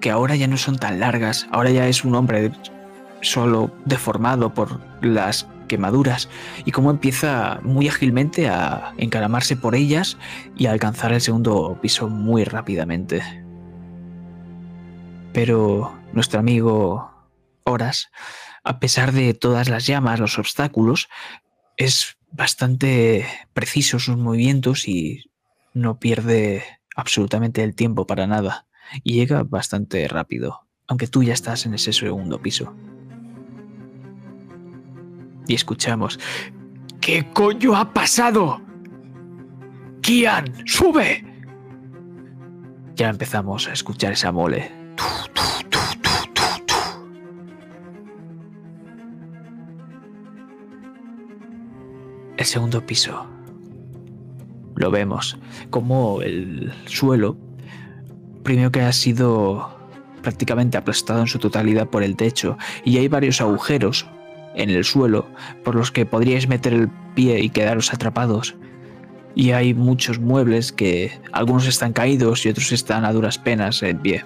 que 0.01 0.09
ahora 0.09 0.35
ya 0.35 0.47
no 0.47 0.57
son 0.57 0.79
tan 0.79 0.99
largas. 0.99 1.47
Ahora 1.51 1.69
ya 1.69 1.87
es 1.87 2.03
un 2.03 2.15
hombre 2.15 2.51
solo 3.21 3.71
deformado 3.85 4.51
por 4.51 4.79
las 5.01 5.47
quemaduras 5.69 6.27
y 6.65 6.71
cómo 6.71 6.91
empieza 6.91 7.61
muy 7.63 7.87
ágilmente 7.87 8.49
a 8.49 8.93
encaramarse 8.97 9.55
por 9.55 9.75
ellas 9.75 10.17
y 10.57 10.65
a 10.65 10.71
alcanzar 10.71 11.13
el 11.13 11.21
segundo 11.21 11.79
piso 11.81 12.09
muy 12.09 12.43
rápidamente. 12.43 13.21
Pero 15.31 15.97
nuestro 16.11 16.41
amigo 16.41 17.09
Horas, 17.63 18.09
a 18.65 18.79
pesar 18.79 19.13
de 19.13 19.33
todas 19.33 19.69
las 19.69 19.87
llamas, 19.87 20.19
los 20.19 20.37
obstáculos, 20.37 21.07
es 21.77 22.17
bastante 22.31 23.25
preciso 23.53 23.99
sus 23.99 24.17
movimientos 24.17 24.87
y 24.87 25.31
no 25.73 25.99
pierde 25.99 26.63
absolutamente 26.95 27.63
el 27.63 27.75
tiempo 27.75 28.05
para 28.05 28.27
nada 28.27 28.65
y 29.03 29.13
llega 29.13 29.43
bastante 29.43 30.07
rápido, 30.07 30.67
aunque 30.87 31.07
tú 31.07 31.23
ya 31.23 31.33
estás 31.33 31.65
en 31.65 31.75
ese 31.75 31.93
segundo 31.93 32.41
piso 32.41 32.75
y 35.49 35.55
escuchamos, 35.55 36.19
¿qué 37.01 37.27
coño 37.33 37.75
ha 37.75 37.91
pasado? 37.91 38.61
Kian, 40.01 40.45
sube. 40.65 41.25
Ya 42.95 43.09
empezamos 43.09 43.67
a 43.67 43.73
escuchar 43.73 44.13
esa 44.13 44.31
mole. 44.31 44.71
El 52.37 52.45
segundo 52.45 52.85
piso. 52.85 53.25
Lo 54.75 54.91
vemos 54.91 55.37
como 55.71 56.21
el 56.21 56.71
suelo, 56.85 57.37
primero 58.43 58.71
que 58.71 58.81
ha 58.81 58.93
sido 58.93 59.77
prácticamente 60.21 60.77
aplastado 60.77 61.21
en 61.21 61.27
su 61.27 61.39
totalidad 61.39 61.89
por 61.89 62.03
el 62.03 62.15
techo 62.15 62.57
y 62.85 62.97
hay 62.97 63.07
varios 63.07 63.41
agujeros 63.41 64.05
en 64.55 64.69
el 64.69 64.83
suelo 64.83 65.27
por 65.63 65.75
los 65.75 65.91
que 65.91 66.05
podríais 66.05 66.47
meter 66.47 66.73
el 66.73 66.89
pie 67.15 67.39
y 67.39 67.49
quedaros 67.49 67.93
atrapados. 67.93 68.55
Y 69.35 69.51
hay 69.51 69.73
muchos 69.73 70.19
muebles 70.19 70.71
que 70.71 71.11
algunos 71.31 71.67
están 71.67 71.93
caídos 71.93 72.45
y 72.45 72.49
otros 72.49 72.71
están 72.71 73.05
a 73.05 73.13
duras 73.13 73.37
penas 73.37 73.81
en 73.83 73.99
pie. 73.99 74.23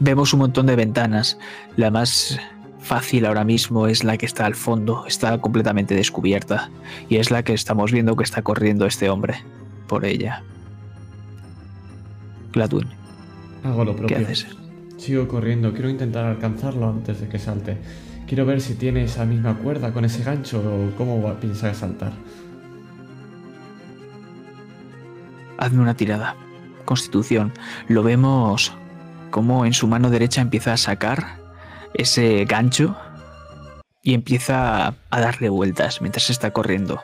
Vemos 0.00 0.32
un 0.32 0.40
montón 0.40 0.66
de 0.66 0.76
ventanas. 0.76 1.38
La 1.76 1.90
más 1.90 2.38
fácil 2.78 3.26
ahora 3.26 3.44
mismo 3.44 3.86
es 3.88 4.04
la 4.04 4.16
que 4.16 4.26
está 4.26 4.46
al 4.46 4.54
fondo, 4.54 5.04
está 5.06 5.38
completamente 5.40 5.94
descubierta. 5.94 6.70
Y 7.08 7.16
es 7.16 7.30
la 7.30 7.42
que 7.42 7.52
estamos 7.52 7.92
viendo 7.92 8.16
que 8.16 8.24
está 8.24 8.42
corriendo 8.42 8.86
este 8.86 9.10
hombre 9.10 9.42
por 9.88 10.04
ella. 10.04 10.42
Gladwin. 12.52 12.88
Hago 13.64 13.84
lo 13.84 13.96
propio. 13.96 14.16
¿Qué 14.16 14.24
haces? 14.24 14.46
Sigo 14.96 15.28
corriendo, 15.28 15.72
quiero 15.72 15.90
intentar 15.90 16.24
alcanzarlo 16.24 16.88
antes 16.88 17.20
de 17.20 17.28
que 17.28 17.38
salte. 17.38 17.78
Quiero 18.28 18.44
ver 18.44 18.60
si 18.60 18.74
tiene 18.74 19.04
esa 19.04 19.24
misma 19.24 19.56
cuerda 19.56 19.90
con 19.94 20.04
ese 20.04 20.22
gancho 20.22 20.60
o 20.60 20.94
cómo 20.98 21.22
va 21.22 21.30
a 21.30 21.40
pensar 21.40 21.74
saltar. 21.74 22.12
Hazme 25.56 25.80
una 25.80 25.94
tirada. 25.94 26.36
Constitución. 26.84 27.54
Lo 27.88 28.02
vemos 28.02 28.72
como 29.30 29.64
en 29.64 29.72
su 29.72 29.88
mano 29.88 30.10
derecha 30.10 30.42
empieza 30.42 30.74
a 30.74 30.76
sacar 30.76 31.38
ese 31.94 32.44
gancho 32.44 32.96
y 34.02 34.12
empieza 34.12 34.94
a 35.10 35.20
darle 35.20 35.48
vueltas 35.48 36.02
mientras 36.02 36.28
está 36.28 36.52
corriendo. 36.52 37.02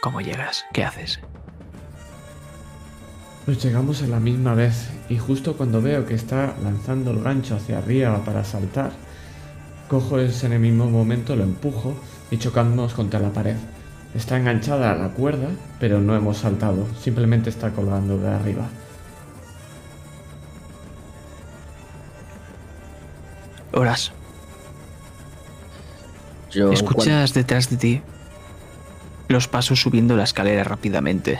¿Cómo 0.00 0.22
llegas? 0.22 0.64
¿Qué 0.72 0.84
haces? 0.84 1.20
Pues 3.44 3.62
llegamos 3.62 4.02
a 4.02 4.06
la 4.06 4.20
misma 4.20 4.54
vez 4.54 4.90
y 5.08 5.18
justo 5.18 5.56
cuando 5.56 5.80
veo 5.80 6.06
que 6.06 6.14
está 6.14 6.54
lanzando 6.62 7.10
el 7.10 7.22
gancho 7.22 7.56
hacia 7.56 7.78
arriba 7.78 8.24
para 8.24 8.44
saltar, 8.44 8.92
cojo 9.88 10.18
ese 10.18 10.46
en 10.46 10.52
el 10.52 10.60
mismo 10.60 10.88
momento, 10.88 11.34
lo 11.34 11.42
empujo 11.42 11.94
y 12.30 12.38
chocamos 12.38 12.94
contra 12.94 13.18
la 13.18 13.32
pared. 13.32 13.56
Está 14.14 14.38
enganchada 14.38 14.92
a 14.92 14.94
la 14.94 15.08
cuerda, 15.08 15.48
pero 15.78 16.00
no 16.00 16.14
hemos 16.14 16.38
saltado, 16.38 16.86
simplemente 17.00 17.48
está 17.50 17.70
colgando 17.70 18.18
de 18.18 18.28
arriba. 18.28 18.68
Horas. 23.72 24.12
Yo, 26.50 26.72
Escuchas 26.72 27.32
detrás 27.32 27.70
de 27.70 27.76
ti 27.76 28.02
los 29.28 29.46
pasos 29.46 29.80
subiendo 29.80 30.16
la 30.16 30.24
escalera 30.24 30.64
rápidamente. 30.64 31.38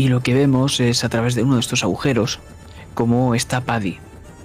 Y 0.00 0.08
lo 0.08 0.22
que 0.22 0.32
vemos 0.32 0.80
es 0.80 1.04
a 1.04 1.10
través 1.10 1.34
de 1.34 1.42
uno 1.42 1.56
de 1.56 1.60
estos 1.60 1.84
agujeros 1.84 2.40
cómo 2.94 3.34
está 3.34 3.60
Paddy. 3.60 3.98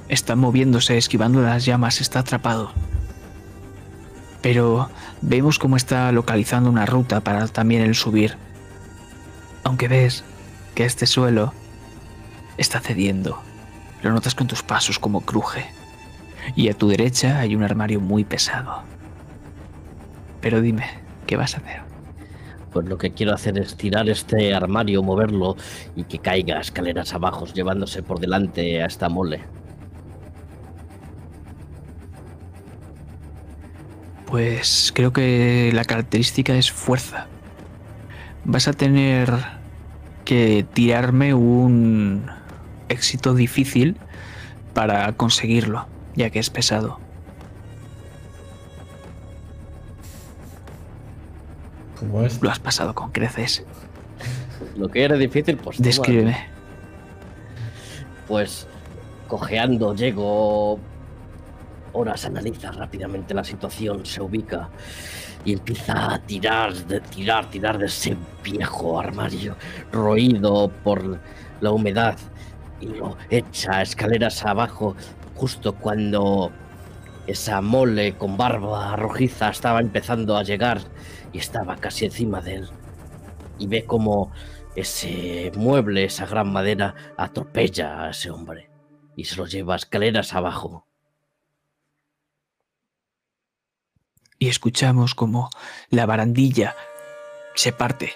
Está 0.10 0.36
moviéndose, 0.36 0.98
esquivando 0.98 1.42
las 1.42 1.64
llamas, 1.64 2.02
está 2.02 2.20
atrapado. 2.20 2.74
Pero 4.42 4.90
vemos 5.22 5.58
cómo 5.58 5.78
está 5.78 6.12
localizando 6.12 6.70
una 6.70 6.86
ruta 6.86 7.22
para 7.22 7.48
también 7.48 7.84
el 7.84 7.96
subir. 7.96 8.36
Aunque 9.64 9.88
ves 9.88 10.26
que 10.76 10.84
este 10.84 11.06
suelo 11.06 11.54
está 12.58 12.82
cediendo. 12.82 13.42
Lo 14.02 14.12
notas 14.12 14.36
con 14.36 14.48
tus 14.48 14.62
pasos 14.62 15.00
como 15.00 15.22
cruje. 15.22 15.68
Y 16.58 16.68
a 16.68 16.74
tu 16.74 16.90
derecha 16.90 17.40
hay 17.40 17.56
un 17.56 17.64
armario 17.64 18.02
muy 18.02 18.26
pesado. 18.26 18.84
Pero 20.42 20.60
dime, 20.60 20.86
¿qué 21.26 21.38
vas 21.38 21.56
a 21.56 21.60
hacer? 21.60 21.85
Pues 22.76 22.90
lo 22.90 22.98
que 22.98 23.12
quiero 23.12 23.34
hacer 23.34 23.58
es 23.58 23.78
tirar 23.78 24.10
este 24.10 24.54
armario, 24.54 25.02
moverlo 25.02 25.56
y 25.96 26.04
que 26.04 26.20
caiga 26.20 26.60
escaleras 26.60 27.14
abajo, 27.14 27.46
llevándose 27.46 28.04
por 28.04 28.20
delante 28.20 28.84
a 28.84 28.88
esta 28.88 29.08
mole. 29.08 29.40
Pues 34.26 34.92
creo 34.94 35.14
que 35.14 35.72
la 35.74 35.86
característica 35.86 36.54
es 36.54 36.70
fuerza. 36.70 37.28
Vas 38.44 38.68
a 38.68 38.74
tener 38.74 39.30
que 40.26 40.66
tirarme 40.74 41.34
un 41.34 42.26
éxito 42.90 43.36
difícil 43.36 43.96
para 44.74 45.14
conseguirlo, 45.14 45.88
ya 46.18 46.30
que 46.30 46.40
es 46.40 46.50
pesado. 46.50 47.05
Lo 52.42 52.50
has 52.50 52.60
pasado 52.60 52.94
con 52.94 53.12
creces. 53.12 53.66
Lo 54.78 54.90
que 54.90 55.04
era 55.04 55.16
difícil, 55.16 55.58
pues... 55.58 55.82
Descríbeme. 55.82 56.38
Pues 58.28 58.68
cojeando 59.28 59.96
llego. 59.96 60.80
Horas 61.94 62.26
analiza 62.26 62.72
rápidamente 62.72 63.34
la 63.34 63.44
situación, 63.44 64.06
se 64.06 64.22
ubica 64.22 64.70
y 65.46 65.54
empieza 65.54 66.14
a 66.14 66.20
tirar, 66.20 66.74
de 66.74 67.00
tirar, 67.00 67.50
tirar 67.50 67.78
de 67.78 67.86
ese 67.86 68.18
viejo 68.44 69.00
armario 69.00 69.56
roído 69.94 70.70
por 70.84 71.20
la 71.62 71.72
humedad 71.72 72.18
y 72.82 72.88
lo 72.88 73.16
echa 73.30 73.82
escaleras 73.82 74.44
abajo 74.46 74.96
justo 75.36 75.74
cuando 75.76 76.52
esa 77.28 77.62
mole 77.62 78.16
con 78.18 78.36
barba 78.36 78.96
rojiza 78.98 79.50
estaba 79.50 79.80
empezando 79.80 80.36
a 80.36 80.44
llegar 80.44 80.80
y 81.36 81.40
estaba 81.40 81.76
casi 81.76 82.06
encima 82.06 82.40
de 82.40 82.56
él. 82.56 82.70
Y 83.60 83.68
ve 83.68 83.84
como 83.84 84.32
ese 84.74 85.52
mueble, 85.58 86.06
esa 86.06 86.26
gran 86.26 86.50
madera, 86.54 86.96
atropella 87.18 88.04
a 88.04 88.12
ese 88.12 88.32
hombre 88.32 88.70
y 89.18 89.26
se 89.26 89.36
lo 89.36 89.46
lleva 89.46 89.76
escaleras 89.76 90.34
abajo. 90.34 90.88
Y 94.40 94.48
escuchamos 94.48 95.14
como 95.14 95.50
la 95.90 96.06
barandilla 96.06 96.74
se 97.54 97.74
parte 97.74 98.14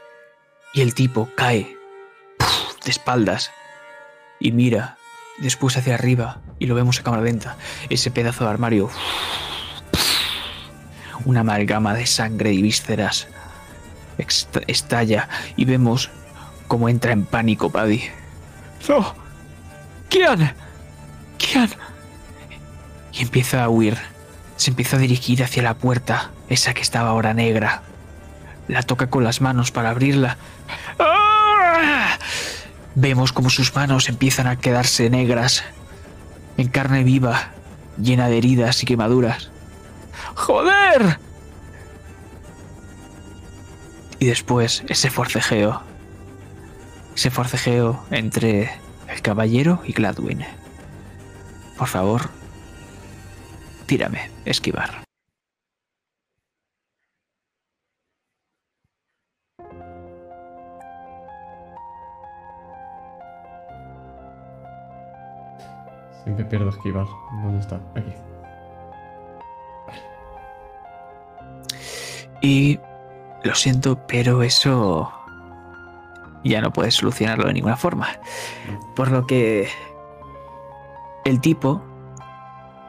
y 0.73 0.79
el 0.79 0.93
tipo 0.93 1.27
cae 1.35 1.77
de 2.85 2.91
espaldas 2.91 3.51
y 4.39 4.53
mira 4.53 4.97
después 5.39 5.75
hacia 5.75 5.95
arriba 5.95 6.39
y 6.57 6.67
lo 6.67 6.75
vemos 6.75 7.01
a 7.01 7.03
cámara 7.03 7.23
lenta. 7.23 7.57
Ese 7.89 8.11
pedazo 8.11 8.45
de 8.45 8.49
armario. 8.51 8.89
Una 11.25 11.41
amalgama 11.41 11.93
de 11.93 12.05
sangre 12.05 12.53
y 12.53 12.61
vísceras 12.61 13.27
estalla 14.67 15.29
y 15.55 15.65
vemos 15.65 16.09
cómo 16.67 16.89
entra 16.89 17.11
en 17.11 17.25
pánico 17.25 17.69
Paddy. 17.69 18.03
¡No! 18.87 19.15
¡Kian! 20.09 20.53
¡Kian! 21.37 21.69
Y 23.13 23.21
empieza 23.21 23.63
a 23.63 23.69
huir. 23.69 23.97
Se 24.55 24.71
empieza 24.71 24.97
a 24.97 24.99
dirigir 24.99 25.43
hacia 25.43 25.63
la 25.63 25.75
puerta, 25.75 26.31
esa 26.49 26.73
que 26.73 26.81
estaba 26.81 27.09
ahora 27.09 27.33
negra. 27.33 27.83
La 28.67 28.83
toca 28.83 29.09
con 29.09 29.23
las 29.23 29.41
manos 29.41 29.71
para 29.71 29.89
abrirla. 29.89 30.37
¡Ah! 30.99 32.17
Vemos 32.95 33.31
como 33.31 33.49
sus 33.49 33.73
manos 33.73 34.09
empiezan 34.09 34.47
a 34.47 34.57
quedarse 34.57 35.09
negras, 35.09 35.63
en 36.57 36.67
carne 36.67 37.03
viva, 37.03 37.51
llena 38.01 38.27
de 38.27 38.37
heridas 38.37 38.83
y 38.83 38.85
quemaduras. 38.85 39.51
¡Joder! 40.39 41.19
Y 44.19 44.25
después 44.25 44.83
ese 44.87 45.09
forcejeo. 45.09 45.81
Ese 47.13 47.29
forcejeo 47.29 48.01
entre 48.09 48.71
el 49.09 49.21
caballero 49.21 49.81
y 49.83 49.91
Gladwin. 49.91 50.45
Por 51.77 51.87
favor, 51.87 52.29
tírame, 53.85 54.31
esquivar. 54.45 55.03
Siempre 66.23 66.45
pierdo 66.45 66.69
esquivar. 66.69 67.07
¿Dónde 67.43 67.59
está? 67.59 67.75
Aquí. 67.95 68.28
Y 72.41 72.79
lo 73.43 73.55
siento, 73.55 74.05
pero 74.07 74.43
eso 74.43 75.11
ya 76.43 76.61
no 76.61 76.71
puedes 76.71 76.95
solucionarlo 76.95 77.47
de 77.47 77.53
ninguna 77.53 77.77
forma. 77.77 78.07
Por 78.95 79.11
lo 79.11 79.27
que 79.27 79.69
el 81.25 81.41
tipo 81.41 81.81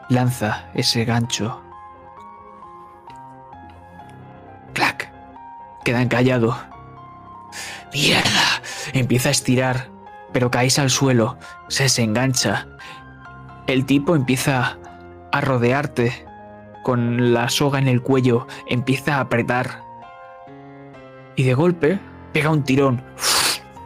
lanza 0.09 0.67
ese 0.75 1.05
gancho. 1.05 1.61
¡Clac! 4.73 5.13
Queda 5.85 6.03
encallado. 6.03 6.57
¡Mierda! 7.93 8.63
Empieza 8.93 9.29
a 9.29 9.33
estirar, 9.33 9.91
pero 10.33 10.51
caéis 10.51 10.79
al 10.79 10.91
suelo. 10.91 11.39
Se 11.69 11.85
desengancha. 11.85 12.67
El 13.67 13.85
tipo 13.85 14.17
empieza 14.17 14.79
a 15.33 15.41
rodearte 15.41 16.27
con 16.83 17.33
la 17.33 17.49
soga 17.49 17.79
en 17.79 17.89
el 17.89 18.03
cuello, 18.03 18.47
empieza 18.69 19.17
a 19.17 19.21
apretar. 19.21 19.83
Y 21.37 21.45
de 21.45 21.55
golpe 21.55 22.01
pega 22.33 22.51
un 22.51 22.63
tirón. 22.63 23.03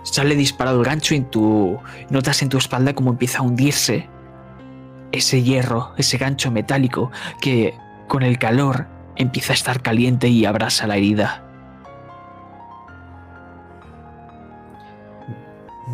Sale 0.02 0.34
disparado 0.36 0.80
el 0.80 0.86
gancho 0.86 1.14
y 1.14 1.20
tu. 1.22 1.80
Notas 2.10 2.42
en 2.42 2.48
tu 2.48 2.58
espalda 2.58 2.94
como 2.94 3.10
empieza 3.10 3.38
a 3.38 3.42
hundirse 3.42 4.08
ese 5.12 5.42
hierro, 5.42 5.92
ese 5.96 6.18
gancho 6.18 6.50
metálico 6.50 7.10
que 7.40 7.74
con 8.08 8.22
el 8.22 8.38
calor 8.38 8.86
empieza 9.16 9.52
a 9.52 9.54
estar 9.54 9.80
caliente 9.80 10.28
y 10.28 10.44
abrasa 10.44 10.86
la 10.86 10.96
herida. 10.96 11.44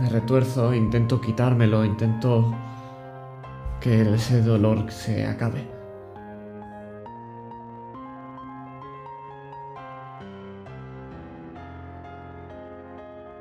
Me 0.00 0.08
retuerzo, 0.08 0.72
intento 0.74 1.20
quitármelo, 1.20 1.84
intento 1.84 2.54
que 3.80 4.14
ese 4.14 4.42
dolor 4.42 4.90
se 4.90 5.26
acabe. 5.26 5.79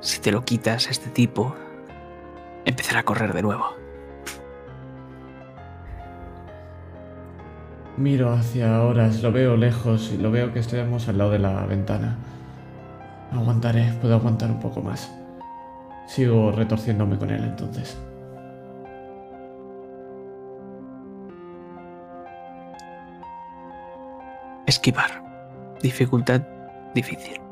Si 0.00 0.18
te 0.20 0.32
lo 0.32 0.44
quitas, 0.44 0.88
este 0.88 1.10
tipo 1.10 1.54
empezará 2.64 3.00
a 3.00 3.02
correr 3.02 3.34
de 3.34 3.42
nuevo. 3.42 3.66
Miro 7.98 8.32
hacia 8.32 8.82
horas, 8.82 9.22
lo 9.22 9.30
veo 9.30 9.58
lejos 9.58 10.10
y 10.12 10.16
lo 10.16 10.30
veo 10.30 10.54
que 10.54 10.58
estamos 10.58 11.06
al 11.08 11.18
lado 11.18 11.32
de 11.32 11.38
la 11.38 11.66
ventana. 11.66 12.16
Aguantaré, 13.30 13.92
puedo 14.00 14.14
aguantar 14.14 14.50
un 14.50 14.58
poco 14.58 14.80
más. 14.80 15.12
Sigo 16.06 16.50
retorciéndome 16.50 17.18
con 17.18 17.30
él 17.30 17.44
entonces. 17.44 17.98
Esquivar. 24.66 25.22
Dificultad 25.82 26.40
difícil. 26.94 27.49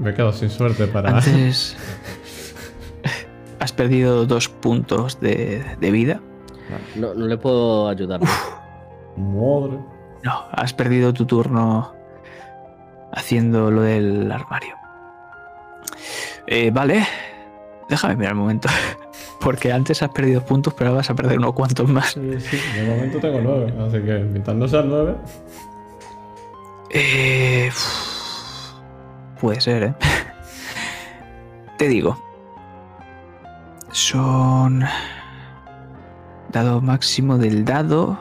Me 0.00 0.10
he 0.10 0.14
quedado 0.14 0.32
sin 0.32 0.48
suerte 0.50 0.86
para. 0.86 1.16
Antes. 1.16 1.76
has 3.60 3.72
perdido 3.72 4.26
dos 4.26 4.48
puntos 4.48 5.20
de, 5.20 5.64
de 5.78 5.90
vida. 5.90 6.20
No, 6.96 7.14
no 7.14 7.26
le 7.26 7.36
puedo 7.36 7.88
ayudar. 7.88 8.20
Madre. 9.16 9.78
No, 10.22 10.44
has 10.52 10.72
perdido 10.72 11.12
tu 11.12 11.26
turno 11.26 11.94
haciendo 13.12 13.70
lo 13.70 13.82
del 13.82 14.30
armario. 14.32 14.74
Eh, 16.46 16.70
vale, 16.72 17.06
déjame 17.88 18.16
mirar 18.16 18.32
un 18.34 18.40
momento. 18.40 18.68
Porque 19.40 19.72
antes 19.72 20.02
has 20.02 20.10
perdido 20.10 20.44
puntos, 20.44 20.74
pero 20.74 20.90
ahora 20.90 20.98
vas 20.98 21.10
a 21.10 21.14
perder 21.14 21.38
unos 21.38 21.54
cuantos 21.54 21.88
más. 21.88 22.12
Sí, 22.12 22.40
sí, 22.40 22.58
de 22.76 22.86
momento 22.88 23.18
tengo 23.18 23.40
nueve, 23.40 23.72
así 23.86 23.98
que 24.02 24.18
mientras 24.18 24.56
no 24.56 24.68
sean 24.68 24.88
nueve. 24.88 25.14
Eh, 26.90 27.68
uf, 27.70 27.99
puede 29.40 29.60
ser, 29.60 29.82
¿eh? 29.82 29.94
Te 31.78 31.88
digo. 31.88 32.22
Son... 33.90 34.84
Dado 36.52 36.80
máximo 36.80 37.38
del 37.38 37.64
dado. 37.64 38.18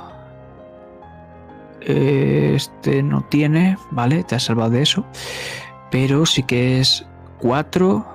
Este 1.81 3.01
no 3.01 3.21
tiene, 3.23 3.77
¿vale? 3.91 4.23
Te 4.23 4.35
has 4.35 4.43
salvado 4.43 4.71
de 4.71 4.83
eso. 4.83 5.05
Pero 5.89 6.25
sí 6.25 6.43
que 6.43 6.79
es 6.79 7.05
4 7.39 8.05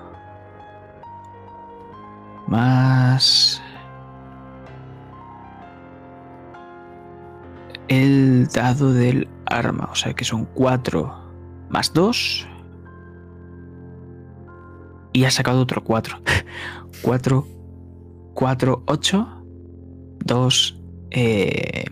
más 2.46 3.60
el 7.88 8.48
dado 8.48 8.92
del 8.92 9.28
arma. 9.46 9.88
O 9.90 9.94
sea 9.94 10.14
que 10.14 10.24
son 10.24 10.44
4 10.54 11.12
más 11.68 11.92
2. 11.92 12.48
Y 15.14 15.24
has 15.24 15.34
sacado 15.34 15.62
otro 15.62 15.82
4. 15.82 16.20
4, 17.02 17.46
4, 18.34 18.82
8, 18.86 19.44
2, 20.26 20.82
eh, 21.10 21.84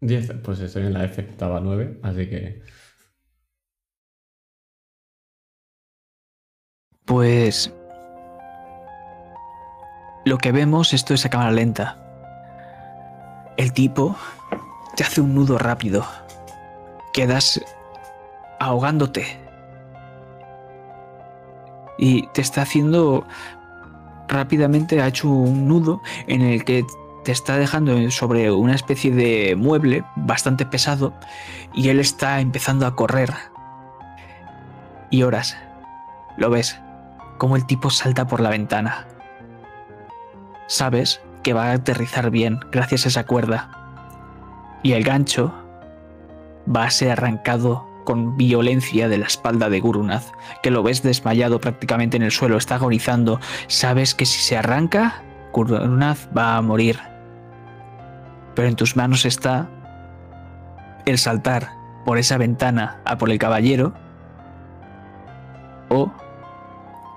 10, 0.00 0.34
pues 0.42 0.60
estoy 0.60 0.86
en 0.86 0.92
la 0.92 1.04
F, 1.04 1.22
estaba 1.22 1.60
9, 1.60 2.00
así 2.02 2.28
que. 2.28 2.62
Pues 7.04 7.72
lo 10.24 10.38
que 10.38 10.52
vemos, 10.52 10.92
esto 10.92 11.14
es 11.14 11.24
a 11.24 11.30
cámara 11.30 11.52
lenta. 11.52 12.02
El 13.56 13.72
tipo 13.72 14.16
te 14.96 15.04
hace 15.04 15.20
un 15.20 15.34
nudo 15.34 15.56
rápido. 15.56 16.04
Quedas 17.12 17.60
ahogándote. 18.58 19.45
Y 21.98 22.26
te 22.28 22.40
está 22.40 22.62
haciendo 22.62 23.26
rápidamente, 24.28 25.00
ha 25.00 25.08
hecho 25.08 25.28
un 25.28 25.68
nudo 25.68 26.02
en 26.26 26.42
el 26.42 26.64
que 26.64 26.84
te 27.24 27.32
está 27.32 27.56
dejando 27.56 28.10
sobre 28.10 28.52
una 28.52 28.74
especie 28.74 29.10
de 29.10 29.56
mueble 29.56 30.04
bastante 30.14 30.64
pesado 30.64 31.12
y 31.74 31.88
él 31.88 31.98
está 31.98 32.40
empezando 32.40 32.86
a 32.86 32.94
correr. 32.94 33.32
Y 35.10 35.22
horas. 35.22 35.56
Lo 36.36 36.50
ves, 36.50 36.78
como 37.38 37.56
el 37.56 37.66
tipo 37.66 37.90
salta 37.90 38.26
por 38.26 38.40
la 38.40 38.50
ventana. 38.50 39.06
Sabes 40.66 41.20
que 41.42 41.52
va 41.52 41.70
a 41.70 41.72
aterrizar 41.72 42.30
bien 42.30 42.60
gracias 42.70 43.06
a 43.06 43.08
esa 43.08 43.24
cuerda. 43.24 43.70
Y 44.82 44.92
el 44.92 45.04
gancho 45.04 45.52
va 46.74 46.84
a 46.84 46.90
ser 46.90 47.12
arrancado 47.12 47.85
con 48.06 48.38
violencia 48.38 49.10
de 49.10 49.18
la 49.18 49.26
espalda 49.26 49.68
de 49.68 49.80
Gurunath, 49.80 50.32
que 50.62 50.70
lo 50.70 50.82
ves 50.82 51.02
desmayado 51.02 51.60
prácticamente 51.60 52.16
en 52.16 52.22
el 52.22 52.30
suelo, 52.30 52.56
está 52.56 52.76
agonizando. 52.76 53.38
Sabes 53.66 54.14
que 54.14 54.24
si 54.24 54.38
se 54.40 54.56
arranca, 54.56 55.22
Gurunath 55.52 56.34
va 56.34 56.56
a 56.56 56.62
morir. 56.62 56.98
Pero 58.54 58.68
en 58.68 58.76
tus 58.76 58.96
manos 58.96 59.26
está 59.26 59.68
el 61.04 61.18
saltar 61.18 61.72
por 62.06 62.16
esa 62.16 62.38
ventana 62.38 63.00
a 63.04 63.18
por 63.18 63.28
el 63.30 63.38
caballero 63.38 63.92
o 65.88 66.10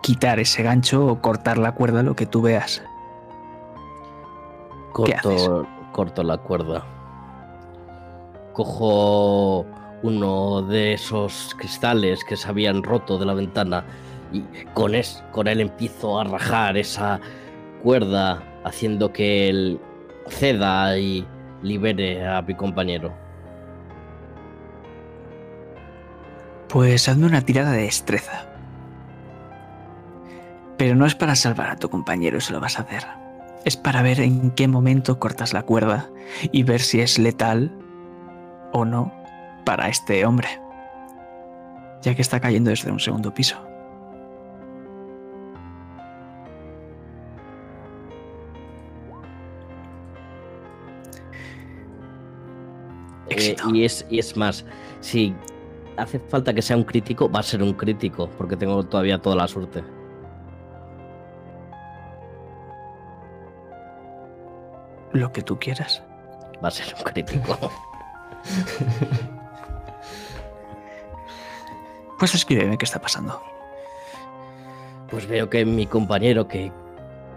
quitar 0.01 0.39
ese 0.39 0.63
gancho 0.63 1.05
o 1.05 1.21
cortar 1.21 1.57
la 1.57 1.73
cuerda, 1.73 2.03
lo 2.03 2.15
que 2.15 2.25
tú 2.25 2.41
veas. 2.41 2.81
¿Qué 5.05 5.13
haces? 5.13 5.47
Corto, 5.47 5.67
corto 5.91 6.23
la 6.23 6.37
cuerda. 6.37 6.83
Cojo 8.53 9.65
uno 10.03 10.61
de 10.61 10.93
esos 10.93 11.55
cristales 11.57 12.23
que 12.23 12.37
se 12.37 12.47
habían 12.47 12.83
roto 12.83 13.17
de 13.17 13.25
la 13.25 13.33
ventana 13.33 13.85
y 14.31 14.43
con, 14.73 14.95
es, 14.95 15.23
con 15.31 15.47
él 15.47 15.59
empiezo 15.59 16.19
a 16.19 16.23
rajar 16.23 16.77
esa 16.77 17.19
cuerda 17.81 18.43
haciendo 18.63 19.11
que 19.11 19.49
él 19.49 19.79
ceda 20.27 20.97
y 20.97 21.25
libere 21.63 22.27
a 22.27 22.41
mi 22.41 22.55
compañero. 22.55 23.13
Pues 26.67 27.09
hazme 27.09 27.25
una 27.25 27.41
tirada 27.41 27.71
de 27.71 27.83
destreza. 27.83 28.45
Pero 30.77 30.95
no 30.95 31.05
es 31.05 31.15
para 31.15 31.35
salvar 31.35 31.71
a 31.71 31.75
tu 31.75 31.89
compañero, 31.89 32.37
eso 32.37 32.53
lo 32.53 32.59
vas 32.59 32.77
a 32.77 32.83
hacer. 32.83 33.03
Es 33.65 33.75
para 33.75 34.01
ver 34.01 34.21
en 34.21 34.51
qué 34.51 34.67
momento 34.67 35.19
cortas 35.19 35.51
la 35.51 35.63
cuerda 35.63 36.09
y 36.51 36.63
ver 36.63 36.79
si 36.79 37.01
es 37.01 37.19
letal 37.19 37.75
o 38.71 38.85
no 38.85 39.18
para 39.69 39.87
este 39.87 40.25
hombre. 40.25 40.47
Ya 42.01 42.15
que 42.15 42.23
está 42.23 42.39
cayendo 42.39 42.71
desde 42.71 42.91
un 42.91 42.99
segundo 42.99 43.31
piso. 43.31 43.55
Eh, 53.29 53.55
y, 53.71 53.85
es, 53.85 54.07
y 54.09 54.17
es 54.17 54.35
más, 54.35 54.65
si 55.01 55.35
hace 55.97 56.17
falta 56.17 56.51
que 56.51 56.63
sea 56.63 56.75
un 56.75 56.83
crítico, 56.83 57.29
va 57.29 57.41
a 57.41 57.43
ser 57.43 57.61
un 57.61 57.73
crítico, 57.73 58.27
porque 58.39 58.57
tengo 58.57 58.83
todavía 58.83 59.21
toda 59.21 59.35
la 59.35 59.47
suerte. 59.47 59.83
Lo 65.13 65.31
que 65.31 65.43
tú 65.43 65.59
quieras. 65.59 66.01
Va 66.63 66.69
a 66.69 66.71
ser 66.71 66.91
un 66.97 67.03
crítico. 67.03 67.71
Pues 72.19 72.35
escríbeme 72.35 72.77
qué 72.77 72.83
está 72.83 72.99
pasando. 72.99 73.41
Pues 75.09 75.25
veo 75.25 75.49
que 75.49 75.65
mi 75.65 75.87
compañero, 75.87 76.47
que 76.47 76.71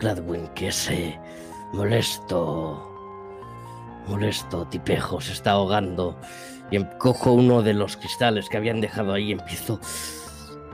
Gladwin, 0.01 0.49
que 0.49 0.69
ese 0.69 1.19
molesto, 1.73 2.91
molesto 4.09 4.67
tipejo 4.67 5.21
se 5.21 5.33
está 5.33 5.53
ahogando 5.53 6.19
y 6.71 6.77
em- 6.77 6.89
cojo 6.99 7.33
uno 7.33 7.63
de 7.63 7.75
los 7.75 7.97
cristales 7.97 8.49
que 8.49 8.57
habían 8.57 8.81
dejado 8.81 9.13
ahí 9.15 9.29
y 9.29 9.33
empiezo, 9.33 9.79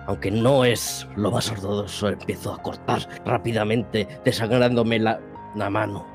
aunque 0.07 0.31
no 0.31 0.65
es 0.65 1.07
lo 1.15 1.31
más 1.31 1.51
ortodoxo, 1.51 2.09
empiezo 2.09 2.55
a 2.55 2.63
cortar 2.63 3.07
rápidamente, 3.27 4.09
desangrándome 4.25 4.99
la, 4.99 5.21
la 5.55 5.69
mano. 5.69 6.07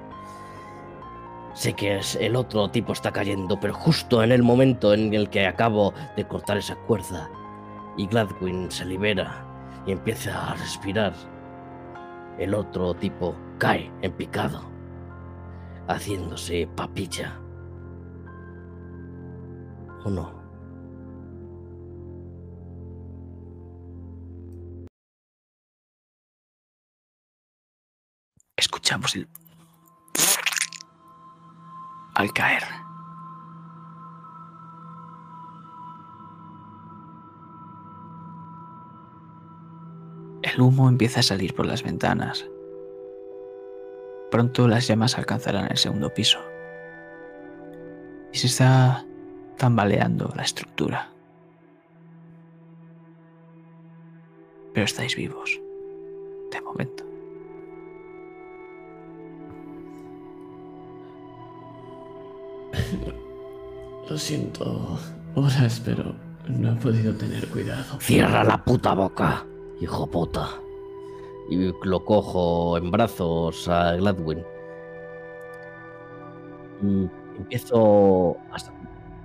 Sé 1.54 1.74
que 1.74 2.00
es, 2.00 2.16
el 2.16 2.36
otro 2.36 2.72
tipo 2.72 2.94
está 2.94 3.12
cayendo, 3.12 3.60
pero 3.60 3.76
justo 3.76 4.24
en 4.24 4.32
el 4.32 4.42
momento 4.42 4.96
en 4.96 5.14
el 5.14 5.30
que 5.30 5.46
acabo 5.46 5.94
de 6.18 6.28
cortar 6.28 6.58
esa 6.58 6.76
cuerda 6.76 7.30
y 7.98 8.08
Gladwin 8.08 8.72
se 8.72 8.86
libera 8.86 9.46
y 9.86 9.92
empieza 9.92 10.52
a 10.52 10.56
respirar, 10.56 11.14
el 12.38 12.54
otro 12.54 12.94
tipo 12.96 13.36
cae 13.60 13.92
en 14.02 14.12
picado, 14.14 14.62
haciéndose 15.88 16.68
papilla. 16.76 17.40
¿O 20.06 20.10
no? 20.10 20.44
Escuchamos 28.58 29.16
el... 29.16 29.28
Al 32.16 32.32
caer. 32.34 32.83
El 40.54 40.62
humo 40.62 40.88
empieza 40.88 41.22
a 41.22 41.24
salir 41.24 41.56
por 41.56 41.66
las 41.66 41.82
ventanas. 41.82 42.46
Pronto 44.30 44.68
las 44.68 44.88
llamas 44.88 45.18
alcanzarán 45.18 45.72
el 45.72 45.78
segundo 45.78 46.14
piso. 46.14 46.40
Y 48.32 48.38
se 48.38 48.46
está 48.48 49.04
tambaleando 49.58 50.32
la 50.36 50.44
estructura. 50.44 51.10
Pero 54.74 54.86
estáis 54.86 55.16
vivos. 55.16 55.60
De 56.52 56.62
momento. 56.62 57.04
Lo 64.10 64.18
siento, 64.18 65.00
horas, 65.36 65.82
pero 65.84 66.16
No 66.48 66.74
he 66.74 66.76
podido 66.76 67.16
tener 67.16 67.48
cuidado. 67.48 68.00
Cierra 68.00 68.44
la 68.44 68.64
puta 68.64 68.94
boca, 68.94 69.46
hijo 69.80 70.08
puta. 70.08 70.50
Y 71.50 71.74
lo 71.84 72.06
cojo 72.06 72.78
en 72.78 72.90
brazos 72.92 73.68
a 73.68 73.96
Gladwin. 73.96 74.44
Y 76.82 77.10
empiezo 77.38 78.38
a 78.52 78.58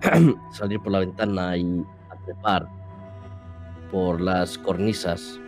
salir 0.52 0.80
por 0.80 0.92
la 0.92 1.00
ventana 1.00 1.56
y 1.56 1.84
a 2.10 2.16
trepar 2.24 2.68
por 3.90 4.20
las 4.20 4.58
cornisas, 4.58 5.40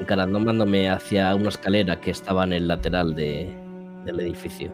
encarándome 0.00 0.90
hacia 0.90 1.34
una 1.34 1.48
escalera 1.48 2.00
que 2.00 2.10
estaba 2.10 2.44
en 2.44 2.52
el 2.52 2.68
lateral 2.68 3.14
de, 3.14 3.56
del 4.04 4.20
edificio. 4.20 4.70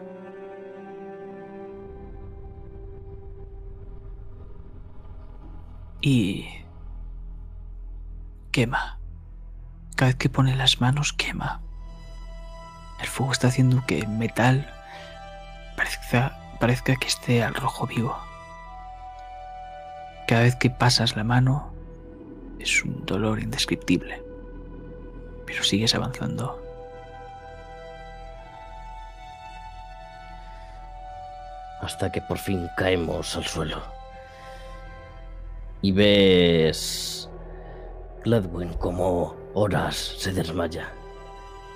Y 6.01 6.45
quema. 8.55 8.97
Cada 9.97 10.11
vez 10.11 10.15
que 10.15 10.29
pone 10.29 10.55
las 10.55 10.79
manos 10.79 11.11
quema. 11.11 11.59
El 13.01 13.07
fuego 13.07 13.33
está 13.33 13.49
haciendo 13.49 13.85
que 13.85 13.99
el 13.99 14.07
metal 14.07 14.73
parezca, 15.75 16.39
parezca 16.57 16.95
que 16.95 17.07
esté 17.07 17.43
al 17.43 17.53
rojo 17.53 17.85
vivo. 17.85 18.17
Cada 20.25 20.43
vez 20.43 20.55
que 20.55 20.69
pasas 20.69 21.17
la 21.17 21.25
mano 21.25 21.73
es 22.57 22.81
un 22.85 23.05
dolor 23.05 23.41
indescriptible. 23.41 24.23
Pero 25.45 25.61
sigues 25.61 25.93
avanzando. 25.93 26.57
Hasta 31.81 32.09
que 32.09 32.21
por 32.21 32.37
fin 32.37 32.69
caemos 32.77 33.35
al 33.35 33.45
suelo. 33.45 33.83
Y 35.81 35.91
ves 35.91 37.24
Gladwin 38.25 38.73
como 38.79 39.35
Horas 39.53 39.95
se 40.17 40.33
desmaya. 40.33 40.91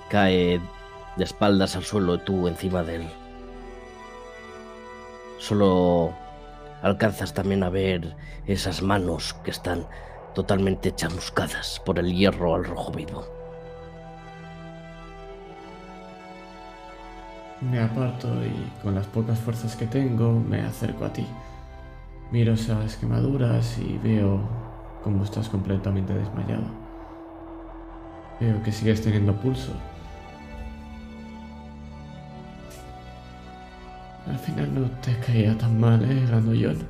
Cae 0.09 0.59
de 1.15 1.23
espaldas 1.23 1.76
al 1.76 1.84
suelo 1.84 2.19
tú 2.21 2.47
encima 2.47 2.81
de 2.81 2.95
él. 2.95 3.07
Solo 5.38 6.11
alcanzas 6.81 7.35
también 7.35 7.61
a 7.61 7.69
ver 7.69 8.15
esas 8.47 8.81
manos 8.81 9.35
que 9.43 9.51
están 9.51 9.85
totalmente 10.34 10.91
chamuscadas 10.95 11.80
por 11.85 11.99
el 11.99 12.11
hierro 12.11 12.55
al 12.55 12.65
rojo 12.65 12.91
vivo. 12.93 13.27
Me 17.61 17.80
aparto 17.80 18.27
y 18.43 18.81
con 18.81 18.95
las 18.95 19.05
pocas 19.05 19.38
fuerzas 19.38 19.76
que 19.76 19.85
tengo 19.85 20.31
me 20.31 20.61
acerco 20.61 21.05
a 21.05 21.13
ti. 21.13 21.27
Miro 22.31 22.53
esas 22.53 22.95
quemaduras 22.95 23.77
y 23.77 23.99
veo 23.99 24.68
cómo 25.03 25.23
estás 25.23 25.49
completamente 25.49 26.13
desmayado. 26.13 26.63
Veo 28.39 28.61
que 28.63 28.71
sigues 28.71 29.01
teniendo 29.01 29.34
pulso. 29.34 29.73
Al 34.27 34.38
final 34.38 34.73
no 34.73 34.89
te 35.01 35.17
caía 35.19 35.57
tan 35.57 35.80
mal, 35.80 36.03
¿eh, 36.03 36.26
Grandullón? 36.27 36.88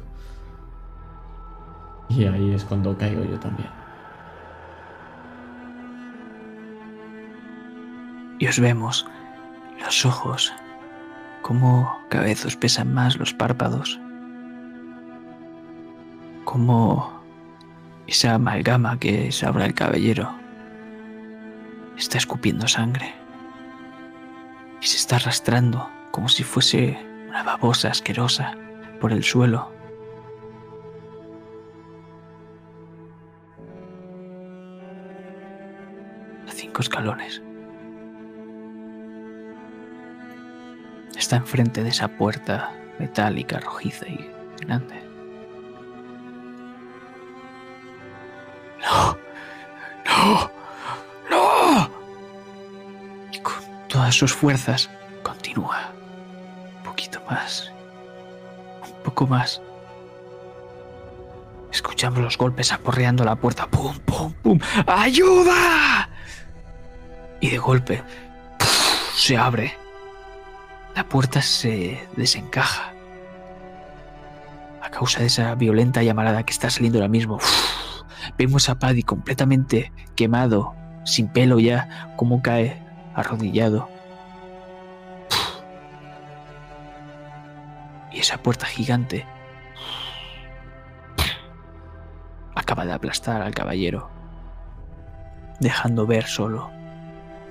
Y 2.10 2.26
ahí 2.26 2.54
es 2.54 2.66
cuando 2.66 2.98
caigo 2.98 3.24
yo 3.24 3.40
también. 3.40 3.70
Y 8.40 8.48
os 8.48 8.60
vemos 8.60 9.06
los 9.80 10.06
ojos, 10.06 10.54
cómo 11.42 11.98
cada 12.10 12.26
vez 12.26 12.46
os 12.46 12.56
pesan 12.56 12.94
más 12.94 13.18
los 13.18 13.34
párpados, 13.34 14.00
como 16.46 17.19
esa 18.10 18.34
amalgama 18.34 18.98
que 19.00 19.30
ahora 19.46 19.66
el 19.66 19.76
caballero 19.76 20.34
está 21.96 22.18
escupiendo 22.18 22.68
sangre 22.68 23.14
y 24.82 24.88
se 24.88 24.98
está 24.98 25.18
arrastrando 25.18 25.88
como 26.10 26.28
si 26.28 26.44
fuese 26.44 26.98
una 27.28 27.44
babosa 27.44 27.90
asquerosa 27.90 28.56
por 29.00 29.12
el 29.12 29.24
suelo. 29.24 29.72
A 36.48 36.52
cinco 36.52 36.82
escalones. 36.82 37.44
Está 41.16 41.36
enfrente 41.36 41.84
de 41.84 41.90
esa 41.90 42.08
puerta 42.08 42.72
metálica, 42.98 43.60
rojiza 43.60 44.08
y 44.08 44.32
grande. 44.66 45.09
No, 48.90 49.18
no, 50.06 50.52
no. 51.30 51.90
Y 53.32 53.40
con 53.40 53.54
todas 53.88 54.16
sus 54.16 54.34
fuerzas 54.34 54.90
continúa. 55.24 55.92
Un 56.78 56.84
poquito 56.84 57.22
más. 57.30 57.72
Un 58.84 59.04
poco 59.04 59.28
más. 59.28 59.62
Escuchamos 61.72 62.20
los 62.20 62.38
golpes 62.38 62.72
aporreando 62.72 63.24
la 63.24 63.36
puerta. 63.36 63.68
¡Pum, 63.68 63.98
pum, 64.00 64.34
pum! 64.42 64.60
¡Ayuda! 64.88 66.10
Y 67.40 67.50
de 67.52 67.58
golpe 67.58 68.04
se 69.16 69.38
abre. 69.38 69.78
La 70.96 71.08
puerta 71.08 71.42
se 71.42 72.08
desencaja. 72.16 72.94
A 74.82 74.90
causa 74.90 75.20
de 75.20 75.28
esa 75.28 75.54
violenta 75.56 76.02
llamarada 76.02 76.44
que 76.44 76.52
está 76.52 76.70
saliendo 76.70 76.98
ahora 76.98 77.08
mismo. 77.08 77.40
Vemos 78.38 78.70
a 78.70 78.80
Paddy 78.80 79.04
completamente 79.04 79.92
quemado, 80.16 80.74
sin 81.06 81.28
pelo 81.28 81.60
ya, 81.60 82.14
como 82.16 82.42
cae 82.42 82.82
arrodillado. 83.14 83.90
Y 88.12 88.20
esa 88.20 88.38
puerta 88.38 88.66
gigante 88.66 89.26
acaba 92.56 92.86
de 92.86 92.94
aplastar 92.94 93.42
al 93.42 93.54
caballero, 93.54 94.10
dejando 95.60 96.06
ver 96.08 96.26
solo 96.26 96.70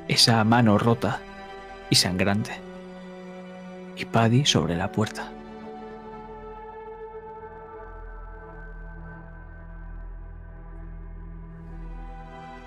esa 0.08 0.42
mano 0.44 0.78
rota 0.78 1.20
y 1.90 1.96
sangrante 1.96 2.60
y 3.96 4.04
Paddy 4.04 4.46
sobre 4.46 4.76
la 4.76 4.90
puerta. 4.90 5.32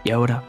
Y 0.04 0.12
ahora 0.12 0.44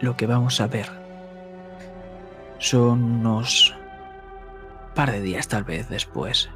lo 0.00 0.16
que 0.16 0.26
vamos 0.26 0.60
a 0.60 0.66
ver 0.66 0.88
son 2.58 3.02
unos 3.02 3.74
par 4.94 5.12
de 5.12 5.20
días 5.20 5.48
tal 5.48 5.64
vez 5.64 5.88
después. 5.88 6.50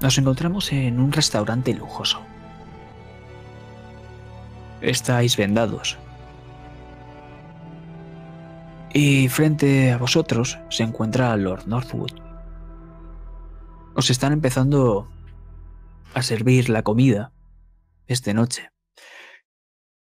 Nos 0.00 0.16
encontramos 0.16 0.72
en 0.72 0.98
un 0.98 1.12
restaurante 1.12 1.74
lujoso. 1.74 2.20
Estáis 4.80 5.36
vendados, 5.36 5.98
y 8.92 9.28
frente 9.28 9.92
a 9.92 9.98
vosotros 9.98 10.58
se 10.68 10.82
encuentra 10.82 11.36
Lord 11.36 11.66
Northwood. 11.66 12.10
Os 13.94 14.10
están 14.10 14.32
empezando 14.32 15.08
a 16.14 16.22
servir 16.22 16.68
la 16.68 16.82
comida 16.82 17.32
esta 18.06 18.32
noche. 18.32 18.70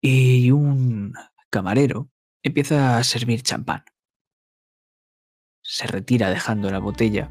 Y 0.01 0.51
un 0.51 1.15
camarero 1.51 2.11
empieza 2.43 2.99
a 2.99 3.05
servir 3.05 3.43
champán. 3.43 3.85
Se 5.63 5.87
retira 5.87 6.31
dejando 6.31 6.71
la 6.71 6.79
botella. 6.79 7.31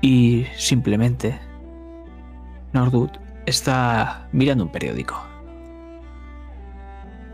Y 0.00 0.46
simplemente 0.56 1.38
Northwood 2.72 3.10
está 3.46 4.28
mirando 4.32 4.64
un 4.64 4.72
periódico 4.72 5.22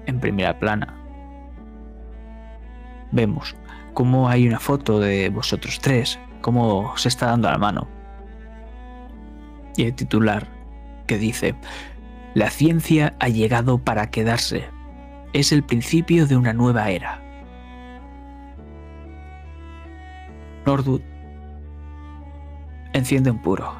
en 0.06 0.20
primera 0.20 0.58
plana. 0.58 0.94
Vemos 3.12 3.54
cómo 3.94 4.28
hay 4.28 4.46
una 4.46 4.58
foto 4.58 4.98
de 4.98 5.28
vosotros 5.30 5.78
tres, 5.80 6.18
cómo 6.46 6.96
se 6.96 7.08
está 7.08 7.26
dando 7.26 7.50
la 7.50 7.58
mano. 7.58 7.88
Y 9.76 9.82
el 9.82 9.96
titular 9.96 10.46
que 11.08 11.18
dice, 11.18 11.56
la 12.34 12.50
ciencia 12.50 13.16
ha 13.18 13.28
llegado 13.28 13.78
para 13.78 14.12
quedarse. 14.12 14.70
Es 15.32 15.50
el 15.50 15.64
principio 15.64 16.24
de 16.28 16.36
una 16.36 16.52
nueva 16.52 16.88
era. 16.90 17.20
Nordwood 20.64 21.00
enciende 22.92 23.32
un 23.32 23.42
puro 23.42 23.74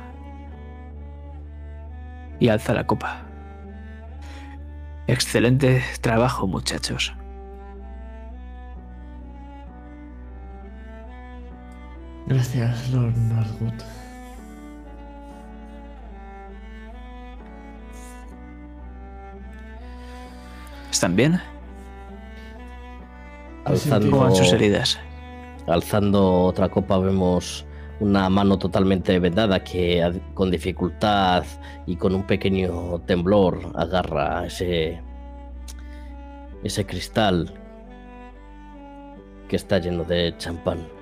y 2.40 2.48
alza 2.48 2.74
la 2.74 2.84
copa. 2.84 3.22
Excelente 5.06 5.84
trabajo, 6.00 6.48
muchachos. 6.48 7.14
Gracias, 12.26 12.90
Lord 12.90 13.16
Northwood. 13.16 13.72
¿Están 20.90 21.14
bien? 21.14 21.40
Alzando, 23.64 24.10
¿Cómo 24.10 24.22
van 24.22 24.34
sus 24.34 24.52
heridas? 24.52 24.98
alzando 25.66 26.44
otra 26.44 26.68
copa 26.68 26.98
vemos 26.98 27.66
una 27.98 28.28
mano 28.28 28.58
totalmente 28.58 29.18
vendada 29.18 29.64
que 29.64 30.20
con 30.34 30.50
dificultad 30.50 31.44
y 31.86 31.96
con 31.96 32.14
un 32.14 32.22
pequeño 32.24 33.00
temblor 33.00 33.72
agarra 33.74 34.46
ese 34.46 35.00
ese 36.62 36.86
cristal 36.86 37.52
que 39.48 39.56
está 39.56 39.78
lleno 39.78 40.04
de 40.04 40.34
champán. 40.38 40.95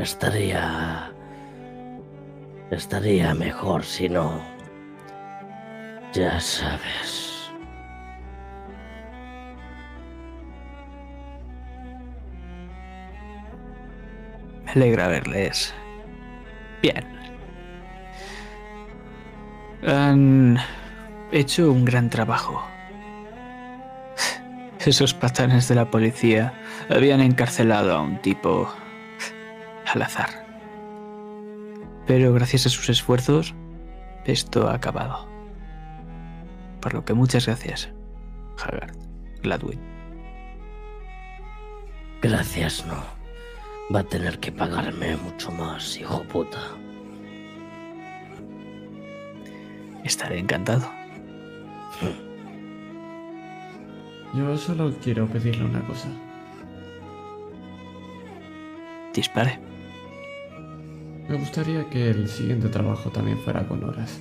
Estaría 0.00 1.12
estaría 2.70 3.34
mejor 3.34 3.84
si 3.84 4.08
no. 4.08 4.40
Ya 6.14 6.40
sabes. 6.40 7.52
Me 14.64 14.72
alegra 14.72 15.08
verles. 15.08 15.74
Bien. 16.80 17.04
Han 19.86 20.56
hecho 21.30 21.70
un 21.70 21.84
gran 21.84 22.08
trabajo. 22.08 22.64
Esos 24.86 25.12
patanes 25.12 25.68
de 25.68 25.74
la 25.74 25.90
policía 25.90 26.54
habían 26.88 27.20
encarcelado 27.20 27.94
a 27.94 28.00
un 28.00 28.16
tipo 28.22 28.66
al 29.92 30.02
azar. 30.02 30.30
Pero 32.06 32.32
gracias 32.32 32.66
a 32.66 32.70
sus 32.70 32.88
esfuerzos, 32.88 33.54
esto 34.24 34.68
ha 34.68 34.74
acabado. 34.74 35.28
Por 36.80 36.94
lo 36.94 37.04
que 37.04 37.14
muchas 37.14 37.46
gracias, 37.46 37.90
Haggard, 38.62 38.96
Gladwin. 39.42 39.80
Gracias, 42.22 42.84
no. 42.86 43.02
Va 43.94 44.00
a 44.00 44.04
tener 44.04 44.38
que 44.38 44.52
pagarme 44.52 45.16
mucho 45.16 45.50
más, 45.52 45.96
hijo 45.98 46.22
puta. 46.24 46.58
Estaré 50.04 50.38
encantado. 50.38 50.90
Yo 54.34 54.56
solo 54.56 54.94
quiero 55.02 55.26
pedirle 55.26 55.64
una 55.64 55.80
cosa. 55.82 56.08
Dispare. 59.12 59.69
Me 61.30 61.36
gustaría 61.36 61.88
que 61.88 62.10
el 62.10 62.28
siguiente 62.28 62.68
trabajo 62.68 63.08
también 63.08 63.38
fuera 63.38 63.64
con 63.68 63.84
horas. 63.84 64.20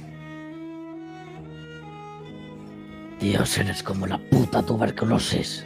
Dios, 3.19 3.57
eres 3.57 3.81
como 3.81 4.05
la 4.05 4.19
puta 4.19 4.63
tuberculosis. 4.63 5.65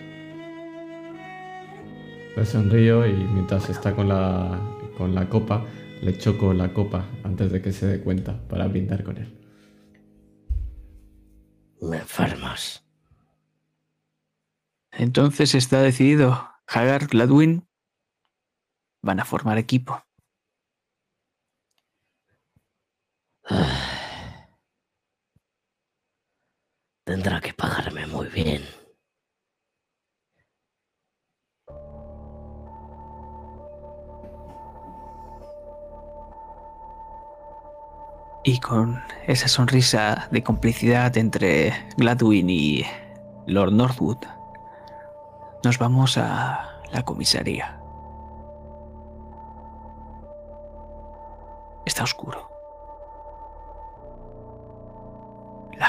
Le 2.37 2.45
sonrío 2.45 3.05
y 3.05 3.11
mientras 3.11 3.69
está 3.69 3.93
con 3.93 4.07
la, 4.07 4.57
con 4.97 5.13
la 5.13 5.27
copa, 5.27 5.65
le 6.01 6.17
choco 6.17 6.53
la 6.53 6.73
copa 6.73 7.05
antes 7.25 7.51
de 7.51 7.61
que 7.61 7.73
se 7.73 7.87
dé 7.87 7.99
cuenta 7.99 8.39
para 8.47 8.65
brindar 8.67 9.03
con 9.03 9.17
él. 9.17 9.37
Me 11.81 11.97
enfermas. 11.97 12.85
Entonces 14.93 15.55
está 15.55 15.81
decidido. 15.81 16.49
Hagar, 16.67 17.07
Gladwin 17.07 17.67
van 19.01 19.19
a 19.19 19.25
formar 19.25 19.57
equipo. 19.57 20.05
Tendrá 27.05 27.41
que 27.41 27.53
pagarme 27.53 28.07
muy 28.07 28.27
bien. 28.27 28.63
Y 38.45 38.59
con 38.59 39.01
esa 39.25 39.47
sonrisa 39.47 40.27
de 40.31 40.43
complicidad 40.43 41.15
entre 41.17 41.73
Gladwin 41.95 42.49
y 42.49 42.83
Lord 43.47 43.71
Northwood, 43.71 44.17
nos 45.63 45.77
vamos 45.77 46.17
a 46.17 46.81
la 46.91 47.03
comisaría. 47.03 47.79
Está 51.85 52.03
oscuro. 52.03 52.52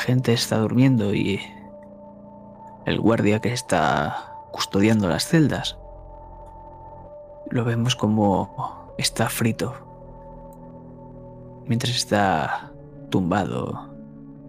Gente 0.05 0.35
está 0.35 0.59
durmiendo 0.59 1.15
y 1.15 1.41
el 2.85 3.01
guardia 3.01 3.41
que 3.41 3.53
está 3.53 4.35
custodiando 4.53 5.09
las 5.09 5.27
celdas 5.27 5.79
lo 7.51 7.65
vemos 7.65 7.97
como 7.97 8.93
está 8.99 9.31
frito 9.31 9.75
mientras 11.67 11.97
está 11.97 12.71
tumbado, 13.11 13.95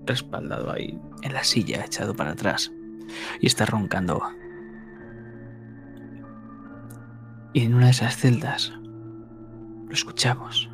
respaldado 0.06 0.74
ahí 0.74 1.00
en 1.22 1.34
la 1.34 1.44
silla, 1.46 1.86
echado 1.86 2.14
para 2.16 2.32
atrás, 2.32 2.72
y 3.40 3.48
está 3.48 3.66
roncando. 3.66 4.22
Y 7.54 7.62
en 7.62 7.74
una 7.74 7.86
de 7.86 7.92
esas 7.92 8.18
celdas 8.18 8.74
lo 9.88 9.94
escuchamos. 9.94 10.70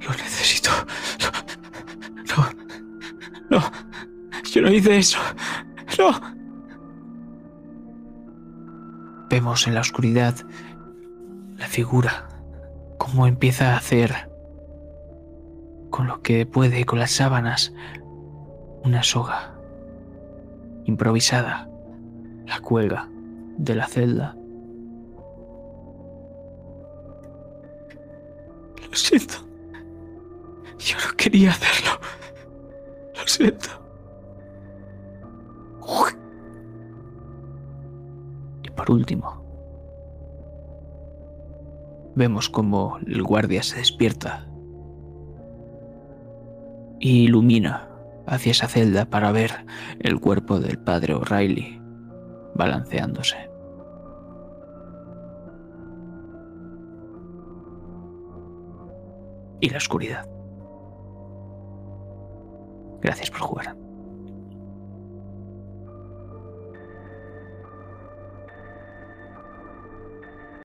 Lo 0.00 0.10
necesito. 0.12 0.70
No. 3.50 3.60
Yo 4.50 4.62
no 4.62 4.70
hice 4.72 4.98
eso. 4.98 5.18
No. 5.98 6.10
Vemos 9.28 9.66
en 9.66 9.74
la 9.74 9.80
oscuridad 9.80 10.34
la 11.56 11.66
figura 11.66 12.28
cómo 12.98 13.26
empieza 13.26 13.72
a 13.72 13.76
hacer 13.78 14.30
con 15.90 16.06
lo 16.06 16.22
que 16.22 16.46
puede, 16.46 16.84
con 16.84 16.98
las 16.98 17.12
sábanas, 17.12 17.72
una 18.84 19.02
soga 19.02 19.54
improvisada. 20.84 21.68
La 22.46 22.60
cuelga 22.60 23.08
de 23.56 23.74
la 23.74 23.88
celda. 23.88 24.36
Lo 28.88 28.96
siento. 28.96 29.34
Yo 30.78 30.96
no 30.96 31.16
quería 31.16 31.50
hacerlo. 31.50 31.98
Lo 33.16 33.26
siento. 33.26 33.68
Y 38.62 38.70
por 38.70 38.90
último, 38.90 39.44
vemos 42.14 42.48
como 42.48 42.98
el 43.06 43.22
guardia 43.22 43.62
se 43.62 43.78
despierta 43.78 44.46
y 46.98 47.24
ilumina 47.24 47.88
hacia 48.26 48.52
esa 48.52 48.68
celda 48.68 49.04
para 49.04 49.30
ver 49.32 49.52
el 50.00 50.20
cuerpo 50.20 50.58
del 50.58 50.78
padre 50.78 51.14
O'Reilly 51.14 51.80
balanceándose. 52.54 53.36
Y 59.60 59.70
la 59.70 59.78
oscuridad. 59.78 60.35
Gracias 63.06 63.30
por 63.30 63.38
jugar. 63.40 63.85